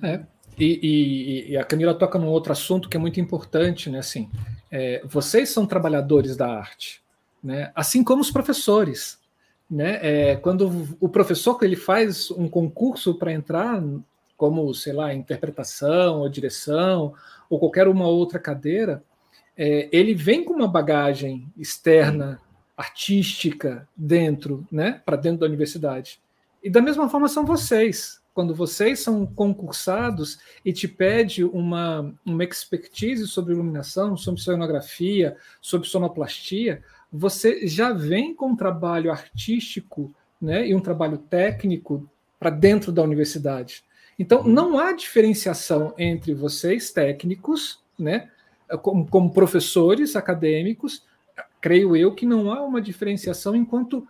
É. 0.04 0.22
E, 0.58 0.80
e, 0.82 1.52
e, 1.52 1.58
a 1.58 1.64
Camila 1.64 1.94
toca 1.94 2.20
num 2.20 2.28
outro 2.28 2.52
assunto 2.52 2.90
que 2.90 2.98
é 2.98 3.00
muito 3.00 3.20
importante, 3.20 3.90
né? 3.90 4.00
Assim, 4.00 4.30
é, 4.70 5.02
vocês 5.06 5.50
são 5.50 5.66
trabalhadores 5.66 6.36
da 6.36 6.48
arte, 6.50 7.02
né? 7.42 7.72
Assim 7.74 8.04
como 8.04 8.22
os 8.22 8.30
professores, 8.30 9.18
né? 9.70 10.00
É, 10.02 10.36
quando 10.36 10.98
o 11.00 11.08
professor 11.08 11.58
ele 11.62 11.78
faz 11.78 12.30
um 12.32 12.50
concurso 12.50 13.16
para 13.16 13.32
entrar, 13.32 13.82
como 14.36 14.74
sei 14.74 14.94
lá, 14.94 15.14
interpretação 15.14 16.20
ou 16.20 16.30
direção 16.30 17.14
ou 17.50 17.58
qualquer 17.58 17.88
uma 17.88 18.08
outra 18.08 18.38
cadeira, 18.38 19.02
é, 19.58 19.88
ele 19.92 20.14
vem 20.14 20.44
com 20.44 20.54
uma 20.54 20.68
bagagem 20.68 21.48
externa, 21.58 22.40
artística 22.76 23.88
dentro, 23.96 24.66
né? 24.72 25.02
Para 25.06 25.18
dentro 25.18 25.40
da 25.40 25.46
universidade. 25.46 26.20
E 26.64 26.70
da 26.70 26.82
mesma 26.82 27.10
forma 27.10 27.28
são 27.28 27.46
vocês. 27.46 28.20
Quando 28.34 28.56
vocês 28.56 29.00
são 29.00 29.26
concursados 29.26 30.40
e 30.64 30.72
te 30.72 30.88
pede 30.88 31.44
uma, 31.44 32.14
uma 32.26 32.44
expertise 32.44 33.28
sobre 33.28 33.54
iluminação, 33.54 34.16
sobre 34.16 34.42
sonografia, 34.42 35.36
sobre 35.62 35.88
sonoplastia, 35.88 36.84
você 37.12 37.68
já 37.68 37.92
vem 37.92 38.34
com 38.34 38.52
um 38.52 38.56
trabalho 38.56 39.12
artístico 39.12 40.14
né, 40.42 40.68
e 40.68 40.76
um 40.76 40.80
trabalho 40.80 41.18
técnico 41.18 42.10
para 42.40 42.50
dentro 42.50 42.92
da 42.92 43.02
universidade. 43.02 43.84
Então, 44.18 44.42
uhum. 44.42 44.48
não 44.48 44.80
há 44.80 44.94
diferenciação 44.94 45.94
entre 45.98 46.34
vocês, 46.34 46.92
técnicos, 46.92 47.84
né, 47.98 48.30
como, 48.82 49.08
como 49.08 49.34
professores 49.34 50.16
acadêmicos, 50.16 51.04
creio 51.60 51.96
eu 51.96 52.14
que 52.14 52.26
não 52.26 52.52
há 52.52 52.62
uma 52.62 52.82
diferenciação 52.82 53.56
enquanto 53.56 54.08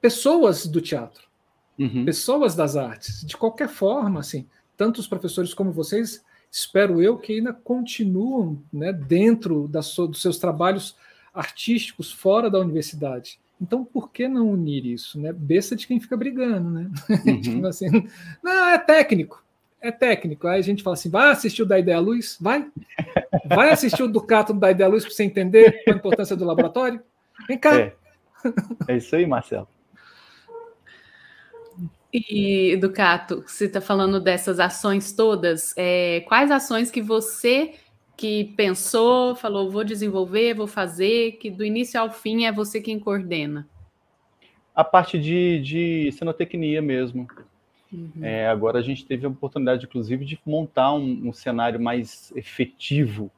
pessoas 0.00 0.66
do 0.66 0.80
teatro, 0.80 1.29
uhum. 1.80 2.04
pessoas 2.04 2.54
das 2.54 2.76
artes. 2.76 3.24
De 3.24 3.36
qualquer 3.36 3.68
forma, 3.68 4.20
assim, 4.20 4.46
tanto 4.76 4.98
os 4.98 5.08
professores 5.08 5.54
como 5.54 5.72
vocês, 5.72 6.24
espero 6.50 7.02
eu 7.02 7.16
que 7.16 7.32
ainda 7.34 7.52
continuam 7.52 8.62
né, 8.72 8.92
dentro 8.92 9.66
da 9.66 9.82
so, 9.82 10.06
dos 10.06 10.20
seus 10.20 10.38
trabalhos 10.38 10.94
artísticos 11.32 12.12
fora 12.12 12.50
da 12.50 12.58
universidade. 12.58 13.38
Então, 13.60 13.84
por 13.84 14.10
que 14.10 14.26
não 14.26 14.50
unir 14.50 14.86
isso? 14.86 15.20
Né? 15.20 15.32
Besta 15.32 15.76
de 15.76 15.86
quem 15.86 16.00
fica 16.00 16.16
brigando, 16.16 16.70
né? 16.70 16.90
Uhum. 17.26 17.40
tipo 17.40 17.66
assim, 17.66 18.08
não, 18.42 18.68
é 18.68 18.78
técnico, 18.78 19.44
é 19.80 19.90
técnico. 19.90 20.46
Aí 20.46 20.58
a 20.58 20.62
gente 20.62 20.82
fala 20.82 20.94
assim: 20.94 21.10
vai 21.10 21.30
assistir 21.30 21.62
o 21.62 21.66
da 21.66 21.78
Ideia 21.78 21.98
Luz? 21.98 22.38
Vai. 22.40 22.66
Vai 23.44 23.70
assistir 23.70 24.02
o 24.02 24.08
Ducato 24.08 24.54
da 24.54 24.70
Ideia 24.70 24.88
Luz 24.88 25.04
para 25.04 25.12
você 25.12 25.24
entender 25.24 25.82
a 25.86 25.90
importância 25.90 26.34
do 26.36 26.44
laboratório? 26.44 27.02
Vem 27.46 27.58
cá. 27.58 27.78
É, 27.78 27.94
é 28.88 28.96
isso 28.96 29.14
aí, 29.14 29.26
Marcelo. 29.26 29.68
E, 32.12 32.76
Ducato, 32.76 33.44
você 33.46 33.66
está 33.66 33.80
falando 33.80 34.20
dessas 34.20 34.58
ações 34.58 35.12
todas, 35.12 35.72
é, 35.76 36.20
quais 36.26 36.50
ações 36.50 36.90
que 36.90 37.00
você 37.00 37.74
que 38.20 38.52
pensou, 38.54 39.34
falou, 39.34 39.70
vou 39.70 39.82
desenvolver, 39.82 40.52
vou 40.52 40.66
fazer, 40.66 41.38
que 41.38 41.50
do 41.50 41.64
início 41.64 41.98
ao 41.98 42.10
fim 42.10 42.44
é 42.44 42.52
você 42.52 42.78
quem 42.78 43.00
coordena? 43.00 43.66
A 44.74 44.84
parte 44.84 45.18
de, 45.18 45.58
de 45.60 46.12
cenotecnia 46.12 46.82
mesmo. 46.82 47.26
Uhum. 47.90 48.12
É, 48.20 48.46
agora 48.46 48.78
a 48.78 48.82
gente 48.82 49.06
teve 49.06 49.24
a 49.24 49.28
oportunidade, 49.30 49.86
inclusive, 49.86 50.26
de 50.26 50.38
montar 50.44 50.92
um, 50.92 51.28
um, 51.28 51.32
cenário 51.32 51.80
mais 51.80 52.30
efetivo, 52.36 53.30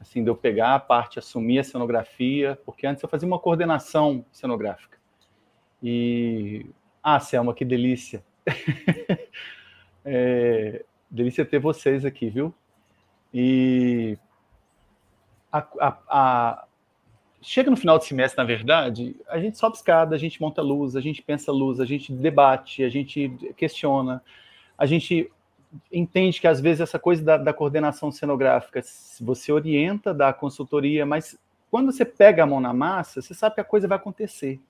assim, 0.00 0.24
de 0.24 0.30
eu 0.30 0.34
pegar 0.34 0.74
a 0.74 0.80
parte, 0.80 1.18
assumir 1.18 1.58
a 1.58 1.64
cenografia, 1.64 2.58
porque 2.64 2.86
antes 2.86 3.02
eu 3.02 3.10
fazia 3.10 3.28
uma 3.28 3.38
coordenação 3.38 4.24
cenográfica. 4.32 4.96
E 5.82 6.64
ah, 7.08 7.20
Selma, 7.20 7.54
que 7.54 7.64
delícia. 7.64 8.20
é, 10.04 10.84
delícia 11.08 11.44
ter 11.44 11.60
vocês 11.60 12.04
aqui, 12.04 12.28
viu? 12.28 12.52
E 13.32 14.18
a, 15.52 15.58
a, 15.78 15.98
a... 16.08 16.66
chega 17.40 17.70
no 17.70 17.76
final 17.76 17.96
do 17.96 18.02
semestre, 18.02 18.36
na 18.36 18.42
verdade, 18.42 19.14
a 19.28 19.38
gente 19.38 19.56
sobe 19.56 19.76
escada, 19.76 20.16
a 20.16 20.18
gente 20.18 20.40
monta 20.42 20.60
luz, 20.60 20.96
a 20.96 21.00
gente 21.00 21.22
pensa 21.22 21.52
luz, 21.52 21.78
a 21.78 21.84
gente 21.84 22.12
debate, 22.12 22.82
a 22.82 22.88
gente 22.88 23.28
questiona, 23.56 24.20
a 24.76 24.84
gente 24.84 25.30
entende 25.92 26.40
que 26.40 26.48
às 26.48 26.60
vezes 26.60 26.80
essa 26.80 26.98
coisa 26.98 27.22
da, 27.22 27.36
da 27.36 27.52
coordenação 27.52 28.10
cenográfica, 28.10 28.82
você 29.20 29.52
orienta, 29.52 30.12
dá 30.12 30.32
consultoria, 30.32 31.06
mas 31.06 31.38
quando 31.70 31.92
você 31.92 32.04
pega 32.04 32.42
a 32.42 32.46
mão 32.46 32.58
na 32.58 32.72
massa, 32.72 33.22
você 33.22 33.32
sabe 33.32 33.54
que 33.54 33.60
a 33.60 33.64
coisa 33.64 33.86
vai 33.86 33.96
acontecer 33.96 34.60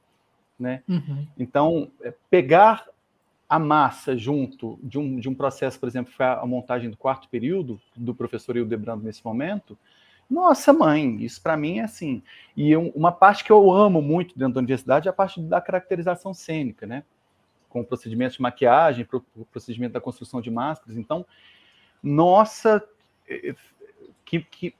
né? 0.59 0.82
Uhum. 0.88 1.26
Então, 1.38 1.90
é, 2.02 2.12
pegar 2.30 2.86
a 3.48 3.59
massa 3.59 4.16
junto 4.16 4.78
de 4.82 4.98
um, 4.98 5.20
de 5.20 5.28
um 5.28 5.34
processo, 5.34 5.78
por 5.78 5.88
exemplo, 5.88 6.12
foi 6.12 6.26
a 6.26 6.44
montagem 6.44 6.90
do 6.90 6.96
quarto 6.96 7.28
período 7.28 7.80
do 7.94 8.14
professor 8.14 8.57
Hildebrando 8.57 9.04
nesse 9.04 9.24
momento, 9.24 9.78
nossa 10.28 10.72
mãe, 10.72 11.22
isso 11.22 11.40
para 11.40 11.57
mim 11.57 11.78
é 11.78 11.84
assim. 11.84 12.22
E 12.57 12.76
uma 12.76 13.12
parte 13.12 13.44
que 13.44 13.52
eu 13.52 13.72
amo 13.72 14.02
muito 14.02 14.36
dentro 14.36 14.54
da 14.54 14.59
universidade 14.59 15.07
é 15.07 15.11
a 15.11 15.14
parte 15.14 15.40
da 15.40 15.61
caracterização 15.61 16.34
cênica, 16.34 16.84
né? 16.84 17.04
Com 17.68 17.84
procedimentos 17.84 18.36
de 18.36 18.42
maquiagem, 18.42 19.07
o 19.36 19.44
procedimento 19.44 19.92
da 19.92 20.00
construção 20.00 20.40
de 20.40 20.50
máscaras. 20.50 20.96
Então, 20.96 21.24
nossa, 22.02 22.82
é, 23.28 23.50
é, 23.50 23.54
que, 24.24 24.40
que 24.40 24.74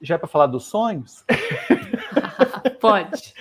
já 0.00 0.16
é 0.16 0.18
para 0.18 0.28
falar 0.28 0.46
dos 0.46 0.64
sonhos? 0.64 1.24
Pode. 2.80 3.32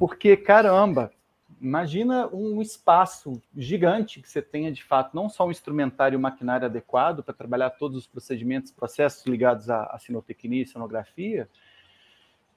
Porque, 0.00 0.34
caramba, 0.34 1.12
imagina 1.60 2.26
um 2.32 2.62
espaço 2.62 3.38
gigante 3.54 4.22
que 4.22 4.30
você 4.30 4.40
tenha, 4.40 4.72
de 4.72 4.82
fato, 4.82 5.14
não 5.14 5.28
só 5.28 5.46
um 5.46 5.50
instrumentário 5.50 6.16
e 6.16 6.18
maquinário 6.18 6.64
adequado 6.64 7.22
para 7.22 7.34
trabalhar 7.34 7.68
todos 7.68 7.98
os 7.98 8.06
procedimentos, 8.06 8.72
processos 8.72 9.26
ligados 9.26 9.68
à, 9.68 9.82
à 9.82 9.98
sinotecnia 9.98 10.62
e 10.62 10.66
cenografia, 10.66 11.50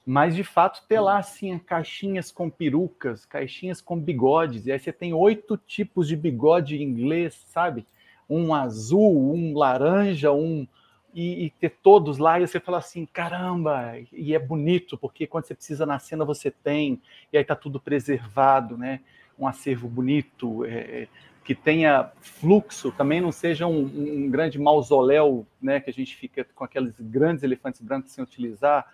mas, 0.06 0.34
de 0.38 0.44
fato, 0.46 0.88
ter 0.88 1.02
lá, 1.02 1.18
assim, 1.18 1.60
caixinhas 1.60 2.32
com 2.32 2.50
perucas, 2.50 3.26
caixinhas 3.26 3.82
com 3.82 4.00
bigodes, 4.00 4.66
e 4.66 4.72
aí 4.72 4.80
você 4.80 4.94
tem 4.94 5.14
oito 5.14 5.58
tipos 5.58 6.08
de 6.08 6.16
bigode 6.16 6.82
inglês, 6.82 7.44
sabe? 7.50 7.86
Um 8.30 8.56
azul, 8.56 9.34
um 9.34 9.54
laranja, 9.54 10.32
um 10.32 10.66
e, 11.14 11.46
e, 11.46 11.50
ter 11.52 11.70
todos 11.82 12.18
lá 12.18 12.40
e 12.40 12.48
você 12.48 12.60
fala 12.60 12.80
assim, 12.80 13.06
caramba, 13.06 13.94
e 14.12 14.34
é 14.34 14.40
bonito, 14.40 14.98
porque 14.98 15.28
quando 15.28 15.46
você 15.46 15.54
precisa 15.54 15.86
na 15.86 16.00
cena 16.00 16.26
você 16.26 16.50
tem, 16.50 17.02
e 17.32 17.38
aí 17.38 17.44
tá 17.44 17.56
tudo 17.56 17.80
preservado, 17.80 18.78
né? 18.78 19.00
Um 19.38 19.48
acervo 19.48 19.88
bonito, 19.88 20.66
é, 20.66 21.04
é 21.04 21.08
que 21.44 21.54
tenha 21.54 22.10
fluxo, 22.22 22.92
também 22.92 23.20
não 23.20 23.32
seja 23.32 23.68
um, 23.68 23.82
um, 23.82 24.30
grande 24.30 24.58
mausoléu, 24.58 25.46
né? 25.62 25.80
Que 25.80 25.90
a 25.90 25.94
gente 25.94 26.16
fica 26.16 26.46
com 26.56 26.64
aqueles 26.64 27.00
grandes 27.00 27.44
elefantes 27.44 27.82
brancos 27.82 28.12
sem 28.12 28.24
utilizar, 28.24 28.90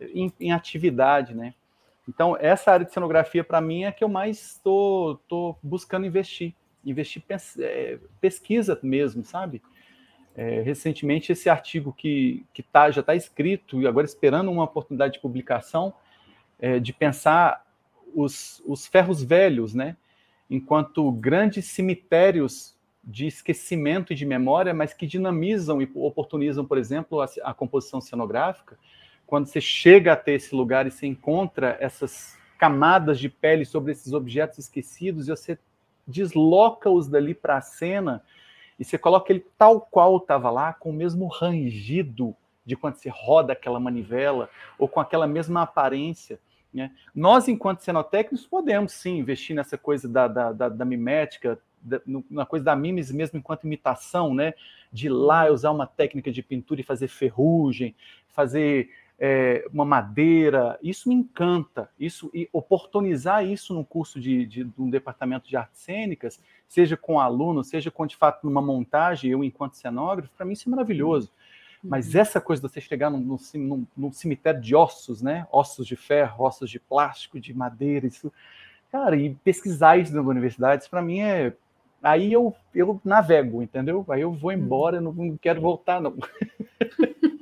em, 0.00 0.32
em 0.38 0.52
atividade, 0.52 1.34
né? 1.34 1.54
Então, 2.08 2.36
essa 2.40 2.72
área 2.72 2.86
de 2.86 2.92
cenografia, 2.92 3.44
para 3.44 3.60
mim, 3.60 3.84
é 3.84 3.92
que 3.92 4.02
eu 4.02 4.08
mais 4.08 4.52
estou 4.52 5.58
buscando 5.62 6.06
investir. 6.06 6.54
Investir 6.84 7.22
pes, 7.22 7.58
é, 7.58 7.98
pesquisa 8.20 8.78
mesmo, 8.82 9.24
sabe? 9.24 9.60
É, 10.40 10.60
recentemente, 10.60 11.32
esse 11.32 11.50
artigo 11.50 11.92
que, 11.92 12.46
que 12.54 12.62
tá, 12.62 12.92
já 12.92 13.00
está 13.00 13.12
escrito 13.12 13.82
e 13.82 13.88
agora 13.88 14.06
esperando 14.06 14.52
uma 14.52 14.62
oportunidade 14.62 15.14
de 15.14 15.18
publicação, 15.18 15.92
é, 16.60 16.78
de 16.78 16.92
pensar 16.92 17.66
os, 18.14 18.62
os 18.64 18.86
ferros 18.86 19.20
velhos, 19.20 19.74
né, 19.74 19.96
enquanto 20.48 21.10
grandes 21.10 21.64
cemitérios 21.66 22.76
de 23.02 23.26
esquecimento 23.26 24.12
e 24.12 24.16
de 24.16 24.24
memória, 24.24 24.72
mas 24.72 24.94
que 24.94 25.08
dinamizam 25.08 25.82
e 25.82 25.90
oportunizam, 25.92 26.64
por 26.64 26.78
exemplo, 26.78 27.20
a, 27.20 27.26
a 27.42 27.52
composição 27.52 28.00
cenográfica. 28.00 28.78
Quando 29.26 29.46
você 29.46 29.60
chega 29.60 30.12
até 30.12 30.34
esse 30.34 30.54
lugar 30.54 30.86
e 30.86 30.92
você 30.92 31.08
encontra 31.08 31.76
essas 31.80 32.38
camadas 32.56 33.18
de 33.18 33.28
pele 33.28 33.64
sobre 33.64 33.90
esses 33.90 34.12
objetos 34.12 34.60
esquecidos 34.60 35.26
e 35.26 35.30
você 35.32 35.58
desloca-os 36.06 37.08
dali 37.08 37.34
para 37.34 37.56
a 37.56 37.60
cena 37.60 38.22
e 38.78 38.84
você 38.84 38.96
coloca 38.96 39.32
ele 39.32 39.44
tal 39.56 39.80
qual 39.80 40.16
estava 40.18 40.50
lá, 40.50 40.72
com 40.72 40.90
o 40.90 40.92
mesmo 40.92 41.26
rangido 41.26 42.34
de 42.64 42.76
quando 42.76 42.96
você 42.96 43.08
roda 43.08 43.52
aquela 43.52 43.80
manivela, 43.80 44.48
ou 44.78 44.86
com 44.86 45.00
aquela 45.00 45.26
mesma 45.26 45.62
aparência. 45.62 46.38
Né? 46.72 46.92
Nós, 47.14 47.48
enquanto 47.48 47.80
cenotécnicos, 47.80 48.46
podemos 48.46 48.92
sim 48.92 49.18
investir 49.18 49.56
nessa 49.56 49.78
coisa 49.78 50.08
da, 50.08 50.28
da, 50.28 50.52
da, 50.52 50.68
da 50.68 50.84
mimética, 50.84 51.58
da, 51.80 52.00
na 52.30 52.44
coisa 52.44 52.64
da 52.64 52.76
mimes 52.76 53.10
mesmo 53.10 53.38
enquanto 53.38 53.64
imitação, 53.64 54.34
né? 54.34 54.52
De 54.92 55.06
ir 55.06 55.10
lá 55.10 55.50
usar 55.50 55.70
uma 55.70 55.86
técnica 55.86 56.30
de 56.30 56.42
pintura 56.42 56.80
e 56.80 56.84
fazer 56.84 57.08
ferrugem, 57.08 57.94
fazer 58.28 58.90
é, 59.18 59.66
uma 59.72 59.84
madeira, 59.84 60.78
isso 60.82 61.08
me 61.08 61.14
encanta. 61.14 61.90
Isso 61.98 62.30
e 62.32 62.48
oportunizar 62.52 63.44
isso 63.44 63.74
no 63.74 63.84
curso 63.84 64.20
de, 64.20 64.46
de, 64.46 64.64
de, 64.64 64.72
um 64.78 64.88
departamento 64.88 65.48
de 65.48 65.56
artes 65.56 65.80
cênicas, 65.80 66.40
seja 66.68 66.96
com 66.96 67.18
aluno, 67.18 67.64
seja 67.64 67.90
com 67.90 68.06
de 68.06 68.16
fato 68.16 68.44
numa 68.46 68.62
montagem, 68.62 69.30
eu 69.30 69.42
enquanto 69.42 69.74
cenógrafo, 69.74 70.32
para 70.36 70.46
mim 70.46 70.52
isso 70.52 70.68
é 70.68 70.70
maravilhoso. 70.70 71.32
Uhum. 71.82 71.90
Mas 71.90 72.14
essa 72.14 72.40
coisa 72.40 72.62
de 72.62 72.68
você 72.68 72.80
chegar 72.80 73.10
num, 73.10 73.38
num, 73.54 73.86
num, 73.96 74.12
cemitério 74.12 74.60
de 74.60 74.74
ossos, 74.76 75.20
né? 75.20 75.46
Ossos 75.50 75.86
de 75.86 75.96
ferro, 75.96 76.44
ossos 76.44 76.70
de 76.70 76.78
plástico, 76.78 77.40
de 77.40 77.52
madeira, 77.52 78.06
isso, 78.06 78.32
cara, 78.92 79.16
e 79.16 79.34
pesquisar 79.34 79.96
isso 79.96 80.14
na 80.14 80.22
universidade, 80.22 80.88
para 80.88 81.02
mim 81.02 81.20
é 81.20 81.52
aí 82.00 82.32
eu, 82.32 82.54
eu 82.72 83.00
navego, 83.04 83.60
entendeu? 83.60 84.04
Aí 84.08 84.20
eu 84.20 84.32
vou 84.32 84.52
embora, 84.52 85.00
não, 85.00 85.12
não 85.12 85.36
quero 85.36 85.60
voltar, 85.60 86.00
não. 86.00 86.14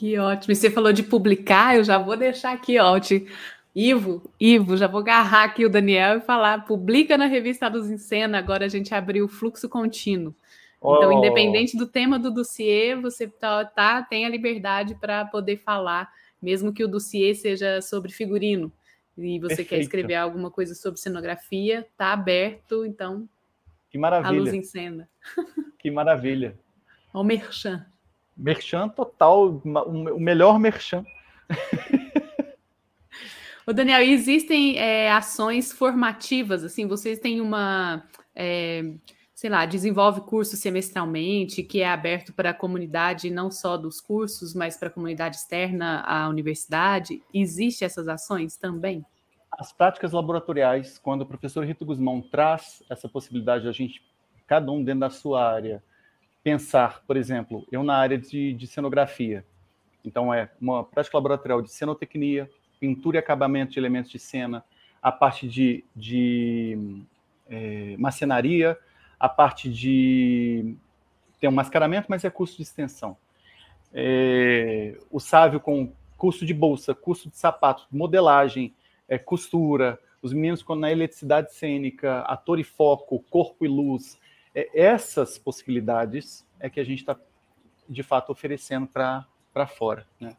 Que 0.00 0.16
ótimo. 0.18 0.50
E 0.50 0.56
você 0.56 0.70
falou 0.70 0.94
de 0.94 1.02
publicar, 1.02 1.76
eu 1.76 1.84
já 1.84 1.98
vou 1.98 2.16
deixar 2.16 2.52
aqui, 2.52 2.78
ó. 2.78 2.98
Te... 2.98 3.26
Ivo, 3.76 4.22
Ivo, 4.40 4.74
já 4.74 4.86
vou 4.86 5.02
agarrar 5.02 5.44
aqui 5.44 5.66
o 5.66 5.68
Daniel 5.68 6.16
e 6.16 6.20
falar: 6.22 6.64
publica 6.64 7.18
na 7.18 7.26
revista 7.26 7.68
Luz 7.68 7.90
em 7.90 7.98
Cena. 7.98 8.38
Agora 8.38 8.64
a 8.64 8.68
gente 8.68 8.94
abriu 8.94 9.26
o 9.26 9.28
fluxo 9.28 9.68
contínuo. 9.68 10.34
Então, 10.78 10.90
oh. 10.90 10.96
Então, 10.96 11.12
independente 11.12 11.76
do 11.76 11.86
tema 11.86 12.18
do 12.18 12.30
dossiê, 12.30 12.96
você 12.96 13.26
tá, 13.28 13.62
tá 13.66 14.02
tem 14.02 14.24
a 14.24 14.30
liberdade 14.30 14.94
para 14.94 15.26
poder 15.26 15.58
falar, 15.58 16.10
mesmo 16.40 16.72
que 16.72 16.82
o 16.82 16.88
dossiê 16.88 17.34
seja 17.34 17.82
sobre 17.82 18.10
figurino. 18.10 18.72
E 19.18 19.38
você 19.38 19.48
Perfeito. 19.48 19.68
quer 19.68 19.80
escrever 19.80 20.14
alguma 20.14 20.50
coisa 20.50 20.74
sobre 20.74 20.98
cenografia, 20.98 21.86
tá 21.94 22.14
aberto, 22.14 22.86
então. 22.86 23.28
Que 23.90 23.98
maravilha. 23.98 24.30
A 24.30 24.32
luz 24.32 24.54
em 24.54 24.62
cena. 24.62 25.06
Que 25.78 25.90
maravilha. 25.90 26.58
O 27.12 27.22
merchan. 27.22 27.84
Merchan 28.40 28.88
total, 28.88 29.62
o 29.64 30.20
melhor 30.20 30.58
merchan. 30.58 31.04
O 33.66 33.72
Daniel, 33.72 34.00
existem 34.00 34.78
é, 34.78 35.12
ações 35.12 35.70
formativas, 35.70 36.64
assim, 36.64 36.88
vocês 36.88 37.20
têm 37.20 37.40
uma. 37.40 38.02
É, 38.34 38.82
sei 39.32 39.48
lá, 39.48 39.64
desenvolve 39.64 40.22
curso 40.22 40.56
semestralmente, 40.56 41.62
que 41.62 41.80
é 41.80 41.88
aberto 41.88 42.32
para 42.32 42.50
a 42.50 42.54
comunidade 42.54 43.30
não 43.30 43.48
só 43.48 43.76
dos 43.76 44.00
cursos, 44.00 44.54
mas 44.54 44.76
para 44.76 44.88
a 44.88 44.90
comunidade 44.90 45.36
externa 45.36 46.00
à 46.00 46.28
universidade? 46.28 47.22
Existem 47.32 47.86
essas 47.86 48.08
ações 48.08 48.56
também? 48.56 49.04
As 49.52 49.72
práticas 49.72 50.10
laboratoriais, 50.10 50.98
quando 50.98 51.22
o 51.22 51.26
professor 51.26 51.64
Rito 51.64 51.86
Guzmão 51.86 52.20
traz 52.20 52.82
essa 52.90 53.08
possibilidade 53.08 53.62
de 53.62 53.68
a 53.68 53.72
gente, 53.72 54.02
cada 54.48 54.72
um 54.72 54.82
dentro 54.82 55.00
da 55.00 55.10
sua 55.10 55.48
área, 55.48 55.80
pensar, 56.42 57.02
por 57.06 57.16
exemplo, 57.16 57.66
eu 57.70 57.82
na 57.82 57.96
área 57.96 58.18
de, 58.18 58.52
de 58.52 58.66
cenografia, 58.66 59.44
então 60.04 60.32
é 60.32 60.50
uma 60.60 60.82
prática 60.82 61.16
laboratorial 61.16 61.60
de 61.60 61.70
cenotecnia, 61.70 62.50
pintura 62.78 63.18
e 63.18 63.20
acabamento 63.20 63.72
de 63.72 63.78
elementos 63.78 64.10
de 64.10 64.18
cena, 64.18 64.64
a 65.02 65.12
parte 65.12 65.46
de, 65.46 65.84
de 65.94 67.02
é, 67.48 67.96
macenaria, 67.98 68.78
a 69.18 69.28
parte 69.28 69.70
de 69.70 70.74
tem 71.40 71.48
um 71.48 71.52
mascaramento, 71.52 72.06
mas 72.08 72.22
é 72.22 72.30
custo 72.30 72.58
de 72.58 72.62
extensão. 72.62 73.16
É, 73.92 74.98
o 75.10 75.18
Sávio 75.18 75.58
com 75.58 75.90
custo 76.16 76.44
de 76.44 76.52
bolsa, 76.52 76.94
custo 76.94 77.30
de 77.30 77.38
sapato, 77.38 77.86
modelagem, 77.90 78.74
é, 79.08 79.18
costura, 79.18 79.98
os 80.20 80.34
meninos 80.34 80.62
com 80.62 80.74
na 80.74 80.92
eletricidade 80.92 81.54
cênica, 81.54 82.20
ator 82.20 82.60
e 82.60 82.64
foco, 82.64 83.24
corpo 83.30 83.64
e 83.64 83.68
luz. 83.68 84.19
É, 84.54 84.68
essas 84.74 85.38
possibilidades 85.38 86.46
é 86.58 86.68
que 86.68 86.80
a 86.80 86.84
gente 86.84 87.00
está, 87.00 87.16
de 87.88 88.02
fato, 88.02 88.30
oferecendo 88.32 88.86
para 88.86 89.66
fora. 89.66 90.06
Né? 90.20 90.36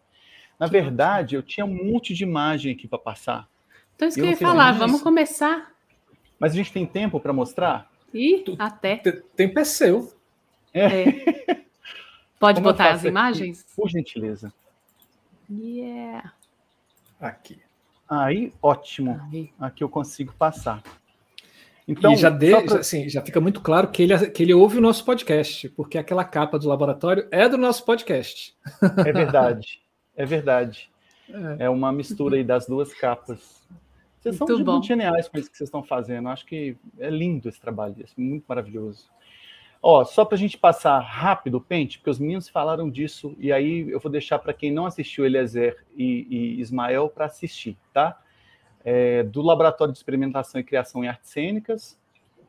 Na 0.60 0.68
verdade, 0.68 1.36
eu 1.36 1.42
tinha 1.42 1.66
um 1.66 1.92
monte 1.92 2.14
de 2.14 2.24
imagem 2.24 2.74
aqui 2.74 2.88
para 2.88 3.00
passar. 3.00 3.48
Então, 3.96 4.08
isso 4.08 4.20
que 4.20 4.26
eu 4.26 4.30
ia 4.30 4.38
falar, 4.38 4.74
vamos 4.74 5.02
começar. 5.02 5.72
Mas 6.40 6.54
a 6.54 6.56
gente 6.56 6.72
tem 6.72 6.86
tempo 6.86 7.20
para 7.20 7.32
mostrar? 7.32 7.92
E 8.14 8.44
até. 8.58 8.98
Tem 9.36 9.54
Perseu. 9.54 10.14
É. 10.74 11.02
é. 11.02 11.66
Pode 12.40 12.60
Como 12.60 12.72
botar 12.72 12.92
as 12.92 13.04
imagens? 13.04 13.62
Aqui, 13.62 13.76
por 13.76 13.90
gentileza. 13.90 14.52
Yeah. 15.50 16.34
Aqui. 17.20 17.60
Aí, 18.10 18.52
ótimo. 18.62 19.22
Aí. 19.32 19.54
Aqui 19.60 19.84
eu 19.84 19.90
consigo 19.90 20.34
passar. 20.34 20.82
Então, 21.88 22.14
e 22.14 22.16
já, 22.16 22.30
de, 22.30 22.52
pra... 22.52 22.68
já, 22.68 22.80
assim, 22.80 23.10
já 23.10 23.22
fica 23.22 23.42
muito 23.42 23.60
claro 23.62 23.88
que 23.88 24.04
ele, 24.04 24.30
que 24.30 24.44
ele 24.44 24.54
ouve 24.54 24.78
o 24.78 24.82
nosso 24.82 25.04
podcast, 25.04 25.70
porque 25.70 25.98
aquela 25.98 26.24
capa 26.24 26.58
do 26.58 26.68
laboratório 26.68 27.28
é 27.32 27.50
do 27.50 27.58
nosso 27.58 27.84
podcast. 27.86 28.56
É 29.06 29.12
verdade. 29.12 29.82
É 30.16 30.26
verdade. 30.26 30.90
É, 31.60 31.66
é 31.66 31.70
uma 31.70 31.92
mistura 31.92 32.36
aí 32.36 32.44
das 32.44 32.68
duas 32.68 32.94
capas. 32.94 33.62
Vocês 34.20 34.38
muito 34.40 34.58
são 34.58 34.74
muito 34.74 34.88
geniais 34.88 35.28
com 35.28 35.38
isso 35.40 35.50
que 35.50 35.58
vocês 35.58 35.68
estão 35.68 35.84
fazendo. 35.84 36.30
Acho 36.30 36.46
que 36.46 36.78
é 37.00 37.10
lindo 37.10 37.50
esse 37.50 37.60
trabalho, 37.60 37.96
é 38.00 38.06
muito 38.22 38.46
maravilhoso. 38.48 39.10
Ó, 39.82 40.06
só 40.06 40.24
para 40.24 40.36
a 40.36 40.38
gente 40.38 40.60
passar 40.60 41.00
rápido 41.00 41.56
o 41.56 41.62
pente, 41.62 41.98
porque 41.98 42.12
os 42.12 42.20
meninos 42.20 42.48
falaram 42.48 42.88
disso, 42.88 43.36
e 43.40 43.52
aí 43.52 43.90
eu 43.90 44.00
vou 44.00 44.12
deixar 44.12 44.38
para 44.38 44.54
quem 44.54 44.72
não 44.72 44.86
assistiu 44.86 45.26
Eliezer 45.26 45.84
e, 45.98 46.28
e 46.30 46.62
Ismael 46.62 47.10
para 47.10 47.26
assistir, 47.26 47.76
tá? 47.92 48.22
É, 48.84 49.24
do 49.24 49.42
Laboratório 49.42 49.92
de 49.92 50.00
Experimentação 50.00 50.60
e 50.60 50.64
Criação 50.64 51.04
em 51.04 51.08
Artes 51.08 51.30
Cênicas, 51.30 51.98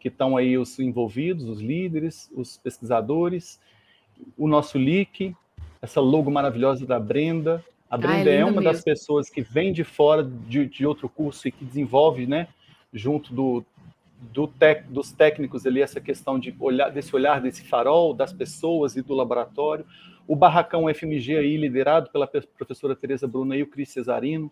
que 0.00 0.08
estão 0.08 0.36
aí 0.36 0.58
os 0.58 0.78
envolvidos, 0.78 1.48
os 1.48 1.60
líderes, 1.60 2.30
os 2.34 2.56
pesquisadores, 2.58 3.60
o 4.36 4.48
nosso 4.48 4.78
LIC, 4.78 5.34
essa 5.80 6.00
logo 6.00 6.30
maravilhosa 6.30 6.86
da 6.86 6.98
Brenda, 6.98 7.64
a 7.90 7.96
Brenda 7.96 8.30
ah, 8.30 8.32
é, 8.32 8.36
é, 8.38 8.44
uma 8.44 8.52
mesmo. 8.52 8.64
das 8.64 8.82
pessoas 8.82 9.28
que 9.28 9.42
vem 9.42 9.72
de 9.72 9.84
fora 9.84 10.24
de, 10.24 10.66
de 10.66 10.86
outro 10.86 11.08
curso 11.08 11.46
e 11.46 11.52
que 11.52 11.64
desenvolve, 11.64 12.26
né, 12.26 12.48
junto 12.92 13.34
do, 13.34 13.64
do 14.32 14.46
tec, 14.46 14.86
dos 14.88 15.12
técnicos 15.12 15.66
ali, 15.66 15.82
essa 15.82 16.00
questão 16.00 16.38
de 16.38 16.54
olhar, 16.58 16.90
desse 16.90 17.14
olhar, 17.14 17.40
desse 17.40 17.62
farol 17.62 18.14
das 18.14 18.32
pessoas 18.32 18.96
e 18.96 19.02
do 19.02 19.14
laboratório. 19.14 19.84
O 20.26 20.34
Barracão 20.34 20.92
FMG 20.92 21.36
aí, 21.36 21.56
liderado 21.56 22.10
pela 22.10 22.26
professora 22.26 22.96
Tereza 22.96 23.26
Bruna 23.26 23.56
e 23.56 23.62
o 23.62 23.66
Cris 23.66 23.90
Cesarino, 23.90 24.50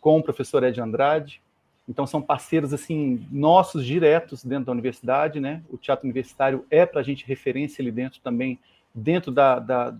com 0.00 0.18
o 0.18 0.22
professor 0.22 0.62
Ed 0.62 0.80
Andrade. 0.80 1.40
Então 1.88 2.06
são 2.06 2.20
parceiros 2.20 2.72
assim 2.74 3.26
nossos 3.30 3.84
diretos 3.84 4.44
dentro 4.44 4.66
da 4.66 4.72
universidade, 4.72 5.40
né? 5.40 5.62
O 5.70 5.78
teatro 5.78 6.04
universitário 6.04 6.66
é 6.70 6.84
para 6.84 7.00
a 7.00 7.04
gente 7.04 7.26
referência 7.26 7.80
ali 7.82 7.90
dentro 7.90 8.20
também, 8.20 8.58
dentro 8.94 9.32
da, 9.32 9.58
da, 9.58 9.94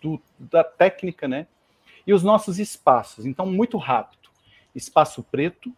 do, 0.00 0.20
da 0.38 0.62
técnica, 0.62 1.26
né? 1.26 1.46
E 2.06 2.12
os 2.12 2.22
nossos 2.22 2.58
espaços. 2.58 3.24
Então, 3.24 3.46
muito 3.46 3.78
rápido. 3.78 4.28
Espaço 4.74 5.22
Preto, 5.22 5.72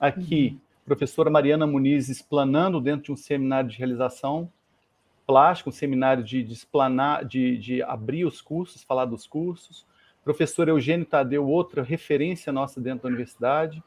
aqui, 0.00 0.52
uhum. 0.52 0.60
professora 0.86 1.28
Mariana 1.28 1.66
Muniz 1.66 2.08
explanando 2.08 2.80
dentro 2.80 3.04
de 3.04 3.12
um 3.12 3.16
seminário 3.16 3.68
de 3.68 3.76
realização 3.76 4.50
plástica, 5.26 5.68
um 5.68 5.72
seminário 5.72 6.24
de, 6.24 6.42
de 6.42 6.52
explanar, 6.52 7.24
de, 7.24 7.58
de 7.58 7.82
abrir 7.82 8.24
os 8.24 8.40
cursos, 8.40 8.82
falar 8.82 9.04
dos 9.04 9.26
cursos. 9.26 9.86
Professor 10.24 10.68
Eugênio 10.68 11.04
Tadeu, 11.04 11.46
outra 11.46 11.82
referência 11.82 12.52
nossa 12.52 12.80
dentro 12.80 13.02
da 13.02 13.08
universidade. 13.08 13.82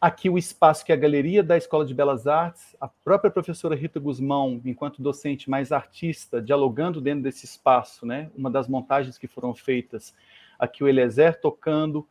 Aqui 0.00 0.30
o 0.30 0.38
espaço 0.38 0.84
que 0.84 0.92
é 0.92 0.94
a 0.94 0.98
Galeria 0.98 1.42
da 1.42 1.56
Escola 1.56 1.84
de 1.84 1.92
Belas 1.92 2.26
Artes, 2.28 2.76
a 2.80 2.86
própria 2.86 3.30
professora 3.30 3.74
Rita 3.74 3.98
Guzmão, 3.98 4.60
enquanto 4.64 5.02
docente 5.02 5.50
mais 5.50 5.72
artista, 5.72 6.40
dialogando 6.40 7.00
dentro 7.00 7.22
desse 7.22 7.44
espaço, 7.44 8.06
né? 8.06 8.30
Uma 8.36 8.50
das 8.50 8.68
montagens 8.68 9.18
que 9.18 9.26
foram 9.26 9.52
feitas 9.52 10.14
aqui 10.58 10.84
o 10.84 10.88
Eliezer 10.88 11.40
tocando, 11.40 12.06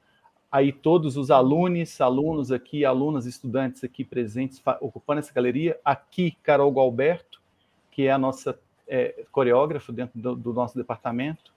aí 0.52 0.74
todos 0.74 1.16
os 1.16 1.32
alunos, 1.32 2.02
alunos 2.02 2.52
aqui, 2.52 2.84
alunas, 2.84 3.26
estudantes 3.26 3.84
aqui 3.84 4.04
presentes 4.04 4.62
ocupando 4.82 5.20
essa 5.20 5.34
galeria, 5.34 5.80
aqui 5.86 6.38
Carol 6.44 6.72
Galberto, 6.72 7.42
que 7.92 8.08
é 8.08 8.12
a 8.12 8.18
nossa 8.18 8.60
é, 8.88 9.24
coreógrafa 9.32 9.94
dentro 9.94 10.20
do, 10.20 10.36
do 10.36 10.54
nosso 10.54 10.76
departamento. 10.76 11.55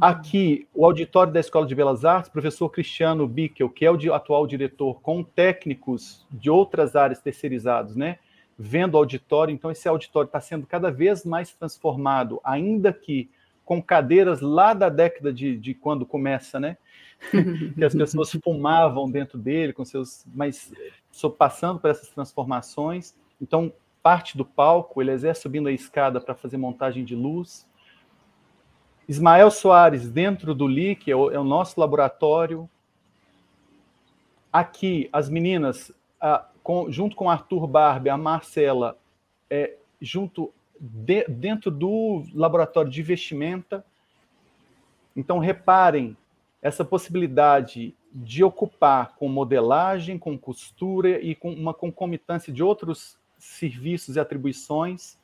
Aqui, 0.00 0.68
o 0.74 0.84
auditório 0.84 1.32
da 1.32 1.40
Escola 1.40 1.66
de 1.66 1.74
Belas 1.74 2.04
Artes, 2.04 2.30
professor 2.30 2.68
Cristiano 2.68 3.26
Bickel, 3.26 3.70
que 3.70 3.86
é 3.86 3.90
o 3.90 4.14
atual 4.14 4.46
diretor, 4.46 5.00
com 5.00 5.22
técnicos 5.22 6.26
de 6.30 6.50
outras 6.50 6.94
áreas 6.94 7.20
terceirizados, 7.20 7.96
né? 7.96 8.18
Vendo 8.58 8.94
o 8.94 8.98
auditório. 8.98 9.52
Então, 9.52 9.70
esse 9.70 9.88
auditório 9.88 10.26
está 10.26 10.40
sendo 10.40 10.66
cada 10.66 10.90
vez 10.90 11.24
mais 11.24 11.52
transformado, 11.54 12.40
ainda 12.44 12.92
que 12.92 13.30
com 13.64 13.82
cadeiras 13.82 14.40
lá 14.40 14.74
da 14.74 14.88
década 14.88 15.32
de, 15.32 15.56
de 15.56 15.74
quando 15.74 16.04
começa, 16.04 16.60
né? 16.60 16.76
que 17.74 17.84
as 17.84 17.94
pessoas 17.94 18.30
fumavam 18.42 19.10
dentro 19.10 19.38
dele, 19.38 19.72
com 19.72 19.84
seus, 19.84 20.24
mas 20.34 20.72
passando 21.38 21.80
por 21.80 21.90
essas 21.90 22.08
transformações. 22.10 23.14
Então, 23.40 23.72
parte 24.02 24.36
do 24.36 24.44
palco, 24.44 25.00
ele 25.00 25.12
exerce 25.12 25.42
subindo 25.42 25.68
a 25.68 25.72
escada 25.72 26.20
para 26.20 26.34
fazer 26.34 26.56
montagem 26.56 27.04
de 27.04 27.14
luz. 27.14 27.66
Ismael 29.08 29.50
Soares, 29.50 30.06
dentro 30.06 30.54
do 30.54 30.66
LIC, 30.66 31.10
é 31.10 31.16
o, 31.16 31.30
é 31.30 31.38
o 31.38 31.44
nosso 31.44 31.80
laboratório. 31.80 32.68
Aqui, 34.52 35.08
as 35.10 35.30
meninas, 35.30 35.90
a, 36.20 36.46
com, 36.62 36.90
junto 36.90 37.16
com 37.16 37.30
Arthur 37.30 37.66
Barbie, 37.66 38.10
a 38.10 38.18
Marcela, 38.18 38.98
é, 39.48 39.76
junto 39.98 40.52
de, 40.78 41.24
dentro 41.26 41.70
do 41.70 42.22
laboratório 42.34 42.90
de 42.90 43.02
vestimenta. 43.02 43.82
Então, 45.16 45.38
reparem 45.38 46.14
essa 46.60 46.84
possibilidade 46.84 47.94
de 48.12 48.44
ocupar 48.44 49.16
com 49.16 49.26
modelagem, 49.26 50.18
com 50.18 50.36
costura 50.36 51.18
e 51.18 51.34
com 51.34 51.50
uma 51.50 51.72
concomitância 51.72 52.52
de 52.52 52.62
outros 52.62 53.18
serviços 53.38 54.16
e 54.16 54.20
atribuições, 54.20 55.16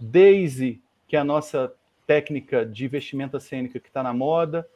desde 0.00 0.80
que 1.06 1.16
a 1.16 1.24
nossa 1.24 1.74
técnica 2.06 2.64
de 2.64 2.86
vestimenta 2.86 3.40
cênica 3.40 3.80
que 3.80 3.88
está 3.88 4.02
na 4.02 4.14
moda, 4.14 4.66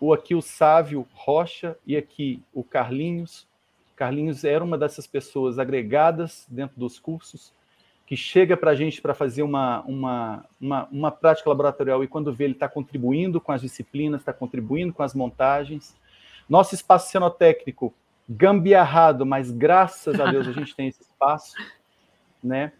ou 0.00 0.14
aqui 0.14 0.34
o 0.34 0.40
Sávio 0.40 1.06
Rocha 1.12 1.76
e 1.86 1.96
aqui 1.96 2.42
o 2.54 2.64
Carlinhos. 2.64 3.46
Carlinhos 3.94 4.44
era 4.44 4.64
uma 4.64 4.78
dessas 4.78 5.06
pessoas 5.06 5.58
agregadas 5.58 6.46
dentro 6.48 6.80
dos 6.80 6.98
cursos, 6.98 7.52
que 8.06 8.16
chega 8.16 8.56
para 8.56 8.70
a 8.70 8.74
gente 8.74 9.00
para 9.00 9.14
fazer 9.14 9.42
uma, 9.42 9.82
uma, 9.82 10.44
uma, 10.60 10.88
uma, 10.90 11.12
prática 11.12 11.48
laboratorial 11.48 12.02
e 12.02 12.08
quando 12.08 12.32
vê 12.32 12.44
ele 12.44 12.54
está 12.54 12.68
contribuindo 12.68 13.40
com 13.40 13.52
as 13.52 13.60
disciplinas, 13.60 14.22
está 14.22 14.32
contribuindo 14.32 14.92
com 14.92 15.02
as 15.02 15.14
montagens. 15.14 15.94
Nosso 16.48 16.74
espaço 16.74 17.12
cenotécnico 17.12 17.94
gambiarrado, 18.28 19.24
mas 19.26 19.50
graças 19.50 20.18
a 20.18 20.30
Deus 20.30 20.48
a 20.48 20.52
gente 20.52 20.74
tem 20.74 20.88
esse 20.88 21.02
espaço, 21.02 21.54
né? 22.42 22.72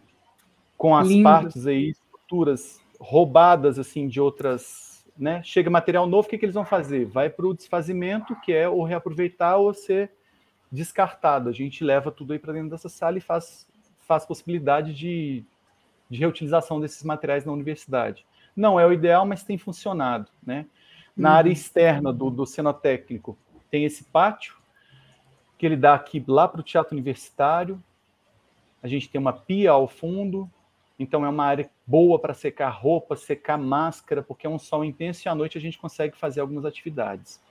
Com 0.75 0.97
as 0.97 1.07
Lindo. 1.07 1.23
partes 1.23 1.67
aí, 1.67 1.91
estruturas 1.91 2.81
roubadas 3.01 3.79
assim 3.79 4.07
de 4.07 4.21
outras, 4.21 5.03
né? 5.17 5.41
Chega 5.43 5.69
material 5.69 6.05
novo, 6.05 6.27
o 6.27 6.29
que, 6.29 6.37
que 6.37 6.45
eles 6.45 6.53
vão 6.55 6.63
fazer? 6.63 7.05
Vai 7.05 7.29
para 7.29 7.47
o 7.47 7.53
desfazimento, 7.53 8.35
que 8.41 8.53
é 8.53 8.69
ou 8.69 8.83
reaproveitar 8.83 9.57
ou 9.57 9.73
ser 9.73 10.11
descartado. 10.71 11.49
A 11.49 11.51
gente 11.51 11.83
leva 11.83 12.11
tudo 12.11 12.31
aí 12.31 12.39
para 12.39 12.53
dentro 12.53 12.69
dessa 12.69 12.87
sala 12.87 13.17
e 13.17 13.21
faz 13.21 13.67
faz 14.11 14.25
possibilidade 14.25 14.93
de, 14.93 15.45
de 16.09 16.19
reutilização 16.19 16.81
desses 16.81 17.01
materiais 17.01 17.45
na 17.45 17.53
universidade. 17.53 18.25
Não 18.53 18.77
é 18.77 18.85
o 18.85 18.91
ideal, 18.91 19.25
mas 19.25 19.41
tem 19.41 19.57
funcionado. 19.57 20.29
Né? 20.45 20.65
Na 21.15 21.29
uhum. 21.29 21.35
área 21.35 21.49
externa 21.49 22.11
do, 22.11 22.29
do 22.29 22.45
cenotécnico, 22.45 23.37
tem 23.69 23.85
esse 23.85 24.03
pátio, 24.03 24.57
que 25.57 25.65
ele 25.65 25.77
dá 25.77 25.93
aqui 25.93 26.21
lá 26.27 26.45
para 26.45 26.59
o 26.59 26.63
teatro 26.63 26.93
universitário. 26.93 27.81
a 28.83 28.87
gente 28.87 29.07
tem 29.07 29.21
uma 29.21 29.31
pia 29.31 29.71
ao 29.71 29.87
fundo, 29.87 30.51
então 31.01 31.25
é 31.25 31.29
uma 31.29 31.45
área 31.45 31.67
boa 31.85 32.19
para 32.19 32.33
secar 32.33 32.69
roupa, 32.69 33.15
secar 33.15 33.57
máscara, 33.57 34.21
porque 34.21 34.45
é 34.45 34.49
um 34.49 34.59
sol 34.59 34.85
intenso 34.85 35.27
e 35.27 35.29
à 35.29 35.33
noite 35.33 35.57
a 35.57 35.61
gente 35.61 35.79
consegue 35.79 36.15
fazer 36.15 36.41
algumas 36.41 36.63
atividades. 36.63 37.41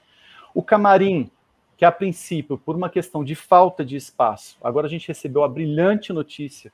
O 0.55 0.63
camarim, 0.63 1.29
que 1.77 1.85
a 1.85 1.91
princípio, 1.91 2.57
por 2.57 2.77
uma 2.77 2.89
questão 2.89 3.25
de 3.25 3.35
falta 3.35 3.85
de 3.85 3.97
espaço, 3.97 4.57
agora 4.63 4.87
a 4.87 4.91
gente 4.91 5.09
recebeu 5.09 5.43
a 5.43 5.49
brilhante 5.49 6.13
notícia 6.13 6.73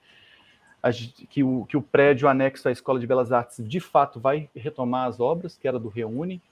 que 1.30 1.42
o, 1.42 1.64
que 1.64 1.76
o 1.76 1.82
prédio 1.82 2.28
anexo 2.28 2.68
à 2.68 2.72
Escola 2.72 3.00
de 3.00 3.06
Belas 3.06 3.32
Artes 3.32 3.66
de 3.66 3.80
fato 3.80 4.20
vai 4.20 4.50
retomar 4.54 5.08
as 5.08 5.18
obras, 5.18 5.56
que 5.56 5.66
era 5.66 5.78
do 5.78 5.88
Reúne. 5.88 6.42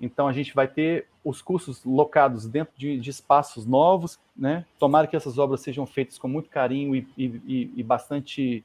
Então 0.00 0.28
a 0.28 0.32
gente 0.32 0.54
vai 0.54 0.68
ter 0.68 1.08
os 1.24 1.42
cursos 1.42 1.84
locados 1.84 2.46
dentro 2.46 2.72
de, 2.76 2.98
de 2.98 3.10
espaços 3.10 3.66
novos, 3.66 4.18
né? 4.36 4.64
Tomara 4.78 5.06
que 5.06 5.16
essas 5.16 5.38
obras 5.38 5.60
sejam 5.60 5.86
feitas 5.86 6.18
com 6.18 6.28
muito 6.28 6.48
carinho 6.48 6.94
e, 6.94 7.06
e, 7.18 7.72
e 7.76 7.82
bastante 7.82 8.64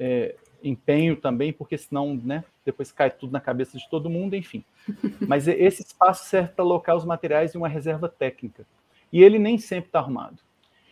é, 0.00 0.34
empenho 0.62 1.14
também, 1.14 1.52
porque 1.52 1.78
senão, 1.78 2.16
né, 2.16 2.42
depois 2.64 2.90
cai 2.90 3.10
tudo 3.10 3.32
na 3.32 3.40
cabeça 3.40 3.78
de 3.78 3.88
todo 3.88 4.10
mundo, 4.10 4.34
enfim. 4.34 4.64
Mas 5.28 5.46
esse 5.46 5.82
espaço 5.82 6.28
serve 6.28 6.48
para 6.54 6.64
alocar 6.64 6.96
os 6.96 7.04
materiais 7.04 7.54
em 7.54 7.58
uma 7.58 7.68
reserva 7.68 8.08
técnica. 8.08 8.66
E 9.12 9.22
ele 9.22 9.38
nem 9.38 9.58
sempre 9.58 9.90
está 9.90 10.00
arrumado. 10.00 10.38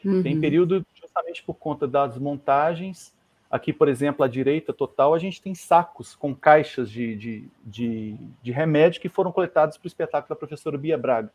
Uhum. 0.04 0.22
Tem 0.22 0.38
período, 0.38 0.86
justamente 0.94 1.42
por 1.42 1.54
conta 1.54 1.88
das 1.88 2.16
montagens, 2.18 3.12
Aqui, 3.50 3.72
por 3.72 3.88
exemplo, 3.88 4.22
à 4.22 4.28
direita 4.28 4.74
total, 4.74 5.14
a 5.14 5.18
gente 5.18 5.40
tem 5.40 5.54
sacos 5.54 6.14
com 6.14 6.34
caixas 6.34 6.90
de, 6.90 7.16
de, 7.16 7.48
de, 7.64 8.16
de 8.42 8.52
remédio 8.52 9.00
que 9.00 9.08
foram 9.08 9.32
coletados 9.32 9.78
para 9.78 9.86
o 9.86 9.88
espetáculo 9.88 10.28
da 10.28 10.36
professora 10.36 10.76
Bia 10.76 10.98
Braga. 10.98 11.32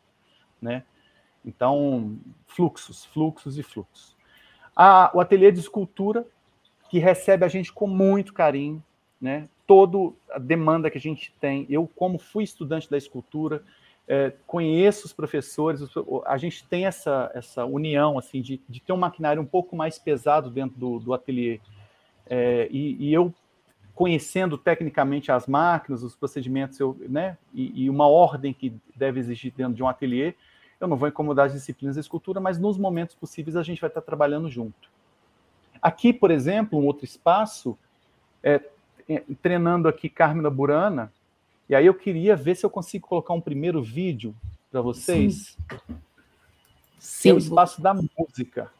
Né? 0.62 0.84
Então, 1.44 2.16
fluxos, 2.46 3.04
fluxos 3.06 3.58
e 3.58 3.64
fluxos. 3.64 4.14
A, 4.76 5.10
o 5.12 5.20
ateliê 5.20 5.50
de 5.50 5.58
escultura, 5.58 6.24
que 6.90 6.98
recebe 6.98 7.44
a 7.44 7.48
gente 7.48 7.72
com 7.72 7.86
muito 7.86 8.32
carinho, 8.32 8.82
né? 9.20 9.48
toda 9.66 10.14
a 10.30 10.38
demanda 10.38 10.90
que 10.90 10.98
a 10.98 11.00
gente 11.00 11.32
tem. 11.40 11.66
Eu, 11.68 11.88
como 11.96 12.18
fui 12.18 12.44
estudante 12.44 12.90
da 12.90 12.96
escultura, 12.96 13.62
é, 14.06 14.32
conheço 14.46 15.06
os 15.06 15.12
professores, 15.12 15.80
a 16.26 16.36
gente 16.36 16.64
tem 16.64 16.84
essa, 16.84 17.30
essa 17.34 17.64
união 17.64 18.18
assim 18.18 18.42
de, 18.42 18.60
de 18.68 18.80
ter 18.80 18.92
um 18.92 18.98
maquinário 18.98 19.40
um 19.40 19.46
pouco 19.46 19.74
mais 19.74 19.98
pesado 19.98 20.50
dentro 20.50 20.78
do, 20.78 20.98
do 20.98 21.14
ateliê 21.14 21.58
é, 22.26 22.68
e, 22.70 22.96
e, 23.08 23.12
eu 23.12 23.32
conhecendo 23.94 24.58
tecnicamente 24.58 25.30
as 25.30 25.46
máquinas, 25.46 26.02
os 26.02 26.16
procedimentos, 26.16 26.78
eu, 26.80 26.96
né, 27.08 27.38
e, 27.52 27.84
e, 27.84 27.90
uma 27.90 28.08
ordem 28.08 28.52
que 28.52 28.74
deve 28.96 29.20
existir 29.20 29.52
dentro 29.52 29.74
de 29.74 29.82
um 29.82 29.88
ateliê, 29.88 30.34
eu 30.80 30.88
não 30.88 30.96
vou 30.96 31.08
incomodar 31.08 31.46
as 31.46 31.52
disciplinas 31.52 31.96
da 31.96 32.00
escultura, 32.00 32.40
mas 32.40 32.58
nos 32.58 32.76
momentos 32.76 33.14
possíveis 33.14 33.56
a 33.56 33.62
gente 33.62 33.80
vai 33.80 33.88
estar 33.88 34.00
trabalhando 34.00 34.50
junto. 34.50 34.90
Aqui, 35.80 36.12
por 36.12 36.30
exemplo, 36.30 36.78
um 36.78 36.86
outro 36.86 37.04
espaço, 37.04 37.76
é, 38.42 38.60
é, 39.08 39.22
treinando 39.42 39.88
aqui 39.88 40.08
Carmina 40.08 40.50
Burana, 40.50 41.12
e 41.68 41.74
aí 41.74 41.86
eu 41.86 41.94
queria 41.94 42.36
ver 42.36 42.56
se 42.56 42.64
eu 42.64 42.70
consigo 42.70 43.06
colocar 43.06 43.34
um 43.34 43.40
primeiro 43.40 43.82
vídeo 43.82 44.34
para 44.70 44.80
vocês. 44.80 45.56
Sim. 45.56 45.96
Sim. 46.98 47.30
é 47.30 47.34
o 47.34 47.38
espaço 47.38 47.82
da 47.82 47.92
música. 47.94 48.70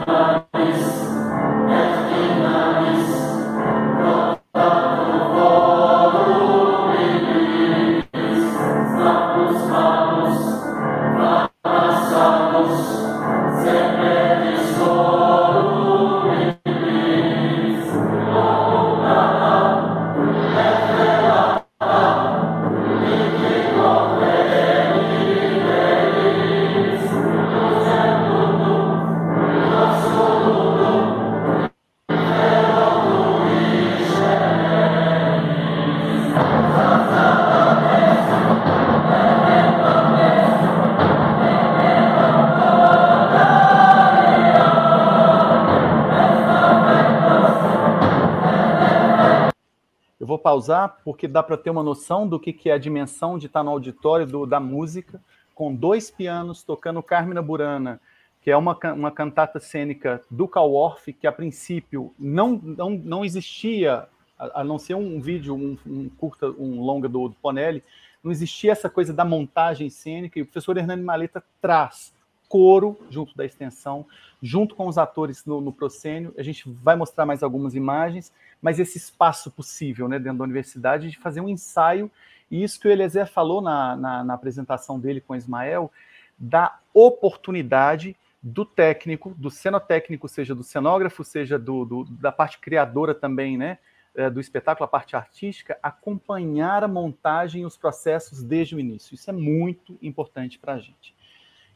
Pausar, 50.54 51.00
porque 51.04 51.26
dá 51.26 51.42
para 51.42 51.56
ter 51.56 51.70
uma 51.70 51.82
noção 51.82 52.28
do 52.28 52.38
que, 52.38 52.52
que 52.52 52.70
é 52.70 52.74
a 52.74 52.78
dimensão 52.78 53.36
de 53.36 53.46
estar 53.46 53.64
no 53.64 53.70
auditório 53.70 54.26
do, 54.26 54.46
da 54.46 54.60
música, 54.60 55.20
com 55.54 55.74
dois 55.74 56.10
pianos 56.10 56.62
tocando 56.62 57.02
Carmina 57.02 57.42
Burana, 57.42 58.00
que 58.40 58.50
é 58.50 58.56
uma, 58.56 58.78
uma 58.94 59.10
cantata 59.10 59.58
cênica 59.58 60.22
do 60.30 60.46
Calworth, 60.46 61.12
que 61.18 61.26
a 61.26 61.32
princípio 61.32 62.14
não, 62.18 62.60
não, 62.62 62.90
não 62.90 63.24
existia, 63.24 64.06
a, 64.38 64.60
a 64.60 64.64
não 64.64 64.78
ser 64.78 64.94
um 64.94 65.20
vídeo, 65.20 65.54
um, 65.54 65.76
um, 65.86 66.08
curta, 66.08 66.46
um 66.50 66.80
longa 66.82 67.08
do, 67.08 67.28
do 67.28 67.34
Ponelli, 67.42 67.82
não 68.22 68.30
existia 68.30 68.72
essa 68.72 68.88
coisa 68.88 69.12
da 69.12 69.24
montagem 69.24 69.90
cênica, 69.90 70.38
e 70.38 70.42
o 70.42 70.46
professor 70.46 70.76
Hernani 70.76 71.02
Maleta 71.02 71.42
traz 71.60 72.14
coro 72.54 72.96
junto 73.10 73.36
da 73.36 73.44
extensão, 73.44 74.06
junto 74.40 74.76
com 74.76 74.86
os 74.86 74.96
atores 74.96 75.44
no, 75.44 75.60
no 75.60 75.72
proscênio. 75.72 76.32
A 76.38 76.42
gente 76.44 76.70
vai 76.70 76.94
mostrar 76.94 77.26
mais 77.26 77.42
algumas 77.42 77.74
imagens, 77.74 78.32
mas 78.62 78.78
esse 78.78 78.96
espaço 78.96 79.50
possível 79.50 80.06
né, 80.06 80.20
dentro 80.20 80.38
da 80.38 80.44
universidade 80.44 81.10
de 81.10 81.18
fazer 81.18 81.40
um 81.40 81.48
ensaio, 81.48 82.08
e 82.48 82.62
isso 82.62 82.78
que 82.78 82.86
o 82.86 82.90
Eliezer 82.92 83.26
falou 83.26 83.60
na, 83.60 83.96
na, 83.96 84.22
na 84.22 84.34
apresentação 84.34 85.00
dele 85.00 85.20
com 85.20 85.32
o 85.32 85.36
Ismael, 85.36 85.90
da 86.38 86.78
oportunidade 86.94 88.14
do 88.40 88.64
técnico, 88.64 89.34
do 89.36 89.50
cenotécnico, 89.50 90.28
seja 90.28 90.54
do 90.54 90.62
cenógrafo, 90.62 91.24
seja 91.24 91.58
do, 91.58 91.84
do, 91.84 92.04
da 92.04 92.30
parte 92.30 92.60
criadora 92.60 93.16
também, 93.16 93.58
né, 93.58 93.78
é, 94.14 94.30
do 94.30 94.38
espetáculo, 94.38 94.84
a 94.84 94.88
parte 94.88 95.16
artística, 95.16 95.76
acompanhar 95.82 96.84
a 96.84 96.88
montagem 96.88 97.62
e 97.62 97.66
os 97.66 97.76
processos 97.76 98.44
desde 98.44 98.76
o 98.76 98.78
início. 98.78 99.12
Isso 99.12 99.28
é 99.28 99.32
muito 99.32 99.98
importante 100.00 100.56
para 100.56 100.74
a 100.74 100.78
gente. 100.78 101.12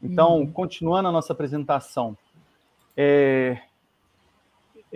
Então, 0.03 0.41
uhum. 0.41 0.53
continuando 0.53 1.09
a 1.09 1.13
nossa 1.13 1.33
apresentação, 1.33 2.17
é, 2.97 3.61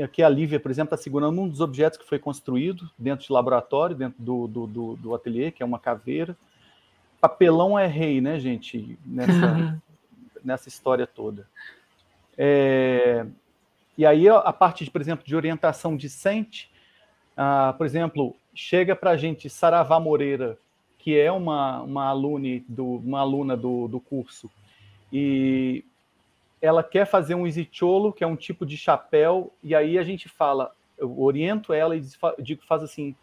aqui 0.00 0.22
a 0.22 0.28
Lívia, 0.28 0.60
por 0.60 0.70
exemplo, 0.70 0.94
está 0.94 1.02
segurando 1.02 1.40
um 1.40 1.48
dos 1.48 1.60
objetos 1.60 1.98
que 1.98 2.08
foi 2.08 2.18
construído 2.18 2.90
dentro 2.98 3.26
de 3.26 3.32
laboratório, 3.32 3.96
dentro 3.96 4.22
do, 4.22 4.46
do, 4.46 4.66
do, 4.66 4.96
do 4.96 5.14
ateliê, 5.14 5.50
que 5.50 5.62
é 5.62 5.66
uma 5.66 5.78
caveira. 5.78 6.36
Papelão 7.20 7.78
é 7.78 7.86
rei, 7.86 8.20
né, 8.20 8.38
gente, 8.38 8.98
nessa, 9.04 9.80
nessa 10.44 10.68
história 10.68 11.06
toda. 11.06 11.46
É, 12.36 13.26
e 13.96 14.06
aí 14.06 14.28
a 14.28 14.52
parte, 14.52 14.84
de, 14.84 14.90
por 14.90 15.00
exemplo, 15.00 15.24
de 15.24 15.36
orientação 15.36 15.96
discente, 15.96 16.70
ah, 17.36 17.74
por 17.76 17.86
exemplo, 17.86 18.34
chega 18.54 18.96
para 18.96 19.10
a 19.10 19.16
gente 19.16 19.48
Saravá 19.48 20.00
Moreira, 20.00 20.58
que 20.98 21.18
é 21.18 21.30
uma, 21.30 21.82
uma, 21.82 22.06
alune 22.06 22.64
do, 22.68 22.96
uma 22.96 23.20
aluna 23.20 23.56
do, 23.56 23.88
do 23.88 24.00
curso, 24.00 24.50
e 25.12 25.84
ela 26.60 26.82
quer 26.82 27.04
fazer 27.04 27.34
um 27.34 27.46
isicholo, 27.46 28.12
que 28.12 28.24
é 28.24 28.26
um 28.26 28.36
tipo 28.36 28.64
de 28.64 28.76
chapéu, 28.76 29.52
e 29.62 29.74
aí 29.74 29.98
a 29.98 30.04
gente 30.04 30.28
fala, 30.28 30.72
eu 30.96 31.20
oriento 31.20 31.72
ela 31.72 31.96
e 31.96 32.02
digo, 32.38 32.62
faz 32.64 32.82
assim, 32.82 33.14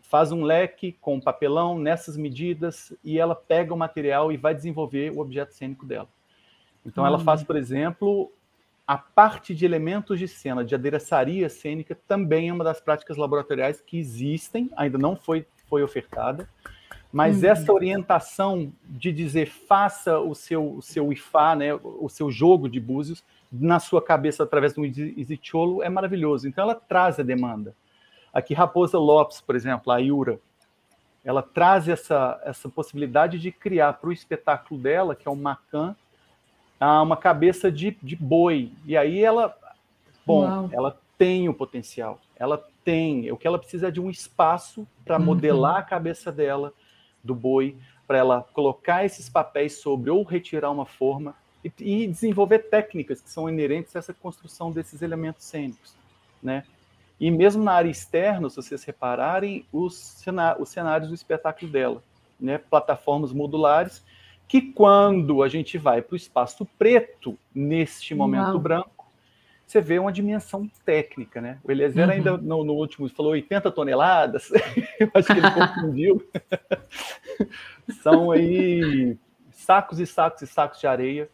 faz 0.00 0.30
um 0.30 0.44
leque 0.44 0.92
com 1.00 1.20
papelão 1.20 1.78
nessas 1.78 2.16
medidas 2.16 2.92
e 3.02 3.18
ela 3.18 3.34
pega 3.34 3.74
o 3.74 3.76
material 3.76 4.30
e 4.30 4.36
vai 4.36 4.54
desenvolver 4.54 5.10
o 5.10 5.18
objeto 5.18 5.54
cênico 5.54 5.84
dela. 5.84 6.08
Então 6.86 7.02
hum. 7.02 7.06
ela 7.06 7.18
faz, 7.18 7.42
por 7.42 7.56
exemplo, 7.56 8.30
a 8.86 8.96
parte 8.96 9.54
de 9.54 9.64
elementos 9.64 10.18
de 10.18 10.28
cena, 10.28 10.64
de 10.64 10.74
adereçaria 10.74 11.48
cênica, 11.48 11.98
também 12.06 12.48
é 12.48 12.52
uma 12.52 12.62
das 12.62 12.80
práticas 12.80 13.16
laboratoriais 13.16 13.80
que 13.80 13.98
existem, 13.98 14.70
ainda 14.76 14.98
não 14.98 15.16
foi, 15.16 15.46
foi 15.66 15.82
ofertada, 15.82 16.48
mas 17.12 17.42
uhum. 17.42 17.50
essa 17.50 17.72
orientação 17.72 18.72
de 18.86 19.12
dizer 19.12 19.46
faça 19.46 20.18
o 20.18 20.34
seu, 20.34 20.76
o 20.76 20.82
seu 20.82 21.12
IFA, 21.12 21.54
né, 21.56 21.74
o 21.74 22.08
seu 22.08 22.30
jogo 22.30 22.68
de 22.68 22.80
búzios, 22.80 23.22
na 23.52 23.78
sua 23.78 24.00
cabeça 24.00 24.42
através 24.42 24.72
do 24.72 24.84
Isicholo 24.84 25.82
é 25.82 25.90
maravilhoso. 25.90 26.48
Então 26.48 26.64
ela 26.64 26.74
traz 26.74 27.20
a 27.20 27.22
demanda. 27.22 27.74
Aqui 28.32 28.54
Raposa 28.54 28.98
Lopes, 28.98 29.42
por 29.42 29.54
exemplo, 29.54 29.92
a 29.92 29.98
Iura, 29.98 30.40
ela 31.22 31.42
traz 31.42 31.86
essa, 31.86 32.40
essa 32.44 32.68
possibilidade 32.68 33.38
de 33.38 33.52
criar 33.52 33.92
para 33.92 34.08
o 34.08 34.12
espetáculo 34.12 34.80
dela, 34.80 35.14
que 35.14 35.28
é 35.28 35.30
o 35.30 35.36
Macan, 35.36 35.94
uma 36.80 37.16
cabeça 37.16 37.70
de, 37.70 37.96
de 38.02 38.16
boi. 38.16 38.72
E 38.84 38.96
aí 38.96 39.22
ela, 39.22 39.54
bom, 40.26 40.44
Uau. 40.44 40.70
ela 40.72 40.98
tem 41.16 41.48
o 41.48 41.54
potencial, 41.54 42.18
ela 42.36 42.64
tem. 42.84 43.30
O 43.30 43.36
que 43.36 43.46
ela 43.46 43.58
precisa 43.58 43.88
é 43.88 43.90
de 43.90 44.00
um 44.00 44.10
espaço 44.10 44.86
para 45.04 45.18
uhum. 45.18 45.26
modelar 45.26 45.76
a 45.76 45.82
cabeça 45.82 46.32
dela, 46.32 46.72
do 47.22 47.34
boi, 47.34 47.76
para 48.06 48.18
ela 48.18 48.46
colocar 48.52 49.04
esses 49.04 49.28
papéis 49.28 49.78
sobre 49.80 50.10
ou 50.10 50.22
retirar 50.22 50.70
uma 50.70 50.86
forma 50.86 51.34
e, 51.64 51.72
e, 51.78 52.06
desenvolver 52.06 52.58
técnicas 52.70 53.20
que 53.20 53.30
são 53.30 53.48
inerentes 53.48 53.94
a 53.94 54.00
essa 54.00 54.12
construção 54.12 54.70
desses 54.70 55.02
elementos 55.02 55.44
cênicos. 55.44 55.94
né? 56.42 56.64
E 57.20 57.30
mesmo 57.30 57.62
na 57.62 57.72
área 57.72 57.88
externa, 57.88 58.50
se 58.50 58.56
vocês 58.56 58.82
repararem, 58.82 59.64
os, 59.72 60.24
os 60.58 60.68
cenários 60.68 61.08
do 61.08 61.14
espetáculo 61.14 61.70
dela, 61.70 62.02
né? 62.38 62.58
Plataformas 62.58 63.32
modulares, 63.32 64.02
que 64.48 64.60
quando 64.60 65.42
a 65.42 65.48
gente 65.48 65.78
vai 65.78 66.02
para 66.02 66.14
o 66.14 66.16
espaço 66.16 66.66
preto, 66.76 67.38
neste 67.54 68.14
momento 68.14 68.50
Uau. 68.50 68.58
branco, 68.58 69.01
você 69.72 69.80
vê 69.80 69.98
uma 69.98 70.12
dimensão 70.12 70.70
técnica, 70.84 71.40
né? 71.40 71.58
O 71.64 71.72
Eliezer 71.72 72.04
uhum. 72.04 72.12
ainda 72.12 72.36
no, 72.36 72.62
no, 72.62 72.74
último 72.74 73.08
falou 73.08 73.32
80 73.32 73.70
toneladas, 73.70 74.50
eu 75.00 75.10
acho 75.14 75.26
que 75.28 75.38
ele 75.38 75.50
confundiu. 75.50 76.28
São 78.02 78.30
aí 78.30 79.16
sacos 79.50 79.98
e 79.98 80.06
sacos 80.06 80.42
e 80.42 80.46
sacos 80.46 80.78
de 80.78 80.86
areia 80.86 81.30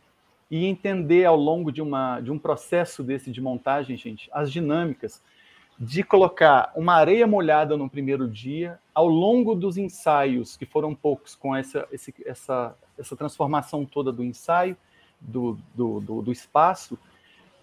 e 0.49 0.67
entender 0.67 1.25
ao 1.25 1.37
longo 1.37 1.73
de, 1.73 1.83
uma, 1.83 2.21
de 2.21 2.31
um 2.31 2.39
processo 2.39 3.03
desse 3.03 3.33
de 3.33 3.41
montagem, 3.41 3.97
gente, 3.97 4.31
as 4.33 4.53
dinâmicas 4.53 5.21
de 5.77 6.05
colocar 6.05 6.73
uma 6.77 6.95
areia 6.95 7.27
molhada 7.27 7.77
no 7.77 7.91
primeiro 7.91 8.29
dia, 8.29 8.79
ao 8.95 9.09
longo 9.09 9.55
dos 9.55 9.77
ensaios, 9.77 10.57
que 10.57 10.65
foram 10.65 10.95
poucos, 10.95 11.35
com 11.35 11.55
essa, 11.55 11.87
esse, 11.91 12.15
essa, 12.25 12.75
essa 12.97 13.17
transformação 13.17 13.85
toda 13.85 14.13
do 14.13 14.25
ensaio, 14.25 14.77
do, 15.21 15.59
do, 15.75 16.01
do, 16.01 16.23
do 16.23 16.33
espaço, 16.33 16.99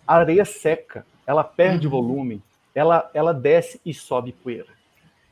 a 0.07 0.15
areia 0.15 0.45
seca, 0.45 1.05
ela 1.25 1.43
perde 1.43 1.87
uhum. 1.87 1.91
volume, 1.91 2.41
ela, 2.73 3.09
ela 3.13 3.33
desce 3.33 3.79
e 3.85 3.93
sobe 3.93 4.31
poeira. 4.31 4.73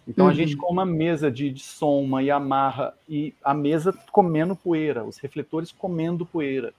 Então 0.08 0.26
uhum. 0.26 0.32
a 0.32 0.34
gente 0.34 0.56
com 0.58 0.72
uma 0.72 0.86
mesa 0.86 1.32
de, 1.32 1.50
de 1.50 1.62
soma 1.62 2.22
e 2.24 2.30
amarra, 2.30 2.94
e 3.08 3.34
a 3.44 3.54
mesa 3.54 3.94
comendo 4.12 4.56
poeira, 4.56 5.04
os 5.04 5.18
refletores 5.18 5.72
comendo 5.72 6.26
poeira 6.26 6.74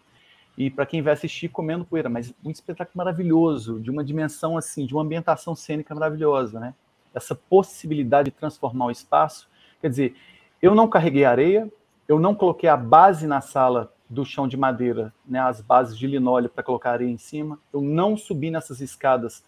e 0.57 0.71
para 0.71 0.87
quem 0.87 1.03
vai 1.03 1.13
assistir 1.13 1.49
comendo 1.49 1.85
poeira, 1.85 2.09
mas 2.09 2.33
um 2.45 2.51
espetáculo 2.51 2.97
maravilhoso, 2.97 3.81
de 3.81 3.91
uma 3.91 4.05
dimensão 4.05 4.57
assim, 4.57 4.87
de 4.87 4.95
uma 4.95 5.03
ambientação 5.03 5.55
cênica 5.55 5.95
maravilhosa, 5.95 6.61
né? 6.61 6.75
Essa 7.13 7.35
possibilidade 7.35 8.31
de 8.31 8.37
transformar 8.37 8.87
o 8.87 8.91
espaço, 8.91 9.49
quer 9.81 9.91
dizer, 9.91 10.17
eu 10.63 10.75
não 10.75 10.89
carreguei 10.89 11.25
areia, 11.25 11.69
eu 12.09 12.21
não 12.21 12.35
coloquei 12.35 12.69
a 12.69 12.77
base 12.77 13.27
na 13.27 13.41
sala 13.41 13.93
do 14.15 14.25
chão 14.25 14.49
de 14.49 14.57
madeira, 14.57 15.13
né, 15.27 15.41
as 15.41 15.61
bases 15.61 15.99
de 15.99 16.07
linóleo 16.07 16.49
para 16.49 16.63
colocar 16.63 16.93
areia 16.93 17.11
em 17.11 17.19
cima, 17.19 17.59
eu 17.73 17.81
não 17.81 18.17
subi 18.17 18.51
nessas 18.51 18.81
escadas 18.81 19.45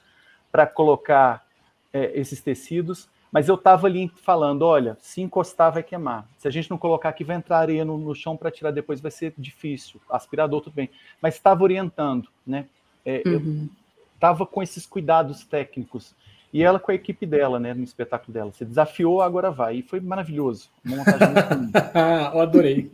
para 0.51 0.67
colocar 0.67 1.47
é, 1.93 2.19
esses 2.19 2.41
tecidos, 2.41 3.09
mas 3.31 3.49
eu 3.49 3.55
estava 3.55 3.87
ali 3.87 4.11
falando, 4.23 4.63
olha, 4.63 4.97
se 5.01 5.21
encostar 5.21 5.73
vai 5.73 5.83
queimar. 5.83 6.27
Se 6.39 6.49
a 6.49 6.51
gente 6.51 6.71
não 6.71 6.79
colocar 6.79 7.09
aqui, 7.09 7.25
vai 7.25 7.37
entrar 7.37 7.59
areia 7.59 7.85
no, 7.85 7.99
no 7.99 8.15
chão 8.15 8.37
para 8.37 8.51
tirar 8.51 8.71
depois, 8.71 9.01
vai 9.01 9.11
ser 9.11 9.35
difícil. 9.37 10.01
Aspirador, 10.09 10.61
tudo 10.61 10.75
bem. 10.75 10.91
Mas 11.21 11.35
estava 11.35 11.63
orientando, 11.63 12.29
né? 12.47 12.67
É, 13.05 13.23
uhum. 13.27 13.69
Eu 13.69 13.69
estava 14.15 14.47
com 14.47 14.63
esses 14.63 14.87
cuidados 14.87 15.45
técnicos. 15.45 16.15
E 16.53 16.63
ela 16.63 16.79
com 16.79 16.91
a 16.91 16.95
equipe 16.95 17.27
dela, 17.27 17.61
né, 17.61 17.75
no 17.75 17.85
espetáculo 17.85 18.33
dela. 18.33 18.53
Você 18.53 18.65
desafiou, 18.65 19.21
agora 19.21 19.51
vai. 19.51 19.77
E 19.77 19.83
foi 19.83 20.01
maravilhoso. 20.01 20.71
Uma 20.85 20.97
montagem 20.97 21.29
muito 21.59 21.77
eu 22.35 22.41
adorei. 22.41 22.91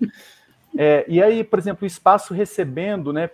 É, 0.77 1.05
e 1.07 1.23
aí, 1.23 1.44
por 1.44 1.59
exemplo, 1.59 1.85
o 1.85 1.86
espaço 1.86 2.32
recebendo 2.32 3.12
né, 3.12 3.31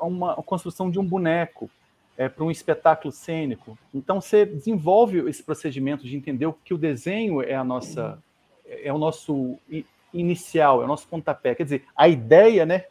uma, 0.00 0.32
a 0.32 0.42
construção 0.42 0.90
de 0.90 0.98
um 0.98 1.04
boneco 1.04 1.70
é, 2.16 2.28
para 2.28 2.44
um 2.44 2.50
espetáculo 2.50 3.12
cênico. 3.12 3.78
Então 3.94 4.20
você 4.20 4.44
desenvolve 4.44 5.18
esse 5.28 5.42
procedimento 5.42 6.04
de 6.04 6.16
entender 6.16 6.52
que 6.64 6.74
o 6.74 6.78
desenho 6.78 7.42
é 7.42 7.54
a 7.54 7.64
nossa 7.64 8.18
é 8.68 8.92
o 8.92 8.98
nosso 8.98 9.58
inicial, 10.12 10.82
é 10.82 10.84
o 10.84 10.88
nosso 10.88 11.06
pontapé. 11.06 11.54
Quer 11.54 11.64
dizer, 11.64 11.84
a 11.94 12.08
ideia, 12.08 12.66
né, 12.66 12.86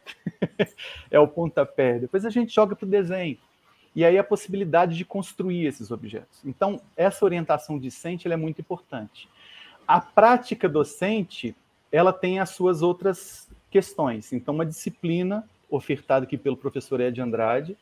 é 1.10 1.20
o 1.20 1.28
pontapé. 1.28 1.98
Depois 1.98 2.24
a 2.24 2.30
gente 2.30 2.54
joga 2.54 2.74
para 2.74 2.86
o 2.86 2.88
desenho. 2.88 3.36
E 3.94 4.04
aí 4.04 4.18
a 4.18 4.24
possibilidade 4.24 4.96
de 4.96 5.04
construir 5.04 5.66
esses 5.66 5.90
objetos. 5.90 6.40
Então, 6.44 6.80
essa 6.96 7.24
orientação 7.24 7.78
discente 7.78 8.30
é 8.30 8.36
muito 8.36 8.60
importante. 8.60 9.28
A 9.86 10.00
prática 10.00 10.68
docente, 10.68 11.54
ela 11.90 12.12
tem 12.12 12.38
as 12.38 12.50
suas 12.50 12.82
outras 12.82 13.45
questões. 13.76 14.32
Então, 14.32 14.54
uma 14.54 14.64
disciplina 14.64 15.46
ofertada 15.70 16.24
aqui 16.24 16.38
pelo 16.38 16.56
professor 16.56 16.98
Ed 16.98 17.20
Andrade, 17.20 17.76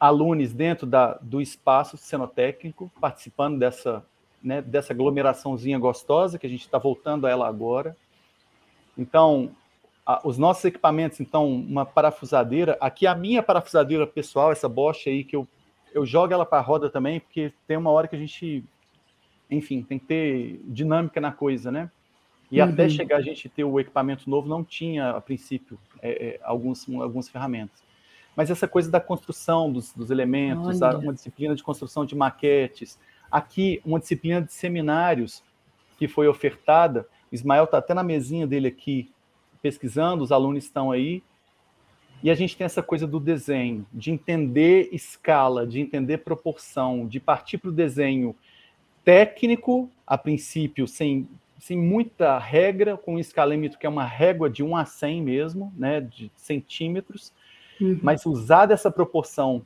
alunos 0.00 0.52
dentro 0.52 0.84
da, 0.84 1.14
do 1.22 1.40
espaço 1.40 1.96
cenotécnico, 1.96 2.90
participando 3.00 3.56
dessa, 3.56 4.04
né, 4.42 4.60
dessa 4.60 4.92
aglomeraçãozinha 4.92 5.78
gostosa, 5.78 6.40
que 6.40 6.46
a 6.46 6.50
gente 6.50 6.62
está 6.62 6.76
voltando 6.76 7.28
a 7.28 7.30
ela 7.30 7.46
agora. 7.46 7.96
Então, 8.98 9.52
a, 10.04 10.26
os 10.26 10.36
nossos 10.36 10.64
equipamentos, 10.64 11.20
então, 11.20 11.48
uma 11.48 11.86
parafusadeira, 11.86 12.76
aqui 12.80 13.06
a 13.06 13.14
minha 13.14 13.44
parafusadeira 13.44 14.08
pessoal, 14.08 14.50
essa 14.50 14.68
Bosch 14.68 15.06
aí, 15.06 15.22
que 15.22 15.36
eu, 15.36 15.46
eu 15.94 16.04
jogo 16.04 16.34
ela 16.34 16.44
para 16.44 16.58
a 16.58 16.62
roda 16.62 16.90
também, 16.90 17.20
porque 17.20 17.52
tem 17.64 17.76
uma 17.76 17.92
hora 17.92 18.08
que 18.08 18.16
a 18.16 18.18
gente, 18.18 18.64
enfim, 19.48 19.82
tem 19.82 20.00
que 20.00 20.06
ter 20.06 20.60
dinâmica 20.64 21.20
na 21.20 21.30
coisa, 21.30 21.70
né? 21.70 21.92
E 22.50 22.60
uhum. 22.60 22.68
até 22.68 22.88
chegar 22.88 23.18
a 23.18 23.22
gente 23.22 23.48
ter 23.48 23.64
o 23.64 23.78
equipamento 23.78 24.28
novo, 24.28 24.48
não 24.48 24.64
tinha, 24.64 25.10
a 25.10 25.20
princípio, 25.20 25.78
é, 26.02 26.28
é, 26.28 26.40
alguns, 26.42 26.88
algumas 26.88 27.28
ferramentas 27.28 27.80
mas 28.40 28.50
essa 28.50 28.66
coisa 28.68 28.90
da 28.90 29.00
construção 29.00 29.70
dos, 29.70 29.92
dos 29.92 30.10
elementos, 30.10 30.80
uma 30.80 31.12
disciplina 31.12 31.54
de 31.54 31.62
construção 31.62 32.04
de 32.06 32.14
maquetes. 32.14 32.98
Aqui, 33.30 33.80
uma 33.84 34.00
disciplina 34.00 34.40
de 34.40 34.52
seminários 34.52 35.42
que 35.98 36.08
foi 36.08 36.26
ofertada. 36.26 37.06
O 37.30 37.34
Ismael 37.34 37.64
está 37.64 37.78
até 37.78 37.92
na 37.92 38.02
mesinha 38.02 38.46
dele 38.46 38.68
aqui, 38.68 39.10
pesquisando, 39.60 40.24
os 40.24 40.32
alunos 40.32 40.64
estão 40.64 40.90
aí. 40.90 41.22
E 42.22 42.30
a 42.30 42.34
gente 42.34 42.56
tem 42.56 42.64
essa 42.64 42.82
coisa 42.82 43.06
do 43.06 43.20
desenho, 43.20 43.86
de 43.92 44.10
entender 44.10 44.88
escala, 44.92 45.66
de 45.66 45.80
entender 45.80 46.18
proporção, 46.18 47.06
de 47.06 47.18
partir 47.18 47.58
para 47.58 47.70
o 47.70 47.72
desenho 47.72 48.34
técnico, 49.04 49.90
a 50.06 50.16
princípio, 50.18 50.86
sem, 50.86 51.28
sem 51.60 51.78
muita 51.78 52.38
regra, 52.38 52.96
com 52.96 53.14
um 53.14 53.18
escalêmetro 53.18 53.78
que 53.78 53.86
é 53.86 53.88
uma 53.88 54.04
régua 54.04 54.50
de 54.50 54.62
1 54.64 54.76
a 54.76 54.84
100 54.84 55.22
mesmo, 55.22 55.72
né, 55.76 56.00
de 56.00 56.32
centímetros, 56.34 57.32
Uhum. 57.80 57.98
Mas 58.02 58.26
usar 58.26 58.66
dessa 58.66 58.90
proporção 58.90 59.64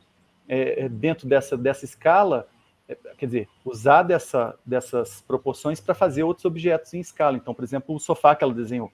é, 0.48 0.84
é, 0.84 0.88
dentro 0.88 1.26
dessa, 1.26 1.56
dessa 1.56 1.84
escala, 1.84 2.46
é, 2.88 2.96
quer 3.18 3.26
dizer, 3.26 3.48
usar 3.64 4.02
dessa, 4.02 4.56
dessas 4.64 5.22
proporções 5.22 5.80
para 5.80 5.94
fazer 5.94 6.22
outros 6.22 6.44
objetos 6.44 6.94
em 6.94 7.00
escala. 7.00 7.36
Então, 7.36 7.52
por 7.52 7.64
exemplo, 7.64 7.94
o 7.94 7.98
sofá 7.98 8.36
que 8.36 8.44
ela 8.44 8.54
desenhou, 8.54 8.92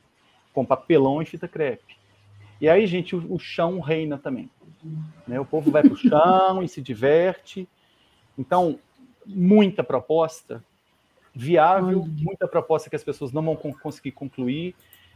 com 0.55 0.65
papelão 0.65 1.21
e 1.21 1.27
fita 1.27 1.47
crepe. 1.47 1.99
E 2.61 2.69
aí, 2.69 2.87
gente, 2.87 3.15
o, 3.15 3.35
o 3.35 3.39
chão 3.39 3.81
reina 3.81 4.17
também. 4.17 4.51
Né? 5.27 5.39
O 5.39 5.45
povo 5.45 5.71
vai 5.71 5.83
para 5.83 5.93
o 5.93 5.97
chão 5.97 6.63
e 6.63 6.69
se 6.69 6.81
diverte. 6.81 7.69
Então, 8.39 8.79
muita 9.27 9.85
proposta 9.85 10.65
viável, 11.35 12.05
muita 12.07 12.49
proposta 12.49 12.91
que 12.91 12.97
as 12.97 13.05
pessoas 13.05 13.33
não 13.33 13.43
vão 13.43 13.57
conseguir 13.57 14.13
concluir, 14.13 14.75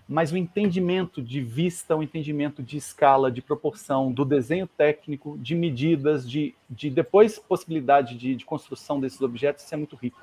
mas 0.08 0.32
o 0.32 0.36
entendimento 0.36 1.22
de 1.22 1.40
vista, 1.40 1.96
o 1.96 2.02
entendimento 2.02 2.62
de 2.62 2.76
escala, 2.76 3.30
de 3.30 3.40
proporção, 3.40 4.12
do 4.12 4.24
desenho 4.24 4.66
técnico, 4.66 5.38
de 5.38 5.54
medidas, 5.54 6.28
de, 6.28 6.54
de 6.68 6.90
depois 6.90 7.38
possibilidade 7.38 8.16
de, 8.16 8.36
de 8.36 8.44
construção 8.44 9.00
desses 9.00 9.20
objetos, 9.22 9.64
isso 9.64 9.74
é 9.74 9.78
muito 9.78 9.96
rico. 9.96 10.20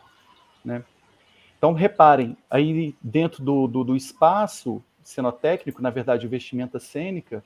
Né? 0.64 0.84
Então, 1.58 1.74
reparem, 1.74 2.38
aí 2.50 2.96
dentro 3.02 3.44
do, 3.44 3.68
do, 3.68 3.84
do 3.84 3.96
espaço 3.96 4.84
cenotécnico, 5.04 5.82
na 5.82 5.90
verdade, 5.90 6.28
vestimenta 6.28 6.80
cênica, 6.80 7.44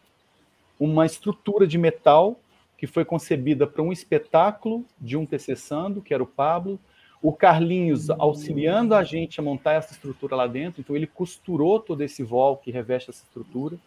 uma 0.80 1.05
estrutura 1.05 1.65
de 1.65 1.77
metal 1.77 2.38
que 2.77 2.85
foi 2.85 3.05
concebida 3.05 3.65
para 3.65 3.81
um 3.81 3.93
espetáculo 3.93 4.85
de 4.99 5.15
um 5.15 5.26
TC 5.26 5.55
Sando, 5.55 6.01
que 6.01 6.13
era 6.13 6.22
o 6.22 6.27
Pablo, 6.27 6.80
o 7.27 7.34
Carlinhos 7.34 8.11
auxiliando 8.11 8.93
a 8.93 9.03
gente 9.03 9.39
a 9.39 9.43
montar 9.43 9.73
essa 9.73 9.93
estrutura 9.93 10.35
lá 10.35 10.45
dentro, 10.45 10.80
então 10.80 10.95
ele 10.95 11.07
costurou 11.07 11.80
todo 11.80 12.02
esse 12.02 12.22
vol 12.22 12.56
que 12.56 12.69
reveste 12.69 13.10
essa 13.10 13.23
estrutura. 13.23 13.77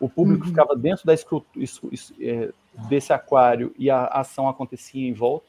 O 0.00 0.08
público 0.08 0.42
uhum. 0.42 0.50
ficava 0.50 0.74
dentro 0.74 1.06
da 1.06 1.14
é, 1.14 2.48
desse 2.88 3.12
aquário 3.12 3.72
e 3.78 3.88
a 3.88 4.06
ação 4.06 4.48
acontecia 4.48 5.08
em 5.08 5.12
volta. 5.12 5.46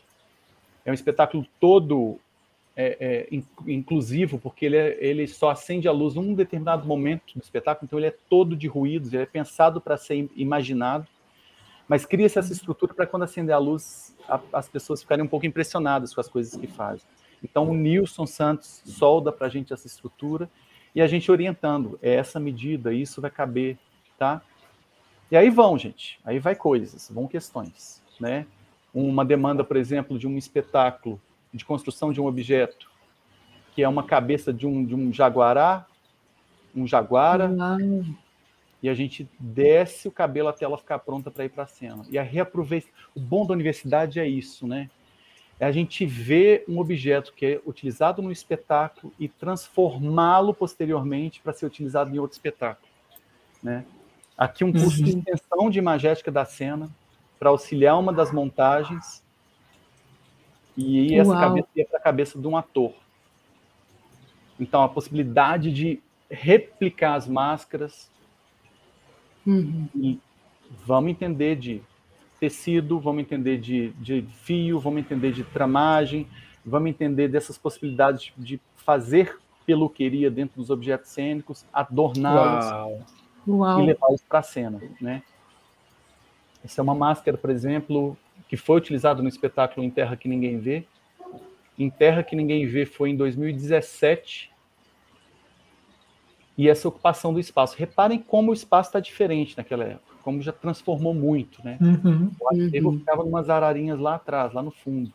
É 0.85 0.91
um 0.91 0.93
espetáculo 0.93 1.43
todo 1.59 2.19
é, 2.75 3.27
é, 3.31 3.35
inclusivo, 3.65 4.37
porque 4.37 4.67
ele, 4.67 4.77
é, 4.77 4.97
ele 5.03 5.25
só 5.25 5.49
acende 5.49 5.87
a 5.87 5.91
luz 5.91 6.13
num 6.13 6.35
determinado 6.35 6.87
momento 6.87 7.23
do 7.35 7.41
espetáculo, 7.41 7.87
então 7.87 7.97
ele 7.97 8.09
é 8.09 8.15
todo 8.29 8.55
de 8.55 8.67
ruídos, 8.67 9.11
ele 9.11 9.23
é 9.23 9.25
pensado 9.25 9.81
para 9.81 9.97
ser 9.97 10.29
imaginado, 10.35 11.07
mas 11.87 12.05
cria-se 12.05 12.37
essa 12.37 12.53
estrutura 12.53 12.93
para 12.93 13.07
quando 13.07 13.23
acender 13.23 13.55
a 13.55 13.59
luz, 13.59 14.15
a, 14.29 14.39
as 14.53 14.69
pessoas 14.69 15.01
ficarem 15.01 15.25
um 15.25 15.27
pouco 15.27 15.47
impressionadas 15.47 16.13
com 16.13 16.21
as 16.21 16.29
coisas 16.29 16.55
que 16.55 16.67
fazem. 16.67 17.07
Então, 17.43 17.69
o 17.69 17.73
Nilson 17.73 18.25
Santos 18.25 18.81
solda 18.85 19.31
para 19.31 19.47
a 19.47 19.49
gente 19.49 19.73
essa 19.73 19.85
estrutura 19.85 20.49
e 20.95 21.01
a 21.01 21.07
gente 21.07 21.29
orientando, 21.31 21.99
é 22.01 22.13
essa 22.13 22.39
medida, 22.39 22.93
isso 22.93 23.19
vai 23.19 23.31
caber, 23.31 23.77
tá? 24.17 24.41
E 25.29 25.35
aí 25.35 25.49
vão, 25.49 25.77
gente, 25.77 26.19
aí 26.23 26.39
vai 26.39 26.55
coisas, 26.55 27.09
vão 27.11 27.27
questões, 27.27 28.01
né? 28.19 28.45
Uma 28.93 29.25
demanda, 29.25 29.63
por 29.63 29.75
exemplo, 29.75 30.19
de 30.19 30.27
um 30.27 30.37
espetáculo 30.37 31.19
de 31.51 31.65
construção 31.65 32.13
de 32.13 32.21
um 32.21 32.27
objeto, 32.27 32.91
que 33.73 33.81
é 33.81 33.89
uma 33.89 34.03
cabeça 34.03 34.53
de 34.53 34.67
um, 34.67 34.85
de 34.85 34.93
um 34.93 35.11
jaguará, 35.11 35.85
um 36.75 36.87
jaguara, 36.87 37.51
e 38.81 38.89
a 38.89 38.93
gente 38.93 39.27
desce 39.39 40.07
o 40.07 40.11
cabelo 40.11 40.49
até 40.49 40.65
ela 40.65 40.77
ficar 40.77 40.99
pronta 40.99 41.31
para 41.31 41.45
ir 41.45 41.49
para 41.49 41.63
a 41.63 41.67
cena. 41.67 42.05
E 42.09 42.17
a 42.17 42.23
reaproveita. 42.23 42.87
O 43.15 43.19
bom 43.19 43.45
da 43.45 43.53
universidade 43.53 44.19
é 44.19 44.27
isso, 44.27 44.67
né? 44.67 44.89
É 45.63 45.65
a 45.65 45.71
gente 45.71 46.05
ver 46.05 46.65
um 46.67 46.77
objeto 46.77 47.33
que 47.33 47.45
é 47.45 47.61
utilizado 47.65 48.21
no 48.21 48.33
espetáculo 48.33 49.13
e 49.17 49.29
transformá-lo 49.29 50.53
posteriormente 50.53 51.39
para 51.39 51.53
ser 51.53 51.65
utilizado 51.65 52.13
em 52.13 52.19
outro 52.19 52.35
espetáculo. 52.35 52.85
Né? 53.61 53.85
Aqui 54.37 54.65
um 54.65 54.73
curso 54.73 54.99
uhum. 54.99 55.05
de 55.05 55.17
extensão 55.17 55.69
de 55.69 55.79
imagética 55.79 56.29
da 56.29 56.43
cena 56.43 56.89
para 57.39 57.49
auxiliar 57.49 57.97
uma 57.97 58.11
das 58.11 58.29
montagens 58.29 59.23
e 60.75 61.15
essa 61.17 61.31
Uau. 61.31 61.39
cabeça 61.39 61.67
ia 61.77 61.85
para 61.85 61.97
a 61.97 62.01
cabeça 62.01 62.37
de 62.37 62.45
um 62.45 62.57
ator. 62.57 62.93
Então 64.59 64.83
a 64.83 64.89
possibilidade 64.89 65.71
de 65.71 66.01
replicar 66.29 67.15
as 67.15 67.25
máscaras 67.25 68.11
uhum. 69.47 69.87
e 69.95 70.19
vamos 70.85 71.11
entender 71.11 71.55
de 71.55 71.81
tecido, 72.43 72.99
vamos 72.99 73.21
entender 73.21 73.57
de, 73.57 73.91
de 73.91 74.21
fio, 74.43 74.77
vamos 74.77 74.99
entender 74.99 75.31
de 75.31 75.45
tramagem, 75.45 76.27
vamos 76.65 76.89
entender 76.89 77.29
dessas 77.29 77.57
possibilidades 77.57 78.33
de 78.37 78.59
fazer 78.75 79.39
peluqueria 79.65 80.29
dentro 80.29 80.57
dos 80.57 80.69
objetos 80.69 81.09
cênicos, 81.09 81.65
adorná-los 81.71 83.01
e 83.47 83.85
levá-los 83.85 84.21
para 84.27 84.39
a 84.39 84.43
cena, 84.43 84.81
né? 84.99 85.23
Essa 86.65 86.81
é 86.81 86.83
uma 86.83 86.93
máscara, 86.93 87.37
por 87.37 87.49
exemplo, 87.49 88.17
que 88.49 88.57
foi 88.57 88.75
utilizada 88.75 89.21
no 89.21 89.29
espetáculo 89.29 89.85
Em 89.85 89.89
Terra 89.89 90.17
que 90.17 90.27
Ninguém 90.27 90.59
Vê. 90.59 90.85
Em 91.79 91.89
Terra 91.89 92.23
que 92.23 92.35
Ninguém 92.35 92.67
Vê 92.67 92.85
foi 92.85 93.11
em 93.11 93.15
2017. 93.15 94.51
E 96.57 96.67
essa 96.67 96.89
ocupação 96.89 97.33
do 97.33 97.39
espaço. 97.39 97.77
Reparem 97.77 98.19
como 98.19 98.51
o 98.51 98.53
espaço 98.53 98.89
está 98.89 98.99
diferente 98.99 99.55
naquela 99.57 99.85
época 99.85 100.12
como 100.23 100.41
já 100.41 100.51
transformou 100.51 101.13
muito, 101.13 101.63
né? 101.63 101.77
Uhum, 101.81 102.31
o 102.39 102.47
aterro 102.49 102.89
uhum. 102.89 102.99
ficava 102.99 103.23
umas 103.23 103.49
ararinhas 103.49 103.99
lá 103.99 104.15
atrás, 104.15 104.53
lá 104.53 104.63
no 104.63 104.71
fundo. 104.71 105.11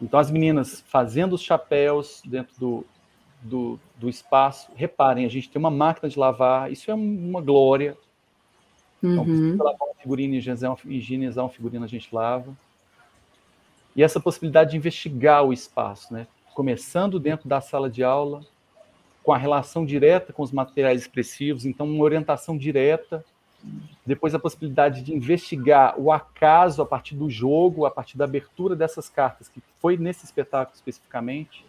Então 0.00 0.18
as 0.18 0.30
meninas 0.30 0.82
fazendo 0.86 1.34
os 1.34 1.42
chapéus 1.42 2.22
dentro 2.24 2.54
do, 2.58 2.86
do, 3.42 3.80
do 3.96 4.08
espaço. 4.08 4.70
Reparem, 4.74 5.26
a 5.26 5.28
gente 5.28 5.50
tem 5.50 5.58
uma 5.58 5.70
máquina 5.70 6.08
de 6.08 6.18
lavar, 6.18 6.70
isso 6.70 6.90
é 6.90 6.94
uma 6.94 7.40
glória. 7.40 7.96
Então, 9.02 9.24
uhum. 9.24 9.56
Lavar 9.56 9.88
uma 9.88 9.94
figurina 10.00 10.34
e 10.34 10.96
higienizar 10.96 11.44
uma 11.44 11.50
figurina, 11.50 11.84
a 11.84 11.88
gente 11.88 12.08
lava. 12.14 12.56
E 13.94 14.02
essa 14.02 14.20
possibilidade 14.20 14.70
de 14.70 14.76
investigar 14.76 15.44
o 15.44 15.52
espaço, 15.52 16.12
né? 16.12 16.26
Começando 16.54 17.18
dentro 17.18 17.48
da 17.48 17.60
sala 17.60 17.90
de 17.90 18.04
aula, 18.04 18.42
com 19.28 19.34
a 19.34 19.36
relação 19.36 19.84
direta 19.84 20.32
com 20.32 20.42
os 20.42 20.52
materiais 20.52 21.02
expressivos, 21.02 21.66
então 21.66 21.84
uma 21.84 22.02
orientação 22.02 22.56
direta, 22.56 23.22
depois 24.06 24.34
a 24.34 24.38
possibilidade 24.38 25.02
de 25.02 25.14
investigar 25.14 26.00
o 26.00 26.10
acaso 26.10 26.80
a 26.80 26.86
partir 26.86 27.14
do 27.14 27.28
jogo, 27.28 27.84
a 27.84 27.90
partir 27.90 28.16
da 28.16 28.24
abertura 28.24 28.74
dessas 28.74 29.10
cartas, 29.10 29.46
que 29.46 29.62
foi 29.80 29.98
nesse 29.98 30.24
espetáculo 30.24 30.74
especificamente, 30.74 31.62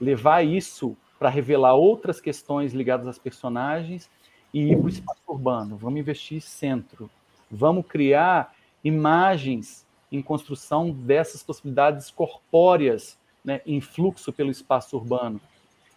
levar 0.00 0.42
isso 0.42 0.96
para 1.18 1.28
revelar 1.28 1.74
outras 1.74 2.22
questões 2.22 2.72
ligadas 2.72 3.06
às 3.06 3.18
personagens 3.18 4.08
e 4.54 4.72
ir 4.72 4.76
para 4.78 4.86
o 4.86 4.88
espaço 4.88 5.20
urbano. 5.28 5.76
Vamos 5.76 6.00
investir 6.00 6.40
centro, 6.40 7.10
vamos 7.50 7.84
criar 7.86 8.54
imagens 8.82 9.86
em 10.10 10.22
construção 10.22 10.90
dessas 10.90 11.42
possibilidades 11.42 12.10
corpóreas 12.10 13.18
né, 13.44 13.60
em 13.66 13.78
fluxo 13.78 14.32
pelo 14.32 14.50
espaço 14.50 14.96
urbano. 14.96 15.38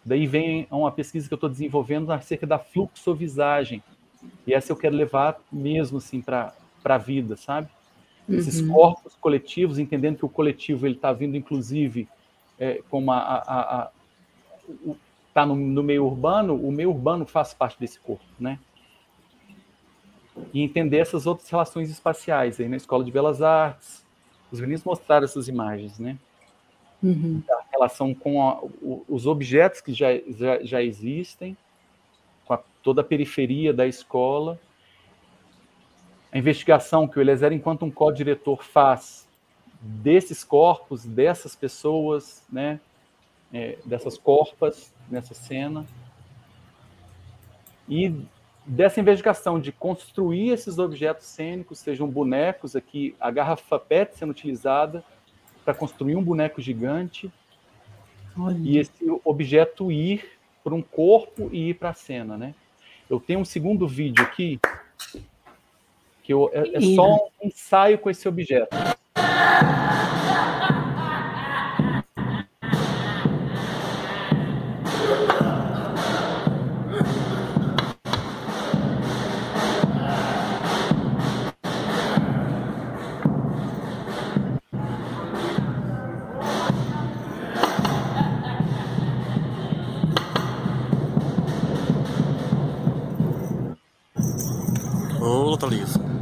Daí 0.04 0.26
vem 0.26 0.66
uma 0.70 0.90
pesquisa 0.90 1.28
que 1.28 1.34
eu 1.34 1.36
estou 1.36 1.48
desenvolvendo 1.50 2.12
acerca 2.12 2.46
da 2.46 2.58
fluxovisagem. 2.58 3.82
E 4.46 4.52
essa 4.52 4.72
eu 4.72 4.76
quero 4.76 4.96
levar 4.96 5.38
mesmo 5.50 5.98
assim 5.98 6.20
para 6.20 6.52
a 6.84 6.98
vida, 6.98 7.36
sabe? 7.36 7.68
Uhum. 8.28 8.36
Esses 8.36 8.60
corpos 8.60 9.14
coletivos, 9.20 9.78
entendendo 9.78 10.18
que 10.18 10.24
o 10.24 10.28
coletivo 10.28 10.86
ele 10.86 10.96
está 10.96 11.12
vindo, 11.12 11.36
inclusive, 11.36 12.08
é, 12.58 12.80
como 12.88 13.12
a, 13.12 13.90
está 15.28 15.46
no, 15.46 15.54
no, 15.56 15.82
meio 15.82 16.04
urbano, 16.04 16.54
o 16.54 16.70
meio 16.70 16.90
urbano 16.90 17.24
faz 17.24 17.54
parte 17.54 17.78
desse 17.80 17.98
corpo, 17.98 18.24
né? 18.38 18.58
E 20.52 20.62
entender 20.62 20.98
essas 20.98 21.26
outras 21.26 21.48
relações 21.48 21.90
espaciais 21.90 22.58
aí 22.58 22.68
na 22.68 22.76
Escola 22.76 23.04
de 23.04 23.10
Belas 23.10 23.42
Artes. 23.42 24.04
Os 24.50 24.60
meninos 24.60 24.84
mostraram 24.84 25.24
essas 25.24 25.48
imagens, 25.48 25.98
né? 25.98 26.16
Uhum. 27.02 27.42
A 27.50 27.64
relação 27.72 28.14
com 28.14 28.46
a, 28.46 28.62
o, 28.62 29.04
os 29.08 29.26
objetos 29.26 29.80
que 29.80 29.92
já, 29.92 30.08
já, 30.28 30.62
já 30.62 30.82
existem, 30.82 31.56
com 32.44 32.54
a, 32.54 32.60
toda 32.82 33.00
a 33.00 33.04
periferia 33.04 33.72
da 33.72 33.86
escola. 33.86 34.58
A 36.30 36.38
investigação 36.38 37.08
que 37.08 37.18
o 37.18 37.20
Eliezer, 37.20 37.52
enquanto 37.52 37.84
um 37.84 37.90
co-diretor, 37.90 38.62
faz 38.62 39.28
desses 39.80 40.44
corpos, 40.44 41.04
dessas 41.04 41.56
pessoas, 41.56 42.46
né, 42.50 42.80
é, 43.52 43.78
dessas 43.84 44.16
corpas 44.16 44.94
nessa 45.10 45.34
cena. 45.34 45.84
E 47.88 48.14
dessa 48.64 49.00
investigação 49.00 49.60
de 49.60 49.72
construir 49.72 50.50
esses 50.50 50.78
objetos 50.78 51.26
cênicos, 51.26 51.80
sejam 51.80 52.08
bonecos 52.08 52.76
aqui, 52.76 53.14
a 53.20 53.28
garrafa 53.30 53.78
PET 53.78 54.16
sendo 54.16 54.30
utilizada 54.30 55.04
para 55.64 55.74
construir 55.74 56.16
um 56.16 56.22
boneco 56.22 56.60
gigante 56.60 57.30
Olha. 58.36 58.58
e 58.62 58.78
esse 58.78 59.04
objeto 59.24 59.90
ir 59.90 60.24
para 60.62 60.74
um 60.74 60.82
corpo 60.82 61.48
e 61.52 61.70
ir 61.70 61.74
para 61.74 61.90
a 61.90 61.94
cena, 61.94 62.36
né? 62.36 62.54
Eu 63.08 63.20
tenho 63.20 63.40
um 63.40 63.44
segundo 63.44 63.86
vídeo 63.86 64.24
aqui 64.24 64.58
que 66.22 66.32
eu, 66.32 66.50
é, 66.52 66.76
é 66.76 66.80
só 66.94 67.16
um 67.16 67.28
ensaio 67.48 67.98
com 67.98 68.08
esse 68.08 68.28
objeto. 68.28 68.76
Olá, 95.32 95.56
tá 95.56 95.66
Thalissa. 95.66 96.21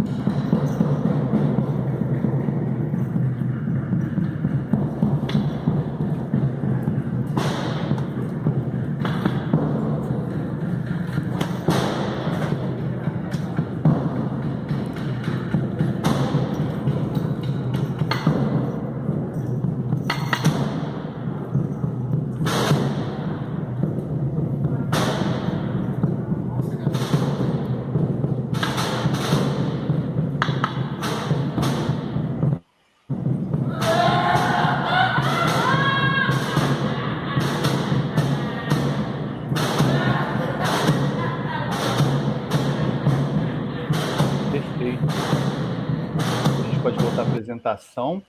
Apresentação. 47.91 48.23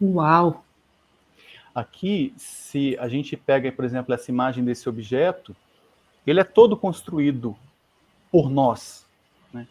Uau! 0.00 0.64
Aqui, 1.74 2.34
se 2.36 2.96
a 2.98 3.08
gente 3.08 3.36
pega, 3.36 3.70
por 3.72 3.84
exemplo, 3.84 4.14
essa 4.14 4.30
imagem 4.30 4.64
desse 4.64 4.88
objeto, 4.88 5.54
ele 6.26 6.40
é 6.40 6.44
todo 6.44 6.76
construído 6.76 7.56
por 8.30 8.50
nós. 8.50 9.06
Né? 9.52 9.66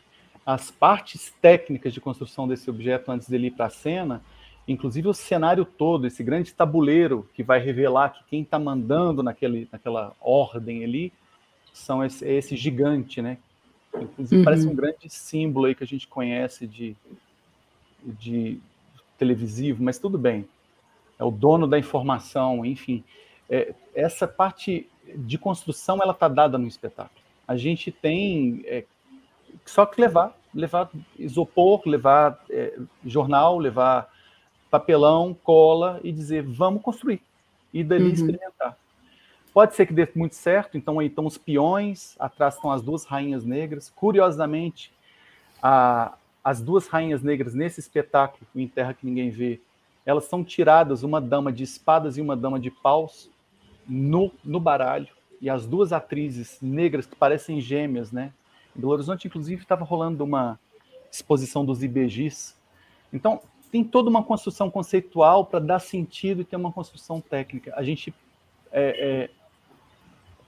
As 0.46 0.72
partes 0.72 1.34
técnicas 1.42 1.94
de 1.94 2.02
construção 2.02 2.48
desse 2.48 2.70
objeto 2.70 3.12
antes 3.12 3.30
dele 3.30 3.48
ir 3.48 3.52
para 3.52 3.68
a 3.68 3.70
cena, 3.70 4.22
inclusive 4.68 5.08
o 5.08 5.14
cenário 5.14 5.66
todo, 5.66 6.08
esse 6.08 6.24
grande 6.24 6.54
tabuleiro 6.54 7.30
que 7.34 7.44
vai 7.44 7.60
revelar 7.60 8.10
que 8.10 8.24
quem 8.26 8.42
está 8.42 8.60
mandando 8.60 9.24
naquele, 9.24 9.68
naquela 9.72 10.14
ordem 10.20 10.84
ali 10.84 11.14
são 11.72 12.04
esse, 12.04 12.26
esse 12.26 12.56
gigante, 12.56 13.22
né? 13.22 13.38
Inclusive 13.96 14.38
uhum. 14.38 14.44
parece 14.44 14.68
um 14.68 14.76
grande 14.76 15.10
símbolo 15.10 15.68
aí 15.68 15.76
que 15.76 15.84
a 15.84 15.88
gente 15.88 16.08
conhece 16.08 16.68
de, 16.68 16.96
de 18.06 18.60
televisivo, 19.18 19.84
mas 19.84 20.00
tudo 20.00 20.18
bem. 20.18 20.48
É 21.18 21.24
o 21.24 21.32
dono 21.32 21.68
da 21.68 21.78
informação, 21.78 22.66
enfim. 22.66 23.04
É, 23.50 23.74
essa 23.96 24.28
parte 24.28 24.90
de 25.16 25.38
construção 25.38 26.00
ela 26.02 26.14
está 26.14 26.28
dada 26.28 26.58
no 26.58 26.68
espetáculo. 26.68 27.22
A 27.48 27.56
gente 27.56 27.92
tem 27.92 28.64
é, 28.66 28.84
só 29.66 29.86
que 29.86 30.00
levar, 30.00 30.38
levar 30.54 30.90
isopor, 31.18 31.82
levar 31.86 32.44
é, 32.50 32.78
jornal, 33.06 33.58
levar 33.58 34.12
papelão, 34.70 35.36
cola 35.44 36.00
e 36.04 36.12
dizer 36.12 36.44
vamos 36.44 36.82
construir 36.82 37.22
e 37.74 37.84
dali 37.84 38.06
uhum. 38.06 38.14
experimentar. 38.14 38.78
Pode 39.54 39.76
ser 39.76 39.86
que 39.86 39.94
dê 39.94 40.08
muito 40.16 40.36
certo, 40.36 40.78
então 40.78 41.00
aí 41.00 41.08
estão 41.08 41.26
os 41.28 41.38
peões, 41.38 42.16
atrás 42.20 42.56
estão 42.56 42.72
as 42.72 42.82
duas 42.82 43.06
rainhas 43.06 43.46
negras. 43.46 43.92
Curiosamente, 43.96 44.92
a, 45.62 46.14
as 46.44 46.62
duas 46.62 46.88
rainhas 46.88 47.22
negras 47.22 47.54
nesse 47.54 47.80
espetáculo, 47.80 48.46
o 48.54 48.60
Em 48.60 48.68
Terra 48.68 48.94
que 48.94 49.06
Ninguém 49.06 49.30
Vê, 49.30 49.62
elas 50.06 50.26
são 50.26 50.44
tiradas, 50.44 51.04
uma 51.04 51.22
dama 51.22 51.52
de 51.52 51.64
espadas 51.64 52.18
e 52.18 52.22
uma 52.22 52.36
dama 52.36 52.60
de 52.60 52.70
paus, 52.70 53.30
no, 53.88 54.32
no 54.44 54.60
baralho. 54.60 55.08
E 55.40 55.50
as 55.50 55.66
duas 55.66 55.94
atrizes 55.94 56.58
negras, 56.62 57.06
que 57.06 57.16
parecem 57.16 57.62
gêmeas, 57.62 58.12
né? 58.12 58.34
Em 58.76 58.80
Belo 58.80 58.94
Horizonte, 58.94 59.28
inclusive, 59.28 59.62
estava 59.62 59.86
rolando 59.86 60.24
uma 60.24 60.60
exposição 61.12 61.64
dos 61.66 61.84
IBGs. 61.84 62.56
Então, 63.12 63.42
tem 63.72 63.84
toda 63.84 64.10
uma 64.10 64.24
construção 64.24 64.70
conceitual 64.70 65.46
para 65.46 65.60
dar 65.60 65.80
sentido 65.80 66.42
e 66.42 66.46
ter 66.46 66.56
uma 66.56 66.72
construção 66.72 67.22
técnica. 67.22 67.74
A 67.76 67.84
gente 67.84 68.14
é, 68.72 69.30
é, 69.30 69.30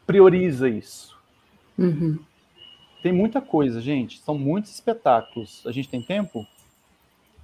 prioriza 0.05 0.69
isso. 0.69 1.17
Uhum. 1.77 2.19
Tem 3.05 3.13
muita 3.13 3.39
coisa, 3.39 3.79
gente. 3.79 4.17
São 4.17 4.35
muitos 4.35 4.73
espetáculos. 4.73 5.61
A 5.67 5.71
gente 5.71 5.87
tem 5.87 6.01
tempo? 6.01 6.43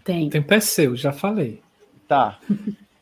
Tem. 0.04 0.26
O 0.26 0.30
tempo 0.32 0.52
é 0.56 0.60
seu, 0.60 0.96
já 0.96 1.12
falei. 1.12 1.62
Tá. 2.08 2.40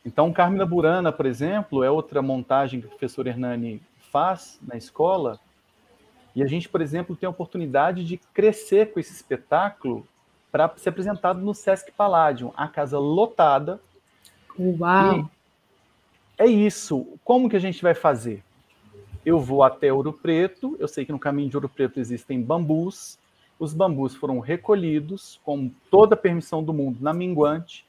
Então, 0.06 0.34
Carmina 0.34 0.65
Burana, 0.65 1.10
por 1.10 1.26
exemplo, 1.26 1.86
é 1.86 1.90
outra 1.90 2.22
montagem 2.22 2.81
que 2.81 2.88
o 2.88 2.90
professor 2.90 3.27
Hernani 3.27 3.81
faz 4.11 4.60
na 4.61 4.76
escola. 4.76 5.40
E 6.36 6.44
a 6.44 6.48
gente, 6.48 6.68
por 6.68 6.81
exemplo, 6.81 7.15
tem 7.15 7.27
a 7.27 7.30
oportunidade 7.30 8.03
de 8.03 8.18
crescer 8.34 8.91
com 8.91 8.99
esse 8.99 9.14
espetáculo 9.14 10.06
para 10.52 10.69
ser 10.76 10.90
apresentado 10.90 11.40
no 11.40 11.53
Sesc 11.53 11.94
Palladium, 11.94 12.52
a 12.57 12.68
casa 12.68 12.99
lotada. 12.99 13.80
Uau! 14.60 15.19
E 16.38 16.44
é 16.44 16.45
isso. 16.45 17.07
Como 17.23 17.49
que 17.49 17.56
a 17.56 17.61
gente 17.61 17.81
vai 17.81 17.94
fazer? 17.94 18.44
Eu 19.25 19.39
vou 19.39 19.63
até 19.63 19.91
Ouro 19.91 20.13
Preto, 20.13 20.77
eu 20.79 20.87
sei 20.87 21.05
que 21.05 21.11
no 21.11 21.19
caminho 21.19 21.49
de 21.49 21.57
Ouro 21.57 21.67
Preto 21.67 21.99
existem 21.99 22.41
bambus, 22.41 23.19
os 23.59 23.73
bambus 23.73 24.15
foram 24.15 24.39
recolhidos 24.39 25.39
com 25.43 25.69
toda 25.91 26.15
a 26.15 26.17
permissão 26.17 26.63
do 26.63 26.73
mundo 26.73 26.99
na 27.01 27.13
minguante, 27.13 27.85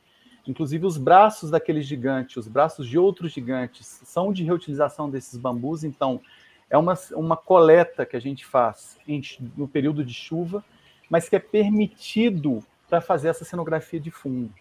inclusive 0.47 0.85
os 0.85 0.97
braços 0.97 1.51
daquele 1.51 1.83
gigante, 1.83 2.39
os 2.39 2.49
braços 2.49 2.89
de 2.89 2.99
outros 2.99 3.33
gigantes 3.33 3.87
são 4.05 4.33
de 4.33 4.43
reutilização 4.43 5.09
desses 5.09 5.39
bambus, 5.39 5.85
então 5.85 6.21
é 6.69 6.77
uma, 6.77 6.95
uma 7.13 7.37
coleta 7.37 8.05
que 8.05 8.17
a 8.17 8.21
gente 8.21 8.45
faz 8.45 8.99
em, 9.07 9.23
no 9.57 9.69
período 9.69 10.05
de 10.05 10.13
chuva, 10.13 10.65
mas 11.09 11.29
que 11.29 11.37
é 11.37 11.41
permitido 11.41 12.65
para 12.89 13.01
fazer 13.01 13.29
essa 13.29 13.45
cenografia 13.45 14.01
de 14.01 14.11
fundo. 14.11 14.53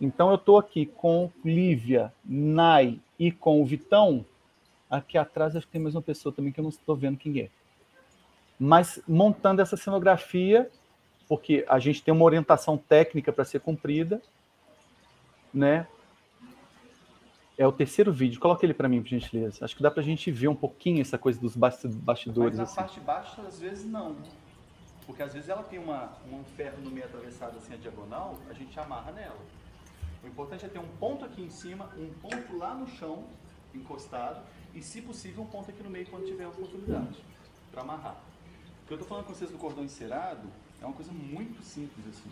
Então 0.00 0.30
eu 0.30 0.36
estou 0.36 0.56
aqui 0.56 0.86
com 0.86 1.30
Lívia, 1.44 2.12
Nai 2.24 2.98
e 3.18 3.30
com 3.30 3.60
o 3.60 3.66
Vitão, 3.66 4.24
Aqui 4.90 5.18
atrás 5.18 5.54
acho 5.54 5.66
que 5.66 5.72
tem 5.72 5.80
mais 5.80 5.94
uma 5.94 6.02
pessoa 6.02 6.32
também 6.32 6.52
que 6.52 6.60
eu 6.60 6.62
não 6.62 6.70
estou 6.70 6.96
vendo 6.96 7.18
quem 7.18 7.40
é. 7.40 7.50
Mas 8.58 9.00
montando 9.06 9.60
essa 9.60 9.76
cenografia, 9.76 10.70
porque 11.28 11.64
a 11.68 11.78
gente 11.78 12.02
tem 12.02 12.12
uma 12.12 12.24
orientação 12.24 12.76
técnica 12.76 13.32
para 13.32 13.44
ser 13.44 13.60
cumprida, 13.60 14.20
né? 15.52 15.86
É 17.56 17.66
o 17.66 17.72
terceiro 17.72 18.12
vídeo. 18.12 18.40
Coloca 18.40 18.64
ele 18.64 18.72
para 18.72 18.88
mim, 18.88 19.02
por 19.02 19.08
gentileza. 19.08 19.64
Acho 19.64 19.76
que 19.76 19.82
dá 19.82 19.90
para 19.90 20.00
a 20.00 20.04
gente 20.04 20.30
ver 20.30 20.48
um 20.48 20.54
pouquinho 20.54 21.00
essa 21.00 21.18
coisa 21.18 21.40
dos 21.40 21.56
bastidores. 21.56 22.56
Mas 22.56 22.56
na 22.56 22.62
assim. 22.62 22.74
parte 22.76 22.94
de 22.94 23.00
baixo, 23.00 23.40
às 23.42 23.58
vezes, 23.58 23.84
não. 23.84 24.16
Porque 25.04 25.22
às 25.22 25.32
vezes 25.32 25.48
ela 25.48 25.62
tem 25.62 25.78
uma, 25.78 26.12
um 26.30 26.44
ferro 26.56 26.80
no 26.82 26.90
meio 26.90 27.06
atravessado 27.06 27.56
assim, 27.56 27.74
a 27.74 27.76
diagonal, 27.76 28.38
a 28.48 28.52
gente 28.52 28.78
amarra 28.78 29.10
nela. 29.12 29.38
O 30.22 30.26
importante 30.26 30.64
é 30.64 30.68
ter 30.68 30.78
um 30.78 30.88
ponto 31.00 31.24
aqui 31.24 31.42
em 31.42 31.50
cima, 31.50 31.90
um 31.96 32.12
ponto 32.20 32.56
lá 32.56 32.74
no 32.74 32.86
chão, 32.86 33.24
encostado, 33.74 34.40
e, 34.74 34.82
se 34.82 35.02
possível, 35.02 35.42
um 35.42 35.46
ponto 35.46 35.70
aqui 35.70 35.82
no 35.82 35.90
meio 35.90 36.06
quando 36.06 36.26
tiver 36.26 36.46
oportunidade, 36.46 37.24
para 37.70 37.82
amarrar. 37.82 38.16
O 38.82 38.86
que 38.86 38.92
eu 38.92 38.96
estou 38.96 39.08
falando 39.08 39.26
com 39.26 39.34
vocês 39.34 39.50
do 39.50 39.58
cordão 39.58 39.84
encerado 39.84 40.48
é 40.80 40.86
uma 40.86 40.94
coisa 40.94 41.12
muito 41.12 41.62
simples 41.62 42.06
assim. 42.06 42.30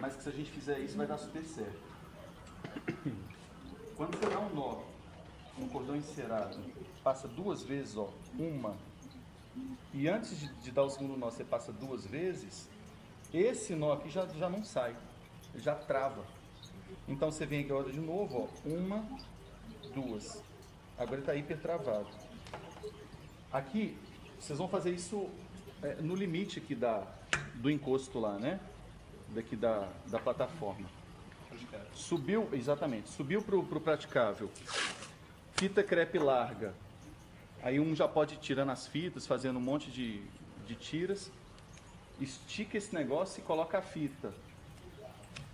Mas 0.00 0.16
que 0.16 0.22
se 0.22 0.28
a 0.28 0.32
gente 0.32 0.50
fizer 0.50 0.78
isso 0.80 0.96
vai 0.96 1.06
dar 1.06 1.18
super 1.18 1.42
certo. 1.44 1.86
Quando 3.96 4.18
você 4.18 4.28
dá 4.28 4.40
um 4.40 4.54
nó 4.54 4.82
no 5.58 5.68
cordão 5.68 5.96
encerado, 5.96 6.58
passa 7.02 7.26
duas 7.26 7.62
vezes, 7.62 7.96
ó, 7.96 8.10
uma, 8.38 8.76
e 9.92 10.08
antes 10.08 10.38
de, 10.38 10.48
de 10.54 10.70
dar 10.70 10.82
o 10.82 10.90
segundo 10.90 11.16
nó 11.16 11.30
você 11.30 11.44
passa 11.44 11.72
duas 11.72 12.06
vezes, 12.06 12.68
esse 13.32 13.74
nó 13.74 13.92
aqui 13.92 14.10
já, 14.10 14.26
já 14.26 14.48
não 14.48 14.62
sai, 14.62 14.94
já 15.54 15.74
trava. 15.74 16.24
Então 17.08 17.30
você 17.30 17.46
vem 17.46 17.64
agora 17.64 17.90
de 17.90 18.00
novo, 18.00 18.48
ó, 18.48 18.68
uma, 18.68 19.04
duas. 19.96 20.42
Agora 20.98 21.14
ele 21.14 21.22
está 21.22 21.34
hiper 21.34 21.58
travado. 21.58 22.08
Aqui, 23.50 23.96
vocês 24.38 24.58
vão 24.58 24.68
fazer 24.68 24.90
isso 24.90 25.28
é, 25.82 25.94
no 25.94 26.14
limite 26.14 26.58
aqui 26.58 26.74
da, 26.74 27.02
do 27.54 27.70
encosto 27.70 28.20
lá, 28.20 28.38
né? 28.38 28.60
Daqui 29.30 29.56
da, 29.56 29.88
da 30.06 30.18
plataforma. 30.18 30.86
Subiu, 31.94 32.48
exatamente, 32.52 33.08
subiu 33.08 33.40
para 33.40 33.56
o 33.56 33.80
praticável. 33.80 34.50
Fita 35.54 35.82
crepe 35.82 36.18
larga. 36.18 36.74
Aí 37.62 37.80
um 37.80 37.96
já 37.96 38.06
pode 38.06 38.34
ir 38.34 38.38
tirando 38.38 38.70
as 38.70 38.86
fitas, 38.86 39.26
fazendo 39.26 39.58
um 39.58 39.62
monte 39.62 39.90
de, 39.90 40.22
de 40.66 40.74
tiras. 40.74 41.30
Estica 42.20 42.76
esse 42.76 42.94
negócio 42.94 43.40
e 43.40 43.42
coloca 43.42 43.78
a 43.78 43.82
fita. 43.82 44.32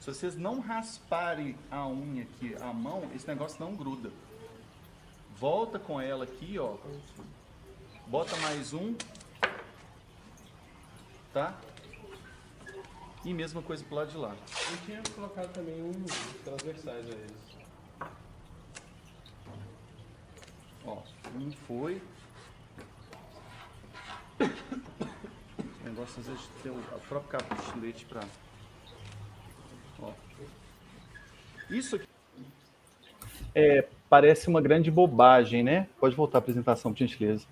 Se 0.01 0.07
vocês 0.07 0.37
não 0.37 0.59
rasparem 0.59 1.57
a 1.71 1.87
unha 1.87 2.25
aqui, 2.25 2.57
a 2.61 2.73
mão, 2.73 3.09
esse 3.15 3.27
negócio 3.29 3.65
não 3.65 3.77
gruda. 3.77 4.11
Volta 5.43 5.77
com 5.77 6.01
ela 6.01 6.23
aqui, 6.23 6.57
ó. 6.57 6.77
Bota 8.07 8.37
mais 8.37 8.73
um. 8.73 8.95
Tá? 11.33 11.59
E 13.25 13.35
mesma 13.35 13.61
coisa 13.61 13.83
pro 13.83 13.97
lado 13.97 14.13
de 14.13 14.19
lá. 14.19 14.37
Eu 14.71 14.77
tinha 14.87 15.03
colocado 15.13 15.53
também 15.53 15.83
um 15.83 15.93
transversais 16.45 17.07
a 17.09 17.13
eles. 17.13 17.57
Ó, 20.87 21.03
um 21.35 21.51
foi. 21.67 22.01
O 25.59 25.85
negócio 25.85 26.21
às 26.21 26.27
vezes 26.29 26.49
tem 26.63 26.71
o 26.71 26.81
próprio 27.09 27.41
cabo 27.41 27.53
de 27.57 27.63
estilete 27.63 28.05
pra. 28.05 28.23
Ó. 30.01 30.13
Isso 31.69 31.97
aqui. 31.97 32.12
É, 33.55 33.87
parece 34.09 34.49
uma 34.49 34.61
grande 34.61 34.91
bobagem, 34.91 35.63
né? 35.63 35.87
Pode 36.01 36.17
voltar 36.17 36.39
a 36.39 36.41
apresentação, 36.41 36.93
por 36.93 36.99
gentileza. 36.99 37.47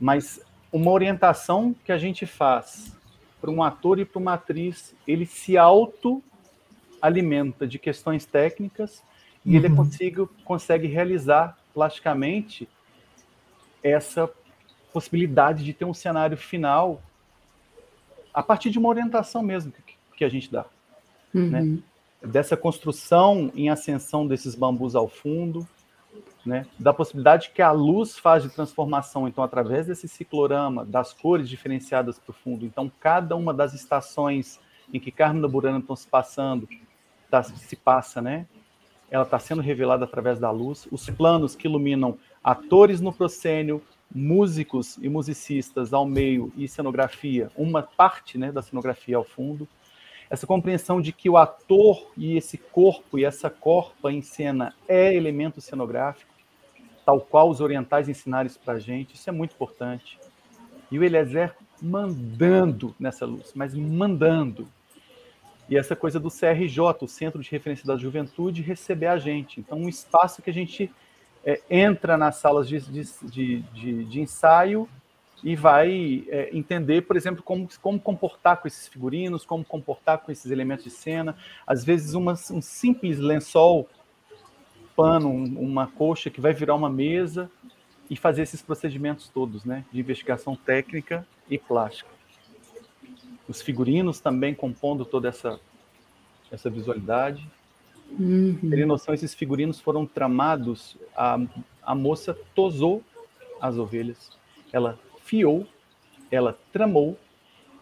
Mas 0.00 0.40
uma 0.72 0.90
orientação 0.90 1.74
que 1.84 1.92
a 1.92 1.98
gente 1.98 2.26
faz 2.26 2.96
para 3.40 3.50
um 3.50 3.62
ator 3.62 3.98
e 3.98 4.04
para 4.04 4.20
uma 4.20 4.34
atriz, 4.34 4.94
ele 5.06 5.26
se 5.26 5.58
auto-alimenta 5.58 7.66
de 7.66 7.78
questões 7.78 8.24
técnicas 8.24 9.02
e 9.44 9.50
uhum. 9.50 9.56
ele 9.56 9.74
consigo, 9.74 10.30
consegue 10.44 10.86
realizar 10.86 11.58
plasticamente 11.74 12.68
essa 13.82 14.30
possibilidade 14.92 15.64
de 15.64 15.72
ter 15.72 15.84
um 15.84 15.94
cenário 15.94 16.36
final 16.36 17.02
a 18.32 18.42
partir 18.42 18.70
de 18.70 18.78
uma 18.78 18.88
orientação 18.88 19.42
mesmo 19.42 19.72
que, 19.72 19.82
que 20.16 20.24
a 20.24 20.28
gente 20.28 20.50
dá. 20.50 20.64
Né? 21.34 21.40
Uhum. 21.40 21.50
Né? 21.50 21.78
Dessa 22.24 22.56
construção 22.56 23.50
em 23.54 23.68
ascensão 23.68 24.26
desses 24.26 24.54
bambus 24.54 24.94
ao 24.94 25.08
fundo, 25.08 25.66
né, 26.44 26.66
da 26.78 26.92
possibilidade 26.92 27.50
que 27.54 27.62
a 27.62 27.70
luz 27.70 28.18
faz 28.18 28.42
de 28.42 28.48
transformação, 28.48 29.28
então, 29.28 29.44
através 29.44 29.86
desse 29.86 30.08
ciclorama, 30.08 30.84
das 30.84 31.12
cores 31.12 31.48
diferenciadas 31.48 32.18
para 32.18 32.30
o 32.30 32.34
fundo. 32.34 32.66
Então, 32.66 32.90
cada 33.00 33.36
uma 33.36 33.54
das 33.54 33.74
estações 33.74 34.60
em 34.92 34.98
que 34.98 35.10
Carmen 35.10 35.40
da 35.40 35.48
Burana 35.48 35.78
estão 35.78 35.96
se 35.96 36.06
passando, 36.06 36.68
tá, 37.30 37.42
se 37.42 37.76
passa, 37.76 38.20
né? 38.20 38.46
Ela 39.10 39.24
está 39.24 39.38
sendo 39.38 39.62
revelada 39.62 40.04
através 40.04 40.38
da 40.38 40.50
luz. 40.50 40.88
Os 40.90 41.08
planos 41.10 41.54
que 41.54 41.66
iluminam 41.66 42.18
atores 42.42 43.00
no 43.00 43.12
proscênio, 43.12 43.82
músicos 44.12 44.96
e 44.98 45.08
musicistas 45.08 45.92
ao 45.92 46.06
meio 46.06 46.52
e 46.56 46.66
cenografia, 46.66 47.50
uma 47.56 47.82
parte 47.82 48.36
né, 48.36 48.50
da 48.50 48.62
cenografia 48.62 49.16
ao 49.16 49.24
fundo 49.24 49.68
essa 50.32 50.46
compreensão 50.46 50.98
de 50.98 51.12
que 51.12 51.28
o 51.28 51.36
ator 51.36 52.10
e 52.16 52.38
esse 52.38 52.56
corpo 52.56 53.18
e 53.18 53.24
essa 53.24 53.50
corpa 53.50 54.10
em 54.10 54.22
cena 54.22 54.74
é 54.88 55.14
elemento 55.14 55.60
cenográfico, 55.60 56.32
tal 57.04 57.20
qual 57.20 57.50
os 57.50 57.60
orientais 57.60 58.08
ensinaram 58.08 58.46
isso 58.46 58.58
para 58.58 58.72
a 58.72 58.78
gente, 58.78 59.14
isso 59.14 59.28
é 59.28 59.32
muito 59.32 59.52
importante. 59.52 60.18
E 60.90 60.98
o 60.98 61.04
Eliezer 61.04 61.54
mandando 61.82 62.94
nessa 62.98 63.26
luz, 63.26 63.52
mas 63.54 63.74
mandando. 63.74 64.66
E 65.68 65.76
essa 65.76 65.94
coisa 65.94 66.18
do 66.18 66.30
CRJ, 66.30 66.80
o 67.02 67.06
Centro 67.06 67.42
de 67.42 67.50
Referência 67.50 67.86
da 67.86 67.98
Juventude, 67.98 68.62
receber 68.62 69.08
a 69.08 69.18
gente. 69.18 69.60
Então, 69.60 69.76
um 69.76 69.88
espaço 69.88 70.40
que 70.40 70.48
a 70.48 70.54
gente 70.54 70.90
é, 71.44 71.60
entra 71.68 72.16
nas 72.16 72.36
salas 72.36 72.66
de, 72.66 72.80
de, 72.80 73.60
de, 73.60 74.04
de 74.04 74.20
ensaio 74.22 74.88
e 75.42 75.56
vai 75.56 76.24
é, 76.28 76.56
entender, 76.56 77.02
por 77.02 77.16
exemplo, 77.16 77.42
como, 77.42 77.68
como 77.80 77.98
comportar 77.98 78.60
com 78.60 78.68
esses 78.68 78.86
figurinos, 78.86 79.44
como 79.44 79.64
comportar 79.64 80.18
com 80.18 80.30
esses 80.30 80.50
elementos 80.50 80.84
de 80.84 80.90
cena. 80.90 81.36
Às 81.66 81.84
vezes, 81.84 82.14
uma, 82.14 82.32
um 82.32 82.62
simples 82.62 83.18
lençol, 83.18 83.88
pano, 84.94 85.28
um, 85.28 85.58
uma 85.58 85.88
coxa 85.88 86.30
que 86.30 86.40
vai 86.40 86.52
virar 86.52 86.74
uma 86.74 86.88
mesa 86.88 87.50
e 88.08 88.16
fazer 88.16 88.42
esses 88.42 88.62
procedimentos 88.62 89.28
todos, 89.28 89.64
né, 89.64 89.84
de 89.92 89.98
investigação 89.98 90.54
técnica 90.54 91.26
e 91.50 91.58
plástica. 91.58 92.10
Os 93.48 93.60
figurinos 93.60 94.20
também 94.20 94.54
compondo 94.54 95.04
toda 95.04 95.28
essa, 95.28 95.58
essa 96.50 96.70
visualidade. 96.70 97.48
Uhum. 98.10 98.58
Terem 98.68 98.84
noção, 98.84 99.14
esses 99.14 99.34
figurinos 99.34 99.80
foram 99.80 100.06
tramados, 100.06 100.96
a, 101.16 101.38
a 101.82 101.94
moça 101.94 102.36
tosou 102.54 103.02
as 103.60 103.78
ovelhas, 103.78 104.30
ela 104.72 104.98
fiou, 105.32 105.66
ela 106.30 106.58
tramou, 106.70 107.18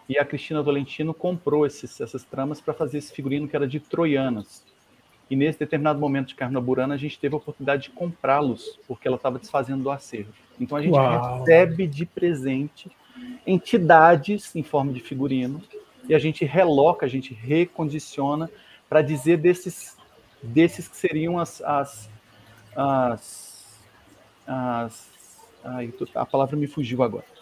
e 0.09 0.17
a 0.17 0.25
Cristina 0.25 0.63
Valentino 0.63 1.13
comprou 1.13 1.67
esses, 1.67 2.01
essas 2.01 2.23
tramas 2.23 2.61
para 2.61 2.73
fazer 2.73 2.99
esse 2.99 3.13
figurino 3.13 3.49
que 3.49 3.57
era 3.57 3.67
de 3.67 3.81
troianas. 3.81 4.65
E 5.29 5.35
nesse 5.35 5.59
determinado 5.59 5.99
momento 5.99 6.29
de 6.29 6.37
Carna 6.37 6.61
Burana, 6.61 6.95
a 6.95 6.97
gente 6.97 7.19
teve 7.19 7.35
a 7.35 7.39
oportunidade 7.39 7.85
de 7.85 7.91
comprá-los, 7.91 8.79
porque 8.87 9.09
ela 9.09 9.17
estava 9.17 9.37
desfazendo 9.37 9.83
do 9.83 9.91
acervo. 9.91 10.33
Então 10.61 10.79
a 10.79 10.83
gente 10.83 10.95
Uau. 10.95 11.41
recebe 11.41 11.89
de 11.89 12.07
presente 12.07 12.89
entidades 13.45 14.55
em 14.55 14.63
forma 14.63 14.93
de 14.93 15.01
figurino 15.01 15.61
e 16.09 16.15
a 16.15 16.21
gente 16.21 16.45
reloca, 16.45 17.05
a 17.05 17.09
gente 17.09 17.35
recondiciona 17.35 18.49
para 18.89 19.03
dizer 19.03 19.39
desses, 19.39 19.97
desses 20.41 20.87
que 20.87 20.97
seriam 20.97 21.37
as, 21.37 21.61
as, 21.63 22.11
as, 22.77 23.81
as 24.47 25.11
ai, 25.65 25.93
a 26.15 26.25
palavra 26.27 26.57
me 26.57 26.69
fugiu 26.69 27.03
agora 27.03 27.40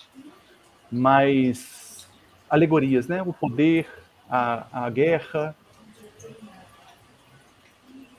mas 0.91 2.09
alegorias, 2.49 3.07
né? 3.07 3.23
O 3.23 3.33
poder, 3.33 3.87
a, 4.29 4.87
a 4.87 4.91
guerra. 4.91 5.55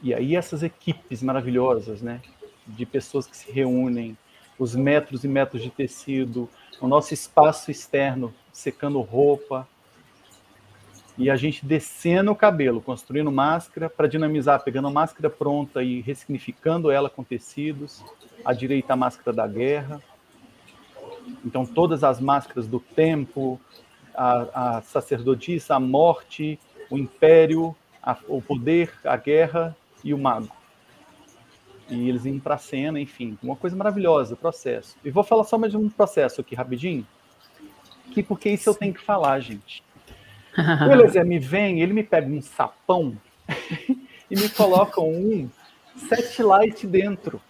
E 0.01 0.13
aí 0.13 0.35
essas 0.35 0.63
equipes 0.63 1.21
maravilhosas, 1.21 2.01
né? 2.01 2.21
De 2.67 2.85
pessoas 2.85 3.27
que 3.27 3.35
se 3.35 3.51
reúnem, 3.51 4.17
os 4.57 4.75
metros 4.75 5.23
e 5.23 5.27
metros 5.27 5.63
de 5.63 5.69
tecido, 5.69 6.49
o 6.79 6.87
nosso 6.87 7.13
espaço 7.13 7.71
externo 7.71 8.33
secando 8.51 9.01
roupa, 9.01 9.67
e 11.19 11.29
a 11.29 11.35
gente 11.35 11.65
descendo 11.65 12.31
o 12.31 12.35
cabelo, 12.35 12.79
construindo 12.79 13.29
máscara 13.29 13.89
para 13.89 14.07
dinamizar, 14.07 14.63
pegando 14.63 14.87
a 14.87 14.91
máscara 14.91 15.29
pronta 15.29 15.83
e 15.83 15.99
ressignificando 15.99 16.89
ela 16.89 17.09
com 17.09 17.25
tecidos, 17.25 18.01
à 18.45 18.53
direita 18.53 18.93
a 18.93 18.95
máscara 18.95 19.35
da 19.35 19.45
guerra, 19.45 20.01
então, 21.45 21.65
todas 21.65 22.03
as 22.03 22.19
máscaras 22.19 22.67
do 22.67 22.79
tempo, 22.79 23.59
a, 24.13 24.77
a 24.77 24.81
sacerdotisa, 24.81 25.75
a 25.75 25.79
morte, 25.79 26.59
o 26.89 26.97
império, 26.97 27.75
a, 28.01 28.17
o 28.27 28.41
poder, 28.41 28.93
a 29.03 29.15
guerra 29.15 29.75
e 30.03 30.13
o 30.13 30.17
mago. 30.17 30.49
E 31.89 32.07
eles 32.07 32.25
indo 32.25 32.41
para 32.41 32.55
a 32.55 32.59
cena, 32.59 32.99
enfim, 32.99 33.37
uma 33.41 33.55
coisa 33.55 33.75
maravilhosa, 33.75 34.35
processo. 34.35 34.95
E 35.03 35.09
vou 35.09 35.23
falar 35.23 35.43
só 35.43 35.57
mais 35.57 35.71
de 35.71 35.77
um 35.77 35.89
processo 35.89 36.41
aqui 36.41 36.55
rapidinho, 36.55 37.05
que 38.11 38.21
porque 38.21 38.49
isso 38.49 38.69
eu 38.69 38.75
tenho 38.75 38.93
que 38.93 39.01
falar, 39.01 39.39
gente. 39.39 39.83
O 40.57 40.91
Eliezer 40.91 41.25
me 41.25 41.39
vem, 41.39 41.79
ele 41.79 41.93
me 41.93 42.03
pega 42.03 42.27
um 42.27 42.41
sapão 42.41 43.15
e 44.29 44.35
me 44.35 44.49
coloca 44.49 44.99
um 44.99 45.49
set 45.95 46.41
light 46.43 46.85
dentro 46.85 47.41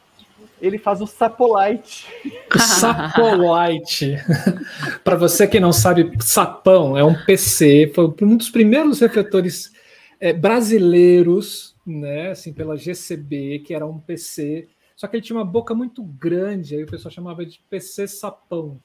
ele 0.62 0.78
faz 0.78 1.02
o 1.02 1.08
Sapolite. 1.08 2.08
Sapolite. 2.58 4.16
Para 5.04 5.16
você 5.16 5.48
que 5.48 5.60
não 5.60 5.72
sabe, 5.72 6.12
Sapão 6.22 6.98
é 6.98 7.04
um 7.04 7.16
PC, 7.26 7.92
foi 7.94 8.14
um 8.22 8.38
dos 8.38 8.50
primeiros 8.50 9.00
refletores 9.00 9.72
é, 10.20 10.34
brasileiros, 10.34 11.76
né, 11.86 12.32
assim, 12.32 12.54
pela 12.54 12.78
GCB, 12.78 13.60
que 13.60 13.74
era 13.74 13.86
um 13.86 14.00
PC, 14.00 14.68
só 14.96 15.08
que 15.08 15.16
ele 15.16 15.24
tinha 15.24 15.38
uma 15.38 15.46
boca 15.46 15.74
muito 15.74 16.04
grande, 16.04 16.76
aí 16.76 16.84
o 16.84 16.88
pessoal 16.88 17.12
chamava 17.12 17.46
de 17.46 17.60
PC 17.70 18.08
Sapão. 18.08 18.80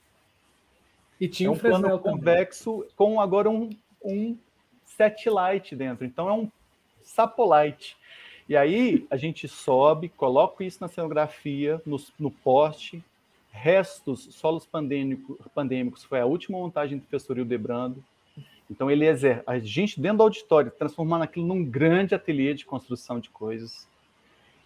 E 1.21 1.29
tinha 1.29 1.49
é 1.49 1.51
um, 1.51 1.55
um 1.55 1.59
plano 1.59 1.99
convexo 1.99 2.87
com 2.97 3.21
agora 3.21 3.51
um, 3.51 3.71
um 4.03 4.37
set 4.85 5.29
light 5.29 5.75
dentro, 5.75 6.05
então 6.05 6.29
é 6.29 6.33
um 6.33 6.51
Sapolite. 7.03 7.97
E 8.49 8.57
aí 8.57 9.07
a 9.11 9.17
gente 9.17 9.49
sobe, 9.49 10.09
coloca 10.11 10.63
isso 10.63 10.79
na 10.81 10.89
cenografia, 10.89 11.81
no, 11.87 11.99
no 12.19 12.31
poste, 12.31 13.03
restos, 13.51 14.29
solos 14.33 14.67
pandêmico, 14.67 15.39
pandêmicos, 15.55 16.05
foi 16.05 16.21
a 16.21 16.27
última 16.27 16.59
montagem 16.59 16.99
do 16.99 17.05
professor 17.05 17.39
Hildebrando. 17.39 18.03
Então, 18.71 18.91
Eliezer, 18.91 19.43
a 19.47 19.59
gente 19.59 20.01
dentro 20.01 20.19
do 20.19 20.23
auditório, 20.25 20.71
transformando 20.71 21.23
aquilo 21.23 21.47
num 21.47 21.65
grande 21.65 22.15
ateliê 22.15 22.55
de 22.55 22.65
construção 22.65 23.21
de 23.21 23.31
coisas. 23.31 23.87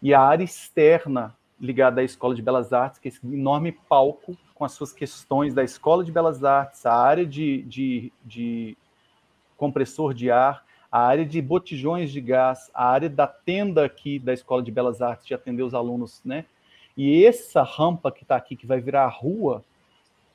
E 0.00 0.14
a 0.14 0.20
área 0.20 0.44
externa, 0.44 1.36
ligada 1.60 2.00
à 2.00 2.04
Escola 2.04 2.34
de 2.34 2.40
Belas 2.40 2.72
Artes, 2.72 2.98
que 2.98 3.08
é 3.08 3.10
esse 3.10 3.20
enorme 3.26 3.72
palco 3.72 4.36
com 4.54 4.64
as 4.64 4.72
suas 4.72 4.92
questões 4.92 5.52
da 5.52 5.62
Escola 5.62 6.02
de 6.02 6.10
Belas 6.10 6.42
Artes, 6.42 6.86
a 6.86 6.94
área 6.94 7.26
de, 7.26 7.62
de, 7.62 8.12
de 8.24 8.76
compressor 9.56 10.14
de 10.14 10.30
ar, 10.30 10.64
a 10.90 11.00
área 11.00 11.24
de 11.24 11.40
botijões 11.42 12.10
de 12.10 12.20
gás, 12.20 12.70
a 12.72 12.88
área 12.88 13.08
da 13.08 13.26
tenda 13.26 13.84
aqui 13.84 14.18
da 14.18 14.32
Escola 14.32 14.62
de 14.62 14.70
Belas 14.70 15.02
Artes 15.02 15.26
de 15.26 15.34
atender 15.34 15.62
os 15.62 15.74
alunos, 15.74 16.20
né? 16.24 16.44
E 16.96 17.24
essa 17.24 17.62
rampa 17.62 18.10
que 18.10 18.22
está 18.22 18.36
aqui, 18.36 18.56
que 18.56 18.66
vai 18.66 18.80
virar 18.80 19.04
a 19.04 19.08
rua, 19.08 19.62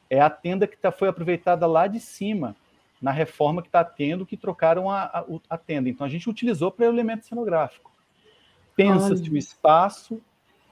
é 0.10 0.22
a 0.22 0.30
tenda 0.30 0.68
que 0.68 0.78
tá, 0.78 0.92
foi 0.92 1.08
aproveitada 1.08 1.66
lá 1.66 1.88
de 1.88 2.00
cima, 2.00 2.56
na 3.02 3.12
reforma 3.12 3.62
que 3.62 3.68
está 3.68 3.84
tendo, 3.84 4.26
que 4.26 4.38
trocaram 4.38 4.90
a, 4.90 5.04
a, 5.04 5.26
a, 5.50 5.58
tenda. 5.58 5.90
Então 5.90 6.06
a 6.06 6.10
gente 6.10 6.30
utilizou 6.30 6.72
para 6.72 6.86
elemento 6.86 7.26
cenográfico. 7.26 7.92
Pensa-se 8.76 9.30
o 9.30 9.38
espaço, 9.38 10.22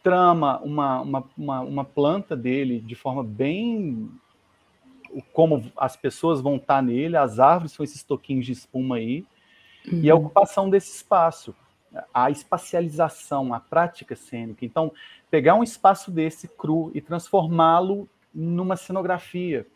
trama 0.01 0.59
uma, 0.59 1.01
uma, 1.01 1.23
uma, 1.37 1.59
uma 1.61 1.85
planta 1.85 2.35
dele 2.35 2.79
de 2.79 2.95
forma 2.95 3.23
bem 3.23 4.09
como 5.33 5.71
as 5.75 5.97
pessoas 5.97 6.39
vão 6.39 6.55
estar 6.55 6.75
tá 6.75 6.81
nele, 6.81 7.17
as 7.17 7.37
árvores 7.39 7.73
são 7.73 7.83
esses 7.83 8.01
toquinhos 8.01 8.45
de 8.45 8.53
espuma 8.53 8.95
aí, 8.95 9.25
uhum. 9.89 10.01
e 10.01 10.09
a 10.09 10.15
uhum. 10.15 10.21
ocupação 10.21 10.69
desse 10.69 10.95
espaço, 10.95 11.55
a 12.13 12.29
espacialização, 12.29 13.53
a 13.53 13.59
prática 13.59 14.15
cênica. 14.15 14.65
Então, 14.65 14.91
pegar 15.29 15.55
um 15.55 15.63
espaço 15.63 16.09
desse 16.09 16.47
cru 16.47 16.91
e 16.93 17.01
transformá-lo 17.01 18.07
numa 18.33 18.77
cenografia, 18.77 19.67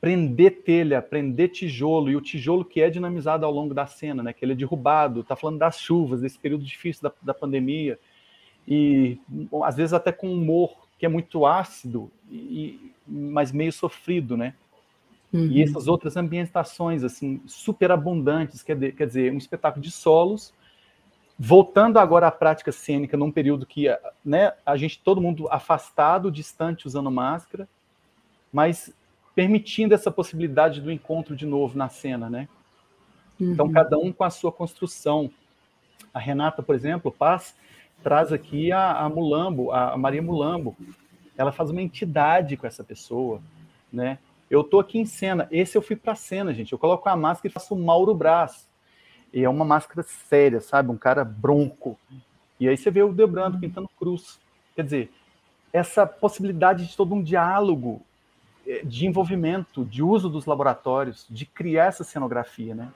prender 0.00 0.62
telha, 0.62 1.02
prender 1.02 1.50
tijolo, 1.50 2.10
e 2.10 2.16
o 2.16 2.20
tijolo 2.20 2.64
que 2.64 2.80
é 2.80 2.88
dinamizado 2.88 3.44
ao 3.44 3.52
longo 3.52 3.74
da 3.74 3.86
cena, 3.86 4.22
né, 4.22 4.32
que 4.32 4.44
ele 4.44 4.52
é 4.52 4.56
derrubado, 4.56 5.20
está 5.20 5.34
falando 5.34 5.58
das 5.58 5.78
chuvas, 5.80 6.20
desse 6.20 6.38
período 6.38 6.64
difícil 6.64 7.02
da, 7.02 7.12
da 7.22 7.34
pandemia, 7.34 7.98
e 8.66 9.18
às 9.64 9.76
vezes 9.76 9.92
até 9.92 10.12
com 10.12 10.32
humor 10.32 10.88
que 10.98 11.06
é 11.06 11.08
muito 11.08 11.46
ácido, 11.46 12.10
e, 12.30 12.92
mas 13.06 13.52
meio 13.52 13.72
sofrido, 13.72 14.36
né? 14.36 14.54
Uhum. 15.32 15.48
E 15.50 15.62
essas 15.62 15.86
outras 15.88 16.16
ambientações, 16.16 17.04
assim, 17.04 17.42
super 17.46 17.90
abundantes, 17.90 18.62
quer, 18.62 18.76
de, 18.76 18.92
quer 18.92 19.06
dizer, 19.06 19.32
um 19.32 19.36
espetáculo 19.36 19.82
de 19.82 19.90
solos, 19.90 20.54
voltando 21.38 21.98
agora 21.98 22.26
à 22.26 22.30
prática 22.30 22.72
cênica, 22.72 23.16
num 23.16 23.30
período 23.30 23.66
que 23.66 23.86
né, 24.24 24.52
a 24.64 24.76
gente, 24.76 24.98
todo 24.98 25.20
mundo 25.20 25.46
afastado, 25.50 26.32
distante, 26.32 26.86
usando 26.86 27.10
máscara, 27.10 27.68
mas 28.52 28.92
permitindo 29.34 29.94
essa 29.94 30.10
possibilidade 30.10 30.80
do 30.80 30.90
encontro 30.90 31.36
de 31.36 31.46
novo 31.46 31.78
na 31.78 31.88
cena, 31.88 32.28
né? 32.28 32.48
Então, 33.38 33.46
uhum. 33.46 33.52
Então, 33.52 33.72
cada 33.72 33.98
um 33.98 34.10
com 34.10 34.24
a 34.24 34.30
sua 34.30 34.50
construção. 34.50 35.30
A 36.12 36.18
Renata, 36.18 36.62
por 36.62 36.74
exemplo, 36.74 37.12
Paz, 37.12 37.54
traz 38.02 38.32
aqui 38.32 38.72
a, 38.72 38.92
a 38.92 39.08
Mulambo, 39.08 39.70
a 39.70 39.96
Maria 39.96 40.22
Mulambo. 40.22 40.76
Ela 41.36 41.52
faz 41.52 41.70
uma 41.70 41.80
entidade 41.80 42.56
com 42.56 42.66
essa 42.66 42.82
pessoa, 42.82 43.40
né? 43.92 44.18
Eu 44.50 44.64
tô 44.64 44.80
aqui 44.80 44.98
em 44.98 45.04
cena. 45.04 45.46
Esse 45.50 45.76
eu 45.76 45.82
fui 45.82 45.96
para 45.96 46.14
cena, 46.14 46.54
gente. 46.54 46.72
Eu 46.72 46.78
coloco 46.78 47.08
a 47.08 47.16
máscara 47.16 47.48
e 47.48 47.52
faço 47.52 47.74
o 47.74 47.78
Mauro 47.78 48.14
Brás. 48.14 48.66
E 49.32 49.44
é 49.44 49.48
uma 49.48 49.64
máscara 49.64 50.02
séria, 50.02 50.60
sabe? 50.60 50.90
Um 50.90 50.96
cara 50.96 51.24
bronco. 51.24 51.98
E 52.58 52.68
aí 52.68 52.76
você 52.76 52.90
vê 52.90 53.02
o 53.02 53.12
Debrando 53.12 53.54
uhum. 53.54 53.60
pintando 53.60 53.90
cruz. 53.98 54.40
Quer 54.74 54.84
dizer, 54.84 55.12
essa 55.72 56.06
possibilidade 56.06 56.86
de 56.86 56.96
todo 56.96 57.14
um 57.14 57.22
diálogo, 57.22 58.00
é, 58.66 58.82
de 58.82 59.06
envolvimento, 59.06 59.84
de 59.84 60.02
uso 60.02 60.28
dos 60.28 60.46
laboratórios, 60.46 61.26
de 61.28 61.44
criar 61.44 61.86
essa 61.86 62.04
cenografia, 62.04 62.74
né? 62.74 62.88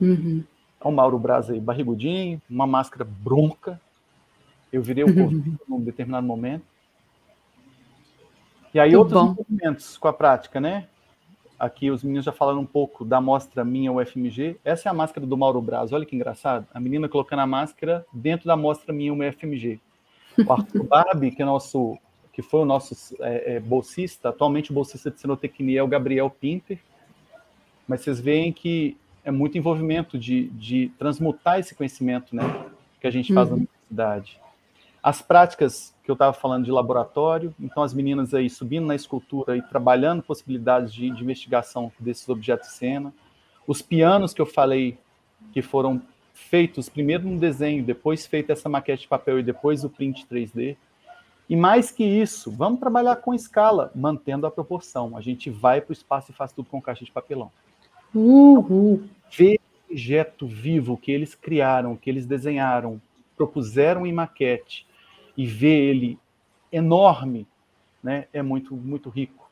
Uhum. 0.00 0.44
O 0.80 0.90
Mauro 0.90 1.18
Braz 1.18 1.50
aí, 1.50 1.60
barrigudinho, 1.60 2.40
uma 2.48 2.66
máscara 2.66 3.04
bronca. 3.04 3.80
Eu 4.72 4.82
virei 4.82 5.02
o 5.04 5.08
uhum. 5.10 5.56
num 5.68 5.80
determinado 5.80 6.26
momento. 6.26 6.73
E 8.74 8.80
aí 8.80 8.90
Muito 8.90 9.14
outros 9.16 9.22
bom. 9.22 9.34
movimentos 9.38 9.96
com 9.96 10.08
a 10.08 10.12
prática, 10.12 10.60
né? 10.60 10.88
Aqui 11.56 11.92
os 11.92 12.02
meninos 12.02 12.24
já 12.24 12.32
falaram 12.32 12.58
um 12.58 12.66
pouco 12.66 13.04
da 13.04 13.20
mostra 13.20 13.64
minha 13.64 13.92
UFMG. 13.92 14.56
Essa 14.64 14.88
é 14.88 14.90
a 14.90 14.94
máscara 14.94 15.24
do 15.24 15.36
Mauro 15.36 15.62
Braz. 15.62 15.92
Olha 15.92 16.04
que 16.04 16.16
engraçado. 16.16 16.66
A 16.74 16.80
menina 16.80 17.08
colocando 17.08 17.38
a 17.38 17.46
máscara 17.46 18.04
dentro 18.12 18.46
da 18.46 18.56
mostra 18.56 18.92
minha 18.92 19.14
UFMG. 19.14 19.78
O 20.44 20.52
Arthur 20.52 20.82
Barbie, 20.84 21.30
que 21.30 21.40
é 21.40 21.44
nosso 21.44 21.96
que 22.32 22.42
foi 22.42 22.62
o 22.62 22.64
nosso 22.64 22.96
é, 23.20 23.54
é, 23.54 23.60
bolsista, 23.60 24.30
atualmente 24.30 24.72
bolsista 24.72 25.08
de 25.08 25.20
cenotecnia 25.20 25.78
é 25.78 25.82
o 25.84 25.86
Gabriel 25.86 26.28
Pinter, 26.28 26.80
mas 27.86 28.00
vocês 28.00 28.18
veem 28.18 28.52
que 28.52 28.96
é 29.24 29.30
muito 29.30 29.56
envolvimento 29.56 30.18
de, 30.18 30.48
de 30.48 30.90
transmutar 30.98 31.60
esse 31.60 31.76
conhecimento, 31.76 32.34
né, 32.34 32.42
que 33.00 33.06
a 33.06 33.10
gente 33.10 33.32
faz 33.32 33.48
uhum. 33.48 33.58
na 33.58 33.62
universidade. 33.62 34.40
As 35.04 35.20
práticas 35.20 35.94
que 36.02 36.10
eu 36.10 36.14
estava 36.14 36.32
falando 36.32 36.64
de 36.64 36.70
laboratório, 36.70 37.54
então 37.60 37.82
as 37.82 37.92
meninas 37.92 38.32
aí 38.32 38.48
subindo 38.48 38.86
na 38.86 38.94
escultura 38.94 39.54
e 39.54 39.60
trabalhando 39.60 40.22
possibilidades 40.22 40.94
de, 40.94 41.10
de 41.10 41.22
investigação 41.22 41.92
desses 42.00 42.26
objetos 42.26 42.70
de 42.70 42.74
cena, 42.76 43.12
os 43.66 43.82
pianos 43.82 44.32
que 44.32 44.40
eu 44.40 44.46
falei 44.46 44.96
que 45.52 45.60
foram 45.60 46.00
feitos 46.32 46.88
primeiro 46.88 47.28
no 47.28 47.38
desenho, 47.38 47.84
depois 47.84 48.26
feita 48.26 48.54
essa 48.54 48.66
maquete 48.66 49.02
de 49.02 49.08
papel 49.08 49.38
e 49.38 49.42
depois 49.42 49.84
o 49.84 49.90
print 49.90 50.26
3D. 50.26 50.74
E 51.50 51.54
mais 51.54 51.90
que 51.90 52.02
isso, 52.02 52.50
vamos 52.50 52.80
trabalhar 52.80 53.16
com 53.16 53.34
escala, 53.34 53.92
mantendo 53.94 54.46
a 54.46 54.50
proporção. 54.50 55.18
A 55.18 55.20
gente 55.20 55.50
vai 55.50 55.82
para 55.82 55.90
o 55.90 55.92
espaço 55.92 56.30
e 56.30 56.34
faz 56.34 56.50
tudo 56.50 56.70
com 56.70 56.80
caixa 56.80 57.04
de 57.04 57.12
papelão. 57.12 57.52
Uhul. 58.14 59.04
Ver 59.30 59.60
o 59.60 59.92
objeto 59.92 60.46
vivo 60.46 60.96
que 60.96 61.12
eles 61.12 61.34
criaram, 61.34 61.94
que 61.94 62.08
eles 62.08 62.24
desenharam, 62.24 62.98
propuseram 63.36 64.06
em 64.06 64.12
maquete 64.12 64.86
e 65.36 65.46
ver 65.46 65.90
ele 65.90 66.18
enorme, 66.70 67.46
né, 68.02 68.26
é 68.32 68.42
muito 68.42 68.76
muito 68.76 69.08
rico. 69.08 69.50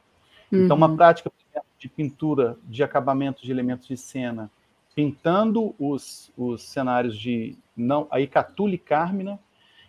Uhum. 0.51 0.65
Então, 0.65 0.77
uma 0.77 0.89
uhum. 0.89 0.97
prática 0.97 1.31
de 1.79 1.89
pintura, 1.89 2.57
de 2.65 2.83
acabamento 2.83 3.43
de 3.43 3.51
elementos 3.51 3.89
de 3.89 3.97
cena, 3.97 4.51
pintando 4.95 5.75
os, 5.79 6.31
os 6.37 6.63
cenários 6.63 7.19
de 7.19 7.57
não 7.77 8.07
aí 8.11 8.27
Catule 8.27 8.75
e 8.75 8.79
Carmina. 8.79 9.39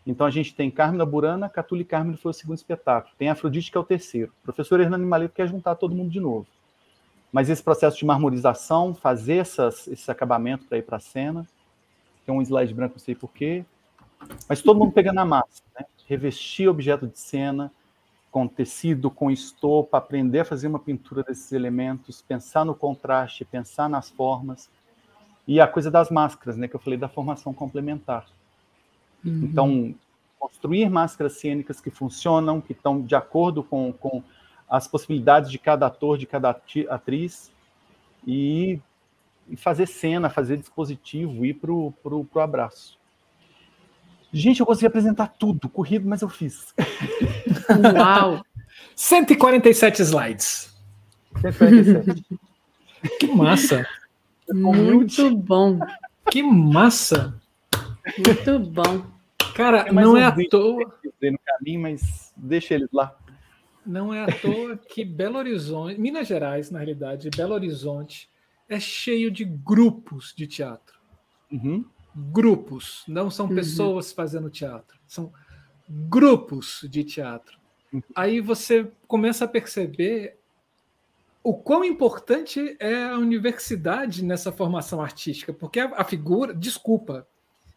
Então 0.06 0.26
a 0.26 0.32
gente 0.32 0.56
tem 0.56 0.72
Carmina 0.72 1.06
Burana, 1.06 1.48
Catule 1.48 1.82
e 1.82 1.86
Carmina 1.86 2.18
foi 2.18 2.32
o 2.32 2.34
segundo 2.34 2.58
espetáculo. 2.58 3.14
Tem 3.18 3.30
Afrodite 3.30 3.72
que 3.72 3.78
é 3.78 3.80
o 3.80 3.84
terceiro. 3.84 4.32
O 4.42 4.44
professor 4.44 4.80
Hernani 4.80 5.06
Maleto 5.06 5.36
quer 5.36 5.48
juntar 5.48 5.76
todo 5.76 5.96
mundo 5.96 6.10
de 6.10 6.20
novo. 6.20 6.48
Mas 7.32 7.50
esse 7.50 7.64
processo 7.64 7.98
de 7.98 8.06
marmorização, 8.06 8.94
fazer 8.94 9.38
essas, 9.38 9.88
esse 9.88 10.10
acabamento 10.10 10.66
para 10.66 10.78
ir 10.78 10.84
para 10.84 10.98
a 10.98 11.00
cena, 11.00 11.48
tem 12.26 12.34
um 12.34 12.42
slide 12.42 12.74
branco, 12.74 12.96
não 12.96 13.00
sei 13.00 13.16
porquê, 13.16 13.66
mas 14.48 14.62
todo 14.62 14.80
mundo 14.80 14.92
pegando 14.92 15.20
a 15.20 15.26
massa, 15.26 15.64
né? 15.78 15.86
revestir 16.08 16.68
objeto 16.68 17.08
de 17.08 17.20
cena 17.20 17.72
com 18.34 18.48
tecido, 18.48 19.12
com 19.12 19.30
estopa, 19.30 19.98
aprender 19.98 20.40
a 20.40 20.46
fazer 20.46 20.68
uma 20.68 20.80
pintura 20.80 21.22
desses 21.22 21.52
elementos, 21.52 22.22
pensar 22.22 22.66
no 22.66 22.74
contraste, 22.74 23.46
pensar 23.46 23.88
nas 23.88 24.10
formas, 24.10 24.72
e 25.48 25.62
a 25.62 25.68
coisa 25.68 25.92
das 25.92 26.10
máscaras, 26.10 26.58
né, 26.58 26.68
que 26.68 26.76
eu 26.76 26.80
falei 26.80 26.98
da 26.98 27.08
formação 27.08 27.54
complementar. 27.54 28.26
Uhum. 29.24 29.42
Então, 29.44 29.96
construir 30.40 30.90
máscaras 30.90 31.34
cênicas 31.34 31.80
que 31.80 31.92
funcionam, 31.92 32.60
que 32.60 32.72
estão 32.72 33.02
de 33.02 33.14
acordo 33.14 33.64
com, 33.64 33.94
com 33.94 34.24
as 34.68 34.88
possibilidades 34.88 35.52
de 35.52 35.60
cada 35.60 35.86
ator, 35.86 36.18
de 36.18 36.26
cada 36.26 36.60
atriz, 36.90 37.52
e, 38.26 38.80
e 39.48 39.56
fazer 39.56 39.86
cena, 39.86 40.28
fazer 40.30 40.58
dispositivo, 40.58 41.46
ir 41.46 41.54
para 41.54 41.72
o 41.72 42.40
abraço. 42.40 42.98
Gente, 44.34 44.60
eu 44.60 44.66
consegui 44.66 44.88
apresentar 44.88 45.28
tudo, 45.28 45.70
corrido, 45.70 46.08
mas 46.10 46.24
eu 46.24 46.30
fiz. 46.30 46.74
Uau! 47.96 48.44
147 48.96 50.02
slides. 50.02 50.76
147. 51.42 52.26
que 53.20 53.28
massa! 53.28 53.88
Muito 54.52 55.38
bom. 55.38 55.80
Que 56.32 56.42
massa! 56.42 57.40
Muito 58.18 58.60
bom. 58.60 59.06
Cara, 59.56 59.92
não 59.94 60.18
é 60.18 60.26
à 60.26 60.36
toa. 60.50 60.94
No 61.22 61.40
caminho, 61.46 61.82
mas 61.82 62.34
deixa 62.36 62.74
eles 62.74 62.90
lá. 62.92 63.16
Não 63.86 64.14
é 64.14 64.24
à 64.24 64.28
toa 64.28 64.78
que 64.78 65.06
Belo 65.06 65.38
Horizonte, 65.38 66.00
Minas 66.00 66.28
Gerais, 66.28 66.72
na 66.72 66.80
realidade, 66.80 67.30
Belo 67.36 67.54
Horizonte 67.54 68.30
é 68.68 68.80
cheio 68.80 69.30
de 69.30 69.46
grupos 69.46 70.34
de 70.36 70.48
teatro. 70.48 70.98
Uhum. 71.52 71.86
Grupos, 72.16 73.04
não 73.08 73.32
são 73.32 73.48
uhum. 73.48 73.56
pessoas 73.56 74.12
fazendo 74.12 74.50
teatro, 74.50 74.98
são 75.08 75.32
grupos 75.90 76.86
de 76.90 77.04
teatro. 77.04 77.58
Uhum. 77.92 78.02
Aí 78.16 78.40
você 78.40 78.88
começa 79.08 79.46
a 79.46 79.48
perceber 79.48 80.38
o 81.44 81.54
quão 81.54 81.84
importante 81.84 82.76
é 82.80 83.06
a 83.06 83.18
universidade 83.18 84.24
nessa 84.24 84.52
formação 84.52 85.02
artística, 85.02 85.52
porque 85.52 85.80
a, 85.80 85.92
a 85.98 86.04
figura, 86.04 86.54
desculpa, 86.54 87.28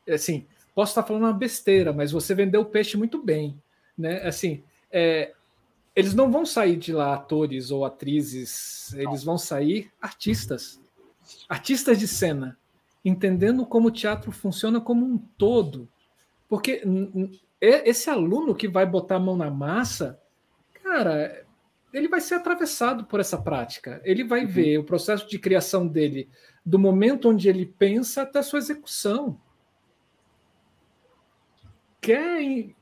assim, 0.08 0.46
posso 0.74 0.92
estar 0.92 1.02
falando 1.02 1.24
uma 1.24 1.32
besteira, 1.32 1.92
mas 1.92 2.12
você 2.12 2.34
vendeu 2.34 2.60
o 2.60 2.66
peixe 2.66 2.96
muito 2.96 3.20
bem, 3.20 3.60
né? 3.98 4.22
Assim, 4.22 4.62
é, 4.90 5.32
eles 5.96 6.14
não 6.14 6.30
vão 6.30 6.46
sair 6.46 6.76
de 6.76 6.92
lá 6.92 7.14
atores 7.14 7.70
ou 7.70 7.84
atrizes, 7.84 8.92
eles 8.92 9.24
vão 9.24 9.36
sair 9.36 9.90
artistas, 10.00 10.78
artistas 11.48 11.98
de 11.98 12.06
cena, 12.06 12.56
entendendo 13.08 13.64
como 13.64 13.88
o 13.88 13.90
teatro 13.90 14.32
funciona 14.32 14.80
como 14.80 15.06
um 15.06 15.16
todo, 15.16 15.88
porque 16.48 16.82
esse 17.60 18.10
aluno 18.10 18.54
que 18.54 18.66
vai 18.66 18.84
botar 18.84 19.16
a 19.16 19.20
mão 19.20 19.36
na 19.36 19.50
massa, 19.50 20.20
cara, 20.82 21.46
ele 21.92 22.08
vai 22.08 22.20
ser 22.20 22.34
atravessado 22.34 23.04
por 23.04 23.20
essa 23.20 23.40
prática. 23.40 24.00
Ele 24.04 24.24
vai 24.24 24.44
uhum. 24.44 24.50
ver 24.50 24.78
o 24.78 24.84
processo 24.84 25.28
de 25.28 25.38
criação 25.38 25.86
dele 25.86 26.28
do 26.64 26.78
momento 26.78 27.30
onde 27.30 27.48
ele 27.48 27.64
pensa 27.64 28.22
até 28.22 28.42
sua 28.42 28.58
execução. 28.58 29.40
Quer, 32.00 32.74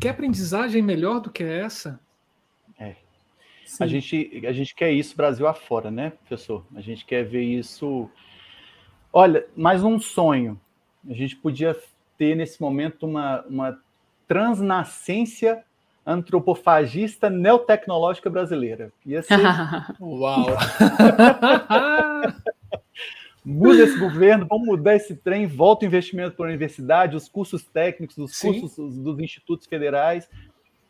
quer 0.00 0.08
aprendizagem 0.08 0.82
melhor 0.82 1.20
do 1.20 1.30
que 1.30 1.44
essa? 1.44 2.00
É. 2.78 2.96
A 3.78 3.86
gente, 3.86 4.42
a 4.46 4.52
gente 4.52 4.74
quer 4.74 4.90
isso 4.90 5.16
Brasil 5.16 5.46
afora, 5.46 5.90
né, 5.90 6.10
professor? 6.10 6.66
A 6.74 6.80
gente 6.80 7.04
quer 7.04 7.24
ver 7.24 7.42
isso. 7.42 8.10
Olha, 9.16 9.46
mais 9.56 9.84
um 9.84 10.00
sonho. 10.00 10.60
A 11.08 11.14
gente 11.14 11.36
podia 11.36 11.80
ter 12.18 12.34
nesse 12.34 12.60
momento 12.60 13.06
uma, 13.06 13.42
uma 13.42 13.80
transnascência 14.26 15.64
antropofagista 16.04 17.30
neotecnológica 17.30 18.28
brasileira. 18.28 18.92
Ia 19.06 19.22
ser... 19.22 19.38
Uau! 20.02 20.46
Muda 23.46 23.84
esse 23.84 23.96
governo, 24.00 24.48
vamos 24.50 24.66
mudar 24.66 24.96
esse 24.96 25.14
trem, 25.14 25.46
volta 25.46 25.84
o 25.84 25.86
investimento 25.86 26.34
para 26.34 26.46
a 26.46 26.48
universidade, 26.48 27.14
os 27.14 27.28
cursos 27.28 27.62
técnicos, 27.62 28.18
os 28.18 28.34
Sim. 28.34 28.62
cursos 28.62 28.96
dos 28.96 29.20
institutos 29.20 29.68
federais, 29.68 30.28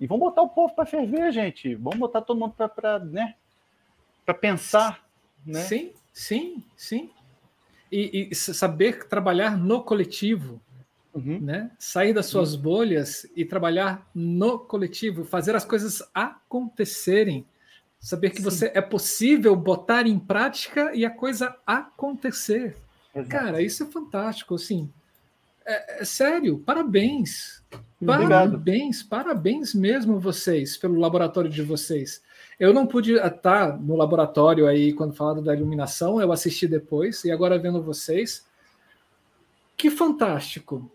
e 0.01 0.07
vamos 0.07 0.25
botar 0.25 0.41
o 0.41 0.49
povo 0.49 0.75
para 0.75 0.87
ferver, 0.87 1.31
gente. 1.31 1.75
Vamos 1.75 1.99
botar 1.99 2.23
todo 2.23 2.41
mundo 2.41 2.55
para 2.55 3.01
né, 3.01 3.35
pensar. 4.41 5.05
Né? 5.45 5.61
Sim, 5.61 5.93
sim, 6.13 6.65
sim. 6.75 7.11
E, 7.97 8.29
e 8.31 8.35
saber 8.35 9.07
trabalhar 9.07 9.57
no 9.57 9.83
coletivo, 9.83 10.61
Uhum. 11.15 11.39
Né? 11.39 11.71
Sair 11.79 12.13
das 12.13 12.27
suas 12.27 12.55
uhum. 12.55 12.63
bolhas 12.63 13.25
e 13.37 13.45
trabalhar 13.45 14.11
no 14.13 14.59
coletivo, 14.59 15.25
fazer 15.25 15.55
as 15.55 15.65
coisas 15.65 16.03
acontecerem. 16.13 17.47
Saber 18.01 18.31
que 18.31 18.39
Sim. 18.39 18.43
você 18.43 18.73
é 18.75 18.81
possível 18.81 19.55
botar 19.55 20.09
em 20.09 20.19
prática 20.19 20.93
e 20.93 21.07
a 21.07 21.11
coisa 21.11 21.57
acontecer. 21.65 22.77
Exato. 23.15 23.29
Cara, 23.29 23.63
isso 23.63 23.85
é 23.85 23.87
fantástico, 23.87 24.57
assim. 24.57 24.91
É, 25.65 26.03
é 26.03 26.05
sério, 26.05 26.59
parabéns. 26.59 27.63
Obrigado. 28.01 28.51
Parabéns, 28.51 29.03
parabéns 29.03 29.73
mesmo 29.73 30.19
vocês 30.19 30.77
pelo 30.77 30.99
laboratório 30.99 31.49
de 31.49 31.63
vocês. 31.63 32.21
Eu 32.59 32.73
não 32.73 32.87
pude 32.87 33.15
estar 33.15 33.79
no 33.79 33.97
laboratório 33.97 34.67
aí 34.67 34.93
quando 34.93 35.15
falaram 35.15 35.43
da 35.43 35.55
iluminação, 35.55 36.21
eu 36.21 36.31
assisti 36.33 36.67
depois 36.67 37.25
e 37.25 37.31
agora 37.31 37.59
vendo 37.59 37.83
vocês. 37.83 38.47
Que 39.77 39.91
fantástico 39.91 40.91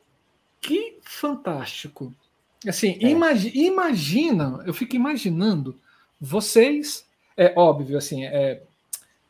que 0.62 0.98
fantástico. 1.02 2.14
Assim, 2.68 2.98
é. 3.02 3.10
imagi 3.10 3.52
imagina, 3.56 4.62
eu 4.66 4.74
fico 4.74 4.96
imaginando 4.96 5.76
vocês, 6.20 7.06
é 7.38 7.54
óbvio, 7.56 7.98
assim, 7.98 8.26
é 8.26 8.62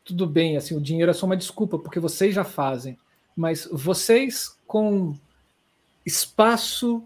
tudo 0.04 0.26
bem, 0.26 0.56
assim, 0.56 0.76
o 0.76 0.80
dinheiro 0.80 1.10
é 1.10 1.14
só 1.14 1.26
uma 1.26 1.36
desculpa 1.36 1.78
porque 1.78 2.00
vocês 2.00 2.34
já 2.34 2.42
fazem, 2.42 2.98
mas 3.36 3.68
vocês 3.70 4.56
com 4.66 5.14
espaço, 6.04 7.04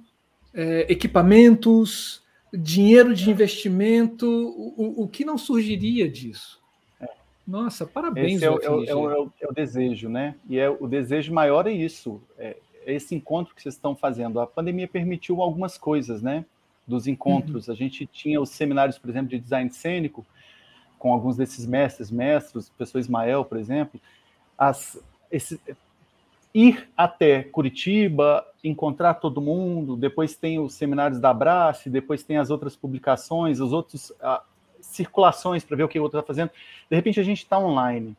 é, 0.55 0.87
equipamentos, 0.89 2.23
dinheiro 2.57 3.15
de 3.15 3.31
investimento, 3.31 4.27
o, 4.27 5.03
o, 5.03 5.09
que 5.09 5.25
não 5.25 5.37
surgiria 5.37 6.09
disso? 6.09 6.61
É. 7.01 7.09
Nossa, 7.47 7.87
parabéns. 7.87 8.37
Esse 8.37 8.45
é 8.45 8.51
o, 8.51 8.61
é, 8.61 8.71
o, 8.71 8.85
é, 8.85 8.95
o, 8.95 9.33
é 9.41 9.49
o, 9.49 9.53
desejo, 9.53 10.09
né? 10.09 10.35
E 10.49 10.59
é, 10.59 10.69
o 10.69 10.87
desejo 10.87 11.33
maior 11.33 11.67
é 11.67 11.73
isso. 11.73 12.21
É, 12.39 12.57
esse 12.87 13.15
encontro 13.15 13.55
que 13.55 13.63
vocês 13.63 13.75
estão 13.75 13.95
fazendo. 13.97 14.41
A 14.41 14.47
pandemia 14.47 14.87
permitiu 14.87 15.41
algumas 15.43 15.79
coisas, 15.79 16.23
né? 16.23 16.45
Dos 16.87 17.07
encontros. 17.07 17.69
Uhum. 17.69 17.75
A 17.75 17.77
gente 17.77 18.07
tinha 18.07 18.41
os 18.41 18.51
seminários, 18.51 18.99
por 18.99 19.09
exemplo, 19.11 19.31
de 19.31 19.39
design 19.39 19.71
cênico, 19.71 20.25
com 20.99 21.13
alguns 21.13 21.37
desses 21.37 21.67
mestres, 21.67 22.11
mestres, 22.11 22.69
o 22.69 22.73
professor 22.73 22.99
Ismael, 22.99 23.45
por 23.45 23.59
exemplo. 23.59 24.01
As, 24.57 24.99
esse, 25.31 25.61
ir 26.55 26.89
até 26.97 27.43
Curitiba, 27.43 28.47
encontrar 28.63 29.15
todo 29.15 29.41
mundo, 29.41 29.97
depois 29.97 30.37
tem 30.37 30.61
os 30.61 30.75
seminários 30.75 31.19
da 31.19 31.31
Abrace, 31.31 31.91
depois 31.91 32.23
tem 32.23 32.39
as 32.39 32.49
outras 32.49 32.77
publicações, 32.77 33.61
as 33.61 33.73
outras 33.73 34.11
uh, 34.11 34.41
circulações 34.81 35.65
para 35.65 35.77
ver 35.77 35.83
o 35.83 35.89
que 35.89 35.99
o 35.99 36.03
outro 36.03 36.21
está 36.21 36.27
fazendo. 36.27 36.51
De 36.89 36.95
repente 36.95 37.19
a 37.19 37.25
gente 37.25 37.39
está 37.39 37.59
online, 37.59 38.17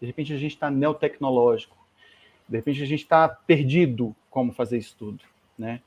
de 0.00 0.06
repente 0.06 0.32
a 0.32 0.38
gente 0.38 0.52
está 0.52 0.70
neotecnológico, 0.70 1.76
de 2.48 2.56
repente 2.56 2.82
a 2.82 2.86
gente 2.86 3.02
está 3.02 3.28
perdido 3.28 4.16
como 4.30 4.50
fazer 4.52 4.78
isso 4.78 4.96
tudo, 4.98 5.22
né? 5.58 5.80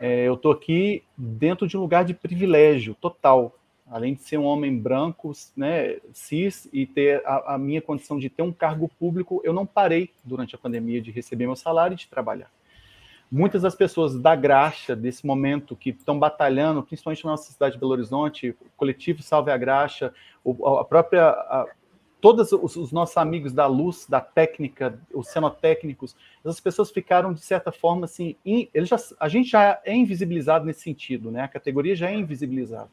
É, 0.00 0.24
eu 0.24 0.34
estou 0.34 0.50
aqui 0.50 1.04
dentro 1.16 1.68
de 1.68 1.76
um 1.76 1.80
lugar 1.80 2.04
de 2.04 2.14
privilégio 2.14 2.96
total, 2.96 3.54
além 3.86 4.14
de 4.14 4.22
ser 4.22 4.38
um 4.38 4.44
homem 4.44 4.76
branco, 4.76 5.32
né, 5.56 5.98
cis, 6.12 6.68
e 6.72 6.86
ter 6.86 7.22
a, 7.26 7.54
a, 7.54 7.58
minha 7.58 7.82
condição 7.82 8.18
de 8.18 8.30
ter 8.30 8.42
um 8.42 8.52
cargo 8.52 8.90
público, 8.98 9.40
eu 9.44 9.52
não 9.52 9.66
parei 9.66 10.10
durante 10.24 10.54
a 10.54 10.58
pandemia 10.58 11.00
de 11.00 11.10
receber 11.10 11.46
meu 11.46 11.56
salário 11.56 11.94
e 11.94 11.98
de 11.98 12.08
trabalhar. 12.08 12.50
Muitas 13.30 13.62
das 13.62 13.74
pessoas 13.74 14.18
da 14.18 14.34
graxa, 14.34 14.94
desse 14.94 15.26
momento, 15.26 15.76
que 15.76 15.90
estão 15.90 16.18
batalhando, 16.18 16.82
principalmente 16.82 17.24
na 17.24 17.32
nossa 17.32 17.52
cidade 17.52 17.74
de 17.74 17.80
Belo 17.80 17.92
Horizonte, 17.92 18.50
o 18.50 18.56
coletivo 18.76 19.22
Salve 19.22 19.50
a 19.50 19.56
Graxa, 19.56 20.14
a 20.44 20.84
própria. 20.84 21.28
A, 21.30 21.66
todos 22.20 22.52
os, 22.52 22.76
os, 22.76 22.90
nossos 22.90 23.16
amigos 23.18 23.52
da 23.52 23.66
luz, 23.66 24.06
da 24.08 24.18
técnica, 24.18 24.98
os 25.12 25.28
cenotécnicos, 25.28 26.16
essas 26.42 26.58
pessoas 26.58 26.90
ficaram, 26.90 27.34
de 27.34 27.40
certa 27.40 27.70
forma, 27.70 28.06
assim, 28.06 28.34
in, 28.46 28.66
já, 28.76 28.96
a 29.20 29.28
gente 29.28 29.50
já 29.50 29.78
é 29.84 29.94
invisibilizado 29.94 30.64
nesse 30.64 30.80
sentido, 30.80 31.30
né? 31.30 31.42
A 31.42 31.48
categoria 31.48 31.94
já 31.94 32.10
é 32.10 32.14
invisibilizada 32.14 32.88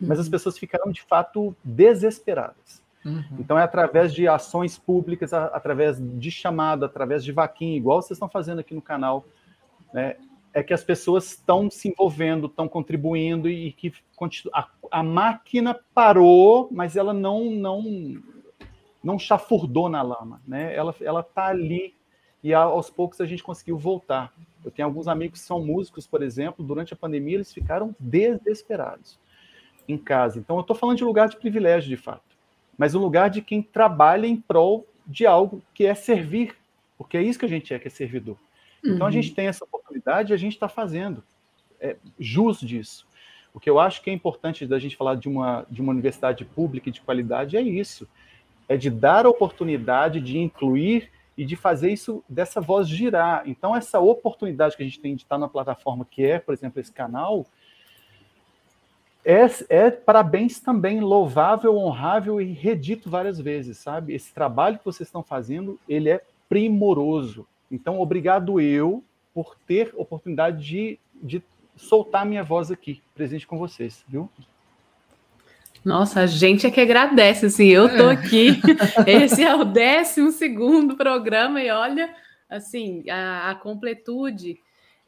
mas 0.00 0.18
as 0.18 0.26
uhum. 0.26 0.30
pessoas 0.30 0.58
ficaram 0.58 0.90
de 0.90 1.02
fato 1.02 1.54
desesperadas. 1.62 2.82
Uhum. 3.04 3.22
Então 3.38 3.58
é 3.58 3.62
através 3.62 4.12
de 4.12 4.28
ações 4.28 4.78
públicas, 4.78 5.32
através 5.32 5.96
de 5.98 6.30
chamada, 6.30 6.86
através 6.86 7.24
de 7.24 7.32
vaquinha, 7.32 7.76
igual 7.76 8.02
vocês 8.02 8.16
estão 8.16 8.28
fazendo 8.28 8.60
aqui 8.60 8.74
no 8.74 8.82
canal, 8.82 9.24
né, 9.92 10.16
é 10.52 10.62
que 10.62 10.74
as 10.74 10.82
pessoas 10.82 11.26
estão 11.26 11.70
se 11.70 11.88
envolvendo, 11.88 12.46
estão 12.46 12.68
contribuindo 12.68 13.48
e 13.48 13.72
que 13.72 13.92
a, 14.52 14.68
a, 14.90 15.02
máquina 15.02 15.78
parou, 15.94 16.68
mas 16.70 16.96
ela 16.96 17.14
não 17.14 17.50
não 17.50 17.82
não 19.02 19.18
chafurdou 19.18 19.88
na 19.88 20.02
lama, 20.02 20.42
né? 20.46 20.74
Ela 20.74 20.94
ela 21.00 21.20
está 21.20 21.46
ali 21.46 21.94
e 22.42 22.52
aos 22.52 22.90
poucos 22.90 23.20
a 23.20 23.26
gente 23.26 23.42
conseguiu 23.42 23.78
voltar. 23.78 24.34
Eu 24.64 24.70
tenho 24.70 24.86
alguns 24.86 25.08
amigos 25.08 25.40
que 25.40 25.46
são 25.46 25.64
músicos, 25.64 26.06
por 26.06 26.20
exemplo, 26.20 26.64
durante 26.64 26.92
a 26.92 26.96
pandemia 26.96 27.36
eles 27.36 27.52
ficaram 27.52 27.94
desesperados 27.98 29.18
em 29.90 29.98
casa. 29.98 30.38
Então, 30.38 30.56
eu 30.56 30.60
estou 30.60 30.76
falando 30.76 30.96
de 30.96 31.04
lugar 31.04 31.28
de 31.28 31.36
privilégio, 31.36 31.88
de 31.88 31.96
fato, 31.96 32.22
mas 32.76 32.94
o 32.94 32.98
lugar 32.98 33.30
de 33.30 33.42
quem 33.42 33.62
trabalha 33.62 34.26
em 34.26 34.36
prol 34.36 34.86
de 35.06 35.26
algo 35.26 35.62
que 35.74 35.84
é 35.84 35.94
servir, 35.94 36.54
porque 36.96 37.16
é 37.16 37.22
isso 37.22 37.38
que 37.38 37.44
a 37.44 37.48
gente 37.48 37.72
é, 37.74 37.78
que 37.78 37.88
é 37.88 37.90
servidor. 37.90 38.36
Uhum. 38.84 38.94
Então, 38.94 39.06
a 39.06 39.10
gente 39.10 39.30
uhum. 39.30 39.34
tem 39.34 39.46
essa 39.46 39.64
oportunidade 39.64 40.32
e 40.32 40.34
a 40.34 40.38
gente 40.38 40.52
está 40.52 40.68
fazendo 40.68 41.22
é, 41.80 41.96
jus 42.18 42.60
disso. 42.60 43.06
O 43.52 43.58
que 43.58 43.68
eu 43.68 43.80
acho 43.80 44.02
que 44.02 44.10
é 44.10 44.12
importante 44.12 44.66
da 44.66 44.78
gente 44.78 44.96
falar 44.96 45.16
de 45.16 45.28
uma, 45.28 45.66
de 45.68 45.80
uma 45.80 45.92
universidade 45.92 46.44
pública 46.44 46.88
e 46.88 46.92
de 46.92 47.00
qualidade 47.00 47.56
é 47.56 47.60
isso: 47.60 48.08
é 48.68 48.76
de 48.76 48.88
dar 48.88 49.26
a 49.26 49.28
oportunidade 49.28 50.20
de 50.20 50.38
incluir 50.38 51.10
e 51.36 51.44
de 51.44 51.56
fazer 51.56 51.90
isso 51.90 52.22
dessa 52.28 52.60
voz 52.60 52.88
girar. 52.88 53.42
Então, 53.46 53.74
essa 53.74 53.98
oportunidade 53.98 54.76
que 54.76 54.82
a 54.82 54.86
gente 54.86 55.00
tem 55.00 55.16
de 55.16 55.22
estar 55.22 55.38
na 55.38 55.48
plataforma 55.48 56.06
que 56.08 56.24
é, 56.24 56.38
por 56.38 56.52
exemplo, 56.52 56.80
esse 56.80 56.92
canal, 56.92 57.46
é, 59.24 59.46
é 59.68 59.90
parabéns 59.90 60.60
também, 60.60 61.00
louvável, 61.00 61.76
honrável 61.76 62.40
e 62.40 62.52
redito 62.52 63.10
várias 63.10 63.38
vezes, 63.38 63.78
sabe? 63.78 64.14
Esse 64.14 64.32
trabalho 64.32 64.78
que 64.78 64.84
vocês 64.84 65.08
estão 65.08 65.22
fazendo, 65.22 65.78
ele 65.88 66.08
é 66.08 66.22
primoroso. 66.48 67.46
Então, 67.70 68.00
obrigado 68.00 68.60
eu 68.60 69.04
por 69.32 69.56
ter 69.66 69.92
oportunidade 69.94 70.62
de, 70.64 70.98
de 71.14 71.42
soltar 71.76 72.26
minha 72.26 72.42
voz 72.42 72.70
aqui, 72.70 73.00
presente 73.14 73.46
com 73.46 73.58
vocês, 73.58 74.04
viu? 74.08 74.28
Nossa, 75.84 76.20
a 76.20 76.26
gente 76.26 76.66
é 76.66 76.70
que 76.70 76.80
agradece, 76.80 77.46
assim, 77.46 77.68
eu 77.68 77.88
tô 77.88 78.10
é. 78.10 78.12
aqui, 78.12 78.60
esse 79.06 79.42
é 79.42 79.54
o 79.54 79.64
décimo 79.64 80.30
segundo 80.30 80.96
programa 80.96 81.62
e 81.62 81.70
olha, 81.70 82.14
assim, 82.50 83.08
a, 83.08 83.50
a 83.50 83.54
completude 83.54 84.58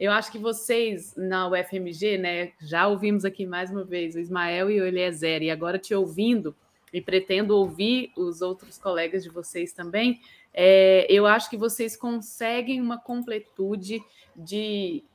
eu 0.03 0.11
acho 0.11 0.29
que 0.29 0.37
vocês 0.37 1.15
na 1.15 1.47
UFMG, 1.47 2.17
né, 2.17 2.51
já 2.59 2.85
ouvimos 2.87 3.23
aqui 3.23 3.45
mais 3.45 3.71
uma 3.71 3.85
vez 3.85 4.15
o 4.15 4.19
Ismael 4.19 4.69
e 4.69 4.81
o 4.81 4.85
Eliezer, 4.85 5.41
e 5.41 5.49
agora 5.49 5.79
te 5.79 5.95
ouvindo, 5.95 6.53
e 6.91 6.99
pretendo 6.99 7.55
ouvir 7.55 8.11
os 8.17 8.41
outros 8.41 8.77
colegas 8.77 9.23
de 9.23 9.29
vocês 9.29 9.71
também, 9.71 10.19
é, 10.53 11.07
eu 11.09 11.25
acho 11.25 11.49
que 11.49 11.55
vocês 11.55 11.95
conseguem 11.95 12.81
uma 12.81 12.97
completude 12.97 14.03
de. 14.35 15.05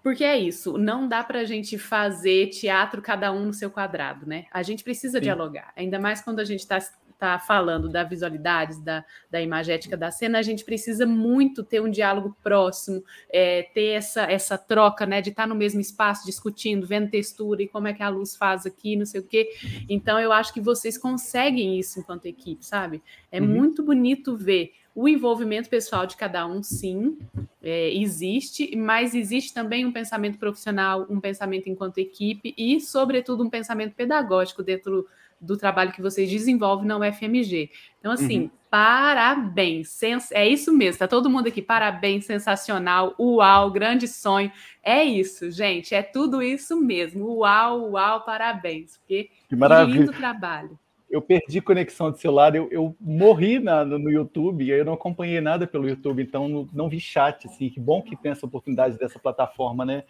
Porque 0.00 0.22
é 0.22 0.38
isso, 0.38 0.78
não 0.78 1.08
dá 1.08 1.24
para 1.24 1.40
a 1.40 1.44
gente 1.44 1.76
fazer 1.76 2.50
teatro 2.50 3.02
cada 3.02 3.32
um 3.32 3.46
no 3.46 3.52
seu 3.52 3.68
quadrado, 3.68 4.24
né? 4.24 4.46
A 4.52 4.62
gente 4.62 4.84
precisa 4.84 5.18
Sim. 5.18 5.24
dialogar, 5.24 5.72
ainda 5.74 5.98
mais 5.98 6.20
quando 6.20 6.38
a 6.38 6.44
gente 6.44 6.60
está 6.60 6.78
está 7.18 7.36
falando 7.38 7.88
da 7.88 8.04
visualidade, 8.04 8.80
da, 8.80 9.04
da 9.28 9.42
imagética 9.42 9.96
da 9.96 10.10
cena, 10.10 10.38
a 10.38 10.42
gente 10.42 10.64
precisa 10.64 11.04
muito 11.04 11.64
ter 11.64 11.82
um 11.82 11.90
diálogo 11.90 12.34
próximo, 12.42 13.02
é, 13.28 13.64
ter 13.74 13.88
essa, 13.88 14.22
essa 14.22 14.56
troca, 14.56 15.04
né, 15.04 15.20
de 15.20 15.30
estar 15.30 15.42
tá 15.42 15.46
no 15.48 15.54
mesmo 15.56 15.80
espaço, 15.80 16.24
discutindo, 16.24 16.86
vendo 16.86 17.10
textura 17.10 17.62
e 17.62 17.68
como 17.68 17.88
é 17.88 17.92
que 17.92 18.02
a 18.02 18.08
luz 18.08 18.36
faz 18.36 18.64
aqui, 18.64 18.94
não 18.94 19.04
sei 19.04 19.20
o 19.20 19.24
quê. 19.24 19.50
Então, 19.88 20.18
eu 20.20 20.32
acho 20.32 20.54
que 20.54 20.60
vocês 20.60 20.96
conseguem 20.96 21.78
isso 21.78 21.98
enquanto 21.98 22.26
equipe, 22.26 22.64
sabe? 22.64 23.02
É 23.32 23.40
uhum. 23.40 23.48
muito 23.48 23.82
bonito 23.82 24.36
ver 24.36 24.72
o 24.94 25.08
envolvimento 25.08 25.68
pessoal 25.68 26.06
de 26.06 26.16
cada 26.16 26.46
um, 26.46 26.62
sim, 26.62 27.18
é, 27.62 27.92
existe, 27.94 28.74
mas 28.76 29.14
existe 29.14 29.52
também 29.52 29.84
um 29.84 29.92
pensamento 29.92 30.38
profissional, 30.38 31.06
um 31.08 31.20
pensamento 31.20 31.68
enquanto 31.68 31.98
equipe 31.98 32.54
e, 32.56 32.80
sobretudo, 32.80 33.44
um 33.44 33.50
pensamento 33.50 33.94
pedagógico 33.94 34.62
dentro 34.62 35.06
do 35.40 35.56
trabalho 35.56 35.92
que 35.92 36.02
vocês 36.02 36.30
desenvolvem 36.30 36.86
na 36.86 36.98
UFMG. 36.98 37.70
Então, 37.98 38.12
assim, 38.12 38.42
uhum. 38.42 38.50
parabéns. 38.70 39.90
Sens 39.90 40.32
é 40.32 40.46
isso 40.46 40.72
mesmo, 40.72 40.98
tá 40.98 41.08
todo 41.08 41.30
mundo 41.30 41.48
aqui. 41.48 41.62
Parabéns, 41.62 42.26
sensacional. 42.26 43.14
Uau, 43.18 43.70
grande 43.70 44.08
sonho. 44.08 44.50
É 44.82 45.04
isso, 45.04 45.50
gente. 45.50 45.94
É 45.94 46.02
tudo 46.02 46.42
isso 46.42 46.80
mesmo. 46.80 47.38
Uau, 47.38 47.92
uau, 47.92 48.24
parabéns. 48.24 48.96
Porque 48.98 49.30
que 49.48 49.56
maravilha. 49.56 50.00
lindo 50.00 50.12
trabalho. 50.12 50.78
Eu 51.10 51.22
perdi 51.22 51.62
conexão 51.62 52.10
de 52.10 52.20
celular, 52.20 52.54
eu, 52.54 52.68
eu 52.70 52.94
morri 53.00 53.58
na, 53.58 53.82
no 53.82 54.10
YouTube, 54.10 54.68
eu 54.68 54.84
não 54.84 54.92
acompanhei 54.92 55.40
nada 55.40 55.66
pelo 55.66 55.88
YouTube, 55.88 56.22
então 56.22 56.46
não, 56.46 56.68
não 56.70 56.86
vi 56.86 57.00
chat, 57.00 57.46
assim, 57.46 57.70
que 57.70 57.80
bom 57.80 58.02
que 58.02 58.14
tem 58.14 58.32
essa 58.32 58.44
oportunidade 58.44 58.98
dessa 58.98 59.18
plataforma, 59.18 59.86
né? 59.86 60.04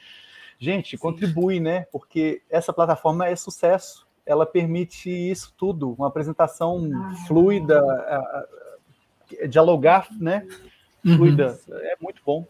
Gente, 0.59 0.97
Sim. 0.97 0.97
contribui, 0.97 1.61
né? 1.61 1.83
Porque 1.93 2.43
essa 2.51 2.73
plataforma 2.73 3.29
é 3.29 3.37
sucesso 3.37 4.08
ela 4.29 4.45
permite 4.45 5.11
isso 5.11 5.55
tudo, 5.57 5.95
uma 5.95 6.09
apresentação 6.09 6.91
ah, 6.95 7.15
fluida, 7.27 7.83
dialogar, 9.49 10.07
né? 10.21 10.47
Uhum. 11.05 11.17
Fluida, 11.17 11.59
uhum. 11.67 11.77
é 11.79 11.95
muito 11.99 12.21
bom. 12.25 12.47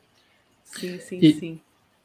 Sim, 0.65 0.99
sim, 0.99 1.19
e, 1.23 1.33
sim. 1.35 1.61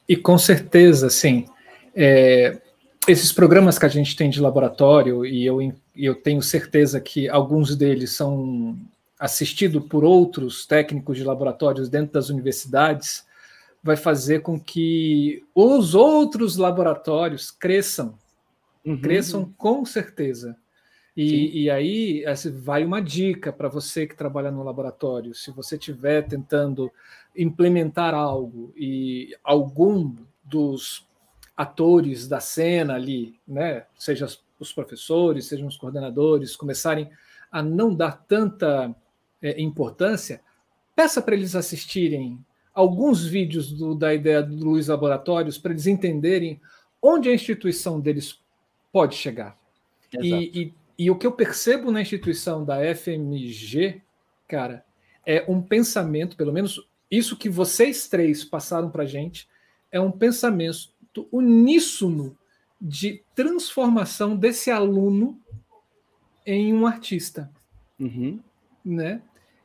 E 0.08 0.16
com 0.16 0.38
certeza, 0.38 1.10
sim. 1.10 1.46
É, 1.94 2.60
esses 3.08 3.32
programas 3.32 3.78
que 3.78 3.84
a 3.84 3.88
gente 3.88 4.14
tem 4.14 4.30
de 4.30 4.40
laboratório, 4.40 5.26
e 5.26 5.44
eu, 5.44 5.58
eu 5.96 6.14
tenho 6.14 6.40
certeza 6.40 7.00
que 7.00 7.28
alguns 7.28 7.74
deles 7.74 8.12
são 8.12 8.78
assistidos 9.18 9.84
por 9.86 10.04
outros 10.04 10.66
técnicos 10.66 11.16
de 11.16 11.24
laboratórios 11.24 11.88
dentro 11.88 12.12
das 12.12 12.30
universidades, 12.30 13.24
vai 13.82 13.96
fazer 13.96 14.40
com 14.40 14.58
que 14.58 15.44
os 15.52 15.94
outros 15.96 16.56
laboratórios 16.56 17.50
cresçam 17.50 18.14
Uhum. 18.84 19.00
Cresçam 19.00 19.52
com 19.56 19.84
certeza. 19.84 20.56
E, 21.16 21.62
e, 21.62 21.70
aí 21.70 22.24
vai 22.54 22.84
uma 22.84 23.00
dica 23.00 23.52
para 23.52 23.68
você 23.68 24.04
que 24.04 24.16
trabalha 24.16 24.50
no 24.50 24.64
laboratório. 24.64 25.32
Se 25.32 25.52
você 25.52 25.76
estiver 25.76 26.22
tentando 26.22 26.90
implementar 27.36 28.14
algo 28.14 28.72
e 28.76 29.36
algum 29.44 30.12
dos 30.42 31.06
atores 31.56 32.26
da 32.26 32.40
cena 32.40 32.94
ali, 32.94 33.38
né, 33.46 33.84
seja 33.96 34.26
os 34.58 34.72
professores, 34.72 35.46
sejam 35.46 35.68
os 35.68 35.76
coordenadores, 35.76 36.56
começarem 36.56 37.08
a 37.50 37.62
não 37.62 37.94
dar 37.94 38.24
tanta 38.26 38.94
é, 39.40 39.60
importância, 39.62 40.40
peça 40.96 41.22
para 41.22 41.34
eles 41.34 41.54
assistirem 41.54 42.44
alguns 42.74 43.24
vídeos 43.24 43.70
do, 43.72 43.94
da 43.94 44.12
ideia 44.12 44.42
do 44.42 44.56
Luiz 44.56 44.88
Laboratórios 44.88 45.58
para 45.58 45.70
eles 45.70 45.86
entenderem 45.86 46.60
onde 47.00 47.28
a 47.28 47.34
instituição 47.34 48.00
deles 48.00 48.40
pode 48.94 49.16
chegar. 49.16 49.58
E, 50.22 50.62
e, 50.62 50.74
e, 50.96 51.10
o 51.10 51.18
que 51.18 51.26
eu 51.26 51.32
percebo 51.32 51.90
na 51.90 52.00
instituição 52.00 52.64
da 52.64 52.76
FMG, 52.94 54.00
cara, 54.46 54.84
é 55.26 55.44
um 55.48 55.60
pensamento, 55.60 56.36
pelo 56.36 56.52
menos 56.52 56.80
isso 57.10 57.36
que 57.36 57.48
vocês 57.50 58.06
três 58.06 58.44
passaram 58.44 58.88
para 58.88 59.04
gente, 59.04 59.48
é 59.90 60.00
um 60.00 60.12
pensamento 60.12 60.92
uníssono 61.32 62.38
de 62.80 63.24
transformação 63.34 64.36
desse 64.36 64.70
aluno 64.70 65.40
em 66.46 66.72
um 66.72 66.86
artista. 66.86 67.50
Uhum. 67.98 68.38
Né? 68.84 69.20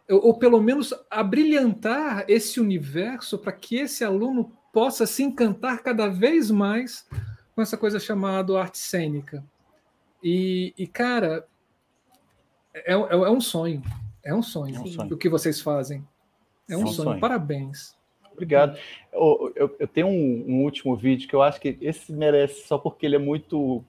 ou 0.09 0.33
pelo 0.39 0.59
menos 0.59 0.91
abrilhantar 1.07 2.25
esse 2.27 2.59
universo 2.59 3.37
para 3.37 3.51
que 3.51 3.75
esse 3.75 4.03
aluno 4.03 4.51
possa 4.73 5.05
se 5.05 5.21
encantar 5.21 5.83
cada 5.83 6.07
vez 6.07 6.49
mais 6.49 7.07
com 7.59 7.63
essa 7.63 7.77
coisa 7.77 7.99
chamada 7.99 8.57
arte 8.57 8.77
cênica. 8.77 9.43
E, 10.23 10.73
e 10.77 10.87
cara, 10.87 11.45
é, 12.73 12.93
é, 12.93 12.95
é, 12.95 13.29
um 13.29 13.41
sonho. 13.41 13.83
É 14.23 14.33
um 14.33 14.41
sonho, 14.41 14.77
é 14.77 14.79
um 14.79 14.87
sonho. 14.87 15.13
o 15.13 15.17
que 15.17 15.27
vocês 15.27 15.59
fazem. 15.59 16.07
É 16.69 16.77
um, 16.77 16.87
sonho. 16.87 17.09
sonho. 17.09 17.19
Parabéns. 17.19 17.97
Obrigado. 18.31 18.79
Eu, 19.11 19.51
eu, 19.57 19.75
eu 19.77 19.87
tenho 19.89 20.07
um, 20.07 20.45
um, 20.47 20.63
último 20.63 20.95
vídeo 20.95 21.27
que 21.27 21.35
eu 21.35 21.41
acho 21.41 21.59
que 21.59 21.77
esse 21.81 22.13
merece 22.13 22.65
só 22.65 22.77
porque 22.77 23.05
ele 23.05 23.17
é 23.17 23.19
muito. 23.19 23.83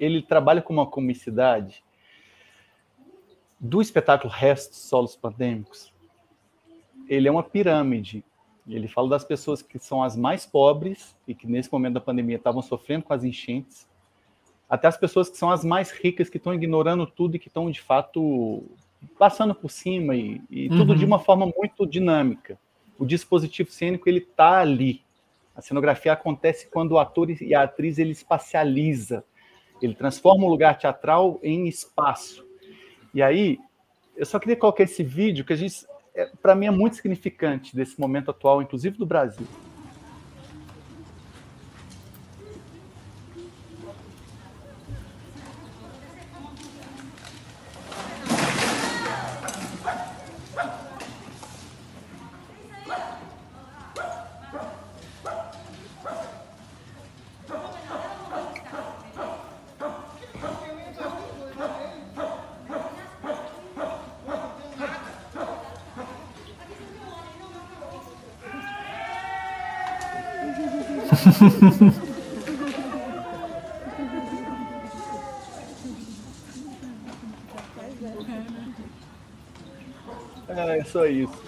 Ele 0.00 0.20
trabalha 0.20 0.60
com 0.60 0.72
uma 0.72 0.86
comicidade 0.86 1.84
do 3.60 3.80
espetáculo 3.80 4.32
Restos 4.32 4.78
Solos 4.78 5.14
Pandêmicos. 5.14 5.92
Ele 7.08 7.28
é 7.28 7.30
uma 7.30 7.44
pirâmide. 7.44 8.24
Ele 8.68 8.88
fala 8.88 9.08
das 9.10 9.24
pessoas 9.24 9.62
que 9.62 9.78
são 9.78 10.02
as 10.02 10.16
mais 10.16 10.44
pobres 10.44 11.16
e 11.26 11.34
que 11.34 11.46
nesse 11.46 11.72
momento 11.72 11.94
da 11.94 12.00
pandemia 12.00 12.36
estavam 12.36 12.62
sofrendo 12.62 13.04
com 13.04 13.12
as 13.12 13.22
enchentes 13.22 13.86
até 14.68 14.88
as 14.88 14.96
pessoas 14.96 15.28
que 15.28 15.36
são 15.36 15.50
as 15.50 15.64
mais 15.64 15.90
ricas, 15.90 16.28
que 16.28 16.36
estão 16.36 16.52
ignorando 16.52 17.06
tudo 17.06 17.36
e 17.36 17.38
que 17.38 17.48
estão, 17.48 17.70
de 17.70 17.80
fato, 17.80 18.64
passando 19.18 19.54
por 19.54 19.70
cima 19.70 20.16
e, 20.16 20.40
e 20.50 20.68
uhum. 20.68 20.78
tudo 20.78 20.96
de 20.96 21.04
uma 21.04 21.18
forma 21.18 21.50
muito 21.56 21.86
dinâmica. 21.86 22.58
O 22.98 23.06
dispositivo 23.06 23.70
cênico, 23.70 24.08
ele 24.08 24.18
está 24.18 24.58
ali. 24.58 25.02
A 25.54 25.62
cenografia 25.62 26.12
acontece 26.12 26.68
quando 26.68 26.92
o 26.92 26.98
ator 26.98 27.30
e 27.30 27.54
a 27.54 27.62
atriz, 27.62 27.98
ele 27.98 28.10
espacializa. 28.10 29.24
Ele 29.80 29.94
transforma 29.94 30.44
o 30.44 30.48
lugar 30.48 30.76
teatral 30.76 31.38
em 31.42 31.68
espaço. 31.68 32.44
E 33.14 33.22
aí, 33.22 33.58
eu 34.16 34.26
só 34.26 34.38
queria 34.38 34.56
colocar 34.56 34.82
esse 34.82 35.02
vídeo, 35.02 35.44
que 35.44 35.52
a 35.52 35.56
gente, 35.56 35.86
para 36.40 36.54
mim, 36.54 36.66
é 36.66 36.70
muito 36.70 36.96
significante 36.96 37.76
desse 37.76 38.00
momento 38.00 38.30
atual, 38.30 38.62
inclusive 38.62 38.96
do 38.96 39.04
Brasil. 39.04 39.46
é, 80.48 80.78
é 80.78 80.84
só 80.84 81.06
isso. 81.06 81.32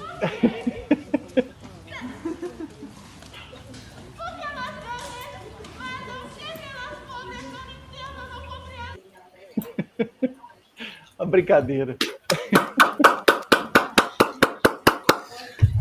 Uma 11.19 11.27
brincadeira. 11.27 11.97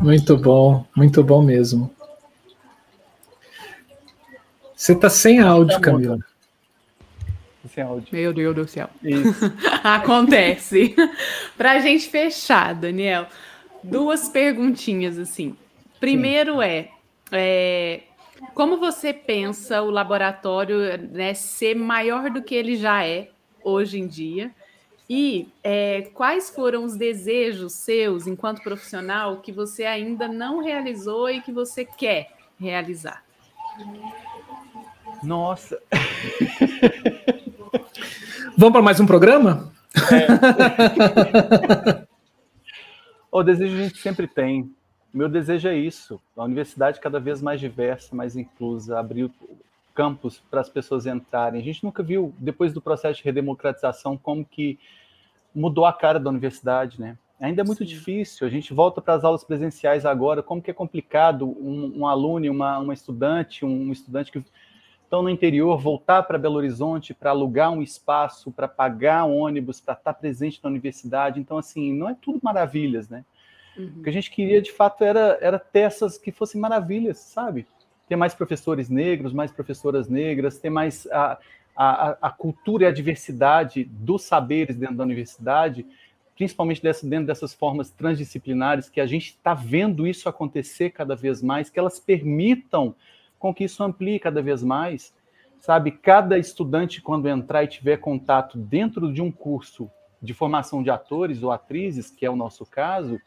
Muito 0.02 0.38
bom, 0.38 0.86
muito 0.96 1.24
bom 1.24 1.42
mesmo. 1.42 1.97
Você 4.88 4.94
está 4.94 5.10
sem 5.10 5.42
áudio, 5.42 5.76
tá 5.76 5.82
Camila. 5.82 6.18
Sem 7.68 7.84
áudio. 7.84 8.08
Meu 8.10 8.32
Deus 8.32 8.56
do 8.56 8.66
céu. 8.66 8.90
Acontece. 9.84 10.96
Para 11.58 11.74
a 11.74 11.80
gente 11.80 12.08
fechar, 12.08 12.74
Daniel, 12.74 13.28
duas 13.84 14.30
perguntinhas 14.30 15.20
assim. 15.20 15.58
Primeiro 16.00 16.62
é, 16.62 16.88
é, 17.34 18.04
como 18.54 18.78
você 18.78 19.12
pensa 19.12 19.82
o 19.82 19.90
laboratório 19.90 20.78
né, 21.12 21.34
ser 21.34 21.76
maior 21.76 22.30
do 22.30 22.42
que 22.42 22.56
ele 22.56 22.78
já 22.78 23.06
é 23.06 23.28
hoje 23.62 24.00
em 24.00 24.08
dia? 24.08 24.52
E 25.10 25.50
é, 25.62 26.04
quais 26.14 26.50
foram 26.50 26.86
os 26.86 26.96
desejos 26.96 27.74
seus, 27.74 28.26
enquanto 28.26 28.64
profissional, 28.64 29.42
que 29.42 29.52
você 29.52 29.84
ainda 29.84 30.30
não 30.30 30.64
realizou 30.64 31.30
e 31.30 31.42
que 31.42 31.52
você 31.52 31.84
quer 31.84 32.32
realizar? 32.58 33.22
Nossa. 35.24 35.80
Vamos 38.58 38.74
para 38.74 38.82
mais 38.82 39.00
um 39.00 39.06
programa? 39.06 39.72
É. 40.12 42.06
o 43.32 43.44
desejo 43.44 43.76
a 43.76 43.84
gente 43.84 44.00
sempre 44.00 44.28
tem. 44.28 44.72
Meu 45.14 45.30
desejo 45.30 45.68
é 45.68 45.76
isso: 45.76 46.20
a 46.36 46.44
universidade 46.44 47.00
cada 47.00 47.20
vez 47.20 47.42
mais 47.42 47.60
diversa, 47.60 48.16
mais 48.16 48.36
inclusa, 48.36 49.00
abrir 49.00 49.32
campos 49.94 50.42
para 50.52 50.62
as 50.62 50.70
pessoas 50.70 51.06
entrarem. 51.06 51.60
A 51.60 51.64
gente 51.64 51.84
nunca 51.84 52.04
viu, 52.04 52.34
depois 52.38 52.74
do 52.74 52.82
processo 52.82 53.18
de 53.18 53.26
redemocratização, 53.26 54.18
como 54.18 54.46
que 54.46 54.78
mudou 55.54 55.86
a 55.86 55.94
cara 55.94 56.20
da 56.20 56.30
universidade, 56.30 57.02
né? 57.02 57.18
Ainda 57.40 57.62
é 57.62 57.66
muito 57.66 57.80
Sim. 57.80 57.86
difícil. 57.86 58.48
A 58.48 58.50
gente 58.50 58.74
volta 58.74 59.02
para 59.02 59.14
as 59.14 59.24
aulas 59.24 59.44
presenciais 59.44 60.06
agora. 60.06 60.42
Como 60.42 60.62
que 60.62 60.72
é 60.72 60.74
complicado 60.74 61.48
um, 61.48 62.00
um 62.00 62.08
aluno, 62.08 62.52
uma, 62.52 62.80
uma 62.80 62.94
estudante, 62.94 63.64
um 63.64 63.92
estudante 63.92 64.32
que 64.32 64.44
estão 65.08 65.22
no 65.22 65.30
interior, 65.30 65.80
voltar 65.80 66.24
para 66.24 66.38
Belo 66.38 66.58
Horizonte 66.58 67.14
para 67.14 67.30
alugar 67.30 67.72
um 67.72 67.82
espaço, 67.82 68.52
para 68.52 68.68
pagar 68.68 69.24
um 69.24 69.38
ônibus, 69.38 69.80
para 69.80 69.94
estar 69.94 70.14
presente 70.14 70.60
na 70.62 70.70
universidade. 70.70 71.40
Então, 71.40 71.58
assim, 71.58 71.94
não 71.94 72.10
é 72.10 72.16
tudo 72.22 72.40
maravilhas, 72.44 73.08
né? 73.08 73.24
Uhum. 73.78 73.94
O 74.00 74.04
que 74.04 74.10
a 74.10 74.14
gente 74.14 74.30
queria, 74.30 74.62
de 74.62 74.72
fato, 74.72 75.04
era, 75.06 75.38
era 75.40 75.58
ter 75.58 75.80
essas 75.80 76.18
que 76.18 76.30
fossem 76.32 76.60
maravilhas, 76.60 77.20
sabe? 77.20 77.66
Ter 78.10 78.18
mais 78.18 78.34
professores 78.34 78.90
negros, 78.90 79.32
mais 79.32 79.50
professoras 79.50 80.10
negras, 80.10 80.58
ter 80.58 80.70
mais 80.70 81.08
a, 81.10 81.38
a, 81.74 82.18
a 82.28 82.30
cultura 82.30 82.84
e 82.84 82.88
a 82.88 82.92
diversidade 82.92 83.86
dos 83.86 84.24
saberes 84.24 84.76
dentro 84.76 84.98
da 84.98 85.04
universidade, 85.06 85.86
principalmente 86.36 86.84
dessa, 86.84 87.08
dentro 87.08 87.28
dessas 87.28 87.54
formas 87.54 87.90
transdisciplinares, 87.92 88.90
que 88.90 89.00
a 89.00 89.06
gente 89.06 89.28
está 89.28 89.54
vendo 89.54 90.06
isso 90.06 90.28
acontecer 90.28 90.90
cada 90.90 91.16
vez 91.16 91.42
mais, 91.42 91.70
que 91.70 91.80
elas 91.80 91.98
permitam 91.98 92.94
com 93.40 93.54
que 93.54 93.64
isso 93.64 93.84
amplie 93.84 94.20
cada 94.20 94.42
vez 94.42 94.64
mais, 94.64 95.14
sabe? 95.60 95.92
Cada 95.92 96.38
estudante, 96.38 97.02
quando 97.02 97.28
entrar 97.28 97.64
e 97.64 97.68
tiver 97.68 97.98
contato 97.98 98.58
dentro 98.58 99.12
de 99.12 99.22
um 99.22 99.32
curso 99.32 99.90
de 100.22 100.34
formação 100.34 100.82
de 100.82 100.90
atores 100.90 101.44
ou 101.44 101.52
atrizes, 101.52 102.10
que 102.10 102.26
é 102.26 102.30
o 102.30 102.36
nosso 102.36 102.66
caso, 102.66 103.20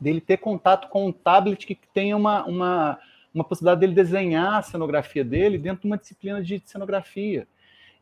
dele 0.00 0.20
ter 0.20 0.38
contato 0.38 0.88
com 0.88 1.06
um 1.06 1.12
tablet 1.12 1.66
que 1.66 1.78
tenha 1.92 2.16
uma, 2.16 2.44
uma, 2.44 2.98
uma 3.32 3.44
possibilidade 3.44 3.80
dele 3.80 3.94
desenhar 3.94 4.54
a 4.54 4.62
cenografia 4.62 5.24
dele 5.24 5.58
dentro 5.58 5.82
de 5.82 5.86
uma 5.86 5.98
disciplina 5.98 6.42
de 6.42 6.60
cenografia. 6.64 7.46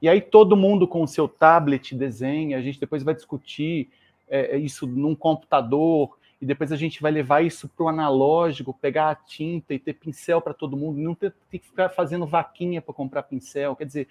E 0.00 0.08
aí 0.08 0.20
todo 0.20 0.56
mundo 0.56 0.88
com 0.88 1.02
o 1.02 1.08
seu 1.08 1.28
tablet 1.28 1.94
desenha, 1.94 2.56
a 2.56 2.62
gente 2.62 2.80
depois 2.80 3.02
vai 3.02 3.14
discutir 3.14 3.90
é, 4.28 4.56
isso 4.56 4.86
num 4.86 5.14
computador, 5.14 6.16
e 6.40 6.46
depois 6.46 6.72
a 6.72 6.76
gente 6.76 7.02
vai 7.02 7.12
levar 7.12 7.42
isso 7.44 7.68
para 7.68 7.84
o 7.84 7.88
analógico, 7.88 8.72
pegar 8.72 9.10
a 9.10 9.14
tinta 9.14 9.74
e 9.74 9.78
ter 9.78 9.92
pincel 9.94 10.40
para 10.40 10.54
todo 10.54 10.76
mundo, 10.76 10.98
não 10.98 11.14
ter, 11.14 11.34
ter, 11.50 11.58
que 11.58 11.66
ficar 11.66 11.90
fazendo 11.90 12.26
vaquinha 12.26 12.80
para 12.80 12.94
comprar 12.94 13.24
pincel. 13.24 13.76
Quer 13.76 13.84
dizer, 13.84 14.08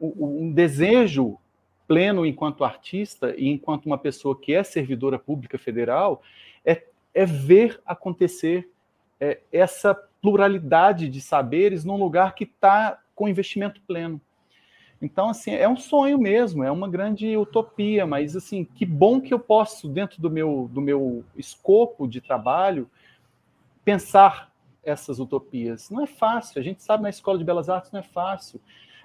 um 0.00 0.50
desejo 0.52 1.38
pleno 1.86 2.26
enquanto 2.26 2.64
artista 2.64 3.34
e 3.36 3.48
enquanto 3.48 3.86
uma 3.86 3.96
pessoa 3.96 4.38
que 4.38 4.54
é 4.54 4.62
servidora 4.62 5.18
pública 5.18 5.56
federal 5.56 6.22
é, 6.64 6.82
é 7.14 7.24
ver 7.24 7.80
acontecer 7.86 8.68
é, 9.20 9.40
essa 9.50 9.94
pluralidade 10.20 11.08
de 11.08 11.20
saberes 11.20 11.84
num 11.84 11.96
lugar 11.96 12.34
que 12.34 12.44
está 12.44 13.00
com 13.14 13.28
investimento 13.28 13.80
pleno. 13.82 14.20
Então, 15.00 15.28
assim, 15.28 15.52
é 15.52 15.68
um 15.68 15.76
sonho 15.76 16.18
mesmo, 16.18 16.64
é 16.64 16.70
uma 16.70 16.88
grande 16.88 17.36
utopia, 17.36 18.04
mas, 18.04 18.34
assim, 18.34 18.64
que 18.64 18.84
bom 18.84 19.20
que 19.20 19.32
eu 19.32 19.38
posso, 19.38 19.88
dentro 19.88 20.20
do 20.20 20.28
meu, 20.28 20.68
do 20.72 20.80
meu 20.80 21.24
escopo 21.36 22.08
de 22.08 22.20
trabalho, 22.20 22.90
pensar 23.84 24.52
essas 24.82 25.20
utopias. 25.20 25.88
Não 25.88 26.02
é 26.02 26.06
fácil, 26.06 26.58
a 26.58 26.62
gente 26.62 26.82
sabe 26.82 27.04
na 27.04 27.10
Escola 27.10 27.38
de 27.38 27.44
Belas 27.44 27.68
Artes 27.68 27.92
não 27.92 28.00
é 28.00 28.02
fácil. 28.02 28.60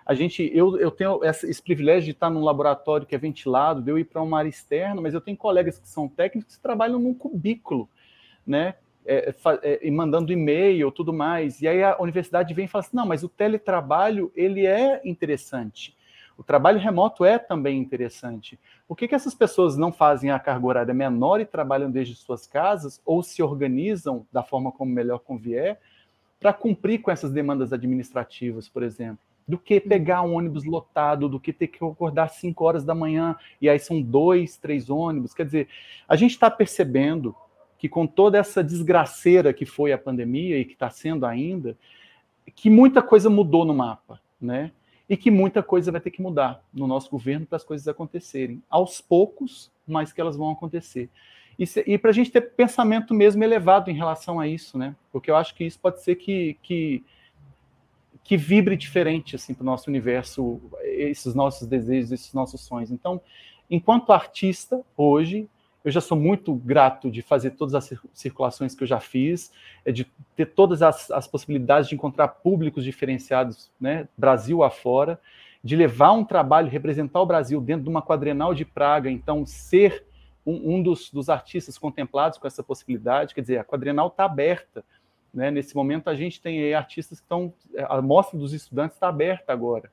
A 0.06 0.14
gente, 0.14 0.52
eu, 0.54 0.78
eu 0.80 0.92
tenho 0.92 1.24
esse 1.24 1.62
privilégio 1.62 2.06
de 2.06 2.12
estar 2.12 2.30
num 2.30 2.44
laboratório 2.44 3.06
que 3.08 3.16
é 3.16 3.18
ventilado, 3.18 3.82
de 3.82 3.90
eu 3.90 3.98
ir 3.98 4.04
para 4.04 4.22
uma 4.22 4.40
área 4.40 4.50
externa, 4.50 5.00
mas 5.00 5.14
eu 5.14 5.22
tenho 5.22 5.38
colegas 5.38 5.80
que 5.80 5.88
são 5.88 6.10
técnicos 6.10 6.58
que 6.58 6.62
trabalham 6.62 7.00
num 7.00 7.14
cubículo, 7.14 7.88
né? 8.46 8.76
É, 9.06 9.36
é, 9.64 9.92
mandando 9.92 10.32
e-mail, 10.32 10.92
tudo 10.92 11.12
mais. 11.12 11.62
E 11.62 11.68
aí 11.68 11.84
a 11.84 11.98
universidade 12.00 12.54
vem 12.54 12.66
e 12.66 12.68
fala 12.68 12.84
assim: 12.84 12.96
não, 12.96 13.06
mas 13.06 13.24
o 13.24 13.30
teletrabalho 13.30 14.32
ele 14.36 14.66
é 14.66 15.02
interessante. 15.04 15.96
O 16.38 16.44
trabalho 16.44 16.80
remoto 16.80 17.24
é 17.24 17.38
também 17.38 17.78
interessante. 17.78 18.60
Por 18.88 18.98
que, 18.98 19.08
que 19.08 19.16
essas 19.16 19.36
pessoas 19.36 19.78
não 19.78 19.92
fazem 19.92 20.32
a 20.32 20.40
carga 20.40 20.66
horária 20.66 20.94
menor 20.94 21.40
e 21.40 21.46
trabalham 21.46 21.92
desde 21.92 22.16
suas 22.16 22.48
casas 22.48 23.02
ou 23.06 23.22
se 23.22 23.44
organizam 23.44 24.26
da 24.32 24.42
forma 24.42 24.72
como 24.72 24.92
melhor 24.92 25.20
convier 25.20 25.80
para 26.40 26.52
cumprir 26.52 27.02
com 27.02 27.12
essas 27.12 27.32
demandas 27.32 27.72
administrativas, 27.72 28.68
por 28.68 28.84
exemplo? 28.84 29.20
Do 29.48 29.58
que 29.58 29.80
pegar 29.80 30.24
um 30.24 30.36
ônibus 30.36 30.64
lotado, 30.64 31.30
do 31.30 31.40
que 31.40 31.54
ter 31.54 31.68
que 31.68 31.84
acordar 31.84 32.30
5 32.30 32.64
horas 32.64 32.84
da 32.84 32.96
manhã 32.96 33.36
e 33.62 33.70
aí 33.70 33.78
são 33.78 34.02
dois, 34.02 34.58
três 34.58 34.90
ônibus. 34.90 35.34
Quer 35.34 35.46
dizer, 35.46 35.68
a 36.08 36.16
gente 36.16 36.32
está 36.32 36.50
percebendo 36.50 37.36
que 37.84 37.90
com 37.90 38.08
toda 38.08 38.38
essa 38.38 38.64
desgraceira 38.64 39.52
que 39.52 39.66
foi 39.66 39.92
a 39.92 39.98
pandemia 39.98 40.58
e 40.58 40.64
que 40.64 40.72
está 40.72 40.90
sendo 40.90 41.26
ainda, 41.26 41.78
que 42.56 42.70
muita 42.70 43.02
coisa 43.02 43.30
mudou 43.30 43.66
no 43.66 43.74
mapa, 43.74 44.22
né? 44.40 44.72
E 45.10 45.18
que 45.18 45.30
muita 45.30 45.62
coisa 45.62 45.92
vai 45.92 46.00
ter 46.00 46.10
que 46.10 46.22
mudar 46.22 46.64
no 46.74 46.88
nosso 46.88 47.12
governo 47.12 47.46
para 47.46 47.58
as 47.58 47.64
coisas 47.66 47.86
acontecerem. 47.86 48.64
Aos 48.70 49.02
poucos, 49.02 49.70
mas 49.86 50.14
que 50.14 50.22
elas 50.22 50.38
vão 50.38 50.50
acontecer. 50.50 51.10
E, 51.60 51.66
e 51.86 51.98
para 51.98 52.12
a 52.12 52.14
gente 52.14 52.32
ter 52.32 52.54
pensamento 52.54 53.14
mesmo 53.14 53.44
elevado 53.44 53.92
em 53.92 53.96
relação 53.96 54.40
a 54.40 54.48
isso, 54.48 54.78
né? 54.78 54.96
Porque 55.12 55.30
eu 55.30 55.36
acho 55.36 55.54
que 55.54 55.66
isso 55.66 55.78
pode 55.78 56.02
ser 56.02 56.16
que, 56.16 56.58
que, 56.64 57.04
que 58.24 58.38
vibre 58.38 58.78
diferente 58.78 59.36
assim, 59.36 59.54
para 59.54 59.64
o 59.64 59.66
nosso 59.66 59.90
universo, 59.90 60.62
esses 60.84 61.36
nossos 61.36 61.68
desejos, 61.68 62.14
esses 62.14 62.34
nossos 62.34 62.62
sonhos. 62.62 62.92
Então, 62.92 63.20
enquanto 63.70 64.14
artista, 64.14 64.80
hoje, 64.96 65.50
eu 65.84 65.92
já 65.92 66.00
sou 66.00 66.18
muito 66.18 66.54
grato 66.56 67.12
de 67.12 67.22
fazer 67.22 67.52
todas 67.52 67.76
as 67.76 67.94
circulações 68.14 68.74
que 68.74 68.84
eu 68.84 68.88
já 68.88 69.00
fiz, 69.00 69.52
é 69.84 69.92
de 69.92 70.08
ter 70.36 70.46
todas 70.46 70.82
as, 70.82 71.12
as 71.12 71.28
possibilidades 71.28 71.90
de 71.90 71.96
encontrar 71.96 72.30
públicos 72.30 72.84
diferenciados, 72.84 73.70
né, 73.80 74.08
Brasil 74.18 74.64
afora, 74.64 75.20
de 75.64 75.76
levar 75.76 76.12
um 76.12 76.24
trabalho, 76.24 76.70
representar 76.70 77.22
o 77.22 77.26
Brasil 77.26 77.60
dentro 77.60 77.84
de 77.84 77.90
uma 77.90 78.02
quadrenal 78.02 78.54
de 78.54 78.66
Praga, 78.66 79.10
então 79.10 79.46
ser 79.46 80.06
um, 80.46 80.76
um 80.76 80.84
dos, 80.84 81.10
dos, 81.10 81.30
artistas 81.30 81.78
contemplados 81.78 82.38
com 82.38 82.48
essa 82.48 82.62
possibilidade, 82.62 83.34
quer 83.34 83.42
dizer, 83.42 83.58
a 83.58 83.64
quadrenal 83.64 84.08
está 84.08 84.26
aberta. 84.26 84.84
Né? 85.34 85.50
Nesse 85.50 85.76
momento, 85.76 86.10
a 86.10 86.16
gente 86.16 86.42
tem 86.42 86.74
artistas 86.74 87.20
que 87.20 87.26
estão. 87.26 87.54
A 87.88 88.02
mostra 88.02 88.38
dos 88.38 88.54
estudantes 88.54 88.98
está 88.98 89.08
aberta 89.08 89.54
agora. 89.54 89.90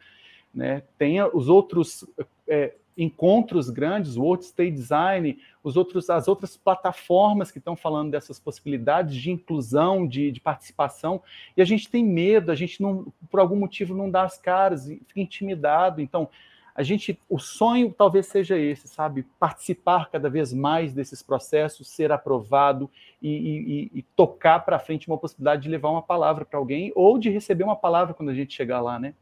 Né? 0.53 0.83
Tem 0.99 1.23
os 1.23 1.49
outros 1.49 2.05
é, 2.49 2.75
encontros 2.97 3.71
grandes, 3.71 4.17
o 4.17 4.23
World 4.23 4.45
State 4.45 4.73
Design, 4.73 5.39
os 5.63 5.77
outros, 5.77 6.11
as 6.11 6.29
outras 6.29 6.57
plataformas 6.57 7.51
que 7.51 7.59
estão 7.59 7.77
falando 7.77 8.11
dessas 8.11 8.39
possibilidades 8.39 9.15
de 9.15 9.31
inclusão, 9.31 10.07
de, 10.07 10.31
de, 10.31 10.41
participação, 10.41 11.23
e 11.57 11.63
a 11.63 11.65
gente 11.65 11.89
tem 11.89 12.05
medo, 12.05 12.51
a 12.51 12.55
gente 12.55 12.83
não, 12.83 13.13
por 13.31 13.41
algum 13.41 13.57
motivo 13.57 13.95
não 13.95 14.11
dá 14.11 14.23
as 14.23 14.39
caras, 14.39 14.87
fica 14.87 15.21
intimidado. 15.21 16.01
Então, 16.01 16.29
a 16.75 16.83
gente, 16.83 17.19
o 17.29 17.39
sonho 17.39 17.95
talvez 17.97 18.27
seja 18.27 18.59
esse, 18.59 18.89
sabe? 18.89 19.27
Participar 19.39 20.09
cada 20.11 20.31
vez 20.31 20.53
mais 20.53 20.93
desses 20.93 21.23
processos, 21.23 21.89
ser 21.89 22.13
aprovado 22.13 22.89
e, 23.21 23.91
e, 23.93 23.99
e 23.99 24.03
tocar 24.17 24.61
para 24.61 24.79
frente 24.79 25.09
uma 25.09 25.19
possibilidade 25.19 25.63
de 25.63 25.69
levar 25.69 25.91
uma 25.91 26.03
palavra 26.03 26.45
para 26.45 26.59
alguém 26.59 26.93
ou 26.95 27.19
de 27.19 27.29
receber 27.29 27.65
uma 27.65 27.77
palavra 27.77 28.15
quando 28.15 28.31
a 28.31 28.35
gente 28.35 28.55
chegar 28.55 28.81
lá, 28.81 28.99
né? 28.99 29.15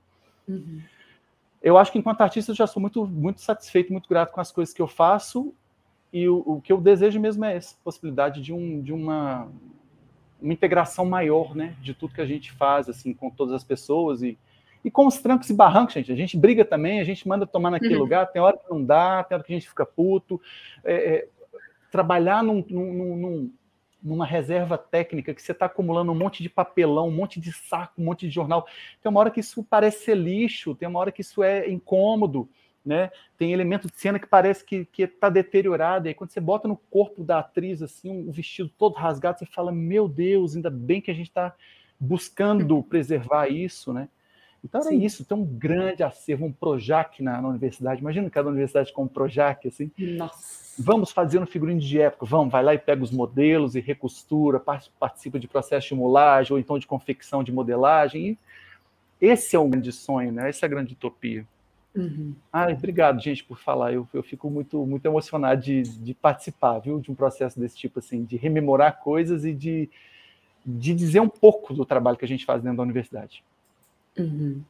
Uhum 0.47 0.81
eu 1.63 1.77
acho 1.77 1.91
que 1.91 1.99
enquanto 1.99 2.21
artista 2.21 2.53
eu 2.53 2.57
já 2.57 2.67
sou 2.67 2.81
muito, 2.81 3.07
muito 3.07 3.41
satisfeito, 3.41 3.93
muito 3.93 4.09
grato 4.09 4.33
com 4.33 4.41
as 4.41 4.53
coisas 4.53 4.75
que 4.75 4.83
eu 4.83 4.89
faço 4.89 5.55
e 6.13 6.29
o, 6.29 6.43
o 6.47 6.61
que 6.61 6.73
eu 6.73 6.81
desejo 6.81 7.21
mesmo 7.21 7.45
é 7.45 7.57
essa 7.57 7.75
possibilidade 7.85 8.41
de, 8.41 8.53
um, 8.53 8.81
de 8.81 8.93
uma, 8.93 9.49
uma 10.41 10.53
integração 10.53 11.05
maior, 11.05 11.55
né, 11.55 11.77
de 11.81 11.95
tudo 11.95 12.15
que 12.15 12.21
a 12.21 12.27
gente 12.27 12.53
faz, 12.53 12.89
assim, 12.89 13.13
com 13.13 13.31
todas 13.31 13.55
as 13.55 13.65
pessoas 13.65 14.23
e, 14.23 14.39
e 14.85 14.91
com 14.91 15.07
os 15.07 15.19
trancos 15.19 15.51
e 15.51 15.55
barrancos, 15.55 15.95
gente. 15.95 16.13
A 16.13 16.17
gente 16.17 16.37
briga 16.37 16.65
também, 16.65 17.01
a 17.01 17.05
gente 17.05 17.27
manda 17.29 17.47
tomar 17.47 17.71
naquele 17.71 17.95
uhum. 17.95 18.01
lugar, 18.01 18.27
tem 18.27 18.41
hora 18.41 18.57
que 18.57 18.71
não 18.71 18.83
dá, 18.83 19.23
tem 19.25 19.35
hora 19.35 19.45
que 19.45 19.53
a 19.53 19.57
gente 19.57 19.69
fica 19.69 19.85
puto. 19.85 20.41
É, 20.85 20.95
é, 20.95 21.29
trabalhar 21.91 22.43
num, 22.43 22.65
num, 22.69 23.17
num, 23.17 23.53
numa 24.03 24.25
reserva 24.25 24.79
técnica 24.79 25.35
que 25.35 25.43
você 25.43 25.53
está 25.53 25.67
acumulando 25.67 26.13
um 26.13 26.15
monte 26.15 26.43
de 26.43 26.49
papelão, 26.49 27.09
um 27.09 27.15
monte 27.15 27.41
de 27.41 27.53
saco, 27.53 28.01
um 28.01 28.05
monte 28.05 28.27
de 28.27 28.33
jornal. 28.33 28.67
Tem 29.03 29.11
uma 29.11 29.21
hora 29.21 29.31
que 29.31 29.41
isso 29.41 29.63
parece 29.63 30.05
ser 30.05 30.17
lixo, 30.17 30.75
tem 30.75 30.89
uma 30.89 31.01
hora 31.01 31.13
que 31.13 31.21
isso 31.21 31.43
é 31.43 31.69
incômodo, 31.69 32.49
né? 32.85 33.11
Tem 33.37 33.53
elemento 33.53 33.89
de 33.89 33.97
cena 33.97 34.19
que 34.19 34.27
parece 34.27 34.65
que 34.65 34.89
está 34.97 35.29
deteriorado. 35.29 36.07
E 36.07 36.09
aí, 36.09 36.15
quando 36.15 36.31
você 36.31 36.41
bota 36.41 36.69
no 36.69 36.77
corpo 36.77 37.23
da 37.23 37.41
atriz 37.41 37.83
assim 37.83 38.11
um 38.11 38.31
vestido 38.31 38.71
todo 38.79 38.95
rasgado, 38.95 39.39
você 39.39 39.47
fala: 39.47 39.73
Meu 39.73 40.09
Deus, 40.09 40.57
ainda 40.57 40.71
bem 40.71 41.01
que 41.01 41.11
a 41.11 41.15
gente 41.15 41.29
está 41.29 41.55
buscando 41.99 42.83
preservar 42.83 43.49
isso, 43.49 43.93
né? 43.93 44.09
Então 44.65 44.81
era 44.81 44.91
Sim. 44.91 45.05
isso, 45.05 45.25
tem 45.25 45.37
um 45.37 45.45
grande 45.45 46.03
acervo, 46.03 46.45
um 46.45 46.53
Projac 46.53 47.23
na, 47.23 47.41
na 47.41 47.49
universidade. 47.49 48.01
Imagina 48.01 48.29
cada 48.29 48.49
universidade 48.49 48.93
com 48.93 49.05
um 49.05 49.09
Projac, 49.09 49.67
assim. 49.69 49.91
Nossa. 49.97 50.77
Vamos 50.79 51.11
fazer 51.11 51.39
um 51.41 51.47
figurino 51.47 51.81
de 51.81 52.01
época, 52.01 52.27
vamos, 52.27 52.53
vai 52.53 52.63
lá 52.63 52.75
e 52.75 52.79
pega 52.79 53.03
os 53.03 53.11
modelos 53.11 53.75
e 53.75 53.81
recostura, 53.81 54.61
participa 54.61 55.39
de 55.39 55.49
processo 55.49 55.89
de 55.89 55.95
mulagem 55.95 56.53
ou 56.53 56.59
então 56.59 56.79
de 56.79 56.87
confecção 56.87 57.43
de 57.43 57.53
modelagem. 57.53 58.31
E 58.31 58.39
esse 59.21 59.57
é 59.57 59.59
o 59.59 59.69
grande 59.69 59.93
sonho, 59.93 60.33
né? 60.33 60.49
Essa 60.49 60.65
é 60.65 60.67
a 60.67 60.71
grande 60.71 60.93
utopia. 60.93 61.45
Uhum. 61.95 62.35
Ai, 62.53 62.75
obrigado, 62.75 63.21
gente, 63.21 63.43
por 63.43 63.59
falar. 63.59 63.93
Eu, 63.93 64.07
eu 64.13 64.23
fico 64.23 64.49
muito, 64.49 64.87
muito 64.87 65.05
emocionado 65.05 65.61
de, 65.61 65.83
de 65.83 66.15
participar, 66.15 66.79
viu, 66.79 67.01
de 67.01 67.11
um 67.11 67.15
processo 67.15 67.59
desse 67.59 67.77
tipo, 67.77 67.99
assim, 67.99 68.25
de 68.25 68.37
rememorar 68.37 69.01
coisas 69.01 69.45
e 69.45 69.53
de, 69.53 69.91
de 70.65 70.95
dizer 70.95 71.21
um 71.21 71.29
pouco 71.29 71.75
do 71.75 71.85
trabalho 71.85 72.17
que 72.17 72.25
a 72.25 72.29
gente 72.29 72.45
faz 72.45 72.63
dentro 72.63 72.77
da 72.77 72.83
universidade. 72.85 73.43
Uhum. 74.19 74.63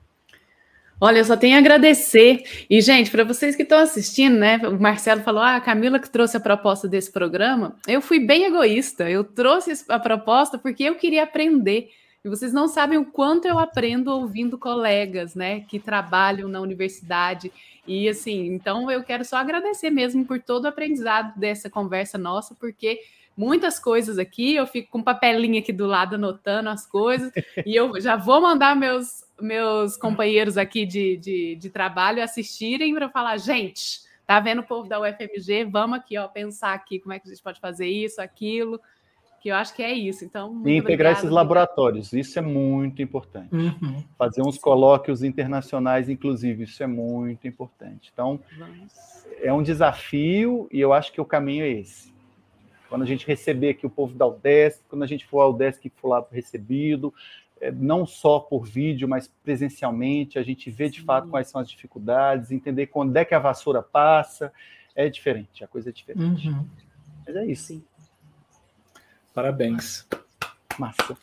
Olha, 1.00 1.18
eu 1.18 1.24
só 1.24 1.36
tenho 1.36 1.54
a 1.54 1.58
agradecer. 1.58 2.42
E, 2.68 2.80
gente, 2.80 3.10
para 3.10 3.22
vocês 3.22 3.54
que 3.54 3.62
estão 3.62 3.78
assistindo, 3.78 4.36
né? 4.36 4.56
O 4.66 4.80
Marcelo 4.80 5.22
falou: 5.22 5.40
ah, 5.40 5.56
a 5.56 5.60
Camila 5.60 5.98
que 5.98 6.10
trouxe 6.10 6.36
a 6.36 6.40
proposta 6.40 6.88
desse 6.88 7.10
programa. 7.12 7.76
Eu 7.86 8.00
fui 8.00 8.18
bem 8.18 8.44
egoísta. 8.44 9.08
Eu 9.08 9.22
trouxe 9.22 9.84
a 9.88 9.98
proposta 9.98 10.58
porque 10.58 10.82
eu 10.82 10.96
queria 10.96 11.22
aprender. 11.22 11.90
E 12.24 12.28
vocês 12.28 12.52
não 12.52 12.66
sabem 12.66 12.98
o 12.98 13.04
quanto 13.04 13.46
eu 13.46 13.60
aprendo 13.60 14.10
ouvindo 14.10 14.58
colegas, 14.58 15.36
né, 15.36 15.60
que 15.60 15.78
trabalham 15.78 16.48
na 16.48 16.60
universidade. 16.60 17.52
E 17.86 18.08
assim, 18.08 18.46
então 18.46 18.90
eu 18.90 19.04
quero 19.04 19.24
só 19.24 19.36
agradecer 19.36 19.88
mesmo 19.88 20.24
por 20.24 20.40
todo 20.40 20.64
o 20.64 20.68
aprendizado 20.68 21.38
dessa 21.38 21.70
conversa 21.70 22.18
nossa, 22.18 22.56
porque 22.56 23.00
muitas 23.38 23.78
coisas 23.78 24.18
aqui, 24.18 24.56
eu 24.56 24.66
fico 24.66 24.90
com 24.90 24.98
um 24.98 25.02
papelinho 25.02 25.60
aqui 25.60 25.72
do 25.72 25.86
lado 25.86 26.16
anotando 26.16 26.68
as 26.68 26.84
coisas, 26.84 27.32
e 27.64 27.74
eu 27.74 28.00
já 28.00 28.16
vou 28.16 28.40
mandar 28.40 28.74
meus 28.74 29.26
meus 29.40 29.96
companheiros 29.96 30.58
aqui 30.58 30.84
de, 30.84 31.16
de, 31.16 31.54
de 31.54 31.70
trabalho 31.70 32.20
assistirem 32.20 32.92
para 32.92 33.08
falar, 33.08 33.36
gente, 33.36 34.00
tá 34.26 34.40
vendo 34.40 34.60
o 34.60 34.64
povo 34.64 34.88
da 34.88 35.00
UFMG? 35.00 35.64
Vamos 35.64 35.98
aqui, 35.98 36.18
ó, 36.18 36.26
pensar 36.26 36.74
aqui 36.74 36.98
como 36.98 37.12
é 37.12 37.20
que 37.20 37.28
a 37.28 37.30
gente 37.30 37.42
pode 37.42 37.60
fazer 37.60 37.86
isso, 37.86 38.20
aquilo, 38.20 38.80
que 39.40 39.48
eu 39.50 39.54
acho 39.54 39.74
que 39.74 39.82
é 39.82 39.92
isso. 39.92 40.24
Então, 40.24 40.60
e 40.66 40.76
integrar 40.76 41.12
esses 41.12 41.30
laboratórios, 41.30 42.12
isso 42.12 42.38
é 42.38 42.42
muito 42.42 43.00
importante. 43.00 43.54
Uhum. 43.54 44.02
Fazer 44.18 44.42
uns 44.42 44.58
colóquios 44.58 45.22
internacionais, 45.22 46.08
inclusive, 46.08 46.64
isso 46.64 46.82
é 46.82 46.86
muito 46.86 47.46
importante. 47.46 48.10
Então, 48.12 48.40
Vamos. 48.58 48.92
é 49.40 49.52
um 49.52 49.62
desafio 49.62 50.68
e 50.72 50.80
eu 50.80 50.92
acho 50.92 51.12
que 51.12 51.20
o 51.20 51.24
caminho 51.24 51.64
é 51.64 51.70
esse. 51.70 52.12
Quando 52.88 53.02
a 53.02 53.06
gente 53.06 53.26
receber 53.26 53.70
aqui 53.70 53.86
o 53.86 53.90
povo 53.90 54.14
da 54.14 54.26
UDESC, 54.26 54.82
quando 54.88 55.02
a 55.02 55.06
gente 55.06 55.26
for 55.26 55.40
ao 55.40 55.50
UDESC 55.50 55.90
for 55.96 56.08
lá 56.08 56.26
recebido, 56.32 57.12
é, 57.60 57.70
não 57.70 58.06
só 58.06 58.38
por 58.38 58.64
vídeo, 58.64 59.08
mas 59.08 59.28
presencialmente, 59.42 60.38
a 60.38 60.42
gente 60.42 60.70
vê 60.70 60.88
de 60.88 61.02
fato 61.02 61.28
quais 61.28 61.48
são 61.48 61.60
as 61.60 61.68
dificuldades, 61.68 62.50
entender 62.50 62.86
quando 62.86 63.16
é 63.16 63.24
que 63.24 63.34
a 63.34 63.38
vassoura 63.38 63.82
passa, 63.82 64.52
é 64.94 65.08
diferente, 65.08 65.62
a 65.62 65.68
coisa 65.68 65.90
é 65.90 65.92
diferente. 65.92 66.48
Uhum. 66.48 66.66
Mas 67.26 67.36
é 67.36 67.46
isso. 67.46 67.66
Sim. 67.68 67.84
Parabéns. 69.34 70.06
Massa. 70.78 71.16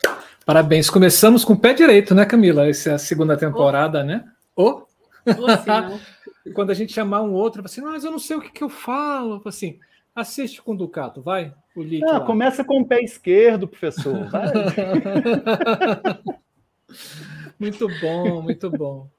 Parabéns. 0.44 0.88
Começamos 0.88 1.44
com 1.44 1.54
o 1.54 1.58
pé 1.58 1.74
direito, 1.74 2.14
né, 2.14 2.24
Camila? 2.24 2.68
Essa 2.68 2.90
é 2.90 2.94
a 2.94 2.98
segunda 2.98 3.36
temporada, 3.36 4.00
oh. 4.00 4.04
né? 4.04 4.24
Oh. 4.54 4.86
Oh, 5.28 6.52
Quando 6.52 6.70
a 6.70 6.74
gente 6.74 6.92
chamar 6.92 7.20
um 7.22 7.32
outro, 7.32 7.60
assim, 7.64 7.80
mas 7.80 8.04
eu 8.04 8.12
não 8.12 8.18
sei 8.20 8.36
o 8.36 8.40
que, 8.40 8.50
que 8.50 8.62
eu 8.62 8.68
falo. 8.68 9.42
Assim, 9.44 9.80
assiste 10.16 10.62
com 10.62 10.72
o 10.72 10.76
Ducato, 10.76 11.20
vai. 11.20 11.52
O 11.76 11.84
não, 11.84 12.24
começa 12.24 12.64
com 12.64 12.80
o 12.80 12.86
pé 12.86 13.02
esquerdo, 13.02 13.68
professor. 13.68 14.16
muito 17.60 17.86
bom, 18.00 18.40
muito 18.40 18.70
bom. 18.70 19.10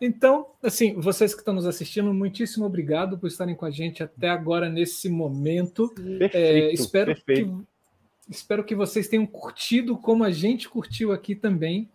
Então, 0.00 0.46
assim, 0.62 0.94
vocês 0.94 1.34
que 1.34 1.40
estão 1.40 1.52
nos 1.52 1.66
assistindo, 1.66 2.14
muitíssimo 2.14 2.64
obrigado 2.64 3.18
por 3.18 3.26
estarem 3.26 3.56
com 3.56 3.66
a 3.66 3.70
gente 3.70 4.04
até 4.04 4.28
agora 4.28 4.70
nesse 4.70 5.08
momento. 5.08 5.88
Perfeito, 5.88 6.36
é, 6.36 6.72
espero, 6.72 7.14
perfeito. 7.14 7.66
Que, 8.26 8.32
espero 8.32 8.64
que 8.64 8.74
vocês 8.74 9.08
tenham 9.08 9.26
curtido 9.26 9.98
como 9.98 10.22
a 10.22 10.30
gente 10.30 10.68
curtiu 10.68 11.12
aqui 11.12 11.34
também. 11.34 11.90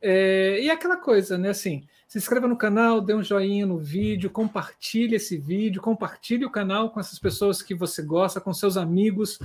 É, 0.00 0.60
e 0.62 0.70
aquela 0.70 0.96
coisa, 0.96 1.36
né? 1.36 1.50
Assim, 1.50 1.86
se 2.10 2.18
inscreva 2.18 2.48
no 2.48 2.56
canal, 2.56 3.00
dê 3.00 3.14
um 3.14 3.22
joinha 3.22 3.64
no 3.64 3.78
vídeo, 3.78 4.28
compartilhe 4.30 5.14
esse 5.14 5.38
vídeo, 5.38 5.80
compartilhe 5.80 6.44
o 6.44 6.50
canal 6.50 6.90
com 6.90 6.98
essas 6.98 7.20
pessoas 7.20 7.62
que 7.62 7.72
você 7.72 8.02
gosta, 8.02 8.40
com 8.40 8.52
seus 8.52 8.76
amigos. 8.76 9.38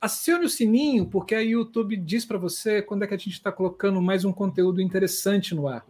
Acione 0.00 0.46
o 0.46 0.48
sininho, 0.48 1.04
porque 1.04 1.34
a 1.34 1.40
YouTube 1.40 1.94
diz 1.98 2.24
para 2.24 2.38
você 2.38 2.80
quando 2.80 3.02
é 3.02 3.06
que 3.06 3.12
a 3.12 3.18
gente 3.18 3.34
está 3.34 3.52
colocando 3.52 4.00
mais 4.00 4.24
um 4.24 4.32
conteúdo 4.32 4.80
interessante 4.80 5.54
no 5.54 5.68
ar. 5.68 5.84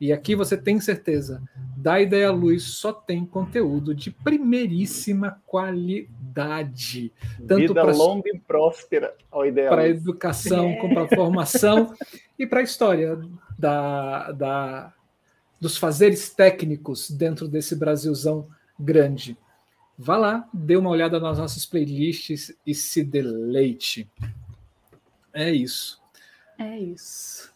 E 0.00 0.12
aqui 0.12 0.34
você 0.34 0.56
tem 0.56 0.80
certeza, 0.80 1.40
da 1.76 2.00
Ideia 2.00 2.32
Luz 2.32 2.64
só 2.64 2.92
tem 2.92 3.24
conteúdo 3.24 3.94
de 3.94 4.10
primeiríssima 4.10 5.40
qualidade. 5.46 7.12
Tanto 7.46 7.68
Vida 7.68 7.74
pra, 7.74 7.92
longa 7.92 8.28
e 8.28 8.40
próspera 8.40 9.14
ao 9.30 9.46
Ideia 9.46 9.68
Para 9.68 9.88
educação, 9.88 10.70
é. 10.70 10.88
para 10.92 11.14
formação 11.14 11.94
e 12.36 12.44
para 12.44 12.58
a 12.58 12.64
história 12.64 13.20
da, 13.56 14.32
da, 14.32 14.92
dos 15.64 15.78
fazeres 15.78 16.28
técnicos 16.28 17.10
dentro 17.10 17.48
desse 17.48 17.74
Brasilzão 17.74 18.46
grande. 18.78 19.34
Vá 19.96 20.14
lá, 20.14 20.46
dê 20.52 20.76
uma 20.76 20.90
olhada 20.90 21.18
nas 21.18 21.38
nossas 21.38 21.64
playlists 21.64 22.54
e 22.66 22.74
se 22.74 23.02
deleite. 23.02 24.06
É 25.32 25.50
isso. 25.50 26.02
É 26.58 26.78
isso. 26.78 27.50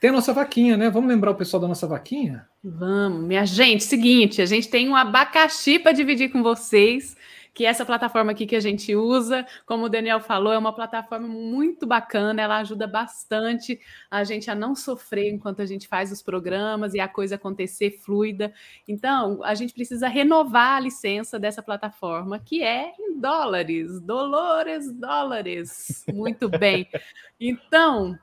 Tem 0.00 0.08
a 0.08 0.12
nossa 0.14 0.32
vaquinha, 0.32 0.74
né? 0.78 0.88
Vamos 0.88 1.10
lembrar 1.10 1.32
o 1.32 1.34
pessoal 1.34 1.60
da 1.60 1.68
nossa 1.68 1.86
vaquinha? 1.86 2.48
Vamos, 2.64 3.24
minha 3.24 3.44
gente. 3.44 3.84
Seguinte, 3.84 4.40
a 4.40 4.46
gente 4.46 4.70
tem 4.70 4.88
um 4.88 4.96
abacaxi 4.96 5.78
para 5.78 5.92
dividir 5.92 6.30
com 6.30 6.42
vocês 6.42 7.14
que 7.60 7.66
essa 7.66 7.84
plataforma 7.84 8.32
aqui 8.32 8.46
que 8.46 8.56
a 8.56 8.60
gente 8.60 8.96
usa, 8.96 9.46
como 9.66 9.84
o 9.84 9.88
Daniel 9.90 10.18
falou, 10.18 10.50
é 10.50 10.56
uma 10.56 10.74
plataforma 10.74 11.28
muito 11.28 11.86
bacana, 11.86 12.40
ela 12.40 12.56
ajuda 12.56 12.86
bastante 12.86 13.78
a 14.10 14.24
gente 14.24 14.50
a 14.50 14.54
não 14.54 14.74
sofrer 14.74 15.30
enquanto 15.30 15.60
a 15.60 15.66
gente 15.66 15.86
faz 15.86 16.10
os 16.10 16.22
programas 16.22 16.94
e 16.94 17.00
a 17.00 17.06
coisa 17.06 17.34
acontecer 17.34 17.98
fluida. 17.98 18.50
Então, 18.88 19.44
a 19.44 19.54
gente 19.54 19.74
precisa 19.74 20.08
renovar 20.08 20.78
a 20.78 20.80
licença 20.80 21.38
dessa 21.38 21.62
plataforma, 21.62 22.38
que 22.38 22.62
é 22.62 22.94
em 22.98 23.20
dólares, 23.20 24.00
dolores, 24.00 24.90
dólares. 24.90 26.02
Muito 26.14 26.48
bem. 26.48 26.88
Então, 27.42 28.18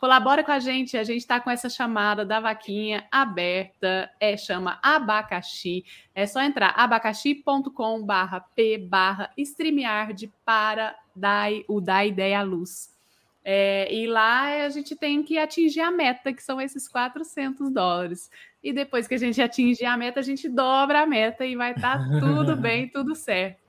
Colabora 0.00 0.42
com 0.42 0.50
a 0.50 0.58
gente, 0.58 0.96
a 0.96 1.04
gente 1.04 1.18
está 1.18 1.38
com 1.38 1.50
essa 1.50 1.68
chamada 1.68 2.24
da 2.24 2.40
vaquinha 2.40 3.06
aberta, 3.12 4.10
é 4.18 4.34
chama 4.34 4.78
Abacaxi. 4.82 5.84
É 6.14 6.26
só 6.26 6.40
entrar 6.40 6.70
abacaxi.com 6.74 8.02
barra 8.02 8.40
p 8.40 8.78
barra 8.78 9.30
StreamYard 9.36 10.32
para 10.42 10.96
dar, 11.14 11.50
o 11.68 11.82
dar 11.82 12.06
ideia 12.06 12.40
à 12.40 12.42
luz. 12.42 12.96
É, 13.44 13.94
e 13.94 14.06
lá 14.06 14.64
a 14.64 14.70
gente 14.70 14.96
tem 14.96 15.22
que 15.22 15.36
atingir 15.36 15.80
a 15.80 15.90
meta, 15.90 16.32
que 16.32 16.42
são 16.42 16.58
esses 16.58 16.88
400 16.88 17.70
dólares. 17.70 18.30
E 18.62 18.72
depois 18.72 19.06
que 19.06 19.12
a 19.12 19.18
gente 19.18 19.42
atingir 19.42 19.84
a 19.84 19.98
meta, 19.98 20.20
a 20.20 20.22
gente 20.22 20.48
dobra 20.48 21.02
a 21.02 21.06
meta 21.06 21.44
e 21.44 21.54
vai 21.54 21.72
estar 21.72 21.98
tá 21.98 22.20
tudo 22.20 22.56
bem, 22.56 22.88
tudo 22.88 23.14
certo. 23.14 23.59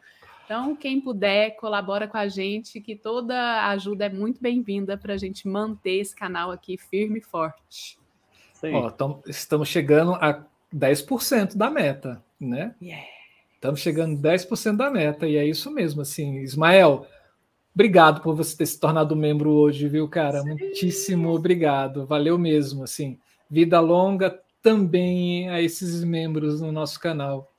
Então, 0.51 0.75
quem 0.75 0.99
puder, 0.99 1.51
colabora 1.51 2.09
com 2.09 2.17
a 2.17 2.27
gente, 2.27 2.81
que 2.81 2.93
toda 2.93 3.69
ajuda 3.69 4.07
é 4.07 4.09
muito 4.09 4.41
bem-vinda 4.41 4.97
para 4.97 5.13
a 5.13 5.17
gente 5.17 5.47
manter 5.47 6.01
esse 6.01 6.13
canal 6.13 6.51
aqui 6.51 6.77
firme 6.77 7.19
e 7.19 7.21
forte. 7.21 7.97
Ó, 8.61 8.91
estamos 9.27 9.69
chegando 9.69 10.13
a 10.15 10.45
10% 10.75 11.55
da 11.55 11.69
meta, 11.69 12.21
né? 12.37 12.75
Yeah. 12.81 13.01
Estamos 13.55 13.79
chegando 13.79 14.27
a 14.27 14.33
10% 14.33 14.75
da 14.75 14.89
meta, 14.89 15.25
e 15.25 15.37
é 15.37 15.45
isso 15.45 15.71
mesmo, 15.71 16.01
assim. 16.01 16.39
Ismael, 16.39 17.07
obrigado 17.73 18.19
por 18.21 18.35
você 18.35 18.57
ter 18.57 18.65
se 18.65 18.77
tornado 18.77 19.15
membro 19.15 19.51
hoje, 19.51 19.87
viu, 19.87 20.05
cara? 20.09 20.41
Sim. 20.41 20.49
Muitíssimo 20.49 21.29
obrigado, 21.29 22.05
valeu 22.05 22.37
mesmo, 22.37 22.83
assim. 22.83 23.17
Vida 23.49 23.79
longa 23.79 24.37
também 24.61 25.49
a 25.49 25.61
esses 25.61 26.03
membros 26.03 26.59
no 26.59 26.73
nosso 26.73 26.99
canal. 26.99 27.49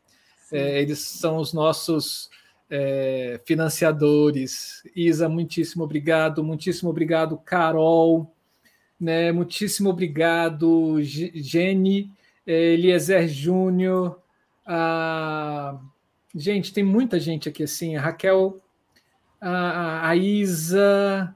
É, 0.52 0.82
eles 0.82 0.98
são 0.98 1.38
os 1.38 1.54
nossos 1.54 2.28
é, 2.74 3.38
financiadores. 3.44 4.82
Isa, 4.96 5.28
muitíssimo 5.28 5.84
obrigado, 5.84 6.42
muitíssimo 6.42 6.88
obrigado, 6.88 7.36
Carol, 7.36 8.34
né? 8.98 9.30
Muitíssimo 9.30 9.90
obrigado, 9.90 10.96
Jenny, 11.02 12.10
é, 12.46 12.72
Eliezer 12.72 13.28
Júnior. 13.28 14.18
A... 14.66 15.78
Gente, 16.34 16.72
tem 16.72 16.82
muita 16.82 17.20
gente 17.20 17.46
aqui 17.46 17.62
assim, 17.62 17.94
a 17.94 18.00
Raquel, 18.00 18.58
a, 19.38 20.08
a 20.08 20.16
Isa. 20.16 21.34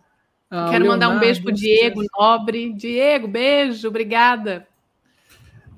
A 0.49 0.71
Quero 0.71 0.85
Leonardo, 0.85 0.89
mandar 0.89 1.09
um 1.11 1.21
beijo 1.21 1.43
para 1.43 1.51
o 1.51 1.55
Diego 1.55 2.01
Nobre. 2.19 2.73
Diego, 2.73 3.29
beijo, 3.29 3.89
obrigada. 3.89 4.67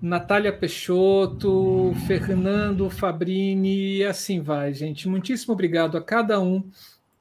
Natália 0.01 0.53
Peixoto, 0.53 1.93
Fernando 2.07 2.89
Fabrini, 2.89 3.97
e 3.97 4.05
assim 4.05 4.41
vai, 4.41 4.73
gente. 4.73 5.09
Muitíssimo 5.09 5.55
obrigado 5.55 5.97
a 5.97 6.03
cada 6.03 6.41
um 6.41 6.63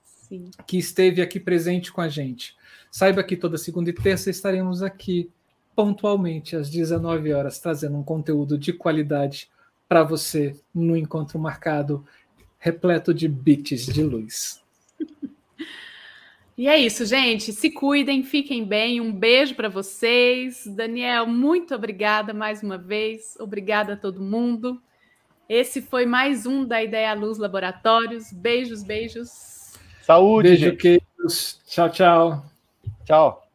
Sim. 0.03 0.51
que 0.67 0.77
esteve 0.77 1.21
aqui 1.21 1.39
presente 1.39 1.91
com 1.91 2.01
a 2.01 2.07
gente. 2.07 2.55
Saiba 2.91 3.23
que 3.23 3.35
toda 3.35 3.57
segunda 3.57 3.89
e 3.89 3.93
terça 3.93 4.29
estaremos 4.29 4.83
aqui 4.83 5.29
pontualmente 5.75 6.55
às 6.55 6.69
19 6.69 7.33
horas, 7.33 7.59
trazendo 7.59 7.97
um 7.97 8.03
conteúdo 8.03 8.57
de 8.57 8.73
qualidade 8.73 9.49
para 9.87 10.03
você 10.03 10.55
no 10.73 10.95
encontro 10.95 11.39
marcado, 11.39 12.05
repleto 12.59 13.13
de 13.13 13.27
bits 13.27 13.85
de 13.85 14.03
luz. 14.03 14.61
E 16.57 16.67
é 16.67 16.75
isso, 16.75 17.05
gente. 17.05 17.53
Se 17.53 17.69
cuidem, 17.69 18.23
fiquem 18.23 18.65
bem. 18.65 18.99
Um 18.99 19.11
beijo 19.11 19.53
para 19.53 19.69
vocês. 19.69 20.65
Daniel, 20.65 21.27
muito 21.27 21.75
obrigada 21.75 22.33
mais 22.33 22.63
uma 22.63 22.79
vez. 22.79 23.37
Obrigada 23.39 23.93
a 23.93 23.97
todo 23.97 24.19
mundo. 24.19 24.81
Esse 25.47 25.83
foi 25.83 26.07
mais 26.07 26.47
um 26.47 26.65
da 26.65 26.81
Ideia 26.81 27.13
Luz 27.13 27.37
Laboratórios. 27.37 28.33
Beijos, 28.33 28.83
beijos. 28.83 29.75
Saúde, 30.01 30.49
Beijo, 30.49 30.75
queridos. 30.75 31.61
Tchau, 31.67 31.89
tchau. 31.91 32.45
Tchau. 33.05 33.47